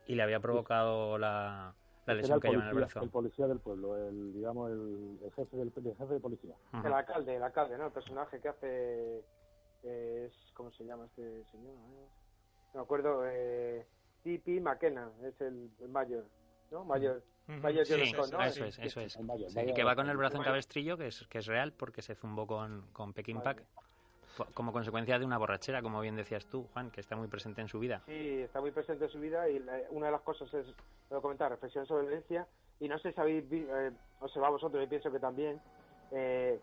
y 0.06 0.14
le 0.16 0.22
había 0.22 0.40
provocado 0.40 1.16
la, 1.16 1.74
la 2.06 2.12
Era 2.12 2.14
lesión 2.20 2.40
que 2.40 2.48
lleva 2.48 2.62
en 2.64 2.68
el 2.68 2.74
brazo. 2.74 3.00
el 3.02 3.10
policía 3.10 3.46
del 3.46 3.58
pueblo, 3.58 3.96
el, 3.96 4.34
digamos, 4.34 4.70
el, 4.70 5.18
el 5.24 5.32
jefe 5.32 5.56
del 5.56 5.72
el 5.74 5.96
jefe 5.96 6.12
de 6.14 6.20
policía. 6.20 6.54
El 6.84 6.92
alcalde, 6.92 7.36
el 7.36 7.42
alcalde, 7.42 7.78
¿no? 7.78 7.86
El 7.86 7.92
personaje 7.92 8.38
que 8.40 8.48
hace 8.48 9.24
es 9.82 10.32
¿cómo 10.54 10.70
se 10.72 10.84
llama 10.84 11.06
este 11.06 11.44
señor? 11.50 11.72
Eh, 11.74 12.08
No 12.74 12.80
me 12.80 12.82
acuerdo. 12.82 13.22
Eh, 13.26 13.86
T.P. 14.22 14.60
McKenna 14.60 15.10
es 15.22 15.38
el, 15.40 15.70
el 15.80 15.88
mayor, 15.88 16.24
¿no? 16.70 16.84
Mayor. 16.84 17.22
Sí, 17.46 17.52
eso 17.52 18.64
es, 18.64 18.78
eso 18.78 19.00
es. 19.00 19.20
Mayor, 19.20 19.50
Sí, 19.50 19.56
vaya- 19.56 19.70
y 19.70 19.74
que 19.74 19.84
va 19.84 19.94
con 19.94 20.08
el 20.08 20.16
brazo 20.16 20.38
en 20.38 20.42
cabestrillo, 20.44 20.96
que 20.96 21.08
es, 21.08 21.26
que 21.28 21.38
es 21.38 21.46
real 21.46 21.72
porque 21.72 22.00
se 22.02 22.14
zumbó 22.14 22.46
con, 22.46 22.86
con 22.92 23.12
Peking 23.12 23.36
Vale. 23.42 23.44
Pack 23.56 23.64
como 24.54 24.72
consecuencia 24.72 25.16
de 25.18 25.24
una 25.24 25.38
borrachera, 25.38 25.80
como 25.80 26.00
bien 26.00 26.16
decías 26.16 26.46
tú, 26.46 26.66
Juan, 26.72 26.90
que 26.90 27.00
está 27.00 27.14
muy 27.14 27.28
presente 27.28 27.60
en 27.60 27.68
su 27.68 27.78
vida. 27.78 28.02
Sí, 28.06 28.40
está 28.40 28.60
muy 28.60 28.72
presente 28.72 29.04
en 29.04 29.10
su 29.10 29.20
vida 29.20 29.48
y 29.48 29.60
la- 29.60 29.78
una 29.90 30.06
de 30.06 30.12
las 30.12 30.22
cosas 30.22 30.52
es, 30.54 30.66
puedo 31.08 31.22
comentar, 31.22 31.50
reflexión 31.50 31.86
sobre 31.86 32.02
violencia 32.06 32.46
y 32.80 32.88
no 32.88 32.98
sé 32.98 33.12
si 33.12 33.20
habéis 33.20 33.48
vi- 33.48 33.66
eh, 33.68 33.92
observado 34.20 34.54
vosotros, 34.54 34.82
yo 34.82 34.88
pienso 34.88 35.12
que 35.12 35.20
también, 35.20 35.60
eh, 36.10 36.58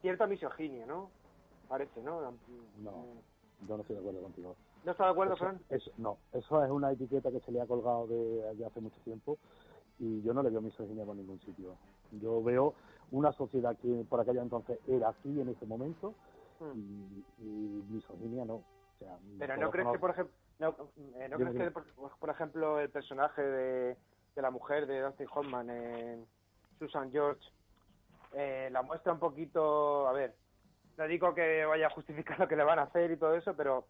cierta 0.00 0.26
misoginia, 0.26 0.86
¿no? 0.86 1.10
Parece, 1.68 2.00
¿no? 2.02 2.20
No. 2.78 3.04
Yo 3.68 3.76
no 3.76 3.80
estoy 3.82 3.96
de 3.96 4.00
acuerdo 4.00 4.22
contigo. 4.22 4.56
¿No 4.84 4.92
está 4.92 5.04
de 5.06 5.10
acuerdo, 5.10 5.34
Eso- 5.34 5.44
Fran? 5.44 5.60
eso- 5.68 5.90
no, 5.98 6.18
eso 6.32 6.64
es 6.64 6.70
una 6.70 6.92
etiqueta 6.92 7.30
que 7.30 7.40
se 7.40 7.50
le 7.52 7.60
ha 7.60 7.66
colgado 7.66 8.06
de, 8.06 8.54
de 8.54 8.64
hace 8.64 8.80
mucho 8.80 8.96
tiempo 9.04 9.36
y 9.98 10.22
yo 10.22 10.32
no 10.32 10.42
le 10.42 10.50
veo 10.50 10.60
misoginia 10.60 11.04
por 11.04 11.16
ningún 11.16 11.40
sitio. 11.40 11.76
Yo 12.12 12.42
veo 12.42 12.74
una 13.10 13.32
sociedad 13.32 13.76
que 13.78 14.04
por 14.08 14.20
aquella 14.20 14.42
entonces 14.42 14.78
era 14.86 15.08
así 15.08 15.40
en 15.40 15.48
ese 15.48 15.66
momento 15.66 16.14
Hmm. 16.60 16.72
y, 16.74 17.24
y 17.38 17.84
misoginia 17.88 18.44
no. 18.44 18.54
O 18.54 18.64
sea, 18.98 19.16
Pero 19.38 19.56
no 19.56 19.70
crees 19.70 19.88
que, 19.92 19.98
por 19.98 20.10
ejemplo, 20.10 20.34
no, 20.58 20.74
eh, 21.16 21.28
¿no 21.28 21.36
crees 21.36 21.54
que, 21.54 21.70
por, 21.70 21.84
por 22.18 22.30
ejemplo, 22.30 22.80
el 22.80 22.90
personaje 22.90 23.42
de, 23.42 23.96
de 24.34 24.42
la 24.42 24.50
mujer 24.50 24.86
de 24.86 25.00
Dustin 25.00 25.28
Hoffman, 25.32 25.70
en 25.70 26.26
Susan 26.78 27.12
George, 27.12 27.40
eh, 28.32 28.68
la 28.72 28.82
muestra 28.82 29.12
un 29.12 29.20
poquito, 29.20 30.08
a 30.08 30.12
ver, 30.12 30.34
no 30.96 31.06
digo 31.06 31.32
que 31.32 31.64
vaya 31.64 31.86
a 31.86 31.90
justificar 31.90 32.38
lo 32.40 32.48
que 32.48 32.56
le 32.56 32.64
van 32.64 32.80
a 32.80 32.82
hacer 32.82 33.10
y 33.12 33.16
todo 33.16 33.34
eso, 33.34 33.54
pero 33.54 33.86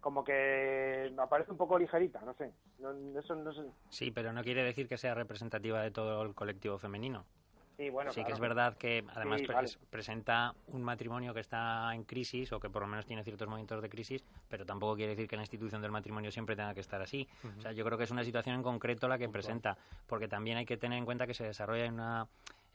como 0.00 0.24
que 0.24 1.12
me 1.14 1.26
parece 1.26 1.50
un 1.50 1.56
poco 1.56 1.78
ligerita, 1.78 2.20
no 2.20 2.34
sé. 2.34 2.52
No, 2.78 3.18
eso 3.18 3.34
no 3.34 3.52
sé. 3.52 3.62
Sí, 3.88 4.10
pero 4.10 4.32
no 4.32 4.42
quiere 4.42 4.62
decir 4.62 4.88
que 4.88 4.96
sea 4.98 5.14
representativa 5.14 5.82
de 5.82 5.90
todo 5.90 6.22
el 6.22 6.34
colectivo 6.34 6.78
femenino. 6.78 7.24
Sí, 7.76 7.90
bueno, 7.90 8.10
sí 8.10 8.24
que 8.24 8.32
es 8.32 8.40
verdad 8.40 8.76
que 8.76 9.04
además 9.14 9.40
Sí, 9.40 9.46
pre- 9.46 9.54
vale. 9.54 9.68
presenta 9.88 10.52
un 10.66 10.82
matrimonio 10.82 11.32
que 11.32 11.38
está 11.38 11.94
en 11.94 12.02
crisis 12.02 12.52
o 12.52 12.58
que 12.58 12.68
por 12.68 12.82
lo 12.82 12.88
menos 12.88 13.06
tiene 13.06 13.22
ciertos 13.22 13.46
momentos 13.46 13.80
de 13.80 13.88
crisis, 13.88 14.24
pero 14.48 14.66
tampoco 14.66 14.96
quiere 14.96 15.10
decir 15.10 15.28
que 15.28 15.36
la 15.36 15.42
institución 15.42 15.80
del 15.80 15.92
matrimonio 15.92 16.32
siempre 16.32 16.56
tenga 16.56 16.74
que 16.74 16.80
estar 16.80 17.00
así. 17.00 17.28
O 17.56 17.60
sea, 17.60 17.70
yo 17.70 17.84
creo 17.84 17.96
que 17.96 18.02
es 18.04 18.10
una 18.10 18.24
situación 18.24 18.56
en 18.56 18.62
concreto 18.64 19.06
la 19.06 19.16
que 19.16 19.28
presenta, 19.28 19.78
porque 20.08 20.26
también 20.26 20.56
hay 20.58 20.66
que 20.66 20.76
tener 20.76 20.98
en 20.98 21.04
cuenta 21.04 21.26
que 21.28 21.34
se 21.34 21.44
desarrolla 21.44 21.84
en 21.84 21.94
una 21.94 22.26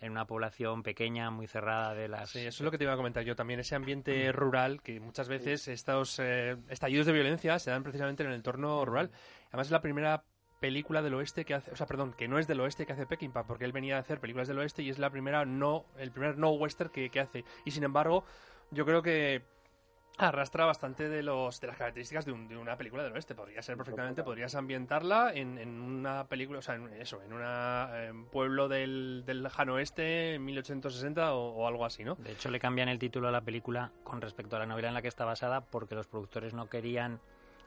en 0.04 0.12
una 0.12 0.28
población 0.28 0.84
pequeña, 0.84 1.32
muy 1.32 1.48
cerrada 1.48 1.94
de 1.94 2.08
las... 2.08 2.30
Sí, 2.32 2.40
eso 2.40 2.48
es 2.50 2.62
lo 2.62 2.72
que 2.72 2.78
te 2.78 2.84
iba 2.84 2.94
a 2.94 2.98
comentar 2.98 3.24
yo 3.24 3.36
también, 3.36 3.60
ese 3.62 3.76
ambiente 3.76 4.32
rural 4.32 4.82
que 4.82 5.00
muchas 5.00 5.30
veces 5.30 5.68
estos 5.68 6.20
eh, 6.20 6.58
estallidos 6.70 7.06
de 7.06 7.14
violencia 7.14 7.58
se 7.58 7.72
dan 7.72 7.84
precisamente 7.84 8.24
en 8.24 8.30
el 8.30 8.36
entorno 8.36 8.84
rural. 8.84 9.12
Además 9.48 9.68
es 9.68 9.72
la 9.72 9.82
primera 9.82 10.24
película 10.60 11.02
del 11.02 11.14
oeste 11.14 11.46
que 11.46 11.54
hace, 11.54 11.72
o 11.72 11.76
sea, 11.76 11.88
perdón, 11.88 12.14
que 12.18 12.28
no 12.28 12.38
es 12.38 12.48
del 12.48 12.60
oeste 12.60 12.86
que 12.86 12.94
hace 12.94 13.06
Peckinpah, 13.06 13.46
porque 13.46 13.66
él 13.66 13.72
venía 13.72 13.98
a 13.98 14.00
hacer 14.00 14.20
películas 14.20 14.48
del 14.48 14.60
oeste 14.60 14.84
y 14.84 14.90
es 14.90 15.00
la 15.00 15.10
primera 15.10 15.46
no, 15.46 15.86
el 15.98 16.12
primer 16.12 16.38
no 16.38 16.52
western 16.52 16.90
que, 16.90 17.10
que 17.10 17.20
hace. 17.22 17.46
Y 17.64 17.72
sin 17.72 17.84
embargo, 17.84 18.26
yo 18.72 18.86
creo 18.86 19.02
que 19.02 19.42
arrastra 20.18 20.66
bastante 20.66 21.10
de 21.10 21.24
los 21.24 21.60
de 21.60 21.68
las 21.68 21.78
características 21.78 22.26
de, 22.26 22.32
un- 22.32 22.48
de 22.48 22.56
una 22.58 22.78
película 22.78 23.04
del 23.04 23.14
oeste. 23.14 23.34
Podría 23.36 23.62
ser 23.62 23.78
perfectamente, 23.78 24.22
podrías 24.24 24.56
ambientarla 24.56 25.34
en, 25.34 25.58
en 25.58 25.82
una 25.82 26.28
película, 26.28 26.60
o 26.60 26.62
sea, 26.62 26.76
en 26.76 26.88
eso, 26.94 27.22
en 27.24 27.34
un 27.34 28.26
pueblo 28.26 28.68
del, 28.68 29.24
del 29.26 29.42
lejano 29.44 29.74
oeste 29.76 30.36
en 30.36 30.46
1860 30.46 31.34
o, 31.34 31.54
o 31.56 31.68
algo 31.68 31.86
así, 31.86 32.04
¿no? 32.04 32.16
De 32.16 32.32
hecho, 32.32 32.50
le 32.52 32.60
cambian 32.60 32.90
el 32.90 33.00
título 33.00 33.28
a 33.28 33.32
la 33.32 33.42
película 33.42 33.92
con 34.04 34.22
respecto 34.22 34.56
a 34.56 34.60
la 34.60 34.66
novela 34.66 34.88
en 34.90 34.94
la 34.94 35.02
que 35.02 35.08
está 35.08 35.26
basada 35.26 35.62
porque 35.62 35.96
los 35.96 36.08
productores 36.08 36.54
no 36.54 36.70
querían, 36.70 37.20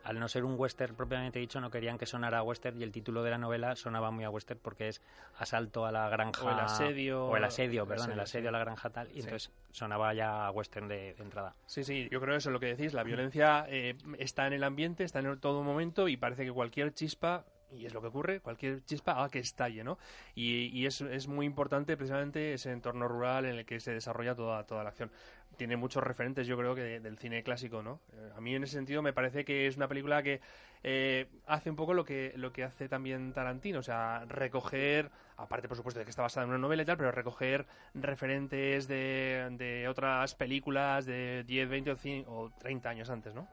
al 0.07 0.19
no 0.21 0.29
ser 0.29 0.45
un 0.45 0.55
western 0.59 0.95
propiamente 0.95 1.39
dicho, 1.39 1.61
no 1.61 1.71
querían 1.71 1.99
que 1.99 2.07
sonara 2.07 2.39
a 2.39 2.43
western 2.43 2.79
y 2.81 2.83
el 2.85 2.93
título 2.93 3.23
de 3.23 3.31
la 3.31 3.39
novela 3.39 3.75
sonaba 3.77 4.11
muy 4.11 4.25
a 4.25 4.31
western 4.31 4.61
porque 4.63 4.89
es 4.89 5.03
asalto 5.39 5.85
a 5.85 5.93
la 5.93 6.09
granja... 6.09 6.45
O 6.45 6.51
el 6.51 6.59
asedio- 6.61 7.27
O 7.27 7.37
el 7.37 7.45
asedio, 7.45 7.83
el 7.83 7.89
perdón, 7.89 8.13
el 8.13 8.21
asedio, 8.21 8.23
asedio 8.23 8.43
sí. 8.45 8.49
a 8.49 8.53
la 8.53 8.59
granja 8.61 8.91
tal. 8.91 9.09
Y 9.11 9.15
Sí. 9.15 9.21
entonces 9.21 9.51
sonaba 9.73 10.15
ya 10.15 10.47
a 10.47 10.51
western 10.53 10.89
de, 10.89 11.15
de 11.15 11.23
entrada. 11.23 11.55
Sí, 11.67 11.83
sí, 11.85 12.09
yo 12.11 12.21
creo 12.21 12.37
eso 12.37 12.51
es 12.51 12.53
lo 12.53 12.61
que 12.61 12.67
decís. 12.75 12.95
La 12.95 13.03
violencia 13.03 13.67
eh, 13.69 13.97
está 14.19 14.47
en 14.47 14.53
el 14.53 14.63
ambiente, 14.65 15.03
está 15.05 15.19
en 15.19 15.39
todo 15.41 15.63
momento 15.63 16.07
y 16.09 16.17
parece 16.17 16.45
que 16.45 16.53
cualquier 16.53 16.95
chispa 16.95 17.45
y 17.73 17.85
es 17.85 17.93
lo 17.93 18.01
que 18.01 18.07
ocurre, 18.07 18.39
cualquier 18.41 18.85
chispa 18.85 19.13
haga 19.13 19.29
que 19.29 19.41
estalle, 19.41 19.83
¿no? 19.83 19.99
Y, 20.37 20.67
y 20.69 20.87
es, 20.87 21.01
es, 21.01 21.27
muy 21.27 21.47
importante 21.47 21.97
precisamente 21.97 22.55
ese 22.55 22.71
entorno 22.71 23.09
rural 23.09 23.45
en 23.45 23.57
el 23.57 23.67
que 23.67 23.81
se 23.81 23.93
desarrolla 23.93 24.37
toda, 24.37 24.65
toda 24.65 24.85
la 24.85 24.91
acción. 24.91 25.11
Tiene 25.57 25.77
muchos 25.77 26.03
referentes, 26.03 26.47
yo 26.47 26.57
creo, 26.57 26.75
que 26.75 27.01
del 27.01 27.19
cine 27.19 27.43
clásico, 27.43 27.83
¿no? 27.83 28.01
Eh, 28.13 28.33
a 28.37 28.41
mí 28.41 28.55
en 28.55 28.65
ese 28.65 28.75
sentido 28.75 29.03
me 29.03 29.13
parece 29.13 29.45
que 29.45 29.67
es 29.67 29.77
una 29.77 29.89
película 29.89 30.23
que 30.23 30.41
eh, 30.83 31.27
hace 31.47 31.71
un 31.71 31.77
poco 31.77 31.95
lo 31.95 32.05
que, 32.05 32.33
lo 32.37 32.53
que 32.53 32.65
hace 32.65 32.89
también 32.89 33.33
Tarantino, 33.33 33.79
o 33.79 33.83
sea, 33.83 34.25
recoger, 34.27 35.11
aparte 35.37 35.69
por 35.69 35.77
supuesto 35.77 35.99
de 35.99 36.05
que 36.05 36.11
está 36.11 36.23
basada 36.23 36.45
en 36.45 36.51
una 36.51 36.59
novela 36.59 36.83
y 36.83 36.87
tal, 36.87 36.99
pero 36.99 37.11
recoger 37.11 37.67
referentes 37.95 38.87
de, 38.87 39.49
de 39.53 39.89
otras 39.89 40.35
películas 40.35 41.07
de 41.07 41.45
10, 41.45 41.69
20 41.69 42.25
o 42.29 42.51
30 42.59 42.89
años 42.89 43.11
antes, 43.11 43.35
¿no? 43.35 43.49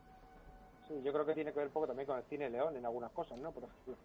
Sí, 0.88 0.95
yo 1.03 1.13
creo 1.13 1.25
que 1.25 1.34
tiene 1.34 1.53
que 1.53 1.59
ver 1.59 1.69
poco 1.69 1.88
también 1.88 2.05
con 2.05 2.17
el 2.17 2.23
cine 2.25 2.49
León 2.49 2.75
en 2.75 2.85
algunas 2.85 3.11
cosas, 3.11 3.38
¿no? 3.38 3.51
Por 3.51 3.63
ejemplo, 3.63 3.95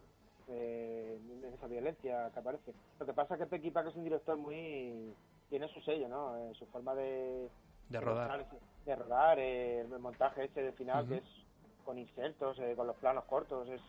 eh, 0.49 1.19
esa 1.55 1.67
violencia 1.67 2.31
que 2.33 2.39
aparece. 2.39 2.73
Lo 2.99 3.07
que 3.07 3.13
pasa 3.13 3.35
es 3.35 3.41
que 3.41 3.47
Pecky 3.47 3.71
Pack 3.71 3.89
es 3.89 3.97
un 3.97 4.05
director 4.05 4.37
muy... 4.37 5.13
tiene 5.51 5.69
su 5.69 5.81
sello, 5.81 6.09
¿no? 6.09 6.37
Eh, 6.37 6.55
su 6.55 6.67
forma 6.67 6.95
de... 6.95 7.49
De 7.89 8.01
rodar. 8.01 8.47
De 8.85 8.97
rodar, 8.97 9.39
eh, 9.39 9.81
el 9.81 9.99
montaje 9.99 10.45
ese 10.45 10.63
del 10.63 10.73
final 10.75 11.07
que 11.09 11.19
es 11.19 11.25
con 11.85 11.99
insertos, 11.99 12.59
eh, 12.59 12.75
con 12.77 12.87
los 12.87 12.97
planos 12.97 13.25
cortos, 13.25 13.69
es... 13.69 13.81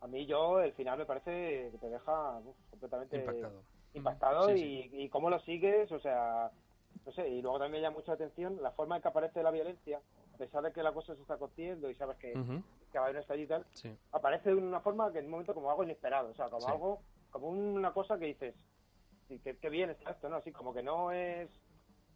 A 0.00 0.06
mí 0.06 0.26
yo, 0.26 0.60
el 0.60 0.74
final 0.74 0.98
me 0.98 1.06
parece 1.06 1.70
que 1.70 1.78
te 1.78 1.88
deja 1.88 2.38
uf, 2.38 2.56
completamente 2.70 3.16
Impactado. 3.16 3.62
impactado 3.94 4.48
Sí, 4.54 4.90
y, 4.92 5.04
y 5.04 5.08
cómo 5.08 5.30
lo 5.30 5.38
sigues, 5.40 5.90
o 5.92 5.98
sea, 5.98 6.50
no 7.06 7.12
sé, 7.12 7.28
y 7.28 7.40
luego 7.40 7.58
también 7.58 7.80
me 7.80 7.86
llama 7.86 7.96
mucho 7.98 8.10
la 8.10 8.16
atención 8.16 8.62
la 8.62 8.72
forma 8.72 8.96
en 8.96 9.02
que 9.02 9.08
aparece 9.08 9.42
la 9.42 9.50
violencia, 9.50 10.00
a 10.34 10.36
pesar 10.36 10.62
de 10.62 10.72
que 10.72 10.82
la 10.82 10.92
cosa 10.92 11.14
se 11.14 11.22
está 11.22 11.38
cociendo 11.38 11.88
y 11.88 11.94
sabes 11.94 12.18
que, 12.18 12.34
Ujú. 12.34 12.62
que 12.92 12.98
va 12.98 13.04
a 13.04 13.08
haber 13.08 13.16
un 13.16 13.22
estallido 13.22 13.44
y 13.44 13.48
tal, 13.48 13.66
Sí. 13.72 13.96
aparece 14.12 14.50
de 14.50 14.56
una 14.56 14.80
forma 14.80 15.10
que 15.10 15.20
en 15.20 15.26
un 15.26 15.30
momento 15.30 15.54
como 15.54 15.70
algo 15.70 15.84
inesperado, 15.84 16.30
o 16.30 16.34
sea, 16.34 16.50
como 16.50 16.68
algo, 16.68 16.98
como 17.30 17.48
una 17.48 17.92
cosa 17.94 18.18
que 18.18 18.26
dices, 18.26 18.54
sí, 19.28 19.38
que, 19.38 19.56
que 19.56 19.70
bien 19.70 19.90
está 19.90 20.10
esto, 20.10 20.28
¿no? 20.28 20.36
Así 20.36 20.52
como 20.52 20.74
que 20.74 20.82
no 20.82 21.12
es 21.12 21.48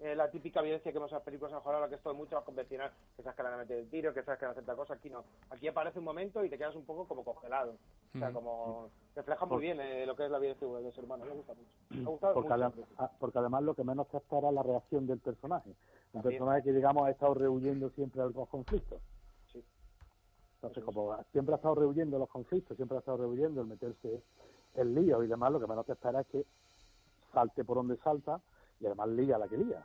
eh, 0.00 0.14
la 0.14 0.30
típica 0.30 0.62
violencia 0.62 0.92
que 0.92 0.98
vemos 0.98 1.10
en 1.10 1.16
las 1.16 1.24
películas 1.24 1.52
en 1.52 1.58
ahora 1.58 1.88
que 1.88 1.96
es 1.96 2.02
todo 2.02 2.14
mucho 2.14 2.36
más 2.36 2.44
convencional, 2.44 2.92
que 3.16 3.22
sabes 3.22 3.36
que 3.36 3.42
le 3.42 3.48
van 3.48 3.58
a 3.58 3.62
meter 3.62 3.78
el 3.78 3.90
tiro, 3.90 4.14
que 4.14 4.22
sabes 4.22 4.38
que 4.38 4.46
a 4.46 4.50
hacer 4.50 4.64
tal 4.64 4.76
cosa, 4.76 4.94
aquí 4.94 5.10
no. 5.10 5.24
Aquí 5.50 5.66
aparece 5.66 5.98
un 5.98 6.04
momento 6.04 6.44
y 6.44 6.48
te 6.50 6.56
quedas 6.56 6.76
un 6.76 6.84
poco 6.84 7.06
como 7.06 7.24
congelado. 7.24 7.74
O 8.14 8.18
sea, 8.18 8.32
como 8.32 8.90
refleja 9.16 9.44
muy 9.46 9.60
bien 9.60 9.80
eh, 9.80 10.06
lo 10.06 10.14
que 10.14 10.24
es 10.26 10.30
la 10.30 10.38
violencia 10.38 10.68
del 10.68 10.94
ser 10.94 11.04
humano, 11.04 11.24
me 11.24 11.32
gusta 11.32 11.54
mucho. 11.54 11.70
Me 11.90 12.02
ha 12.02 12.08
gustado 12.08 12.34
porque, 12.34 12.54
mucho. 12.56 12.86
ah, 12.98 13.10
porque 13.18 13.38
además 13.38 13.62
lo 13.64 13.74
que 13.74 13.82
menos 13.82 14.08
te 14.08 14.18
espera 14.18 14.48
es 14.48 14.54
la 14.54 14.62
reacción 14.62 15.06
del 15.06 15.18
personaje. 15.18 15.70
Un 15.70 16.22
También. 16.22 16.38
personaje 16.38 16.62
que, 16.62 16.72
digamos, 16.72 17.06
ha 17.06 17.10
estado 17.10 17.34
rehuyendo 17.34 17.90
siempre 17.90 18.22
de 18.22 18.30
los 18.30 18.48
conflictos. 18.48 19.00
Sí. 19.52 19.64
Entonces, 20.54 20.84
como 20.84 21.16
siempre 21.32 21.54
ha 21.54 21.56
estado 21.56 21.74
rehuyendo 21.74 22.18
los 22.20 22.28
conflictos, 22.28 22.76
siempre 22.76 22.96
ha 22.96 23.00
estado 23.00 23.18
rehuyendo 23.18 23.62
el 23.62 23.66
meterse 23.66 24.22
en 24.76 24.94
líos 24.94 25.24
y 25.24 25.26
demás, 25.26 25.50
lo 25.50 25.58
que 25.58 25.66
menos 25.66 25.84
te 25.84 25.92
espera 25.92 26.20
es 26.20 26.26
que 26.28 26.46
salte 27.32 27.64
por 27.64 27.76
donde 27.78 27.96
salta 27.96 28.40
y 28.80 28.86
además 28.86 29.08
lía 29.08 29.38
la 29.38 29.48
que 29.48 29.56
lía. 29.56 29.82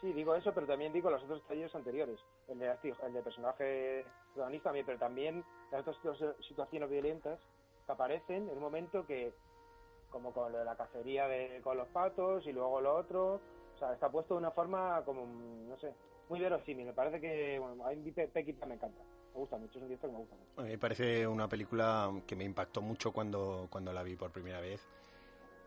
Sí, 0.00 0.12
digo 0.14 0.34
eso, 0.34 0.54
pero 0.54 0.66
también 0.66 0.92
digo 0.92 1.10
los 1.10 1.22
otros 1.22 1.42
talleres 1.46 1.74
anteriores. 1.74 2.18
El 2.48 2.58
de, 2.58 2.74
el 3.02 3.12
de 3.12 3.22
personaje 3.22 4.06
protagonista, 4.32 4.70
también, 4.70 4.86
pero 4.86 4.98
también 4.98 5.44
las 5.70 5.80
otras 5.82 5.96
situ- 6.02 6.42
situaciones 6.42 6.88
violentas 6.88 7.38
que 7.84 7.92
aparecen 7.92 8.48
en 8.48 8.56
un 8.56 8.60
momento 8.62 9.04
que, 9.06 9.34
como 10.08 10.32
con 10.32 10.52
lo 10.52 10.58
de 10.58 10.64
la 10.64 10.76
cacería 10.76 11.28
de, 11.28 11.60
con 11.62 11.76
los 11.76 11.88
patos 11.88 12.46
y 12.46 12.52
luego 12.52 12.80
lo 12.80 12.96
otro, 12.96 13.34
o 13.74 13.78
sea, 13.78 13.92
está 13.92 14.10
puesto 14.10 14.34
de 14.34 14.38
una 14.38 14.50
forma 14.52 15.02
como, 15.04 15.26
no 15.26 15.76
sé, 15.78 15.92
muy 16.30 16.40
verosímil. 16.40 16.86
Me 16.86 16.94
parece 16.94 17.20
que, 17.20 17.58
bueno, 17.58 17.84
a 17.84 17.90
mí 17.90 18.10
Pe- 18.10 18.28
Pecky 18.28 18.54
Pan 18.54 18.70
me 18.70 18.74
encanta. 18.76 19.02
Me 19.34 19.40
gusta 19.40 19.58
mucho, 19.58 19.78
es 19.78 19.82
un 19.82 19.88
director 19.88 20.08
que 20.10 20.14
me 20.14 20.20
gusta 20.20 20.34
mucho. 20.36 20.50
A 20.56 20.62
mí 20.62 20.68
me 20.70 20.78
parece 20.78 21.26
una 21.26 21.46
película 21.48 22.10
que 22.26 22.36
me 22.36 22.44
impactó 22.44 22.80
mucho 22.80 23.12
cuando, 23.12 23.68
cuando 23.70 23.92
la 23.92 24.02
vi 24.02 24.16
por 24.16 24.30
primera 24.32 24.60
vez, 24.60 24.80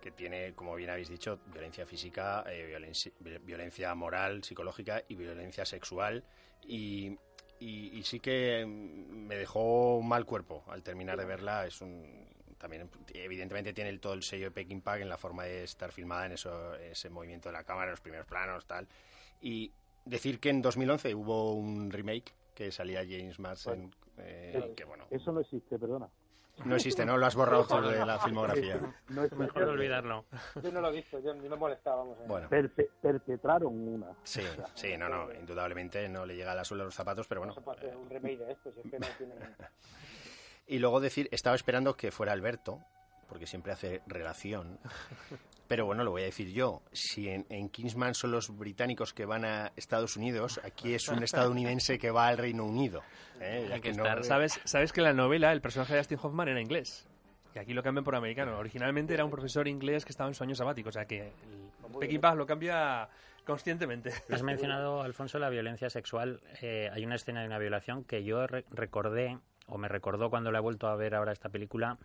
que 0.04 0.12
tiene, 0.12 0.54
como 0.54 0.76
bien 0.76 0.90
habéis 0.90 1.08
dicho, 1.08 1.40
violencia 1.48 1.86
física, 1.86 2.44
eh, 2.48 2.66
violencia, 2.66 3.10
violencia 3.42 3.96
moral, 3.96 4.44
psicológica 4.44 5.02
y 5.08 5.16
violencia 5.16 5.64
sexual. 5.66 6.26
Y, 6.68 7.18
y- 7.60 7.98
y 7.98 8.04
sí 8.04 8.20
que 8.20 8.66
me 8.68 9.38
dejó 9.38 9.96
un 9.98 10.10
mal 10.10 10.26
cuerpo 10.26 10.66
al 10.68 10.84
terminar 10.84 11.18
de 11.18 11.24
verla. 11.26 11.66
Es 11.66 11.80
un 11.82 12.28
también 12.58 12.90
evidentemente 13.14 13.74
tiene 13.74 13.90
el- 13.90 14.00
todo 14.02 14.14
el 14.14 14.24
sello 14.24 14.46
de 14.46 14.52
Peking 14.52 14.82
Pack 14.82 15.02
en 15.02 15.10
la 15.10 15.18
forma 15.18 15.44
de 15.46 15.64
estar 15.64 15.92
filmada 15.94 16.26
en 16.26 16.34
eso, 16.34 16.76
ese 16.76 17.10
movimiento 17.10 17.48
de 17.50 17.54
la 17.54 17.64
cámara, 17.64 17.92
los 17.92 18.00
primeros 18.02 18.26
planos, 18.26 18.66
tal. 18.66 18.88
Y 19.42 19.72
decir 20.06 20.40
que 20.42 20.50
en 20.50 20.62
2011 20.62 21.16
hubo 21.16 21.54
un 21.54 21.92
remake 21.92 22.34
que 22.54 22.72
salía 22.72 23.02
James 23.06 23.40
Marsden, 23.40 23.90
eh, 24.18 24.74
que 24.76 24.84
bueno, 24.84 25.08
Eso 25.10 25.32
no 25.32 25.40
existe, 25.40 25.80
perdona. 25.80 26.10
No 26.66 26.76
existe, 26.76 27.06
¿no? 27.06 27.18
Lo 27.18 27.26
has 27.26 27.36
borrado 27.36 27.66
tú 27.68 27.82
de 27.82 28.06
la 28.06 28.20
filmografía. 28.20 28.80
No 29.10 29.24
existe. 29.24 29.36
Mejor 29.44 29.64
olvidarlo. 29.64 30.26
Yo 30.62 30.72
no 30.72 30.82
lo 30.82 30.90
he 30.90 30.92
visto, 30.94 31.20
yo 31.20 31.34
ni 31.34 31.50
me 31.50 31.56
molestaba, 31.56 31.98
vamos. 31.98 32.18
eh. 32.20 32.24
Bueno, 32.28 32.50
Perpe- 32.50 32.90
perpetraron 33.02 33.74
una. 33.88 34.08
sí, 34.24 34.42
sí, 34.76 34.98
no, 34.98 35.10
no, 35.10 35.34
indudablemente 35.34 36.08
no 36.10 36.26
le 36.26 36.36
llega 36.36 36.52
a 36.52 36.56
la 36.56 36.64
suela 36.64 36.84
los 36.84 36.96
zapatos, 36.96 37.28
pero 37.28 37.46
no 37.46 37.54
bueno. 37.54 37.72
hacer 37.72 37.96
un 37.98 38.10
remake 38.10 38.38
de 38.40 38.52
esto, 38.54 38.72
si 38.72 38.80
es 38.82 38.92
que 38.92 39.00
no 39.00 39.08
tiene... 39.18 39.36
Y 40.68 40.80
luego 40.80 41.00
decir, 41.02 41.28
estaba 41.32 41.56
esperando 41.56 41.96
que 41.98 42.12
fuera 42.12 42.32
Alberto, 42.32 42.80
porque 43.34 43.48
siempre 43.48 43.72
hace 43.72 44.04
relación. 44.06 44.78
Pero 45.68 45.88
bueno, 45.88 46.04
lo 46.04 46.12
voy 46.12 46.22
a 46.22 46.26
decir 46.26 46.50
yo. 46.50 46.84
Si 46.92 47.28
en, 47.30 47.48
en 47.50 47.68
Kingsman 47.68 48.14
son 48.14 48.30
los 48.30 48.56
británicos 48.56 49.12
que 49.12 49.26
van 49.26 49.44
a 49.44 49.72
Estados 49.76 50.16
Unidos, 50.18 50.62
aquí 50.64 50.94
es 50.94 51.08
un 51.08 51.24
estadounidense 51.24 51.98
que 51.98 52.12
va 52.12 52.28
al 52.28 52.38
Reino 52.38 52.64
Unido. 52.64 53.02
¿eh? 53.42 53.72
Hay 53.74 53.82
que 53.82 53.92
no- 53.94 54.04
estar, 54.04 54.24
¿Sabes, 54.24 54.60
sabes 54.66 54.94
que 54.94 55.00
en 55.00 55.06
la 55.06 55.14
novela 55.14 55.52
el 55.52 55.62
personaje 55.62 55.94
de 55.94 56.00
Dustin 56.00 56.20
Hoffman 56.22 56.48
era 56.50 56.62
inglés. 56.62 57.08
Y 57.56 57.60
aquí 57.60 57.74
lo 57.74 57.82
cambian 57.82 58.04
por 58.04 58.14
americano. 58.16 58.56
Originalmente 58.60 59.16
era 59.16 59.26
un 59.26 59.32
profesor 59.32 59.68
inglés 59.68 60.06
que 60.06 60.12
estaba 60.12 60.28
en 60.30 60.36
su 60.36 60.44
año 60.44 60.54
sabático. 60.54 60.90
O 60.90 60.92
sea 60.92 61.06
que 61.06 61.22
el 61.30 62.00
Peking 62.00 62.20
Paz 62.20 62.36
lo 62.36 62.46
cambia 62.46 63.10
conscientemente. 63.44 64.12
Has 64.30 64.44
mencionado, 64.44 65.02
Alfonso, 65.02 65.40
la 65.40 65.50
violencia 65.50 65.90
sexual. 65.90 66.40
Eh, 66.62 66.92
hay 66.94 67.04
una 67.04 67.16
escena 67.16 67.42
de 67.42 67.48
una 67.48 67.58
violación 67.58 68.04
que 68.04 68.24
yo 68.24 68.46
re- 68.46 68.66
recordé, 68.70 69.40
o 69.66 69.80
me 69.80 69.88
recordó 69.88 70.30
cuando 70.30 70.52
la 70.52 70.60
he 70.60 70.62
vuelto 70.62 70.88
a 70.88 70.96
ver 70.96 71.16
ahora 71.16 71.32
esta 71.32 71.50
película, 71.50 71.98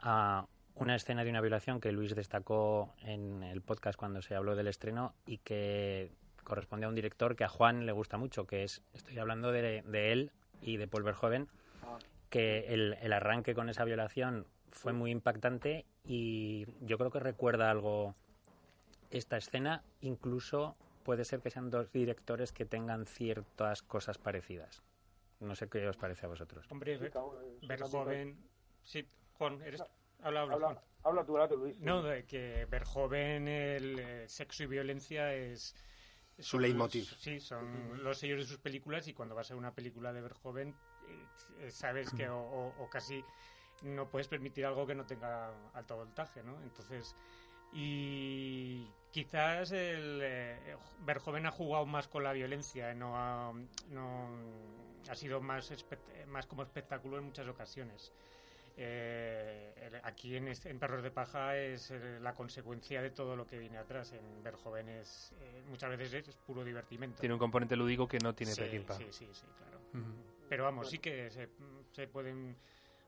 a 0.00 0.46
una 0.74 0.96
escena 0.96 1.24
de 1.24 1.30
una 1.30 1.40
violación 1.40 1.80
que 1.80 1.92
Luis 1.92 2.14
destacó 2.14 2.92
en 3.02 3.42
el 3.42 3.60
podcast 3.60 3.98
cuando 3.98 4.22
se 4.22 4.34
habló 4.34 4.56
del 4.56 4.68
estreno 4.68 5.14
y 5.26 5.38
que 5.38 6.10
corresponde 6.44 6.86
a 6.86 6.88
un 6.88 6.94
director 6.94 7.36
que 7.36 7.44
a 7.44 7.48
Juan 7.48 7.86
le 7.86 7.92
gusta 7.92 8.16
mucho, 8.16 8.46
que 8.46 8.64
es, 8.64 8.82
estoy 8.94 9.18
hablando 9.18 9.52
de, 9.52 9.82
de 9.82 10.12
él 10.12 10.30
y 10.60 10.76
de 10.76 10.88
Paul 10.88 11.02
Verhoeven, 11.04 11.48
que 12.30 12.72
el, 12.72 12.96
el 13.00 13.12
arranque 13.12 13.54
con 13.54 13.68
esa 13.68 13.84
violación 13.84 14.46
fue 14.70 14.92
muy 14.92 15.10
impactante 15.10 15.84
y 16.04 16.66
yo 16.80 16.96
creo 16.98 17.10
que 17.10 17.20
recuerda 17.20 17.70
algo 17.70 18.14
esta 19.10 19.36
escena, 19.36 19.82
incluso 20.00 20.74
puede 21.04 21.24
ser 21.24 21.40
que 21.40 21.50
sean 21.50 21.68
dos 21.70 21.92
directores 21.92 22.52
que 22.52 22.64
tengan 22.64 23.04
ciertas 23.06 23.82
cosas 23.82 24.16
parecidas. 24.18 24.82
No 25.40 25.54
sé 25.54 25.68
qué 25.68 25.86
os 25.86 25.96
parece 25.96 26.24
a 26.26 26.28
vosotros. 26.28 26.64
Hombre, 26.70 26.96
Ver- 26.96 27.12
un 27.16 27.68
Verhoeven... 27.68 28.36
Sí, 28.82 29.06
Juan, 29.36 29.60
eres... 29.62 29.82
Habla, 30.22 30.42
habla, 30.42 30.54
Habla, 30.54 30.82
habla 31.02 31.24
tú, 31.26 31.36
habla 31.36 31.48
tú, 31.48 31.56
Luis. 31.56 31.78
No, 31.80 32.02
de 32.02 32.24
que 32.24 32.66
Verhoeven, 32.70 33.48
el 33.48 33.98
eh, 33.98 34.28
sexo 34.28 34.62
y 34.64 34.66
violencia 34.66 35.34
es... 35.34 35.74
Su 36.38 36.58
leitmotiv. 36.58 37.02
los- 37.10 37.20
Sí, 37.20 37.40
son 37.40 38.02
los 38.02 38.18
sellos 38.18 38.40
de 38.40 38.46
sus 38.46 38.58
películas 38.58 39.06
y 39.06 39.12
cuando 39.12 39.34
vas 39.34 39.50
a 39.50 39.56
una 39.56 39.74
película 39.74 40.12
de 40.12 40.22
Verhoeven 40.22 40.74
eh, 41.02 41.28
eh, 41.58 41.70
sabes 41.70 42.10
que 42.12 42.28
o, 42.28 42.38
o- 42.40 42.82
o 42.84 42.88
casi 42.88 43.26
no 43.82 44.08
puedes 44.08 44.28
permitir 44.28 44.64
algo 44.64 44.86
que 44.86 44.94
no 44.94 45.04
tenga 45.04 45.52
alto 45.74 45.96
voltaje, 45.96 46.42
¿no? 46.42 46.60
Entonces, 46.62 47.16
y 47.70 48.92
quizás 49.10 49.72
el 49.72 50.20
eh, 50.22 50.76
Verhoeven 51.00 51.46
ha 51.46 51.50
jugado 51.50 51.84
más 51.86 52.08
con 52.08 52.22
la 52.22 52.32
violencia, 52.32 52.94
no 52.94 53.16
ha, 53.16 53.52
no 53.88 54.28
ha 55.08 55.14
sido 55.14 55.40
más, 55.40 55.72
más 56.26 56.46
como 56.46 56.62
espectáculo 56.62 57.18
en 57.18 57.24
muchas 57.24 57.46
ocasiones. 57.48 58.12
Eh, 58.76 59.74
el- 59.76 60.00
aquí 60.04 60.36
en, 60.36 60.48
este- 60.48 60.70
en 60.70 60.78
Perros 60.78 61.02
de 61.02 61.10
Paja 61.10 61.56
es 61.58 61.90
eh, 61.90 62.18
la 62.20 62.34
consecuencia 62.34 63.02
de 63.02 63.10
todo 63.10 63.36
lo 63.36 63.46
que 63.46 63.58
viene 63.58 63.78
atrás. 63.78 64.12
En 64.12 64.42
Verhoeven 64.42 64.88
es, 64.88 65.32
eh, 65.40 65.62
muchas 65.68 65.90
veces 65.90 66.28
es, 66.28 66.36
puro 66.36 66.64
divertimento. 66.64 67.20
Tiene 67.20 67.34
un 67.34 67.38
componente 67.38 67.76
lúdico 67.76 68.08
que 68.08 68.18
no 68.18 68.34
tiene 68.34 68.54
sí, 68.54 68.62
sí, 68.88 69.06
sí, 69.12 69.28
sí, 69.32 69.46
claro. 69.58 69.78
Pero 70.48 70.64
vamos, 70.64 70.88
sí 70.88 70.98
que 70.98 71.30
se, 71.30 71.48
se 71.92 72.06
pueden 72.08 72.56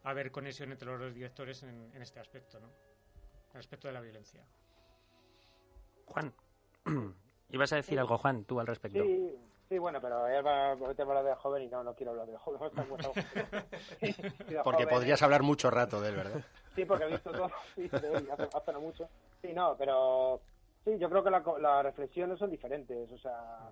haber 0.02 0.30
conexión 0.30 0.70
entre 0.72 0.88
los 0.88 1.00
dos 1.00 1.14
directores 1.14 1.62
en, 1.62 1.90
en 1.94 2.02
este 2.02 2.20
aspecto, 2.20 2.60
¿no? 2.60 2.68
El 3.52 3.58
aspecto 3.58 3.88
de 3.88 3.94
la 3.94 4.00
violencia. 4.00 4.44
Juan, 6.06 6.34
ibas 7.50 7.72
a 7.72 7.76
decir 7.76 7.98
algo, 7.98 8.18
Juan, 8.18 8.44
tú 8.44 8.60
al 8.60 8.66
respecto. 8.66 9.04
Sí, 9.04 9.34
sí, 9.68 9.78
bueno, 9.78 10.00
pero 10.00 10.26
él 10.26 10.46
va 10.46 10.68
a 10.68 10.72
hablar 10.72 11.24
de 11.24 11.34
joven 11.36 11.62
y 11.64 11.68
no, 11.68 11.82
no 11.84 11.94
quiero 11.94 12.12
hablar 12.12 12.26
de 12.28 12.36
joven. 12.38 12.60
está 12.68 12.84
muy 12.84 12.98
joven. 13.02 13.46
Sí, 14.00 14.06
de 14.48 14.60
Porque 14.62 14.84
joven, 14.84 14.88
podrías 14.88 15.22
hablar 15.22 15.42
mucho 15.42 15.70
rato 15.70 16.00
de 16.00 16.10
él, 16.10 16.16
¿verdad? 16.16 16.40
Sí, 16.74 16.84
porque 16.84 17.04
he 17.04 17.08
visto 17.08 17.30
todo 17.30 17.50
sí, 17.74 17.88
de 17.88 18.08
él, 18.08 18.28
hace, 18.30 18.48
hace 18.52 18.72
no 18.72 18.80
mucho. 18.80 19.08
Sí, 19.42 19.52
no, 19.52 19.76
pero 19.76 20.40
sí, 20.84 20.98
yo 20.98 21.08
creo 21.08 21.22
que 21.22 21.30
la 21.30 21.42
co- 21.42 21.58
las 21.58 21.84
reflexiones 21.84 22.38
son 22.38 22.50
diferentes. 22.50 23.10
O 23.12 23.18
sea, 23.18 23.70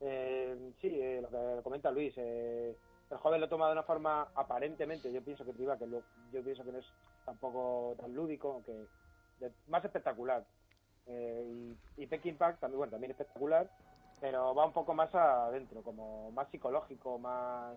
eh, 0.00 0.72
sí, 0.80 0.88
eh, 1.00 1.20
lo 1.22 1.28
que 1.30 1.62
comenta 1.62 1.90
Luis, 1.90 2.12
eh, 2.16 2.76
el 3.10 3.18
joven 3.18 3.40
lo 3.40 3.48
toma 3.48 3.66
de 3.66 3.72
una 3.72 3.82
forma 3.82 4.28
aparentemente, 4.34 5.12
yo 5.12 5.22
pienso 5.22 5.44
que 5.44 5.52
priva, 5.52 5.78
que 5.78 5.86
lo- 5.86 6.04
yo 6.30 6.42
pienso 6.42 6.64
que 6.64 6.72
no 6.72 6.78
es 6.78 6.92
tampoco 7.24 7.94
tan 8.00 8.12
lúdico, 8.14 8.52
aunque 8.52 8.88
de- 9.38 9.52
más 9.68 9.84
espectacular. 9.84 10.44
Eh, 11.06 11.74
y, 11.96 12.02
y 12.02 12.06
Peking 12.06 12.34
Park 12.36 12.58
también, 12.60 12.78
bueno, 12.78 12.90
también 12.92 13.10
espectacular, 13.10 13.68
pero 14.22 14.54
va 14.54 14.64
un 14.64 14.72
poco 14.72 14.94
más 14.94 15.12
adentro, 15.16 15.82
como 15.82 16.30
más 16.30 16.48
psicológico, 16.48 17.18
más... 17.18 17.76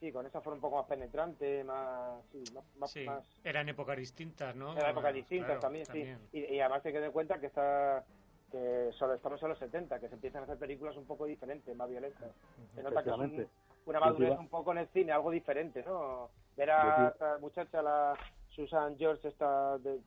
Sí, 0.00 0.10
con 0.10 0.26
esa 0.26 0.40
forma 0.40 0.56
un 0.56 0.60
poco 0.60 0.76
más 0.78 0.86
penetrante, 0.86 1.62
más... 1.62 2.24
Sí, 2.32 2.50
más... 2.52 2.64
más, 2.76 2.90
Sí, 2.90 3.04
más- 3.04 3.24
eran 3.44 3.68
épocas 3.68 3.96
distintas, 3.96 4.56
¿no? 4.56 4.72
en 4.76 4.86
épocas 4.86 5.14
distintas 5.14 5.46
Claro, 5.46 5.60
también, 5.60 5.86
sí. 5.86 6.04
Y, 6.32 6.54
y 6.56 6.60
además 6.60 6.84
hay 6.84 6.90
que 6.92 6.96
tener 6.96 7.06
en 7.06 7.12
cuenta 7.12 7.38
que 7.38 7.46
está 7.46 8.04
que 8.50 8.90
solo 8.94 9.14
estamos 9.14 9.40
en 9.44 9.50
los 9.50 9.58
70, 9.60 10.00
que 10.00 10.08
se 10.08 10.14
empiezan 10.14 10.40
a 10.40 10.44
hacer 10.44 10.58
películas 10.58 10.96
un 10.96 11.06
poco 11.06 11.24
diferentes, 11.26 11.76
más 11.76 11.88
violentas. 11.88 12.32
Se 12.74 12.82
nota 12.82 13.04
que 13.04 13.10
es 13.10 13.16
un- 13.16 13.48
una 13.86 14.00
madurez 14.00 14.36
un 14.40 14.48
poco 14.48 14.72
en 14.72 14.78
el 14.78 14.88
cine, 14.88 15.12
algo 15.12 15.30
diferente, 15.30 15.84
¿no? 15.84 16.30
Ver 16.56 16.70
a 16.72 17.08
esta 17.12 17.38
muchacha, 17.38 17.80
la 17.80 18.18
Susan 18.48 18.98
George, 18.98 19.28
esta 19.28 19.78
de, 19.78 20.00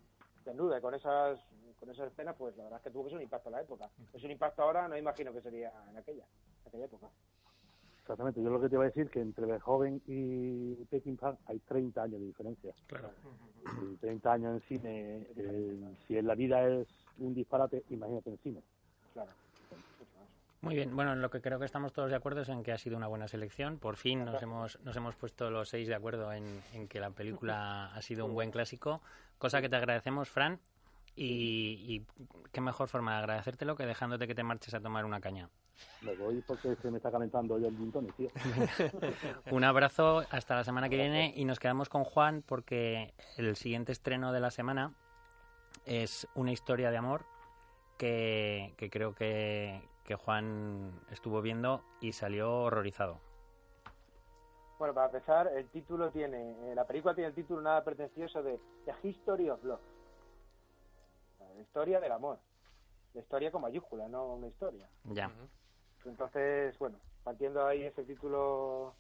desnuda, 0.46 0.78
y 0.78 0.82
con 0.82 0.94
esas 0.94 1.40
con 1.84 1.90
esas 1.90 2.12
escenas, 2.12 2.36
pues 2.38 2.56
la 2.56 2.64
verdad 2.64 2.80
es 2.80 2.84
que 2.84 2.92
tuvo 2.92 3.04
que 3.04 3.10
ser 3.10 3.18
un 3.18 3.24
impacto 3.24 3.50
en 3.50 3.56
la 3.56 3.62
época. 3.62 3.90
Es 4.14 4.24
un 4.24 4.32
impacto 4.32 4.64
ahora, 4.64 4.88
no 4.88 4.98
imagino 4.98 5.34
que 5.34 5.42
sería 5.42 5.70
en 5.90 5.98
aquella, 5.98 6.24
en 6.62 6.68
aquella 6.70 6.86
época. 6.86 7.10
Exactamente, 8.00 8.42
yo 8.42 8.50
lo 8.50 8.62
que 8.62 8.70
te 8.70 8.76
iba 8.76 8.84
a 8.84 8.88
decir 8.88 9.10
que 9.10 9.20
entre 9.20 9.46
Beethoven 9.46 10.02
y 10.08 10.76
Peking 10.86 11.18
Park 11.18 11.40
hay 11.46 11.60
30 11.60 12.04
años 12.04 12.20
de 12.22 12.26
diferencia. 12.26 12.74
Claro. 12.88 13.12
Y 13.82 13.98
30 13.98 14.32
años 14.32 14.54
en 14.54 14.62
cine, 14.62 15.28
eh, 15.36 15.96
si 16.08 16.18
en 16.18 16.28
la 16.28 16.36
vida 16.36 16.66
es 16.68 16.88
un 17.18 17.34
disparate, 17.34 17.84
imagínate 17.90 18.30
en 18.30 18.38
cine. 18.40 18.64
Claro. 19.14 19.32
Muy 20.62 20.76
bien, 20.76 20.96
bueno, 20.96 21.12
en 21.12 21.22
lo 21.22 21.30
que 21.30 21.42
creo 21.42 21.60
que 21.60 21.66
estamos 21.66 21.92
todos 21.92 22.10
de 22.10 22.16
acuerdo 22.16 22.42
es 22.42 22.50
en 22.50 22.64
que 22.64 22.72
ha 22.72 22.78
sido 22.78 22.96
una 22.96 23.08
buena 23.08 23.28
selección. 23.28 23.80
Por 23.80 23.98
fin 23.98 24.24
nos 24.24 24.42
hemos, 24.42 24.80
nos 24.82 24.96
hemos 24.96 25.16
puesto 25.16 25.50
los 25.50 25.68
seis 25.68 25.90
de 25.90 25.96
acuerdo 25.96 26.32
en, 26.32 26.46
en 26.74 26.88
que 26.88 27.02
la 27.02 27.10
película 27.10 27.94
ha 27.94 28.02
sido 28.02 28.26
un 28.26 28.34
buen 28.34 28.50
clásico, 28.50 29.02
cosa 29.44 29.62
que 29.62 29.68
te 29.68 29.76
agradecemos, 29.76 30.30
Fran. 30.30 30.58
Y, 31.16 31.78
y 31.86 32.06
qué 32.54 32.62
mejor 32.62 32.88
forma 32.88 33.12
de 33.12 33.18
agradecértelo 33.20 33.76
que 33.76 33.86
dejándote 33.86 34.26
que 34.26 34.34
te 34.34 34.42
marches 34.42 34.74
a 34.74 34.80
tomar 34.80 35.04
una 35.06 35.20
caña. 35.20 35.50
Me 36.02 36.16
voy 36.16 36.42
porque 36.48 36.76
se 36.82 36.90
me 36.90 36.98
está 36.98 37.12
calentando 37.12 37.60
ya 37.60 37.68
el 37.68 37.76
gin 37.78 37.92
tío. 38.18 38.30
Un 39.52 39.64
abrazo, 39.66 40.24
hasta 40.32 40.56
la 40.56 40.64
semana 40.64 40.88
que 40.88 40.96
viene 40.96 41.34
y 41.36 41.44
nos 41.44 41.60
quedamos 41.60 41.90
con 41.90 42.06
Juan 42.06 42.42
porque 42.42 43.14
el 43.38 43.56
siguiente 43.58 43.92
estreno 43.92 44.32
de 44.32 44.40
la 44.40 44.50
semana 44.50 44.94
es 45.86 46.26
una 46.36 46.54
historia 46.54 46.90
de 46.90 46.98
amor 46.98 47.26
que, 47.98 48.74
que 48.78 48.90
creo 48.90 49.14
que, 49.14 49.82
que 50.06 50.16
Juan 50.16 51.02
estuvo 51.12 51.42
viendo 51.42 51.84
y 52.00 52.14
salió 52.14 52.50
horrorizado. 52.62 53.20
Bueno, 54.84 54.96
para 54.96 55.06
empezar, 55.06 55.48
el 55.56 55.70
título 55.70 56.12
tiene, 56.12 56.52
eh, 56.70 56.76
la 56.76 56.84
película 56.84 57.16
tiene 57.16 57.30
el 57.30 57.34
título 57.34 57.62
nada 57.62 57.86
pretencioso 57.86 58.44
de 58.44 58.60
The 58.84 58.94
History 59.08 59.50
of 59.50 59.64
Love. 59.64 59.80
La 61.40 61.62
historia 61.62 62.02
del 62.02 62.12
amor. 62.12 62.38
La 63.14 63.22
historia 63.22 63.50
con 63.50 63.62
mayúscula, 63.62 64.10
no 64.10 64.34
una 64.34 64.48
historia. 64.48 64.86
Ya. 65.06 65.32
Entonces, 66.04 66.78
bueno, 66.80 66.98
partiendo 67.24 67.66
ahí 67.66 67.84
ese 67.84 68.04
título 68.04 68.94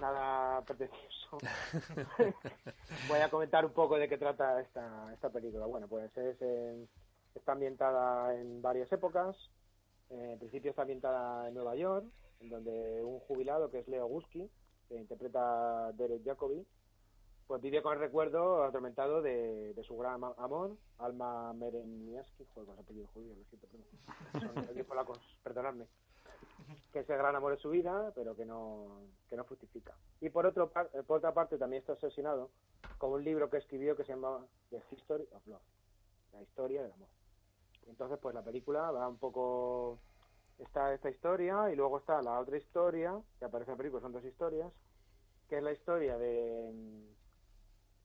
nada 0.00 0.60
pretencioso, 0.62 1.38
voy 3.08 3.18
a 3.18 3.28
comentar 3.28 3.64
un 3.64 3.72
poco 3.72 3.98
de 3.98 4.08
qué 4.08 4.18
trata 4.18 4.60
esta, 4.60 5.12
esta 5.12 5.30
película. 5.30 5.66
Bueno, 5.66 5.88
pues 5.88 6.16
es 6.16 6.40
en- 6.40 6.88
está 7.34 7.50
ambientada 7.54 8.36
en 8.36 8.62
varias 8.62 8.92
épocas. 8.92 9.36
Eh, 10.10 10.30
en 10.34 10.38
principio 10.38 10.70
está 10.70 10.82
ambientada 10.82 11.48
en 11.48 11.54
Nueva 11.54 11.74
York, 11.74 12.06
en 12.38 12.50
donde 12.50 13.02
un 13.02 13.18
jubilado 13.18 13.68
que 13.68 13.80
es 13.80 13.88
Leo 13.88 14.06
Gusky, 14.06 14.48
que 14.88 14.96
interpreta 14.96 15.92
Derek 15.92 16.24
Jacobi, 16.24 16.66
pues 17.48 17.62
vive 17.62 17.82
con 17.82 17.94
el 17.94 17.98
recuerdo 17.98 18.62
atormentado 18.62 19.22
de, 19.22 19.74
su 19.86 19.96
gran 19.96 20.22
amor, 20.36 20.76
Alma 20.98 21.54
Mereniaski, 21.54 22.44
joder, 22.54 22.68
con 22.68 22.78
apellido 22.78 23.06
judío, 23.14 23.34
lo 23.34 23.44
siento, 23.44 23.66
perdón. 23.68 24.86
Polacos, 24.86 25.18
perdonadme. 25.42 25.86
Que 26.92 27.00
es 27.00 27.08
el 27.08 27.16
gran 27.16 27.34
amor 27.34 27.54
de 27.54 27.62
su 27.62 27.70
vida, 27.70 28.12
pero 28.14 28.36
que 28.36 28.44
no, 28.44 29.00
que 29.30 29.36
no 29.36 29.44
fructifica. 29.44 29.94
Y 30.20 30.28
por, 30.28 30.44
otro, 30.44 30.70
eh, 30.92 31.02
por 31.06 31.18
otra 31.18 31.32
parte 31.32 31.56
también 31.56 31.80
está 31.80 31.94
obsesionado 31.94 32.50
con 32.98 33.12
un 33.12 33.24
libro 33.24 33.48
que 33.48 33.56
escribió 33.56 33.96
que 33.96 34.04
se 34.04 34.12
llama 34.12 34.44
The 34.68 34.82
History 34.90 35.26
of 35.32 35.46
Love, 35.46 35.62
la 36.34 36.42
historia 36.42 36.82
del 36.82 36.92
amor. 36.92 37.08
Entonces, 37.86 38.18
pues 38.20 38.34
la 38.34 38.42
película 38.42 38.90
va 38.90 39.08
un 39.08 39.16
poco... 39.16 39.98
Está 40.58 40.92
esta 40.92 41.08
historia 41.10 41.70
y 41.72 41.76
luego 41.76 41.98
está 41.98 42.20
la 42.20 42.40
otra 42.40 42.56
historia, 42.56 43.16
que 43.38 43.44
aparece 43.44 43.70
en 43.70 43.76
la 43.76 43.78
película, 43.78 44.02
son 44.02 44.12
dos 44.12 44.24
historias, 44.24 44.72
que 45.48 45.58
es 45.58 45.62
la 45.62 45.72
historia 45.72 46.18
de, 46.18 46.72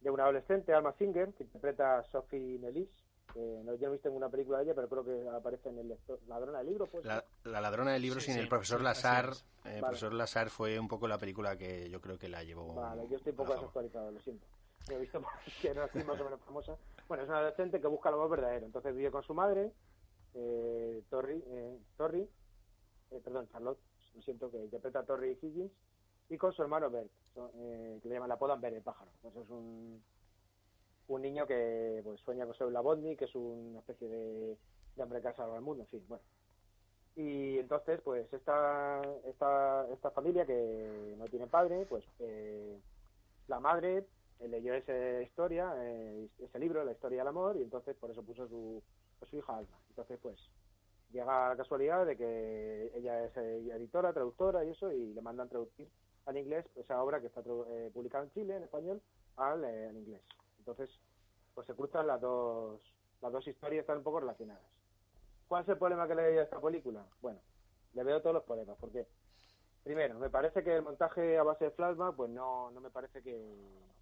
de 0.02 0.10
una 0.12 0.24
adolescente, 0.24 0.72
Alma 0.74 0.94
Singer, 0.94 1.34
que 1.34 1.44
interpreta 1.44 1.98
a 1.98 2.04
Sophie 2.04 2.60
Melis, 2.60 2.90
que 3.34 3.40
no, 3.40 3.74
yo 3.74 3.88
no 3.88 3.88
he 3.88 3.92
visto 3.94 4.10
ninguna 4.10 4.30
película 4.30 4.60
de 4.60 4.66
ella, 4.66 4.76
pero 4.76 4.88
creo 4.88 5.04
que 5.04 5.30
aparece 5.30 5.70
en 5.70 5.80
el 5.80 5.88
lector, 5.88 6.20
Ladrona 6.28 6.60
del 6.60 6.68
Libro, 6.68 6.86
pues. 6.86 7.04
La, 7.06 7.24
la 7.44 7.60
ladrona 7.60 7.94
del 7.94 8.02
libro 8.04 8.20
Sí, 8.20 8.28
sin 8.28 8.36
sí, 8.36 8.40
el 8.40 8.48
profesor 8.50 8.80
sí, 8.80 8.84
Lazar. 8.84 9.26
eh, 9.32 9.34
Vale. 9.66 9.80
profesor 9.82 10.14
Lazar 10.14 10.50
fue 10.52 10.80
un 10.80 10.88
poco 10.88 11.08
la 11.08 11.18
película 11.18 11.58
que 11.58 11.90
yo 11.90 12.00
creo 12.02 12.20
que 12.20 12.30
la 12.30 12.44
llevó. 12.44 12.76
Vale, 12.76 13.08
yo 13.10 13.18
estoy 13.18 13.32
un 13.32 13.36
a 13.36 13.38
poco 13.38 13.54
desactualizado, 13.56 14.12
lo 14.12 14.20
siento. 14.20 14.46
No 14.90 14.96
he 14.96 15.00
visto 15.00 15.20
que 15.62 15.70
era 15.70 15.86
así 15.86 15.98
más 16.04 16.20
o 16.22 16.24
menos 16.24 16.40
famosa. 16.42 16.78
Bueno, 17.08 17.24
es 17.24 17.30
una 17.30 17.40
adolescente 17.40 17.82
que 17.82 17.88
busca 17.88 18.10
el 18.10 18.16
amor 18.16 18.30
verdadero. 18.30 18.68
Entonces 18.68 18.96
vive 18.96 19.10
con 19.10 19.24
su 19.24 19.34
madre, 19.34 19.72
eh, 20.36 21.02
Torri, 21.10 21.44
eh, 21.48 21.80
Torri 21.98 22.30
eh, 23.14 23.22
perdón, 23.24 23.48
Charlotte, 23.52 23.80
lo 24.16 24.22
siento, 24.22 24.52
que 24.52 24.64
interpreta 24.64 25.00
a 25.00 25.06
Torri 25.06 25.38
Higgins, 25.42 25.72
y 26.30 26.38
con 26.38 26.54
su 26.54 26.62
hermano 26.62 26.90
Bert, 26.90 27.12
eh, 27.56 28.00
que 28.02 28.10
le 28.10 28.16
llaman, 28.16 28.30
la 28.30 28.36
apodan 28.36 28.62
Bert, 28.62 28.76
el 28.76 28.82
pájaro. 28.82 29.12
Pues 29.22 29.36
es 29.36 29.50
un, 29.50 30.04
un 31.08 31.22
niño 31.22 31.46
que 31.46 32.02
pues 32.04 32.20
sueña 32.22 32.46
con 32.46 32.56
ser 32.56 32.68
un 32.68 32.74
Labotny, 32.74 33.16
que 33.16 33.26
es 33.26 33.36
una 33.36 33.80
especie 33.80 34.08
de, 34.08 34.58
de 34.96 35.04
hombre 35.04 35.22
que 35.22 35.28
ha 35.28 35.36
salvado 35.36 35.58
al 35.58 35.64
mundo, 35.64 35.84
en 35.84 35.90
fin, 35.90 36.06
bueno. 36.08 36.24
Y 37.16 37.60
entonces, 37.60 38.02
pues 38.02 38.32
esta, 38.34 39.02
esta, 39.26 39.88
esta 39.92 40.10
familia 40.12 40.48
que 40.48 41.14
no 41.18 41.26
tiene 41.26 41.46
padre, 41.46 41.86
pues 41.86 42.04
eh, 42.20 42.80
la 43.48 43.60
madre 43.60 44.08
eh, 44.40 44.48
leyó 44.48 44.74
esa 44.74 45.22
historia, 45.22 45.76
eh, 45.78 46.28
ese 46.40 46.58
libro, 46.58 46.84
La 46.84 46.94
historia 46.94 47.20
del 47.20 47.28
amor, 47.28 47.56
y 47.58 47.62
entonces 47.62 47.96
por 47.98 48.10
eso 48.10 48.24
puso 48.24 48.44
a 48.44 48.48
su, 48.48 48.82
su 49.30 49.38
hija 49.38 49.58
Alma. 49.58 49.78
Entonces, 49.90 50.18
pues 50.24 50.40
llega 51.14 51.50
la 51.50 51.56
casualidad 51.58 52.06
de 52.06 52.18
que 52.18 52.92
ella 52.96 53.26
es 53.26 53.38
eh, 53.38 53.70
editora, 53.76 54.14
traductora 54.14 54.66
y 54.66 54.72
eso, 54.72 54.92
y 54.92 55.14
le 55.14 55.22
mandan 55.22 55.50
traducir 55.50 55.90
al 56.26 56.38
inglés 56.38 56.66
esa 56.76 57.02
obra 57.04 57.22
que 57.22 57.28
está 57.28 57.42
eh, 57.42 57.92
publicada 57.94 58.26
en 58.26 58.32
Chile, 58.32 58.58
en 58.58 58.64
español, 58.64 59.02
al, 59.38 59.64
eh, 59.64 59.92
inglés. 59.94 60.22
Entonces, 60.60 60.90
pues 61.54 61.68
se 61.68 61.76
cruzan 61.76 62.08
las 62.08 62.20
dos, 62.20 62.82
las 63.22 63.32
dos 63.32 63.48
historias, 63.48 63.82
están 63.82 64.00
un 64.00 64.04
poco 64.04 64.20
relacionadas. 64.22 64.64
¿Cuál 65.48 65.64
es 65.64 65.70
el 65.70 65.78
problema 65.78 66.08
que 66.08 66.16
le 66.16 66.24
veo 66.24 66.42
a 66.42 66.44
esta 66.46 66.60
película? 66.60 67.06
Bueno, 67.22 67.40
le 67.94 68.04
veo 68.04 68.22
todos 68.22 68.34
los 68.34 68.44
problemas, 68.44 68.78
porque 68.80 69.08
primero, 69.84 70.18
me 70.20 70.30
parece 70.30 70.64
que 70.64 70.76
el 70.76 70.82
montaje 70.82 71.38
a 71.38 71.44
base 71.44 71.66
de 71.66 71.72
flashback, 71.72 72.16
pues 72.16 72.30
no, 72.32 72.72
no 72.72 72.82
me 72.82 72.90
parece 72.90 73.22
que 73.22 73.94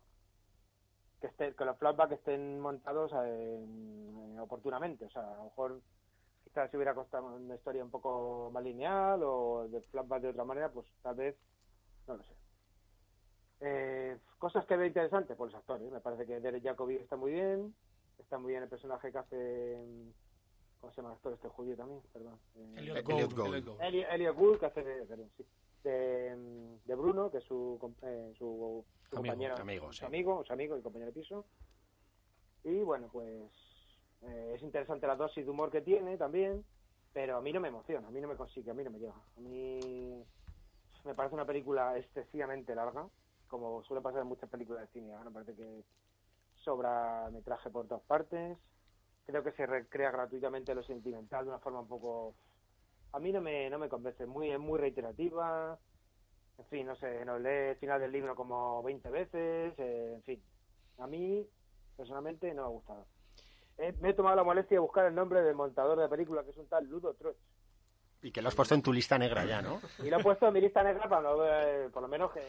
que, 1.20 1.28
esté, 1.28 1.54
que 1.56 1.66
los 1.66 1.78
flashbacks 1.78 2.14
estén 2.14 2.60
montados 2.60 3.12
eh, 3.14 3.56
en- 3.64 4.40
oportunamente, 4.40 5.06
o 5.06 5.10
sea, 5.12 5.34
a 5.34 5.38
lo 5.38 5.44
mejor 5.46 5.82
quizás 6.52 6.70
si 6.70 6.76
hubiera 6.76 6.94
costado 6.94 7.34
una 7.36 7.56
historia 7.56 7.84
un 7.84 7.90
poco 7.90 8.50
más 8.52 8.62
lineal 8.62 9.22
o 9.24 9.70
de 9.70 9.82
flashback 9.84 10.22
de 10.22 10.30
otra 10.30 10.44
manera, 10.44 10.70
pues 10.70 10.86
tal 11.02 11.16
vez, 11.16 11.38
no 12.08 12.18
lo 12.18 12.24
sé. 12.24 12.34
Eh, 13.62 14.18
cosas 14.38 14.66
que 14.66 14.76
veo 14.76 14.86
interesantes, 14.86 15.38
pues 15.38 15.54
los 15.54 15.60
actores. 15.62 15.90
Me 15.92 16.02
parece 16.02 16.26
que 16.26 16.42
Derek 16.42 16.64
Jacobi 16.64 16.98
está 16.98 17.16
muy 17.16 17.32
bien, 17.32 17.74
está 18.20 18.38
muy 18.38 18.52
bien 18.52 18.64
el 18.64 18.70
personaje 18.70 19.14
que 19.14 19.18
hace, 19.18 19.78
¿cómo 20.82 20.92
se 20.92 20.98
llama 20.98 21.10
el 21.10 21.16
actor 21.16 21.34
este 21.34 21.48
judío 21.48 21.78
también? 21.78 22.02
Perdón. 22.12 22.38
Eh, 22.56 22.74
Elliot 22.80 23.06
Gould. 23.06 23.34
Gould. 23.34 23.82
Elliot, 23.82 24.12
Elliot 24.12 24.36
Gould, 24.36 24.60
que 24.60 24.66
hace 24.66 24.84
de, 24.84 25.06
perdón, 25.06 25.32
sí, 25.38 25.46
de, 25.84 26.78
de 26.84 26.96
Bruno, 26.96 27.32
que 27.32 27.38
es 27.38 27.46
su, 27.46 27.80
eh, 28.02 28.34
su, 28.38 28.84
su 29.10 29.16
Amigo, 29.16 29.32
compañero, 29.32 29.56
amigo, 29.58 29.94
su 29.94 30.00
sí. 30.00 30.06
amigo, 30.06 30.44
su 30.44 30.52
amigo 30.52 30.78
y 30.78 30.82
compañero 30.82 31.12
de 31.12 31.22
piso. 31.22 31.46
Y 32.64 32.82
bueno, 32.82 33.10
pues 33.12 33.71
eh, 34.24 34.54
es 34.56 34.62
interesante 34.62 35.08
la 35.08 35.16
dosis 35.16 35.46
de 35.46 35.52
humor 35.52 35.72
que 35.72 35.82
tiene 35.82 36.18
también, 36.18 36.64
pero 37.14 37.38
a 37.38 37.42
mí 37.42 37.52
no 37.52 37.60
me 37.60 37.70
emociona, 37.70 38.08
a 38.08 38.12
mí 38.12 38.22
no 38.22 38.28
me 38.28 38.36
consigue, 38.36 38.72
a 38.72 38.74
mí 38.74 38.84
no 38.84 38.92
me 38.92 39.00
llega. 39.00 39.14
A 39.14 39.40
mí 39.40 40.24
me 41.04 41.16
parece 41.16 41.36
una 41.36 41.46
película 41.46 41.98
excesivamente 41.98 42.76
larga, 42.76 43.08
como 43.48 43.84
suele 43.84 44.02
pasar 44.02 44.22
en 44.22 44.28
muchas 44.28 44.50
películas 44.50 44.82
de 44.84 45.00
cine. 45.00 45.14
Ahora 45.14 45.32
parece 45.32 45.56
que 45.56 45.84
sobra 46.64 47.30
metraje 47.32 47.70
por 47.70 47.88
todas 47.88 48.04
partes. 48.04 48.58
Creo 49.26 49.44
que 49.44 49.52
se 49.54 49.66
recrea 49.66 50.12
gratuitamente 50.12 50.76
lo 50.76 50.84
sentimental 50.84 51.46
de 51.46 51.52
una 51.52 51.60
forma 51.60 51.82
un 51.82 51.88
poco... 51.88 52.36
A 53.14 53.20
mí 53.20 53.32
no 53.32 53.42
me, 53.42 53.70
no 53.70 53.78
me 53.78 53.90
convence, 53.90 54.26
muy, 54.26 54.52
es 54.52 54.60
muy 54.60 54.80
reiterativa. 54.80 55.78
En 56.58 56.66
fin, 56.66 56.86
no 56.88 56.96
sé, 56.96 57.26
nos 57.26 57.42
lee 57.42 57.72
el 57.72 57.76
final 57.78 58.00
del 58.00 58.12
libro 58.12 58.36
como 58.36 58.82
20 58.84 59.10
veces. 59.10 59.74
eh, 59.80 60.14
en 60.16 60.24
fin, 60.24 60.42
a 61.00 61.08
mí 61.08 61.46
personalmente 61.98 62.54
no 62.54 62.64
me 62.64 62.68
ha 62.68 62.72
gustado. 62.72 63.06
Eh, 63.78 63.94
me 64.00 64.10
he 64.10 64.14
tomado 64.14 64.36
la 64.36 64.44
molestia 64.44 64.76
de 64.76 64.80
buscar 64.80 65.06
el 65.06 65.16
nombre 65.16 65.42
del 65.42 65.56
montador 65.56 65.98
de 65.98 66.04
la 66.04 66.10
película, 66.10 66.44
que 66.44 66.52
es 66.52 66.58
un 66.58 66.68
tal 66.68 66.86
Ludo 66.86 67.14
Troch. 67.16 67.36
Y 68.24 68.32
que 68.32 68.42
lo 68.42 68.50
has 68.50 68.56
puesto 68.56 68.76
en 68.76 68.84
tu 68.84 68.94
lista 68.94 69.18
negra 69.18 69.46
ya, 69.46 69.62
¿no? 69.64 69.82
Y 70.04 70.10
lo 70.12 70.20
he 70.20 70.24
puesto 70.24 70.48
en 70.48 70.54
mi 70.54 70.62
lista 70.62 70.84
negra 70.84 71.10
para 71.10 71.24
no 71.24 71.38
ver, 71.38 71.90
por 71.90 72.04
lo 72.04 72.08
menos 72.08 72.32
que... 72.32 72.42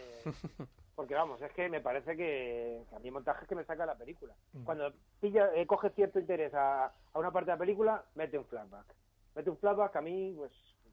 Porque 0.95 1.15
vamos, 1.15 1.41
es 1.41 1.51
que 1.53 1.71
me 1.71 1.81
parece 1.81 2.15
que, 2.15 2.85
que 2.91 2.95
a 2.95 2.99
mí 2.99 3.07
hay 3.07 3.11
montajes 3.11 3.49
que 3.49 3.55
me 3.55 3.65
saca 3.65 3.87
la 3.87 3.97
película. 3.97 4.35
Cuando 4.65 4.93
pilla, 5.19 5.51
eh, 5.55 5.67
coge 5.67 5.89
cierto 5.91 6.19
interés 6.19 6.53
a, 6.53 6.85
a 6.87 7.19
una 7.19 7.31
parte 7.33 7.51
de 7.51 7.55
la 7.57 7.59
película, 7.61 8.05
mete 8.15 8.37
un 8.37 8.45
flashback. 8.45 8.95
Mete 9.35 9.49
un 9.49 9.57
flashback 9.57 9.93
que 9.93 9.99
a 9.99 10.03
mí, 10.03 10.35
pues, 10.37 10.53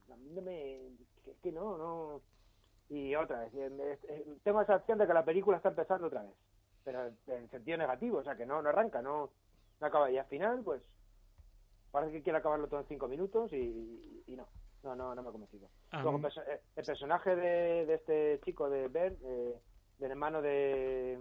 a 0.09 0.15
mí 0.15 0.29
no 0.31 0.41
me... 0.41 0.79
que, 1.25 1.33
que 1.43 1.51
no, 1.51 1.77
no... 1.77 2.21
Y 2.87 3.13
otra 3.15 3.41
vez, 3.41 3.53
eh, 3.55 3.69
me- 3.69 3.91
eh, 4.13 4.25
tengo 4.43 4.61
esa 4.61 4.73
sensación 4.75 4.99
de 4.99 5.07
que 5.07 5.13
la 5.13 5.25
película 5.25 5.57
está 5.57 5.67
empezando 5.69 6.07
otra 6.07 6.23
vez. 6.23 6.33
Pero 6.85 7.11
en 7.27 7.49
sentido 7.49 7.77
negativo, 7.77 8.19
o 8.19 8.23
sea, 8.23 8.37
que 8.37 8.45
no, 8.45 8.61
no 8.61 8.69
arranca, 8.69 9.01
no, 9.01 9.29
no 9.79 9.87
acaba. 9.87 10.11
Y 10.11 10.17
al 10.17 10.25
final, 10.25 10.61
pues, 10.63 10.81
parece 11.91 12.11
que 12.13 12.23
quiere 12.23 12.39
acabarlo 12.39 12.67
todo 12.67 12.79
en 12.81 12.87
cinco 12.87 13.07
minutos 13.07 13.51
y, 13.53 14.23
y 14.27 14.35
no. 14.35 14.47
No, 14.83 14.95
no, 14.95 15.13
no 15.13 15.21
me 15.21 15.27
ha 15.27 15.31
convencido. 15.33 15.69
A 15.91 16.01
Luego, 16.03 16.19
perso- 16.19 16.43
eh, 16.47 16.61
el 16.77 16.85
personaje 16.85 17.35
de, 17.35 17.85
de 17.85 17.93
este 17.95 18.39
chico 18.45 18.69
de 18.69 18.87
Bert, 18.87 19.19
eh, 19.25 19.59
del 19.97 20.11
hermano 20.11 20.41
de, 20.41 21.19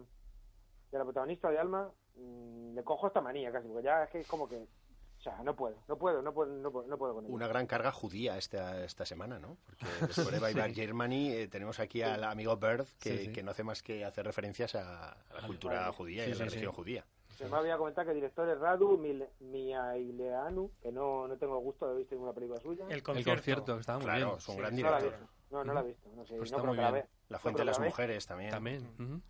de 0.92 0.98
la 0.98 1.02
protagonista 1.02 1.50
de 1.50 1.58
Alma, 1.58 1.90
mm, 2.14 2.74
le 2.76 2.84
cojo 2.84 3.08
esta 3.08 3.20
manía 3.20 3.50
casi, 3.50 3.66
porque 3.66 3.82
ya 3.84 4.04
es 4.04 4.10
que 4.10 4.20
es 4.20 4.28
como 4.28 4.48
que, 4.48 4.58
o 4.58 5.20
sea, 5.20 5.42
no 5.42 5.56
puedo, 5.56 5.82
no 5.88 5.98
puedo, 5.98 6.22
no 6.22 6.32
puedo, 6.32 6.52
no 6.52 6.70
puedo, 6.70 6.86
no 6.86 6.96
puedo 6.98 7.14
con 7.14 7.24
ello. 7.24 7.34
Una 7.34 7.48
gran 7.48 7.66
carga 7.66 7.90
judía 7.90 8.38
esta, 8.38 8.84
esta 8.84 9.04
semana, 9.04 9.40
¿no? 9.40 9.56
Porque 9.66 9.84
después 10.06 10.30
de 10.30 10.38
Bye 10.38 10.72
Germany 10.72 11.32
eh, 11.32 11.48
tenemos 11.48 11.80
aquí 11.80 12.00
al 12.02 12.22
amigo 12.22 12.56
Bird 12.58 12.86
que, 13.00 13.10
Sí, 13.18 13.24
sí. 13.24 13.32
que 13.32 13.42
no 13.42 13.50
hace 13.50 13.64
más 13.64 13.82
que 13.82 14.04
hacer 14.04 14.24
referencias 14.24 14.76
a, 14.76 15.16
la 15.34 15.46
cultura 15.48 15.80
Vale. 15.80 15.92
judía 15.94 16.22
Sí, 16.26 16.30
y 16.30 16.32
a 16.32 16.36
la 16.36 16.44
religión 16.44 16.70
sí. 16.72 16.76
judía. 16.76 17.04
Se 17.38 17.48
me 17.48 17.56
había 17.56 17.78
comentado 17.78 18.06
que 18.06 18.10
el 18.12 18.16
director 18.16 18.48
es 18.48 18.58
Radu 18.58 18.98
Miaileanu, 19.40 20.70
que 20.82 20.90
no, 20.90 21.28
no 21.28 21.36
tengo 21.36 21.56
el 21.58 21.62
gusto 21.64 21.84
de 21.86 21.90
haber 21.92 22.00
visto 22.02 22.14
ninguna 22.16 22.32
película 22.32 22.60
suya. 22.60 22.84
El 22.86 22.92
El 22.94 23.02
concierto. 23.02 23.30
concierto, 23.32 23.74
que 23.74 23.80
estaba 23.80 23.98
muy 23.98 24.04
Claro, 24.06 24.26
bien. 24.26 24.38
es 24.38 24.48
un 24.48 24.54
Sí, 24.54 24.60
gran 24.60 24.76
no 24.76 24.82
la 24.82 24.88
he 24.98 25.02
director. 25.02 25.20
visto, 25.20 25.34
no, 25.50 25.64
no 25.64 25.72
la 25.74 25.80
he 25.80 25.84
visto, 25.84 26.08
no 26.16 26.24
sé, 26.26 26.36
Pues 26.36 26.38
no 26.38 26.44
está 26.44 26.56
creo 26.56 26.66
muy 26.66 26.76
que 26.76 26.82
la 26.82 26.90
bien. 26.92 27.06
La 27.28 27.36
No 27.36 27.40
Fuente 27.40 27.60
de 27.60 27.64
las 27.66 27.78
la. 27.78 27.84
Mujeres 27.84 28.26
también. 28.26 28.50
También. 28.50 28.86
ujú. 28.98 29.20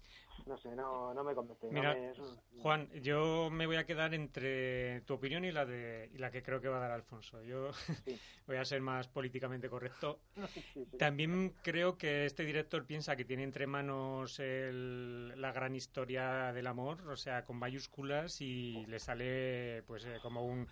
No 0.48 0.56
sé, 0.56 0.74
no, 0.74 1.12
no 1.14 1.24
me 1.24 1.34
convence. 1.34 1.70
no 1.70 1.82
me- 1.82 2.10
eso- 2.10 2.36
Juan, 2.62 2.88
yo 3.02 3.50
me 3.50 3.66
voy 3.66 3.76
a 3.76 3.84
quedar 3.86 4.14
entre 4.14 5.02
tu 5.02 5.14
opinión 5.14 5.44
y 5.44 5.52
la 5.52 5.64
de 5.66 6.10
y 6.12 6.18
la 6.18 6.30
que 6.30 6.42
creo 6.42 6.60
que 6.60 6.68
va 6.68 6.78
a 6.78 6.80
dar 6.80 6.90
Alfonso. 6.90 7.42
Yo 7.44 7.70
Sí. 8.04 8.18
voy 8.46 8.56
a 8.56 8.64
ser 8.64 8.80
más 8.80 9.08
políticamente 9.08 9.68
correcto. 9.68 10.20
sí, 10.74 10.84
sí. 10.90 10.98
También 10.98 11.54
creo 11.62 11.96
que 11.98 12.24
este 12.24 12.44
director 12.44 12.84
piensa 12.86 13.14
que 13.16 13.24
tiene 13.24 13.44
entre 13.44 13.66
manos 13.66 14.40
el- 14.40 15.40
la 15.40 15.52
gran 15.52 15.74
historia 15.76 16.52
del 16.52 16.66
amor, 16.66 17.06
o 17.08 17.16
sea, 17.16 17.44
con 17.44 17.56
mayúsculas 17.58 18.40
y 18.40 18.84
le 18.86 18.98
sale 18.98 19.82
pues 19.86 20.04
eh, 20.06 20.18
como 20.20 20.44
un, 20.46 20.66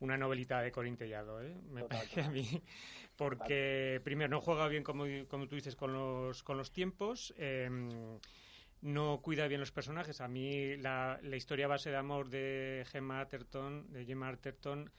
una 0.00 0.16
novelita 0.16 0.60
de 0.62 0.70
Corintellado, 0.72 1.42
¿eh? 1.42 1.54
Me 1.70 1.80
Total, 1.80 2.06
parece 2.06 2.22
a 2.22 2.30
mí. 2.30 2.62
Porque 3.16 4.00
primero 4.04 4.28
no 4.30 4.40
juega 4.40 4.68
bien, 4.68 4.84
como, 4.84 5.04
como 5.28 5.48
tú 5.48 5.56
dices, 5.56 5.76
con 5.76 5.92
los, 5.92 6.42
con 6.42 6.56
los 6.56 6.72
tiempos. 6.72 7.34
em, 7.36 8.18
no 8.82 9.20
cuida 9.22 9.48
bien 9.48 9.60
los 9.60 9.72
personajes. 9.72 10.20
A 10.20 10.28
mí 10.28 10.76
la, 10.76 11.18
la 11.22 11.36
historia 11.36 11.68
base 11.68 11.90
de 11.90 11.96
amor 11.96 12.28
de 12.28 12.84
Gemma 12.90 13.20
Atherton, 13.20 13.90
de 13.92 14.04
Gemma 14.04 14.28
Atherton, 14.28 14.90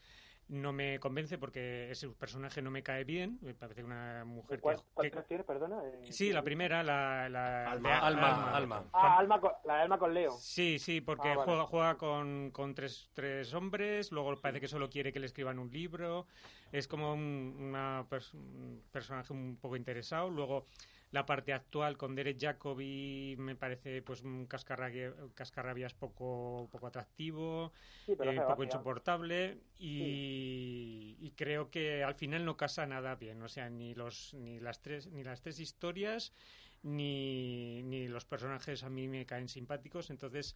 no 0.48 0.74
me 0.74 1.00
convence 1.00 1.38
porque 1.38 1.90
ese 1.92 2.10
personaje 2.10 2.62
no 2.62 2.72
me 2.72 2.84
cae 2.84 3.04
bien. 3.04 3.40
Me 3.42 3.54
parece 3.54 3.84
una 3.84 4.24
mujer 4.26 4.60
¿Cuál, 4.60 4.78
que, 4.78 4.84
cuál 4.94 5.12
que- 5.26 5.44
perdona? 5.44 5.82
Eh, 5.86 6.12
Sí, 6.12 6.32
la 6.32 6.44
primera, 6.44 6.84
la... 6.84 7.28
la 7.30 7.72
Alma, 7.72 7.90
de- 7.90 7.96
Alma, 7.96 8.56
Alma. 8.56 8.90
Ah, 8.94 9.18
Alma 9.18 9.40
con, 9.42 9.52
la 9.66 9.76
de 9.76 9.82
Alma 9.82 9.98
con 9.98 10.14
Leo. 10.14 10.32
Sí, 10.32 10.80
sí, 10.80 11.02
porque 11.02 11.30
Ah, 11.30 11.36
vale. 11.36 11.44
juega, 11.46 11.66
juega 11.66 11.98
con, 11.98 12.52
con 12.52 12.76
tres, 12.76 13.10
tres 13.14 13.54
hombres, 13.54 14.12
luego 14.12 14.36
parece 14.40 14.62
que 14.62 14.68
solo 14.68 14.90
quiere 14.90 15.12
que 15.12 15.20
le 15.20 15.26
escriban 15.26 15.60
un 15.60 15.72
libro, 15.72 16.28
es 16.72 16.88
como 16.88 17.14
un, 17.14 17.56
una 17.60 18.06
un 18.34 18.84
personaje 18.92 19.34
un 19.34 19.58
poco 19.58 19.76
interesado, 19.76 20.30
luego 20.30 20.68
la 21.14 21.26
parte 21.26 21.54
actual 21.54 21.98
con 21.98 22.16
Derek 22.16 22.40
Jacobi 22.40 23.36
me 23.38 23.56
parece 23.56 24.02
pues 24.02 24.24
un 24.24 24.48
cascarrabia- 24.48 25.14
cascarrabias 25.36 25.94
poco, 25.94 26.68
poco 26.72 26.88
atractivo, 26.88 27.72
Sí, 28.06 28.12
eh, 28.12 28.16
poco 28.48 28.64
insoportable 28.64 29.58
y, 29.80 31.18
y 31.22 31.32
creo 31.38 31.70
que 31.70 32.04
al 32.04 32.16
final 32.16 32.46
no 32.46 32.58
casa 32.58 32.86
nada 32.86 33.16
bien, 33.16 33.42
o 33.42 33.48
sea, 33.48 33.70
ni 33.70 33.94
los 33.96 34.34
ni 34.34 34.60
las 34.60 34.82
tres 34.82 35.08
ni 35.08 35.24
las 35.24 35.42
tres 35.42 35.60
historias 35.60 36.34
ni, 36.84 37.82
ni 37.84 38.08
los 38.08 38.26
personajes 38.26 38.84
a 38.84 38.90
mí 38.90 39.08
me 39.08 39.26
caen 39.26 39.48
simpáticos, 39.48 40.10
entonces 40.10 40.56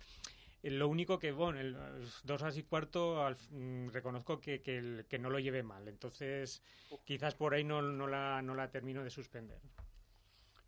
eh, 0.63 0.71
lo 0.71 0.87
único 0.87 1.19
que, 1.19 1.31
bueno, 1.31 1.59
el, 1.59 1.75
dos 2.23 2.43
así 2.43 2.63
cuarto 2.63 3.23
al 3.25 3.37
mm, 3.51 3.89
reconozco 3.89 4.41
que, 4.41 4.61
que, 4.61 4.77
el- 4.77 5.05
que 5.07 5.19
no 5.19 5.29
lo 5.29 5.39
lleve 5.39 5.63
mal, 5.63 5.87
entonces 5.87 6.61
quizás 7.05 7.35
por 7.35 7.53
ahí 7.53 7.63
no, 7.63 7.81
no, 7.81 8.07
la, 8.07 8.41
no 8.41 8.55
la 8.55 8.69
termino 8.71 9.03
de 9.03 9.09
suspender. 9.09 9.59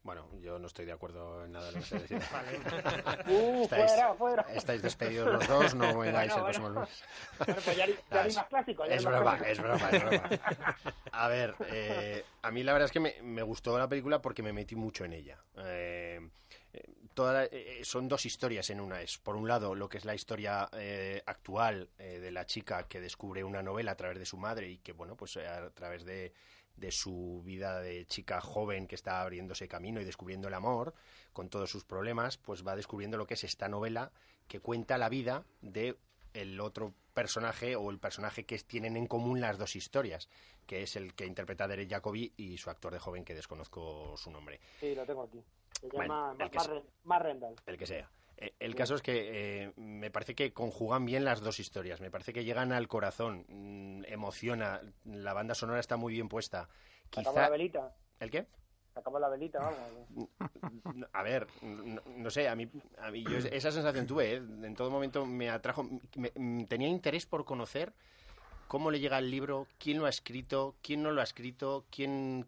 Bueno, 0.02 0.28
yo 0.42 0.58
no 0.60 0.68
estoy 0.68 0.86
de 0.86 0.94
acuerdo 0.94 1.44
en 1.46 1.52
nada 1.52 1.68
de 1.68 1.72
lo 1.74 1.80
que 1.80 1.86
se 1.86 2.00
decide. 2.00 2.20
Uh, 3.28 3.64
Estáis- 3.64 3.88
fuera, 3.92 4.14
fuera. 4.16 4.42
Estáis 4.54 4.82
despedidos 4.82 5.32
los 5.34 5.48
dos, 5.48 5.76
no 5.76 5.98
vengáis 6.00 6.34
el 6.36 6.42
próximo 6.42 6.70
lunes. 6.70 7.04
Bueno, 7.38 7.62
pues 7.64 7.78
ya, 7.78 7.86
más 8.12 8.46
clásico. 8.48 8.86
ya 8.86 8.96
Es 8.96 9.04
más 9.06 9.14
broma, 9.16 9.38
clásico. 9.38 9.52
es 9.52 9.60
broma, 9.80 9.90
es 9.90 10.04
broma. 10.04 10.40
A 11.12 11.28
ver, 11.28 11.56
eh, 11.68 12.24
a 12.42 12.52
mí 12.52 12.64
la 12.64 12.74
verdad 12.74 12.86
es 12.88 12.92
que 12.92 13.00
me, 13.00 13.16
me 13.22 13.44
gustó 13.44 13.78
la 13.78 13.88
película 13.88 14.22
porque 14.22 14.42
me 14.42 14.54
metí 14.54 14.76
mucho 14.76 15.04
en 15.06 15.14
ella. 15.14 15.38
Eh, 15.58 16.28
eh, 16.74 16.84
toda 17.14 17.34
la- 17.34 17.46
eh, 17.46 17.82
son 17.84 18.08
dos 18.08 18.26
historias 18.26 18.70
en 18.70 18.80
una. 18.80 19.02
Es, 19.02 19.18
por 19.18 19.36
un 19.36 19.48
lado, 19.48 19.76
lo 19.76 19.90
que 19.90 19.98
es 19.98 20.06
la 20.06 20.16
historia 20.16 20.70
eh, 20.74 21.22
actual 21.26 21.90
eh, 22.00 22.20
de 22.20 22.32
la 22.32 22.46
chica 22.46 22.88
que 22.88 23.02
descubre 23.02 23.44
una 23.44 23.62
novela 23.62 23.92
a 23.92 23.96
través 23.96 24.18
de 24.18 24.26
su 24.26 24.38
madre 24.38 24.70
y 24.70 24.78
que, 24.78 24.94
bueno, 24.94 25.16
pues 25.16 25.36
a 25.38 25.70
través 25.72 26.06
de, 26.06 26.34
de 26.80 26.92
su 26.92 27.42
vida 27.44 27.80
de 27.82 28.06
chica 28.06 28.42
joven 28.42 28.88
que 28.88 28.96
está 28.96 29.22
abriéndose 29.22 29.68
camino 29.68 30.02
y 30.02 30.06
descubriendo 30.06 30.48
el 30.48 30.54
amor, 30.54 30.94
con 31.34 31.50
todos 31.50 31.70
sus 31.70 31.84
problemas, 31.84 32.38
pues 32.38 32.66
va 32.66 32.76
descubriendo 32.76 33.18
lo 33.18 33.26
que 33.28 33.34
es 33.36 33.44
esta 33.44 33.68
novela 33.68 34.12
que 34.48 34.60
cuenta 34.60 34.98
la 34.98 35.10
vida 35.10 35.46
de 35.62 35.98
el 36.34 36.60
otro 36.60 36.94
personaje 37.14 37.76
o 37.76 37.90
el 37.90 38.00
personaje 38.00 38.46
que 38.46 38.58
tienen 38.60 38.96
en 38.96 39.08
común 39.08 39.42
las 39.42 39.58
dos 39.58 39.76
historias, 39.76 40.30
que 40.66 40.84
es 40.84 40.96
el 40.96 41.14
que 41.16 41.26
interpreta 41.26 41.66
a 41.66 41.68
Derek 41.68 41.90
Jacobi 41.90 42.34
y 42.38 42.58
su 42.58 42.70
actor 42.70 42.94
de 42.94 43.00
joven 43.00 43.26
que 43.26 43.34
desconozco 43.34 44.16
su 44.16 44.32
nombre, 44.32 44.60
Sí, 44.80 44.96
lo 44.96 45.06
tengo 45.06 45.24
aquí. 45.24 45.44
Se 45.82 45.88
Bueno, 45.88 46.32
llama 46.34 46.44
el 46.46 46.52
que 46.52 47.20
Rendal. 47.20 47.56
el 47.66 47.78
que 47.78 47.86
sea. 47.88 48.10
Eh, 48.42 48.54
El 48.60 48.74
caso 48.76 48.96
es 48.96 49.02
que 49.02 49.64
eh, 49.66 49.74
me 49.76 50.10
parece 50.12 50.34
que 50.34 50.54
conjugan 50.54 51.06
bien 51.06 51.26
las 51.26 51.42
dos 51.42 51.60
historias, 51.60 52.00
me 52.02 52.10
parece 52.10 52.32
que 52.34 52.44
llegan 52.46 52.72
al 52.72 52.88
corazón, 52.88 53.46
mm, 53.50 54.06
emociona, 54.08 54.82
la 55.06 55.34
banda 55.34 55.54
sonora 55.56 55.80
está 55.80 55.98
muy 55.98 56.14
bien 56.14 56.30
puesta. 56.30 56.70
Quizá... 57.10 57.34
la 57.34 57.50
velita. 57.50 57.94
¿El 58.20 58.30
qué? 58.32 58.48
Sacamos 58.94 59.22
la 59.22 59.30
velita, 59.30 59.60
vamos. 59.60 60.30
No, 60.96 61.08
A 61.14 61.24
ver, 61.24 61.48
no, 61.62 62.02
no 62.18 62.30
sé, 62.30 62.48
a 62.50 62.56
mí, 62.56 62.68
a 62.98 63.12
mí 63.12 63.24
yo 63.24 63.38
esa 63.38 63.72
sensación 63.72 64.08
tuve, 64.08 64.34
¿eh? 64.34 64.38
en 64.38 64.74
todo 64.76 64.90
momento 64.90 65.26
me 65.26 65.50
atrajo, 65.50 65.88
me- 66.16 66.32
tenía 66.66 66.88
interés 66.88 67.26
por 67.26 67.46
conocer 67.46 67.94
cómo 68.68 68.92
le 68.92 69.00
llega 69.00 69.18
el 69.20 69.32
libro, 69.32 69.68
quién 69.78 70.00
lo 70.00 70.06
ha 70.06 70.10
escrito, 70.10 70.76
quién 70.82 71.02
no 71.04 71.12
lo 71.12 71.22
ha 71.22 71.24
escrito, 71.24 71.86
quién, 71.90 72.46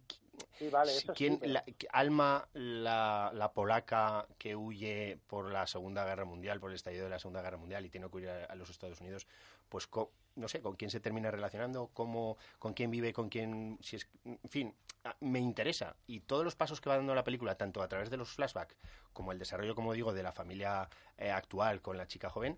Sí, 0.58 0.70
vale, 0.70 0.92
eso 0.96 1.14
quién 1.14 1.40
la- 1.44 1.64
Alma, 1.92 2.48
la, 2.54 3.32
la 3.34 3.52
polaca 3.52 4.28
que 4.38 4.56
huye 4.56 5.18
por 5.28 5.52
la 5.52 5.68
Segunda 5.68 6.06
Guerra 6.06 6.26
Mundial, 6.26 6.60
por 6.60 6.70
el 6.70 6.76
estallido 6.76 7.06
de 7.06 7.10
la 7.10 7.20
Segunda 7.20 7.42
Guerra 7.42 7.58
Mundial 7.58 7.86
y 7.86 7.90
tiene 7.90 8.10
que 8.10 8.16
huir 8.18 8.30
a, 8.30 8.46
a 8.46 8.56
los 8.56 8.70
Estados 8.70 9.00
Unidos, 9.02 9.28
pues 9.70 9.88
co- 9.88 10.12
no 10.36 10.48
sé, 10.48 10.62
con 10.62 10.76
quién 10.76 10.90
se 10.92 11.00
termina 11.00 11.30
relacionando, 11.32 11.90
cómo, 11.94 12.38
con 12.60 12.74
quién 12.74 12.90
vive, 12.92 13.12
con 13.14 13.30
quién, 13.30 13.78
si 13.82 13.98
es, 13.98 14.08
en 14.26 14.40
fin, 14.50 14.74
me 15.20 15.40
interesa. 15.40 15.96
Y 16.08 16.22
todos 16.22 16.44
los 16.46 16.56
pasos 16.56 16.80
que 16.80 16.90
va 16.90 16.96
dando 16.98 17.14
la 17.16 17.24
película, 17.24 17.56
tanto 17.56 17.82
a 17.82 17.88
través 17.88 18.10
de 18.10 18.18
los 18.18 18.30
flashbacks 18.30 18.76
como 19.14 19.32
el 19.32 19.40
desarrollo, 19.40 19.76
como 19.76 19.94
digo, 19.94 20.14
de 20.14 20.24
la 20.24 20.32
familia 20.32 20.88
eh, 21.18 21.32
actual 21.32 21.82
con 21.82 21.98
la 21.98 22.08
chica 22.08 22.30
joven, 22.30 22.58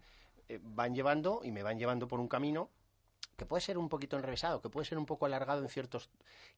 eh, 0.49 0.59
van 0.61 0.93
llevando 0.93 1.41
y 1.43 1.51
me 1.51 1.63
van 1.63 1.79
llevando 1.79 2.07
por 2.07 2.19
un 2.19 2.27
camino 2.27 2.69
que 3.35 3.45
puede 3.45 3.61
ser 3.61 3.77
un 3.77 3.89
poquito 3.89 4.15
enrevesado, 4.15 4.61
que 4.61 4.69
puede 4.69 4.85
ser 4.85 4.97
un 4.97 5.05
poco 5.05 5.25
alargado 5.25 5.61
en 5.61 5.69
ciertos... 5.69 6.09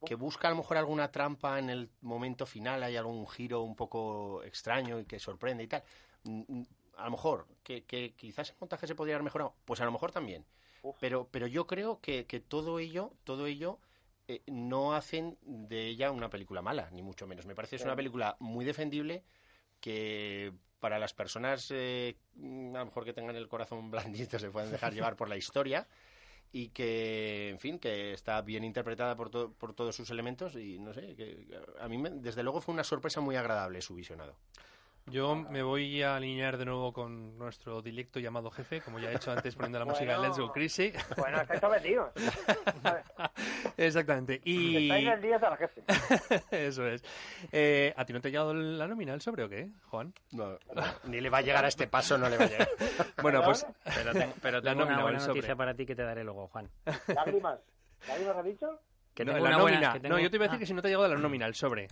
que 0.06 0.16
busca 0.16 0.48
a 0.48 0.52
lo 0.52 0.58
mejor 0.58 0.78
alguna 0.78 1.12
trampa 1.12 1.60
en 1.60 1.70
el 1.70 1.90
momento 2.02 2.46
final, 2.46 2.84
hay 2.84 2.98
algún 2.98 3.28
giro 3.28 3.62
un 3.62 3.76
poco 3.76 4.44
extraño 4.44 5.00
y 5.00 5.06
que 5.06 5.20
sorprende 5.20 5.64
y 5.64 5.68
tal. 5.68 5.84
Mm, 6.24 6.42
mm, 6.48 6.66
A 6.98 7.06
lo 7.06 7.12
mejor, 7.12 7.48
que, 7.64 7.84
que 7.84 8.14
quizás 8.16 8.50
el 8.50 8.58
montaje 8.60 8.88
se 8.88 8.96
podría 8.96 9.16
haber 9.16 9.24
mejorado, 9.24 9.56
pues 9.66 9.80
a 9.82 9.86
lo 9.86 9.92
mejor 9.92 10.12
también. 10.12 10.46
Pero, 11.00 11.28
pero 11.32 11.48
yo 11.48 11.66
creo 11.66 12.00
que, 12.00 12.26
que 12.28 12.40
todo 12.40 12.78
ello, 12.78 13.12
todo 13.24 13.48
ello 13.48 13.80
eh, 14.28 14.42
no 14.48 14.94
hacen 14.94 15.38
de 15.42 15.88
ella 15.88 16.12
una 16.12 16.30
película 16.30 16.62
mala, 16.62 16.90
ni 16.92 17.02
mucho 17.02 17.28
menos. 17.28 17.46
Me 17.46 17.56
parece 17.56 17.72
que 17.72 17.76
es 17.78 17.86
una 17.86 17.96
película 17.96 18.38
muy 18.40 18.66
defendible 18.66 19.24
que 19.80 20.54
para 20.80 21.00
las 21.00 21.14
personas 21.14 21.72
eh, 21.72 22.18
a 22.36 22.80
lo 22.80 22.86
mejor 22.86 23.06
que 23.06 23.14
tengan 23.14 23.36
el 23.36 23.48
corazón 23.48 23.90
blandito 23.92 24.38
se 24.40 24.52
pueden 24.52 24.72
dejar 24.72 24.94
llevar 24.94 25.16
por 25.16 25.30
la 25.30 25.38
historia 25.38 25.88
y 26.58 26.70
que, 26.70 27.50
en 27.50 27.60
fin, 27.60 27.78
que 27.80 28.14
está 28.14 28.42
bien 28.42 28.64
interpretada 28.64 29.14
por, 29.18 29.30
to- 29.30 29.52
por 29.60 29.74
todos 29.74 29.94
sus 29.94 30.10
elementos 30.10 30.56
y 30.56 30.80
no 30.80 30.94
sé, 30.94 31.14
que 31.14 31.46
a 31.82 31.90
mí 31.90 31.98
me- 31.98 32.12
desde 32.12 32.44
luego 32.44 32.62
fue 32.62 32.74
una 32.74 32.86
sorpresa 32.86 33.20
muy 33.20 33.36
agradable 33.36 33.82
su 33.82 33.94
visionado. 33.94 34.38
Yo 35.08 35.36
me 35.36 35.62
voy 35.62 36.02
a 36.02 36.16
alinear 36.16 36.58
de 36.58 36.66
nuevo 36.66 36.92
con 36.92 37.38
nuestro 37.38 37.80
directo 37.84 38.20
llamado 38.20 38.50
jefe, 38.50 38.82
como 38.82 38.98
ya 38.98 39.12
he 39.12 39.16
hecho 39.16 39.32
antes 39.32 39.54
poniendo 39.56 39.78
la 39.78 39.86
música 39.86 40.14
de 40.14 40.18
Bueno. 40.18 40.24
Let's 40.30 40.40
Go 40.40 40.52
Crazy. 40.52 40.94
Bueno, 41.16 41.42
estáis 41.42 41.60
sometidos. 41.62 42.10
Exactamente. 43.78 44.42
Y 44.44 44.86
Estáis 44.90 45.08
el 45.10 45.22
día 45.22 45.36
al 45.38 45.58
jefe. 45.58 45.84
eso 46.68 46.88
es. 46.88 47.04
Eh, 47.52 47.94
¿A 47.96 48.04
ti 48.04 48.14
no 48.14 48.20
te 48.22 48.30
ha 48.30 48.32
llegado 48.32 48.56
la 48.56 48.88
nómina 48.88 49.14
el 49.14 49.22
sobre 49.22 49.44
o 49.44 49.50
qué, 49.50 49.70
Juan? 49.90 50.12
No, 50.32 50.58
no, 50.74 50.84
ni 51.04 51.22
le 51.22 51.30
va 51.30 51.38
a 51.38 51.42
llegar 51.42 51.64
a 51.64 51.68
este 51.68 51.86
paso, 51.88 52.18
no 52.18 52.28
le 52.28 52.38
va 52.38 52.46
a 52.46 52.50
llegar. 52.50 52.70
Bueno, 53.22 53.44
pues 53.44 53.66
Pero 53.84 54.12
tengo, 54.12 54.34
pero 54.42 54.58
La 54.62 54.72
tengo 54.72 54.80
nómina 54.86 54.96
una 54.96 55.04
buena 55.04 55.20
sobre. 55.20 55.36
noticia 55.36 55.56
para 55.56 55.76
ti 55.76 55.86
que 55.86 55.96
te 55.96 56.02
daré 56.04 56.24
luego, 56.24 56.48
Juan. 56.48 56.68
Lágrimas. 57.14 57.60
¿Lágrimas 58.08 58.38
has 58.38 58.46
dicho? 58.46 58.80
Que 59.14 59.24
no, 59.24 59.34
tengo 59.34 59.46
la 59.46 59.50
una 59.56 59.62
buena- 59.62 59.78
nómina. 59.78 59.94
que 59.94 60.00
tengo- 60.00 60.16
No, 60.16 60.22
yo 60.22 60.30
te 60.32 60.36
iba 60.38 60.46
a 60.46 60.48
decir 60.48 60.58
Ah. 60.58 60.60
que 60.60 60.66
si 60.66 60.74
no 60.74 60.82
te 60.82 60.88
ha 60.88 60.92
llegado 60.92 61.08
la 61.14 61.20
nómina, 61.20 61.46
el 61.46 61.54
sobre. 61.54 61.88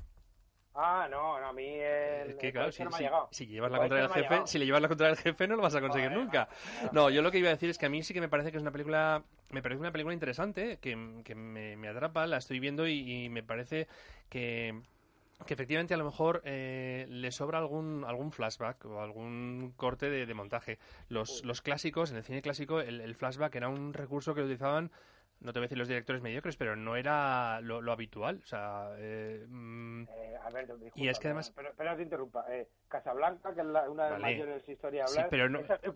Ah, 0.76 1.08
no, 1.10 1.40
no, 1.40 1.48
a 1.48 1.54
mí 1.54 1.68
el, 1.68 2.32
Es 2.32 2.36
que, 2.38 2.48
el 2.48 2.54
claro, 2.54 2.68
coche 2.68 2.78
si, 2.78 2.84
no 2.84 2.90
me 2.90 2.95
ha 2.95 3.00
llegado. 3.00 3.28
si 3.32 3.45
llevas 3.48 3.72
la 3.72 3.78
El 3.78 3.82
contraria 3.82 4.06
al 4.06 4.10
coche 4.10 4.22
no 4.24 4.30
me 4.30 4.36
ha 4.36 4.40
jefe, 4.40 4.48
si 4.48 4.58
le 4.60 4.66
llevas 4.66 4.82
la 4.82 4.88
contraria 4.88 5.12
al 5.12 5.18
jefe 5.24 5.48
no 5.48 5.56
lo 5.56 5.62
vas 5.62 5.76
a 5.76 5.82
conseguir 5.82 6.12
nunca. 6.12 6.50
No, 6.91 7.10
yo 7.10 7.22
lo 7.22 7.32
que 7.32 7.38
iba 7.38 7.50
a 7.50 7.52
decir 7.52 7.70
es 7.70 7.78
que 7.78 7.86
a 7.86 7.90
mí 7.90 8.02
sí 8.02 8.14
que 8.14 8.22
me 8.22 8.30
parece 8.30 8.52
que 8.52 8.58
es 8.58 8.62
una 8.64 8.72
película, 8.72 9.24
me 9.52 9.62
parece 9.62 9.80
una 9.80 9.91
película 9.91 10.14
interesante, 10.14 10.78
que, 10.82 11.22
que 11.24 11.36
me, 11.36 11.78
me 11.78 11.88
atrapa, 11.90 12.26
la 12.26 12.38
estoy 12.38 12.60
viendo 12.60 12.88
y, 12.88 13.26
y 13.26 13.30
me 13.30 13.44
parece 13.44 13.88
que 14.30 14.82
que 15.48 15.56
efectivamente 15.56 15.94
a 15.94 15.98
lo 15.98 16.06
mejor 16.06 16.41
eh, 16.45 17.06
le 17.10 17.32
sobra 17.32 17.58
algún 17.60 18.06
algún 18.08 18.32
flashback 18.32 18.86
o 18.86 19.02
algún 19.02 19.74
corte 19.76 20.10
de, 20.10 20.26
de 20.26 20.34
montaje. 20.34 20.80
Los, 21.10 21.44
los 21.44 21.62
clásicos, 21.62 22.12
en 22.12 22.18
el 22.18 22.24
cine 22.24 22.41
clásico, 22.41 22.80
el, 22.80 23.02
el 23.02 23.16
flashback 23.16 23.54
era 23.56 23.68
un 23.68 23.94
recurso 23.94 24.34
que 24.34 24.41
utilizaban, 24.41 24.90
no 25.44 25.53
te 25.53 25.60
voy 25.60 25.65
a 25.65 25.68
decir 25.68 25.78
los 25.78 25.88
directores 25.88 26.22
mediocres, 26.22 26.56
pero 26.57 26.76
no 26.76 26.95
era 26.95 27.60
lo, 27.61 27.82
lo 27.82 27.91
habitual. 27.91 28.40
O 28.44 28.48
sea, 28.48 28.90
eh, 28.98 29.45
mm, 29.48 30.03
Eh, 30.03 30.38
Alberto, 30.44 30.74
disculpa, 30.78 30.99
Y 31.06 31.10
es 31.10 31.20
que 31.20 31.28
además- 31.28 31.52
Pero, 31.56 31.72
pero 31.78 31.91
no 31.91 31.95
te 31.98 32.03
interrumpa. 32.03 32.45
Eh, 32.49 32.68
Casablanca, 32.88 33.53
que 33.53 33.61
es 33.61 33.65
la- 33.68 33.90
una 33.90 34.06
de 34.06 34.10
las 34.11 34.22
Vale. 34.22 34.34
mayores 34.36 34.70
historias 34.70 35.11
Sí, 35.11 35.22
pero 35.30 35.49
no- 35.49 35.60
esa- 35.60 35.76
el 35.82 35.94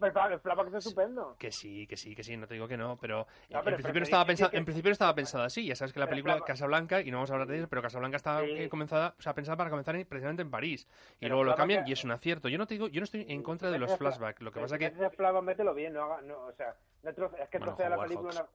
es 0.67 0.85
estupendo. 0.85 1.35
Que 1.37 1.51
sí, 1.51 1.85
que 1.87 1.97
sí, 1.97 2.15
que 2.15 2.23
sí, 2.23 2.35
no 2.37 2.47
te 2.47 2.53
digo 2.55 2.67
que 2.67 2.77
no, 2.77 2.97
pero, 2.97 3.17
No, 3.17 3.23
en, 3.23 3.27
pero- 3.49 3.63
principio 3.63 3.87
pero 3.93 3.99
no 3.99 4.03
estaba 4.03 4.25
pensado, 4.25 4.51
que- 4.51 4.57
en 4.57 4.65
principio 4.65 4.91
estaba 4.91 5.15
pensado 5.15 5.43
así. 5.43 5.65
Ya 5.65 5.75
sabes 5.75 5.93
que 5.93 5.99
la 5.99 6.07
película. 6.07 6.39
Casablanca, 6.41 7.01
y 7.01 7.11
no 7.11 7.17
vamos 7.17 7.29
a 7.31 7.33
hablar 7.33 7.47
de 7.47 7.57
eso, 7.59 7.67
pero 7.67 7.81
Casablanca 7.81 8.17
estaba 8.17 8.41
Sí. 8.43 8.51
eh, 8.51 8.69
comenzada, 8.69 9.15
o 9.17 9.21
sea, 9.21 9.33
pensada 9.33 9.57
para 9.57 9.69
comenzar 9.69 9.95
en- 9.95 10.05
precisamente 10.05 10.41
en 10.41 10.49
París. 10.51 10.87
Y 11.19 11.27
luego 11.27 11.43
lo 11.43 11.55
cambian 11.55 11.83
que- 11.83 11.89
y 11.91 11.93
es 11.93 12.03
un 12.03 12.11
acierto. 12.11 12.47
Yo 12.49 12.57
no 12.57 12.67
te 12.67 12.73
digo, 12.75 12.87
yo 12.87 12.99
no 13.01 13.03
estoy 13.05 13.25
en 13.27 13.43
contra 13.43 13.69
de 13.71 13.79
los 13.79 13.95
flashbacks. 13.97 14.41
Lo 14.41 14.51
que 14.51 14.59
pasa 14.59 14.77
que 14.77 14.91
flashback 14.91 15.43
mételo 15.43 15.73
bien, 15.73 15.93
no 15.93 16.03
haga... 16.03 16.21
No, 16.21 16.37
o 16.47 16.51
sea, 16.53 16.75
es 17.03 17.15
que 17.49 17.57
Bueno, 17.59 17.73
trocea 17.75 17.89
la 17.89 17.97
película... 18.03 18.47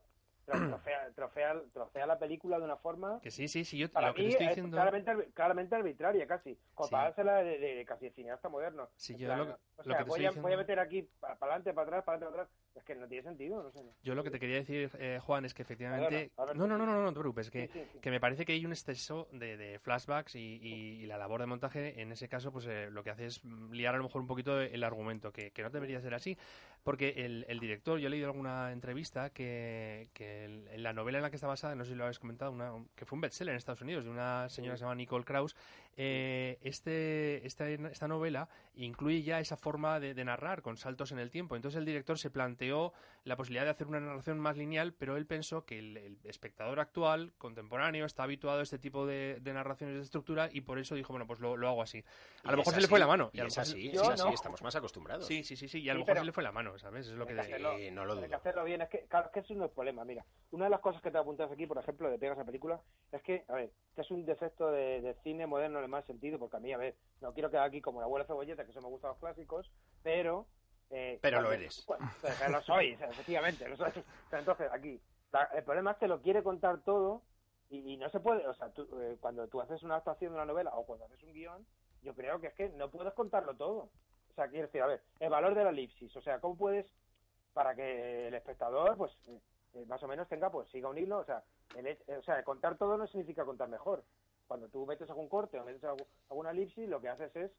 Hawks. 0.47 0.59
Una, 0.59 0.69
tro- 0.69 0.69
trocea, 0.85 1.11
trocea, 1.15 1.63
trocea 1.73 2.07
la 2.07 2.19
película 2.19 2.59
de 2.59 2.65
una 2.65 2.77
forma... 2.77 3.21
que 3.21 3.31
sí, 3.31 3.49
sí, 3.49 3.65
sí, 3.65 3.79
yo 3.79 3.91
Para 3.91 4.09
lo 4.09 4.15
que 4.15 4.23
te 4.23 4.29
estoy 4.29 4.47
es 4.47 4.51
diciendo 4.51 4.77
claramente, 4.77 5.11
arbi- 5.11 5.33
claramente 5.33 5.75
arbitraria 5.75 6.27
casi. 6.27 6.59
Como 6.75 6.89
Sí. 6.89 6.93
para 6.93 7.43
de, 7.43 7.59
de- 7.59 7.75
de 7.77 7.85
casi 7.85 8.11
cineasta 8.11 8.49
moderno. 8.49 8.89
Sí, 8.97 9.17
yo 9.17 9.29
plan, 9.29 9.39
lo 9.39 9.45
o 9.45 9.49
lo 9.49 9.85
sea, 9.85 9.99
que 9.99 10.05
te 10.05 10.09
voy, 10.11 10.21
estoy 10.21 10.25
a, 10.27 10.29
diciendo- 10.29 10.43
voy 10.43 10.53
a 10.53 10.57
meter 10.57 10.79
aquí 10.81 11.03
para 11.21 11.35
adelante, 11.35 11.73
para 11.73 11.87
atrás, 11.87 12.05
para 12.05 12.17
adelante, 12.17 12.37
para 12.37 12.43
atrás. 12.45 12.59
Es 12.75 12.85
que 12.85 12.95
no 12.95 13.07
tiene 13.07 13.23
sentido, 13.23 13.63
no 13.63 13.71
sé. 13.71 13.81
Yo 14.03 14.15
lo 14.15 14.25
que 14.25 14.31
te 14.31 14.41
quería 14.41 14.57
decir, 14.57 14.91
eh, 14.99 15.19
Juan, 15.23 15.45
es 15.45 15.53
que 15.53 15.61
efectivamente... 15.63 16.31
Perdona, 16.35 16.55
no, 16.59 16.67
no, 16.67 16.79
no, 16.79 16.87
no, 16.87 16.93
no, 16.95 17.03
no 17.03 17.13
te 17.13 17.21
preocupes, 17.21 17.51
que, 17.51 17.67
Sí, 17.67 17.73
sí, 17.75 17.87
sí. 17.93 17.99
que 18.01 18.11
me 18.11 18.19
parece 18.19 18.47
que 18.47 18.53
hay 18.55 18.65
un 18.65 18.73
exceso 18.73 19.29
de, 19.31 19.59
de 19.59 19.79
flashbacks 19.79 20.35
y, 20.37 20.57
y- 20.63 21.03
y 21.03 21.07
la 21.07 21.19
labor 21.19 21.41
de 21.41 21.47
montaje, 21.47 22.01
en 22.01 22.13
ese 22.13 22.29
caso, 22.29 22.51
pues 22.51 22.67
eh, 22.67 22.89
lo 22.91 23.05
que 23.05 23.11
hace 23.11 23.27
es 23.27 23.45
liar 23.45 23.95
a 23.95 23.99
lo 23.99 24.05
mejor 24.05 24.23
un 24.23 24.27
poquito 24.27 24.59
el 24.59 24.83
argumento, 24.85 25.33
que, 25.33 25.51
que 25.51 25.63
no 25.63 25.69
debería 25.69 26.01
ser 26.01 26.15
así, 26.15 26.39
porque 26.83 27.11
el, 27.27 27.45
el 27.49 27.61
director, 27.61 27.99
yo 27.99 28.07
he 28.07 28.11
leído 28.11 28.27
alguna 28.29 28.73
entrevista 28.73 29.29
que, 29.31 30.09
que 30.15 30.47
el- 30.47 30.69
en 30.69 30.83
la 30.83 30.95
novela 30.95 31.19
en 31.19 31.23
la 31.23 31.31
que 31.31 31.37
está 31.37 31.47
basada, 31.47 31.75
no 31.75 31.85
sé 31.85 31.91
si 31.91 31.97
lo 31.97 32.05
habéis 32.05 32.19
comentado, 32.19 32.53
una, 32.53 32.73
que 32.97 33.05
fue 33.05 33.17
un 33.17 33.21
bestseller 33.21 33.53
en 33.53 33.59
Estados 33.59 33.83
Unidos, 33.83 34.05
de 34.05 34.11
una 34.11 34.49
señora 34.49 34.75
que 34.75 34.79
se 34.79 34.85
llama 34.85 34.95
Nicole 34.95 35.25
Krauss, 35.27 35.55
eh, 35.97 36.59
este, 36.63 37.47
esta, 37.47 37.69
esta 37.69 38.09
novela 38.09 38.49
incluye 38.75 39.23
ya 39.23 39.41
esa 39.41 39.57
forma 39.57 40.01
de, 40.01 40.15
de 40.15 40.25
narrar 40.25 40.63
con 40.63 40.77
saltos 40.77 41.13
en 41.13 41.19
el 41.19 41.31
tiempo. 41.31 41.57
Entonces 41.57 41.79
el 41.79 41.85
director 41.85 42.19
se 42.19 42.31
planteó 42.31 42.93
la 43.25 43.37
posibilidad 43.37 43.65
de 43.65 43.71
hacer 43.71 43.87
una 43.87 44.01
narración 44.01 44.41
más 44.41 44.57
lineal, 44.57 44.93
pero 44.95 45.17
él 45.17 45.27
pensó 45.27 45.65
que 45.65 45.79
el, 45.79 45.97
el 45.97 46.19
espectador 46.25 46.81
actual, 46.81 47.33
contemporáneo, 47.39 48.05
está 48.05 48.25
habituado 48.25 48.59
a 48.61 48.63
este 48.63 48.79
tipo 48.79 49.07
de, 49.07 49.39
de 49.41 49.53
narraciones 49.53 49.97
de 49.97 50.03
estructura 50.03 50.49
y 50.51 50.63
por 50.63 50.79
eso 50.81 50.97
dijo, 50.97 51.13
bueno, 51.13 51.27
pues 51.27 51.39
lo, 51.39 51.57
lo 51.57 51.69
hago 51.69 51.83
así. 51.83 52.05
A 52.43 52.51
lo 52.51 52.57
mejor 52.59 52.75
se 52.75 52.81
le 52.81 52.89
fue 52.89 52.99
la 52.99 53.07
mano. 53.07 53.31
Y 53.33 53.39
a 53.39 53.43
lo 53.45 53.49
es 53.49 53.55
se- 53.55 53.61
así, 53.61 53.91
es 53.91 54.03
así, 54.03 54.25
no. 54.25 54.35
estamos 54.35 54.61
más 54.63 54.75
acostumbrados. 54.75 55.25
Sí, 55.27 55.45
sí, 55.45 55.55
sí, 55.55 55.69
sí, 55.69 55.81
y 55.81 55.89
a 55.89 55.95
lo 55.95 56.01
Sí, 56.01 56.05
mejor 56.07 56.19
se 56.19 56.25
le 56.27 56.33
fue 56.33 56.43
la 56.43 56.53
mano, 56.53 56.77
¿sabes? 56.79 57.07
Es 57.07 57.13
lo 57.15 57.27
que 57.27 57.35
que 57.35 57.41
hacerlo- 57.41 57.77
Sí, 57.79 57.91
no 57.93 58.05
lo 58.05 58.15
hay 58.15 58.21
que 58.21 58.27
dudo. 58.27 58.37
hacerlo 58.37 58.65
bien. 58.65 58.83
Es 58.83 58.89
que, 58.89 59.07
claro, 59.07 59.27
es 59.27 59.33
que 59.33 59.41
eso 59.41 59.55
no 59.55 59.67
es 59.67 59.71
problema. 59.71 60.05
Mira, 60.05 60.25
una 60.51 60.65
de 60.65 60.71
las 60.71 60.81
cosas 60.81 61.01
que 61.01 61.11
te 61.13 61.19
apuntas 61.19 61.51
aquí, 61.53 61.67
por 61.67 61.79
ejemplo, 61.79 62.11
de 62.11 62.19
pegas 62.19 62.39
a 62.41 62.45
película, 62.45 62.81
es 63.13 63.23
que, 63.23 63.45
a 63.49 63.55
ver, 63.55 63.71
que 63.95 64.01
es 64.01 64.11
un 64.11 64.27
defecto 64.27 64.71
de, 64.73 65.01
de 65.01 65.15
cine 65.23 65.47
moderno 65.47 65.79
en 65.79 65.85
el 65.85 65.91
más 65.91 66.05
sentido, 66.07 66.41
porque 66.41 66.57
a 66.57 66.61
mí, 66.61 66.73
a 66.73 66.77
ver, 66.79 66.97
no 67.21 67.33
quiero 67.33 67.51
quedar 67.51 67.69
aquí 67.69 67.81
como 67.81 68.01
la 68.01 68.07
abuela 68.07 68.27
cebolleta, 68.27 68.65
que 68.65 68.73
eso 68.73 68.81
me 68.83 68.89
gustan 68.89 69.11
los 69.11 69.19
clásicos, 69.19 69.71
pero... 70.03 70.47
eh, 70.93 71.19
Pero 71.21 71.41
lo 71.41 71.53
eres. 71.53 71.85
pues, 71.87 71.99
que 72.39 72.49
lo 72.49 72.63
soy, 72.63 72.93
efectivamente, 72.93 73.69
lo 73.69 73.77
soy. 73.77 73.91
Entonces, 74.33 74.71
aquí, 74.73 75.01
la- 75.33 75.49
el 75.55 75.65
problema 75.65 75.93
es 75.93 75.97
que 75.99 76.07
lo 76.09 76.21
quiere 76.21 76.43
contar 76.43 76.81
todo 76.83 77.23
y, 77.71 77.95
y 77.95 77.97
no 77.97 78.09
se 78.11 78.21
puede, 78.21 78.47
o 78.47 78.55
sea, 78.55 78.69
tú, 78.71 78.87
eh, 79.01 79.17
cuando 79.21 79.49
tú 79.49 79.61
haces 79.61 79.83
una 79.83 79.95
adaptación 79.95 80.33
de 80.33 80.37
una 80.37 80.45
novela 80.47 80.71
o 80.75 80.85
cuando 80.87 81.07
haces 81.07 81.23
un 81.23 81.33
guion, 81.33 81.67
yo 82.03 82.15
creo 82.15 82.41
que 82.41 82.49
es 82.49 82.55
que 82.55 82.69
no 82.71 82.91
puedes 82.91 83.13
contarlo 83.15 83.57
todo. 83.57 83.89
O 84.31 84.35
sea, 84.35 84.49
quiero 84.49 84.67
decir, 84.67 84.83
a 84.83 84.87
ver, 84.87 85.03
el 85.21 85.31
valor 85.31 85.55
de 85.55 85.65
la 85.65 85.71
elipsis, 85.71 86.15
o 86.17 86.23
sea, 86.23 86.41
¿cómo 86.41 86.57
puedes 86.57 86.87
para 87.53 87.75
que 87.75 88.29
el 88.29 88.35
espectador, 88.35 88.97
pues, 88.97 89.13
eh, 89.27 89.39
eh, 89.75 89.85
más 89.87 90.03
o 90.03 90.09
menos 90.09 90.29
tenga, 90.29 90.51
pues, 90.51 90.69
siga 90.71 90.89
un 90.89 90.99
hilo, 90.99 91.19
o 91.19 91.25
sea, 91.25 91.43
el 91.77 91.87
eh, 91.87 91.99
o 92.19 92.23
sea, 92.23 92.43
contar 92.45 92.77
todo 92.77 92.97
no 92.99 93.07
significa 93.07 93.45
contar 93.45 93.69
mejor. 93.69 94.05
Cuando 94.47 94.69
tú 94.69 94.85
metes 94.87 95.09
algún 95.09 95.29
corte 95.29 95.59
o 95.59 95.65
metes 95.65 95.85
algún- 95.85 96.07
alguna 96.29 96.51
elipsis, 96.51 96.89
lo 96.89 97.01
que 97.01 97.09
haces 97.09 97.35
es 97.37 97.51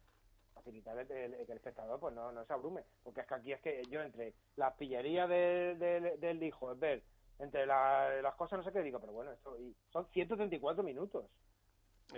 facilitar 0.64 0.98
el, 0.98 1.10
el- 1.12 1.34
el 1.34 1.46
que 1.46 1.52
el 1.52 1.58
espectador 1.58 2.00
pues 2.00 2.14
no, 2.14 2.32
no 2.32 2.44
se 2.44 2.52
abrume. 2.52 2.84
Porque 3.02 3.20
es 3.20 3.26
que 3.26 3.34
aquí 3.34 3.52
es 3.52 3.60
que 3.60 3.82
yo 3.90 4.00
entre 4.00 4.34
las 4.56 4.74
pillerías 4.74 5.28
de- 5.28 5.76
de- 5.78 6.16
del 6.18 6.42
hijo, 6.42 6.72
es 6.72 6.78
ver, 6.78 7.02
entre 7.38 7.66
la- 7.66 8.20
las 8.22 8.34
cosas 8.34 8.58
no 8.58 8.64
sé 8.64 8.72
qué 8.72 8.80
digo, 8.80 8.98
pero 9.00 9.12
bueno, 9.12 9.32
esto 9.32 9.58
y 9.58 9.76
son 9.90 10.06
134 10.10 10.82
minutos. 10.82 11.26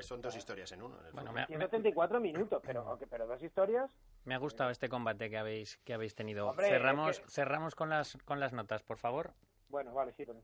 Son 0.01 0.20
dos 0.20 0.36
historias 0.36 0.70
en 0.73 0.82
uno. 0.82 0.98
en 1.01 1.06
el 1.06 1.12
Bueno, 1.12 1.32
me 1.32 1.40
ha, 1.43 1.44
me- 1.44 1.48
134 1.48 2.20
minutos, 2.20 2.60
pero, 2.64 2.98
pero 3.09 3.27
dos 3.27 3.43
historias 3.43 3.90
me 4.24 4.35
ha 4.35 4.39
gustado 4.39 4.70
este 4.70 4.89
combate 4.89 5.31
que 5.31 5.39
habéis 5.39 5.77
que 5.78 5.94
habéis 5.94 6.14
tenido. 6.14 6.48
Hombre, 6.48 6.66
cerramos 6.68 7.10
es 7.10 7.20
que- 7.20 7.31
cerramos 7.31 7.74
con 7.74 7.89
las 7.89 8.16
con 8.24 8.40
las 8.40 8.52
notas, 8.52 8.82
por 8.82 8.98
favor. 8.98 9.32
Bueno, 9.68 9.93
vale, 9.94 10.12
sí, 10.12 10.24
pero 10.27 10.43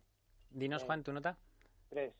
Dinos 0.50 0.82
Eh, 0.82 0.86
Juan 0.86 1.02
tu 1.02 1.12
nota. 1.12 1.36
tres. 1.88 2.14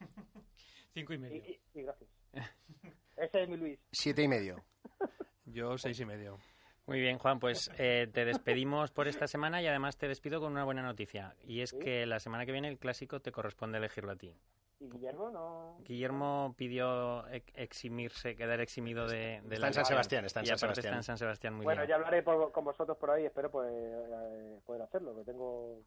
Cinco 0.92 1.12
y 1.12 1.16
Y, 1.16 1.18
medio. 1.18 1.36
y- 1.36 1.60
y 1.74 1.82
gracias. 1.82 2.10
Ese 3.16 3.42
es 3.42 3.48
mi 3.48 3.56
Luis. 3.56 3.78
Siete 3.92 4.22
y 4.22 4.28
medio. 4.28 4.64
Yo 5.46 5.78
seis 5.78 5.98
y 6.00 6.04
medio. 6.04 6.38
Muy 6.86 7.00
bien, 7.00 7.18
Juan, 7.18 7.40
pues 7.40 7.68
eh, 7.78 8.06
te 8.12 8.24
despedimos 8.24 8.92
por 8.92 9.08
esta 9.08 9.26
semana 9.26 9.60
y 9.60 9.66
además 9.66 9.96
te 9.96 10.06
despido 10.06 10.40
con 10.40 10.52
una 10.52 10.64
buena 10.64 10.82
noticia. 10.82 11.34
Y 11.42 11.60
es 11.62 11.70
¿Sí? 11.70 11.78
que 11.80 12.06
la 12.06 12.20
semana 12.20 12.46
que 12.46 12.52
viene 12.52 12.68
el 12.68 12.78
clásico 12.78 13.18
te 13.20 13.32
corresponde 13.32 13.78
elegirlo 13.78 14.12
a 14.12 14.16
ti. 14.16 14.32
Y 14.78 14.88
Guillermo 14.90 15.30
no... 15.30 15.78
Guillermo 15.84 16.54
pidió 16.56 17.26
ex- 17.28 17.50
eximirse, 17.56 18.36
quedar 18.36 18.60
eximido 18.60 19.06
de, 19.08 19.40
de 19.42 19.54
Está 19.54 19.58
la 19.58 19.66
en 19.68 19.72
San. 19.74 19.84
Sebastián, 19.86 20.24
está 20.26 20.40
en 20.40 20.46
San 20.46 20.58
Sebastián. 20.58 20.84
está 20.86 20.96
en 20.98 21.02
San 21.02 21.18
Sebastián 21.18 21.54
muy 21.54 21.64
bueno, 21.64 21.80
bien. 21.80 21.88
ya 21.88 21.94
hablaré 21.96 22.22
por- 22.22 22.52
con 22.52 22.64
vosotros 22.64 22.96
por 22.98 23.10
ahí, 23.10 23.24
espero 23.24 23.50
pues 23.50 23.68
eh, 23.72 24.60
poder 24.66 24.82
hacerlo, 24.82 25.16
que 25.16 25.24
tengo... 25.24 25.80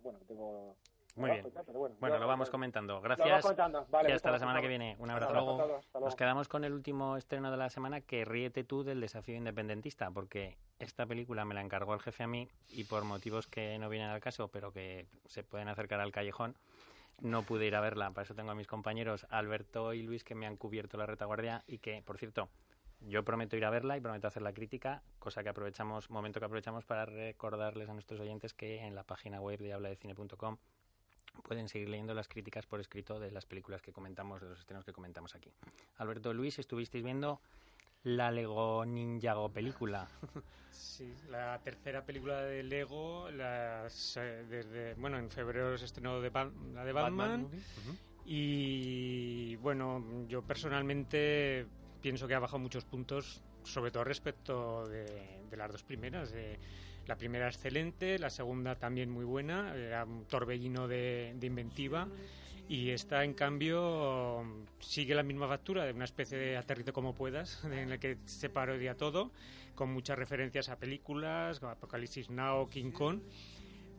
Bueno, 0.00 0.18
que 0.20 0.24
tengo... 0.26 0.76
Muy 1.16 1.30
bien. 1.30 1.46
pero 1.66 1.96
bueno, 1.98 2.18
lo 2.18 2.26
vamos 2.26 2.50
comentando. 2.50 3.00
Gracias. 3.00 3.44
Vale, 3.90 4.10
y 4.10 4.12
hasta 4.12 4.30
la 4.30 4.38
semana 4.38 4.60
que 4.60 4.68
viene. 4.68 4.96
Un 4.98 5.10
abrazo. 5.10 5.32
hasta 5.32 5.40
luego. 5.40 5.80
Nos 6.00 6.14
quedamos 6.14 6.48
con 6.48 6.64
el 6.64 6.72
último 6.72 7.16
estreno 7.16 7.50
de 7.50 7.56
la 7.56 7.70
semana 7.70 8.02
que 8.02 8.24
ríete 8.24 8.64
tú 8.64 8.84
del 8.84 9.00
desafío 9.00 9.34
independentista, 9.34 10.10
porque 10.10 10.58
esta 10.78 11.06
película 11.06 11.44
me 11.44 11.54
la 11.54 11.62
encargó 11.62 11.94
el 11.94 12.00
jefe 12.00 12.22
a 12.22 12.26
mí 12.26 12.48
y 12.68 12.84
por 12.84 13.04
motivos 13.04 13.46
que 13.46 13.78
no 13.78 13.88
vienen 13.88 14.10
al 14.10 14.20
caso, 14.20 14.48
pero 14.48 14.72
que 14.72 15.06
se 15.24 15.42
pueden 15.42 15.68
acercar 15.68 16.00
al 16.00 16.12
callejón, 16.12 16.56
no 17.20 17.42
pude 17.42 17.66
ir 17.66 17.74
a 17.76 17.80
verla. 17.80 18.10
Para 18.10 18.24
eso 18.24 18.34
tengo 18.34 18.50
a 18.50 18.54
mis 18.54 18.66
compañeros 18.66 19.26
Alberto 19.30 19.94
y 19.94 20.02
Luis 20.02 20.22
que 20.22 20.34
me 20.34 20.46
han 20.46 20.56
cubierto 20.56 20.98
la 20.98 21.06
retaguardia 21.06 21.64
y 21.66 21.78
que, 21.78 22.02
por 22.02 22.18
cierto, 22.18 22.50
yo 23.00 23.24
prometo 23.24 23.56
ir 23.56 23.64
a 23.64 23.70
verla 23.70 23.96
y 23.96 24.00
prometo 24.00 24.26
hacer 24.26 24.42
la 24.42 24.52
crítica, 24.52 25.02
cosa 25.18 25.42
que 25.42 25.48
aprovechamos, 25.48 26.10
momento 26.10 26.40
que 26.40 26.46
aprovechamos 26.46 26.84
para 26.84 27.06
recordarles 27.06 27.88
a 27.88 27.94
nuestros 27.94 28.20
oyentes 28.20 28.54
que 28.54 28.78
en 28.80 28.94
la 28.94 29.04
página 29.04 29.40
web 29.40 29.60
de 29.60 29.72
habladecine.com 29.72 30.58
pueden 31.42 31.68
seguir 31.68 31.88
leyendo 31.88 32.14
las 32.14 32.28
críticas 32.28 32.66
por 32.66 32.80
escrito 32.80 33.18
de 33.20 33.30
las 33.30 33.46
películas 33.46 33.82
que 33.82 33.92
comentamos, 33.92 34.40
de 34.42 34.48
los 34.48 34.58
estrenos 34.58 34.84
que 34.84 34.92
comentamos 34.92 35.34
aquí. 35.34 35.50
Alberto 35.96 36.32
Luis, 36.34 36.58
estuvisteis 36.58 37.04
viendo 37.04 37.40
la 38.04 38.30
Lego 38.30 38.84
Ninjago 38.84 39.48
película. 39.50 40.08
Sí, 40.68 41.10
la 41.30 41.58
tercera 41.64 42.04
película 42.04 42.42
de 42.42 42.62
Lego, 42.62 43.30
las, 43.30 44.18
eh, 44.18 44.44
desde, 44.46 44.92
bueno, 44.94 45.16
en 45.16 45.30
febrero 45.30 45.78
se 45.78 45.86
estrenó 45.86 46.20
de 46.20 46.30
la 46.74 46.84
de 46.84 46.92
Batman, 46.92 47.48
y 48.26 49.56
bueno, 49.56 50.04
yo 50.28 50.42
personalmente 50.42 51.66
pienso 52.02 52.28
que 52.28 52.34
ha 52.34 52.38
bajado 52.40 52.58
muchos 52.58 52.84
puntos, 52.84 53.42
sobre 53.62 53.90
todo 53.90 54.04
respecto 54.04 54.86
de, 54.86 55.44
de 55.48 55.56
las 55.56 55.72
dos 55.72 55.82
primeras. 55.82 56.30
de- 56.30 56.58
La 57.06 57.16
primera 57.16 57.46
excelente, 57.46 58.18
la 58.18 58.30
segunda 58.30 58.74
también 58.74 59.10
muy 59.10 59.24
buena, 59.24 59.74
era 59.74 60.04
un 60.04 60.24
torbellino 60.24 60.88
de, 60.88 61.34
de 61.36 61.46
inventiva. 61.46 62.08
Y 62.68 62.90
esta, 62.90 63.22
en 63.22 63.34
cambio, 63.34 64.44
sigue 64.80 65.14
la 65.14 65.22
misma 65.22 65.46
factura 65.46 65.84
de 65.84 65.92
una 65.92 66.04
especie 66.04 66.36
de 66.36 66.56
aterrizo 66.56 66.92
como 66.92 67.14
puedas, 67.14 67.62
en 67.70 67.90
la 67.90 67.98
que 67.98 68.18
se 68.24 68.48
parodia 68.48 68.96
todo, 68.96 69.30
con 69.76 69.92
muchas 69.92 70.18
referencias 70.18 70.68
a 70.68 70.76
películas, 70.76 71.60
como 71.60 71.72
Apocalipsis 71.72 72.28
Now, 72.28 72.68
King 72.68 72.90
Kong, 72.90 73.20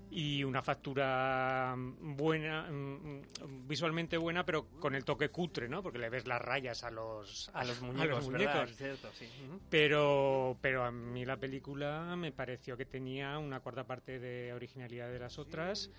y 0.10 0.44
una 0.44 0.62
factura 0.62 1.76
buena, 1.78 2.70
mm, 2.70 3.68
visualmente 3.68 4.18
buena, 4.18 4.46
pero 4.46 4.68
con 4.80 4.96
el 4.96 5.04
toque 5.04 5.30
cutre, 5.30 5.68
¿no? 5.68 5.84
Porque 5.84 6.00
le 6.00 6.10
ves 6.10 6.28
las 6.28 6.42
rayas 6.42 6.84
a 6.84 6.92
los, 6.92 7.50
A 7.54 7.64
los 7.66 7.82
muñecos, 7.82 8.26
muñecos. 8.26 8.76
Cierto, 8.76 9.10
sí. 9.14 9.28
Pero, 9.70 10.58
pero 10.62 10.84
a 10.84 10.92
mí 10.92 11.26
la 11.26 11.38
película 11.38 12.16
me 12.16 12.32
pareció 12.32 12.78
que 12.78 12.86
tenía 12.86 13.38
una 13.38 13.60
cuarta 13.60 13.84
parte 13.86 14.20
de 14.20 14.54
originalidad 14.54 15.12
de 15.12 15.20
las 15.20 15.38
otras. 15.38 15.92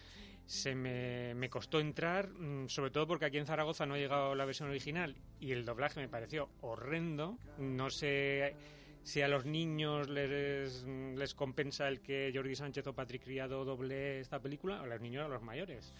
Se 0.46 0.74
me, 0.74 1.34
me 1.34 1.50
costó 1.50 1.78
entrar, 1.78 2.28
mm, 2.30 2.68
sobre 2.68 2.90
todo 2.90 3.06
porque 3.06 3.26
aquí 3.26 3.36
en 3.36 3.44
Zaragoza 3.44 3.84
no 3.84 3.94
ha 3.94 3.98
llegado 3.98 4.34
la 4.34 4.46
versión 4.46 4.70
original 4.70 5.14
y 5.40 5.52
el 5.52 5.66
doblaje 5.66 6.00
me 6.00 6.08
pareció 6.08 6.48
horrendo. 6.62 7.36
No 7.58 7.90
sé 7.90 8.56
si 9.02 9.22
a 9.22 9.28
los 9.28 9.46
niños 9.46 10.08
les, 10.08 10.84
les 10.84 11.34
compensa 11.34 11.88
el 11.88 12.00
que 12.00 12.30
Jordi 12.34 12.54
Sánchez 12.54 12.86
o 12.86 12.94
Patrick 12.94 13.24
Criado 13.24 13.64
doble 13.64 14.20
esta 14.20 14.40
película, 14.40 14.80
a 14.80 14.86
los 14.86 15.00
niños 15.00 15.22
o 15.22 15.26
a 15.26 15.28
los 15.28 15.42
mayores. 15.42 15.94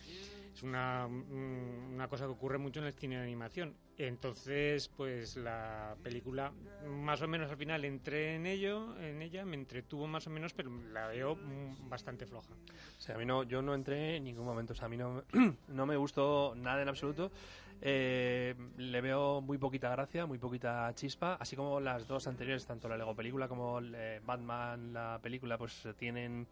Es 0.52 0.62
una, 0.62 1.08
mm, 1.08 1.94
una 1.94 2.08
cosa 2.08 2.24
que 2.24 2.32
ocurre 2.32 2.58
mucho 2.58 2.80
en 2.80 2.86
el 2.86 2.92
cine 2.92 3.16
de 3.16 3.22
animación. 3.22 3.74
Entonces, 3.98 4.88
pues 4.96 5.36
la 5.36 5.96
película, 6.04 6.52
más 6.86 7.20
o 7.20 7.26
menos 7.26 7.50
al 7.50 7.56
final 7.56 7.84
entré 7.84 8.36
en 8.36 8.46
ello, 8.46 8.96
en 9.00 9.20
ella, 9.22 9.44
me 9.44 9.56
entretuvo 9.56 10.06
más 10.06 10.24
o 10.28 10.30
menos, 10.30 10.52
pero 10.52 10.70
la 10.92 11.08
veo 11.08 11.34
mm, 11.34 11.88
bastante 11.88 12.24
floja. 12.24 12.54
O 12.96 13.00
sea, 13.00 13.16
a 13.16 13.18
mí 13.18 13.26
no, 13.26 13.42
yo 13.42 13.60
no 13.60 13.74
entré 13.74 14.16
en 14.16 14.24
ningún 14.24 14.46
momento. 14.46 14.72
O 14.72 14.76
sea, 14.76 14.86
a 14.86 14.88
mí 14.88 14.96
no, 14.96 15.24
no 15.68 15.84
me 15.84 15.96
gustó 15.96 16.54
nada 16.54 16.80
en 16.80 16.88
absoluto. 16.88 17.32
Eh, 17.80 18.54
le 18.76 19.00
veo 19.00 19.40
muy 19.40 19.58
poquita 19.58 19.90
gracia, 19.90 20.26
muy 20.26 20.38
poquita 20.38 20.92
chispa, 20.94 21.34
así 21.34 21.56
como 21.56 21.80
las 21.80 22.06
dos 22.06 22.28
anteriores, 22.28 22.66
tanto 22.66 22.88
la 22.88 22.96
Lego 22.96 23.16
película 23.16 23.48
como 23.48 23.80
eh, 23.80 24.20
Batman 24.24 24.92
la 24.92 25.18
película, 25.20 25.58
pues 25.58 25.88
tienen 25.96 26.46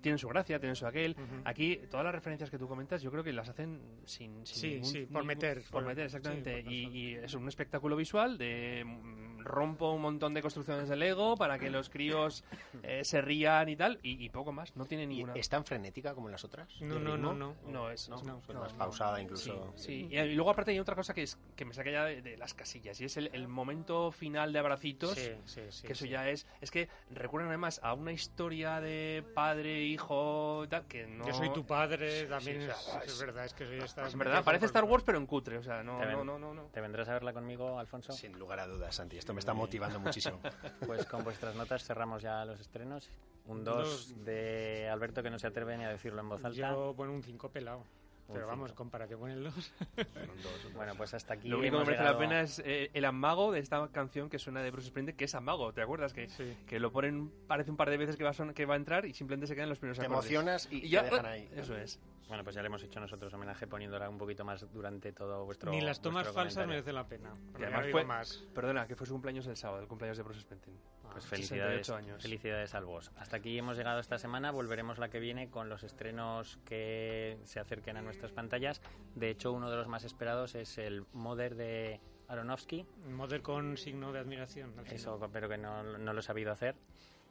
tienen 0.00 0.18
su 0.18 0.28
gracia, 0.28 0.58
tienen 0.58 0.76
su 0.76 0.86
aquel. 0.86 1.16
Aquí 1.44 1.78
todas 1.90 2.04
las 2.04 2.14
referencias 2.14 2.50
que 2.50 2.58
tú 2.58 2.68
comentas, 2.68 3.02
yo 3.02 3.10
creo 3.10 3.22
que 3.24 3.32
las 3.32 3.48
hacen 3.48 3.80
sin, 4.04 4.46
sin 4.46 4.56
Sí, 4.56 4.68
ningún- 4.70 4.84
sí, 4.90 4.98
por 5.00 5.08
ningún- 5.22 5.26
meter, 5.26 5.56
por 5.62 5.70
por- 5.70 5.84
meter 5.86 6.04
exactamente. 6.06 6.58
sí, 6.58 6.62
por 6.64 6.72
y, 6.72 7.14
es 7.16 7.34
un 7.34 7.48
espectáculo 7.48 7.96
visual 7.96 8.38
de 8.38 8.84
mm, 8.84 9.40
rompo 9.40 9.92
un 9.92 10.02
montón 10.02 10.34
de 10.34 10.42
construcciones 10.42 10.88
de 10.88 10.96
Lego 10.96 11.36
para 11.36 11.58
que 11.58 11.70
los 11.70 11.88
críos 11.90 12.44
eh, 12.82 13.02
se 13.04 13.20
rían 13.20 13.68
y 13.68 13.76
tal, 13.76 13.98
y, 14.02 14.24
y 14.24 14.28
poco 14.28 14.52
más. 14.52 14.76
No 14.76 14.84
tiene 14.86 15.04
¿Y 15.04 15.06
ninguna. 15.08 15.34
¿Es 15.34 15.48
tan 15.48 15.64
frenética 15.64 16.14
como 16.14 16.28
las 16.28 16.44
otras? 16.44 16.68
No, 16.80 16.94
¿De 16.96 17.00
no, 17.00 17.16
no, 17.16 17.32
no. 17.34 17.56
No 17.66 17.90
es, 17.90 18.08
no. 18.08 18.22
No, 18.22 18.40
Pues 18.40 18.54
no, 18.54 18.60
más 18.62 18.72
no. 18.72 18.78
pausada 18.78 19.20
incluso. 19.20 19.72
Sí, 19.76 19.82
sí. 19.84 20.08
Y, 20.10 20.18
y 20.18 20.34
luego 20.34 20.50
aparte 20.50 20.70
hay 20.72 20.78
otra 20.78 20.94
cosa 20.94 21.14
que 21.14 21.22
es 21.22 21.38
que 21.56 21.64
me 21.64 21.72
saca 21.74 21.90
ya 21.90 22.04
de, 22.04 22.20
de 22.22 22.36
las 22.36 22.54
casillas 22.54 23.00
y 23.00 23.04
es 23.06 23.16
el, 23.16 23.30
el 23.32 23.48
momento 23.48 24.12
final 24.12 24.52
de 24.52 24.58
abracitos. 24.58 25.14
Sí, 25.18 25.30
sí, 25.46 25.60
sí, 25.70 25.86
que 25.86 25.92
eso 25.94 26.04
sí. 26.04 26.10
ya 26.10 26.28
es. 26.28 26.46
Es 26.60 26.70
que 26.70 26.88
recurren 27.10 27.48
además 27.48 27.80
a 27.82 27.94
una 27.94 28.12
historia 28.12 28.80
de 28.80 29.24
padre, 29.34 29.79
hijo, 29.86 30.64
tal, 30.68 30.86
que 30.86 31.06
no. 31.06 31.26
Yo 31.26 31.34
soy 31.34 31.52
tu 31.52 31.64
padre, 31.66 32.24
también 32.26 32.60
sí, 32.62 32.66
o 32.68 32.70
es, 32.70 32.76
sea, 32.78 33.00
es 33.02 33.12
es- 33.12 33.20
verdad, 33.20 33.44
es 33.44 33.54
que 33.54 33.66
soy 33.66 33.78
esta... 33.78 34.06
Es 34.06 34.16
verdad, 34.16 34.42
parece 34.44 34.66
Star 34.66 34.84
Wars, 34.84 35.02
pero 35.04 35.18
en 35.18 35.26
cutre. 35.26 35.58
O 35.58 35.62
sea, 35.62 35.82
no, 35.82 35.98
Te 35.98 36.06
ven- 36.06 36.16
no, 36.16 36.24
no, 36.24 36.38
no, 36.38 36.54
no. 36.54 36.62
¿Te 36.72 36.80
vendrás 36.80 37.08
a 37.08 37.12
verla 37.12 37.32
conmigo, 37.32 37.78
Alfonso? 37.78 38.12
Sin 38.12 38.38
lugar 38.38 38.60
a 38.60 38.66
dudas, 38.66 38.94
Santi. 38.94 39.16
Esto 39.18 39.32
me 39.34 39.40
está 39.40 39.52
motivando 39.54 39.98
muchísimo. 40.00 40.40
Pues 40.86 41.04
con 41.06 41.24
vuestras 41.24 41.54
notas 41.54 41.84
cerramos 41.84 42.22
ya 42.22 42.44
los 42.44 42.60
estrenos. 42.60 43.10
Un 43.46 43.64
Dos. 43.64 44.08
2 44.14 44.24
de 44.24 44.88
Alberto 44.90 45.22
que 45.22 45.30
no 45.30 45.38
se 45.38 45.46
atreve 45.46 45.76
ni 45.76 45.84
a 45.84 45.88
decirlo 45.88 46.20
en 46.20 46.28
voz 46.28 46.44
alta. 46.44 46.56
Yo, 46.56 46.94
bueno, 46.94 47.12
un 47.12 47.22
5 47.22 47.48
pelado. 47.50 47.84
Pero 48.32 48.46
vamos, 48.46 48.72
comparación 48.72 49.20
con 49.20 49.30
el 49.30 49.44
2. 49.44 49.72
Bueno, 50.74 50.94
pues 50.96 51.12
hasta 51.14 51.34
aquí 51.34 51.48
Lo 51.48 51.58
único 51.58 51.78
que 51.78 51.84
merece 51.84 52.02
llegado- 52.02 52.12
la 52.14 52.18
pena 52.18 52.40
es 52.42 52.62
eh, 52.64 52.90
el 52.94 53.04
amago 53.04 53.52
de 53.52 53.60
esta 53.60 53.86
canción 53.88 54.28
que 54.30 54.38
suena 54.38 54.62
de 54.62 54.70
Bruce 54.70 54.88
Springsteen, 54.88 55.16
que 55.16 55.24
es 55.26 55.34
amago. 55.34 55.72
¿Te 55.72 55.82
acuerdas? 55.82 56.12
Que, 56.12 56.28
Sí. 56.28 56.56
que 56.66 56.78
lo 56.80 56.90
ponen, 56.92 57.30
parece 57.46 57.70
un 57.70 57.76
par 57.76 57.90
de 57.90 57.96
veces 57.96 58.16
que 58.16 58.24
va, 58.24 58.30
a 58.30 58.34
son- 58.34 58.54
que 58.54 58.64
va 58.66 58.74
a 58.74 58.76
entrar 58.76 59.04
y 59.06 59.12
simplemente 59.14 59.46
se 59.46 59.54
quedan 59.54 59.68
los 59.68 59.78
primeros 59.78 59.98
Te 59.98 60.04
acordes. 60.06 60.24
emocionas 60.30 60.68
y, 60.70 60.86
Y 60.86 60.88
ya, 60.90 61.00
te 61.04 61.10
dejan 61.10 61.26
ahí. 61.26 61.48
Eso 61.54 61.76
es. 61.76 61.98
Bueno, 62.30 62.44
pues 62.44 62.54
ya 62.54 62.62
le 62.62 62.68
hemos 62.68 62.80
hecho 62.84 63.00
nosotros 63.00 63.34
homenaje 63.34 63.66
poniéndola 63.66 64.08
un 64.08 64.16
poquito 64.16 64.44
más 64.44 64.64
durante 64.72 65.12
todo 65.12 65.44
vuestro 65.44 65.72
Ni 65.72 65.80
las 65.80 66.00
tomas 66.00 66.28
falsas 66.28 66.64
merecen 66.66 66.94
la 66.94 67.04
pena. 67.06 67.34
Y 67.36 67.50
Porque 67.50 67.66
además 67.66 67.86
fue, 67.90 68.04
más. 68.04 68.44
perdona, 68.54 68.86
que 68.86 68.94
fue 68.94 69.04
su 69.04 69.14
cumpleaños 69.14 69.48
el 69.48 69.56
sábado, 69.56 69.82
el 69.82 69.88
cumpleaños 69.88 70.16
de 70.16 70.22
Bruce 70.22 70.40
Springsteen. 70.42 70.76
Pues 71.10 71.24
Ah, 71.24 71.28
felicidades, 71.28 71.86
68 71.88 71.94
años. 71.96 72.22
felicidades 72.22 72.74
al 72.76 72.84
vos. 72.84 73.10
Hasta 73.16 73.38
aquí 73.38 73.58
hemos 73.58 73.76
llegado 73.76 73.98
esta 73.98 74.16
semana. 74.16 74.52
Volveremos 74.52 74.98
la 74.98 75.08
que 75.10 75.18
viene 75.18 75.50
con 75.50 75.68
los 75.68 75.82
estrenos 75.82 76.60
que 76.64 77.36
se 77.42 77.58
acerquen 77.58 77.96
a 77.96 78.02
nuestras 78.02 78.30
pantallas. 78.30 78.80
De 79.16 79.28
hecho, 79.28 79.52
uno 79.52 79.68
de 79.68 79.76
los 79.76 79.88
más 79.88 80.04
esperados 80.04 80.54
es 80.54 80.78
el 80.78 81.04
Mother 81.12 81.56
de 81.56 82.00
Aronofsky. 82.28 82.86
Model 83.08 83.42
con 83.42 83.76
signo 83.76 84.12
de 84.12 84.20
admiración. 84.20 84.68
al 84.78 84.84
final. 84.84 84.94
Eso, 84.94 85.30
pero 85.32 85.48
que 85.48 85.58
no, 85.58 85.82
no 85.82 86.12
lo 86.12 86.20
he 86.20 86.22
sabido 86.22 86.52
hacer. 86.52 86.76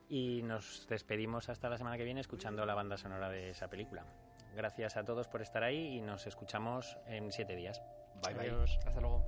Y 0.10 0.42
nos 0.44 0.86
despedimos 0.90 1.48
hasta 1.48 1.70
la 1.70 1.78
semana 1.78 1.96
que 1.96 2.04
viene 2.04 2.20
escuchando 2.20 2.66
la 2.66 2.74
banda 2.76 2.98
sonora 2.98 3.30
de 3.30 3.52
esa 3.52 3.70
película 3.70 4.04
gracias 4.56 4.98
a 4.98 5.04
todos 5.04 5.28
por 5.28 5.42
estar 5.42 5.64
ahí 5.64 5.98
y 5.98 6.02
nos 6.02 6.28
escuchamos 6.28 6.98
en 7.08 7.32
siete 7.32 7.56
días. 7.56 7.82
Bye, 8.22 8.34
bye. 8.34 8.64
Hasta 8.86 9.02
luego. 9.02 9.24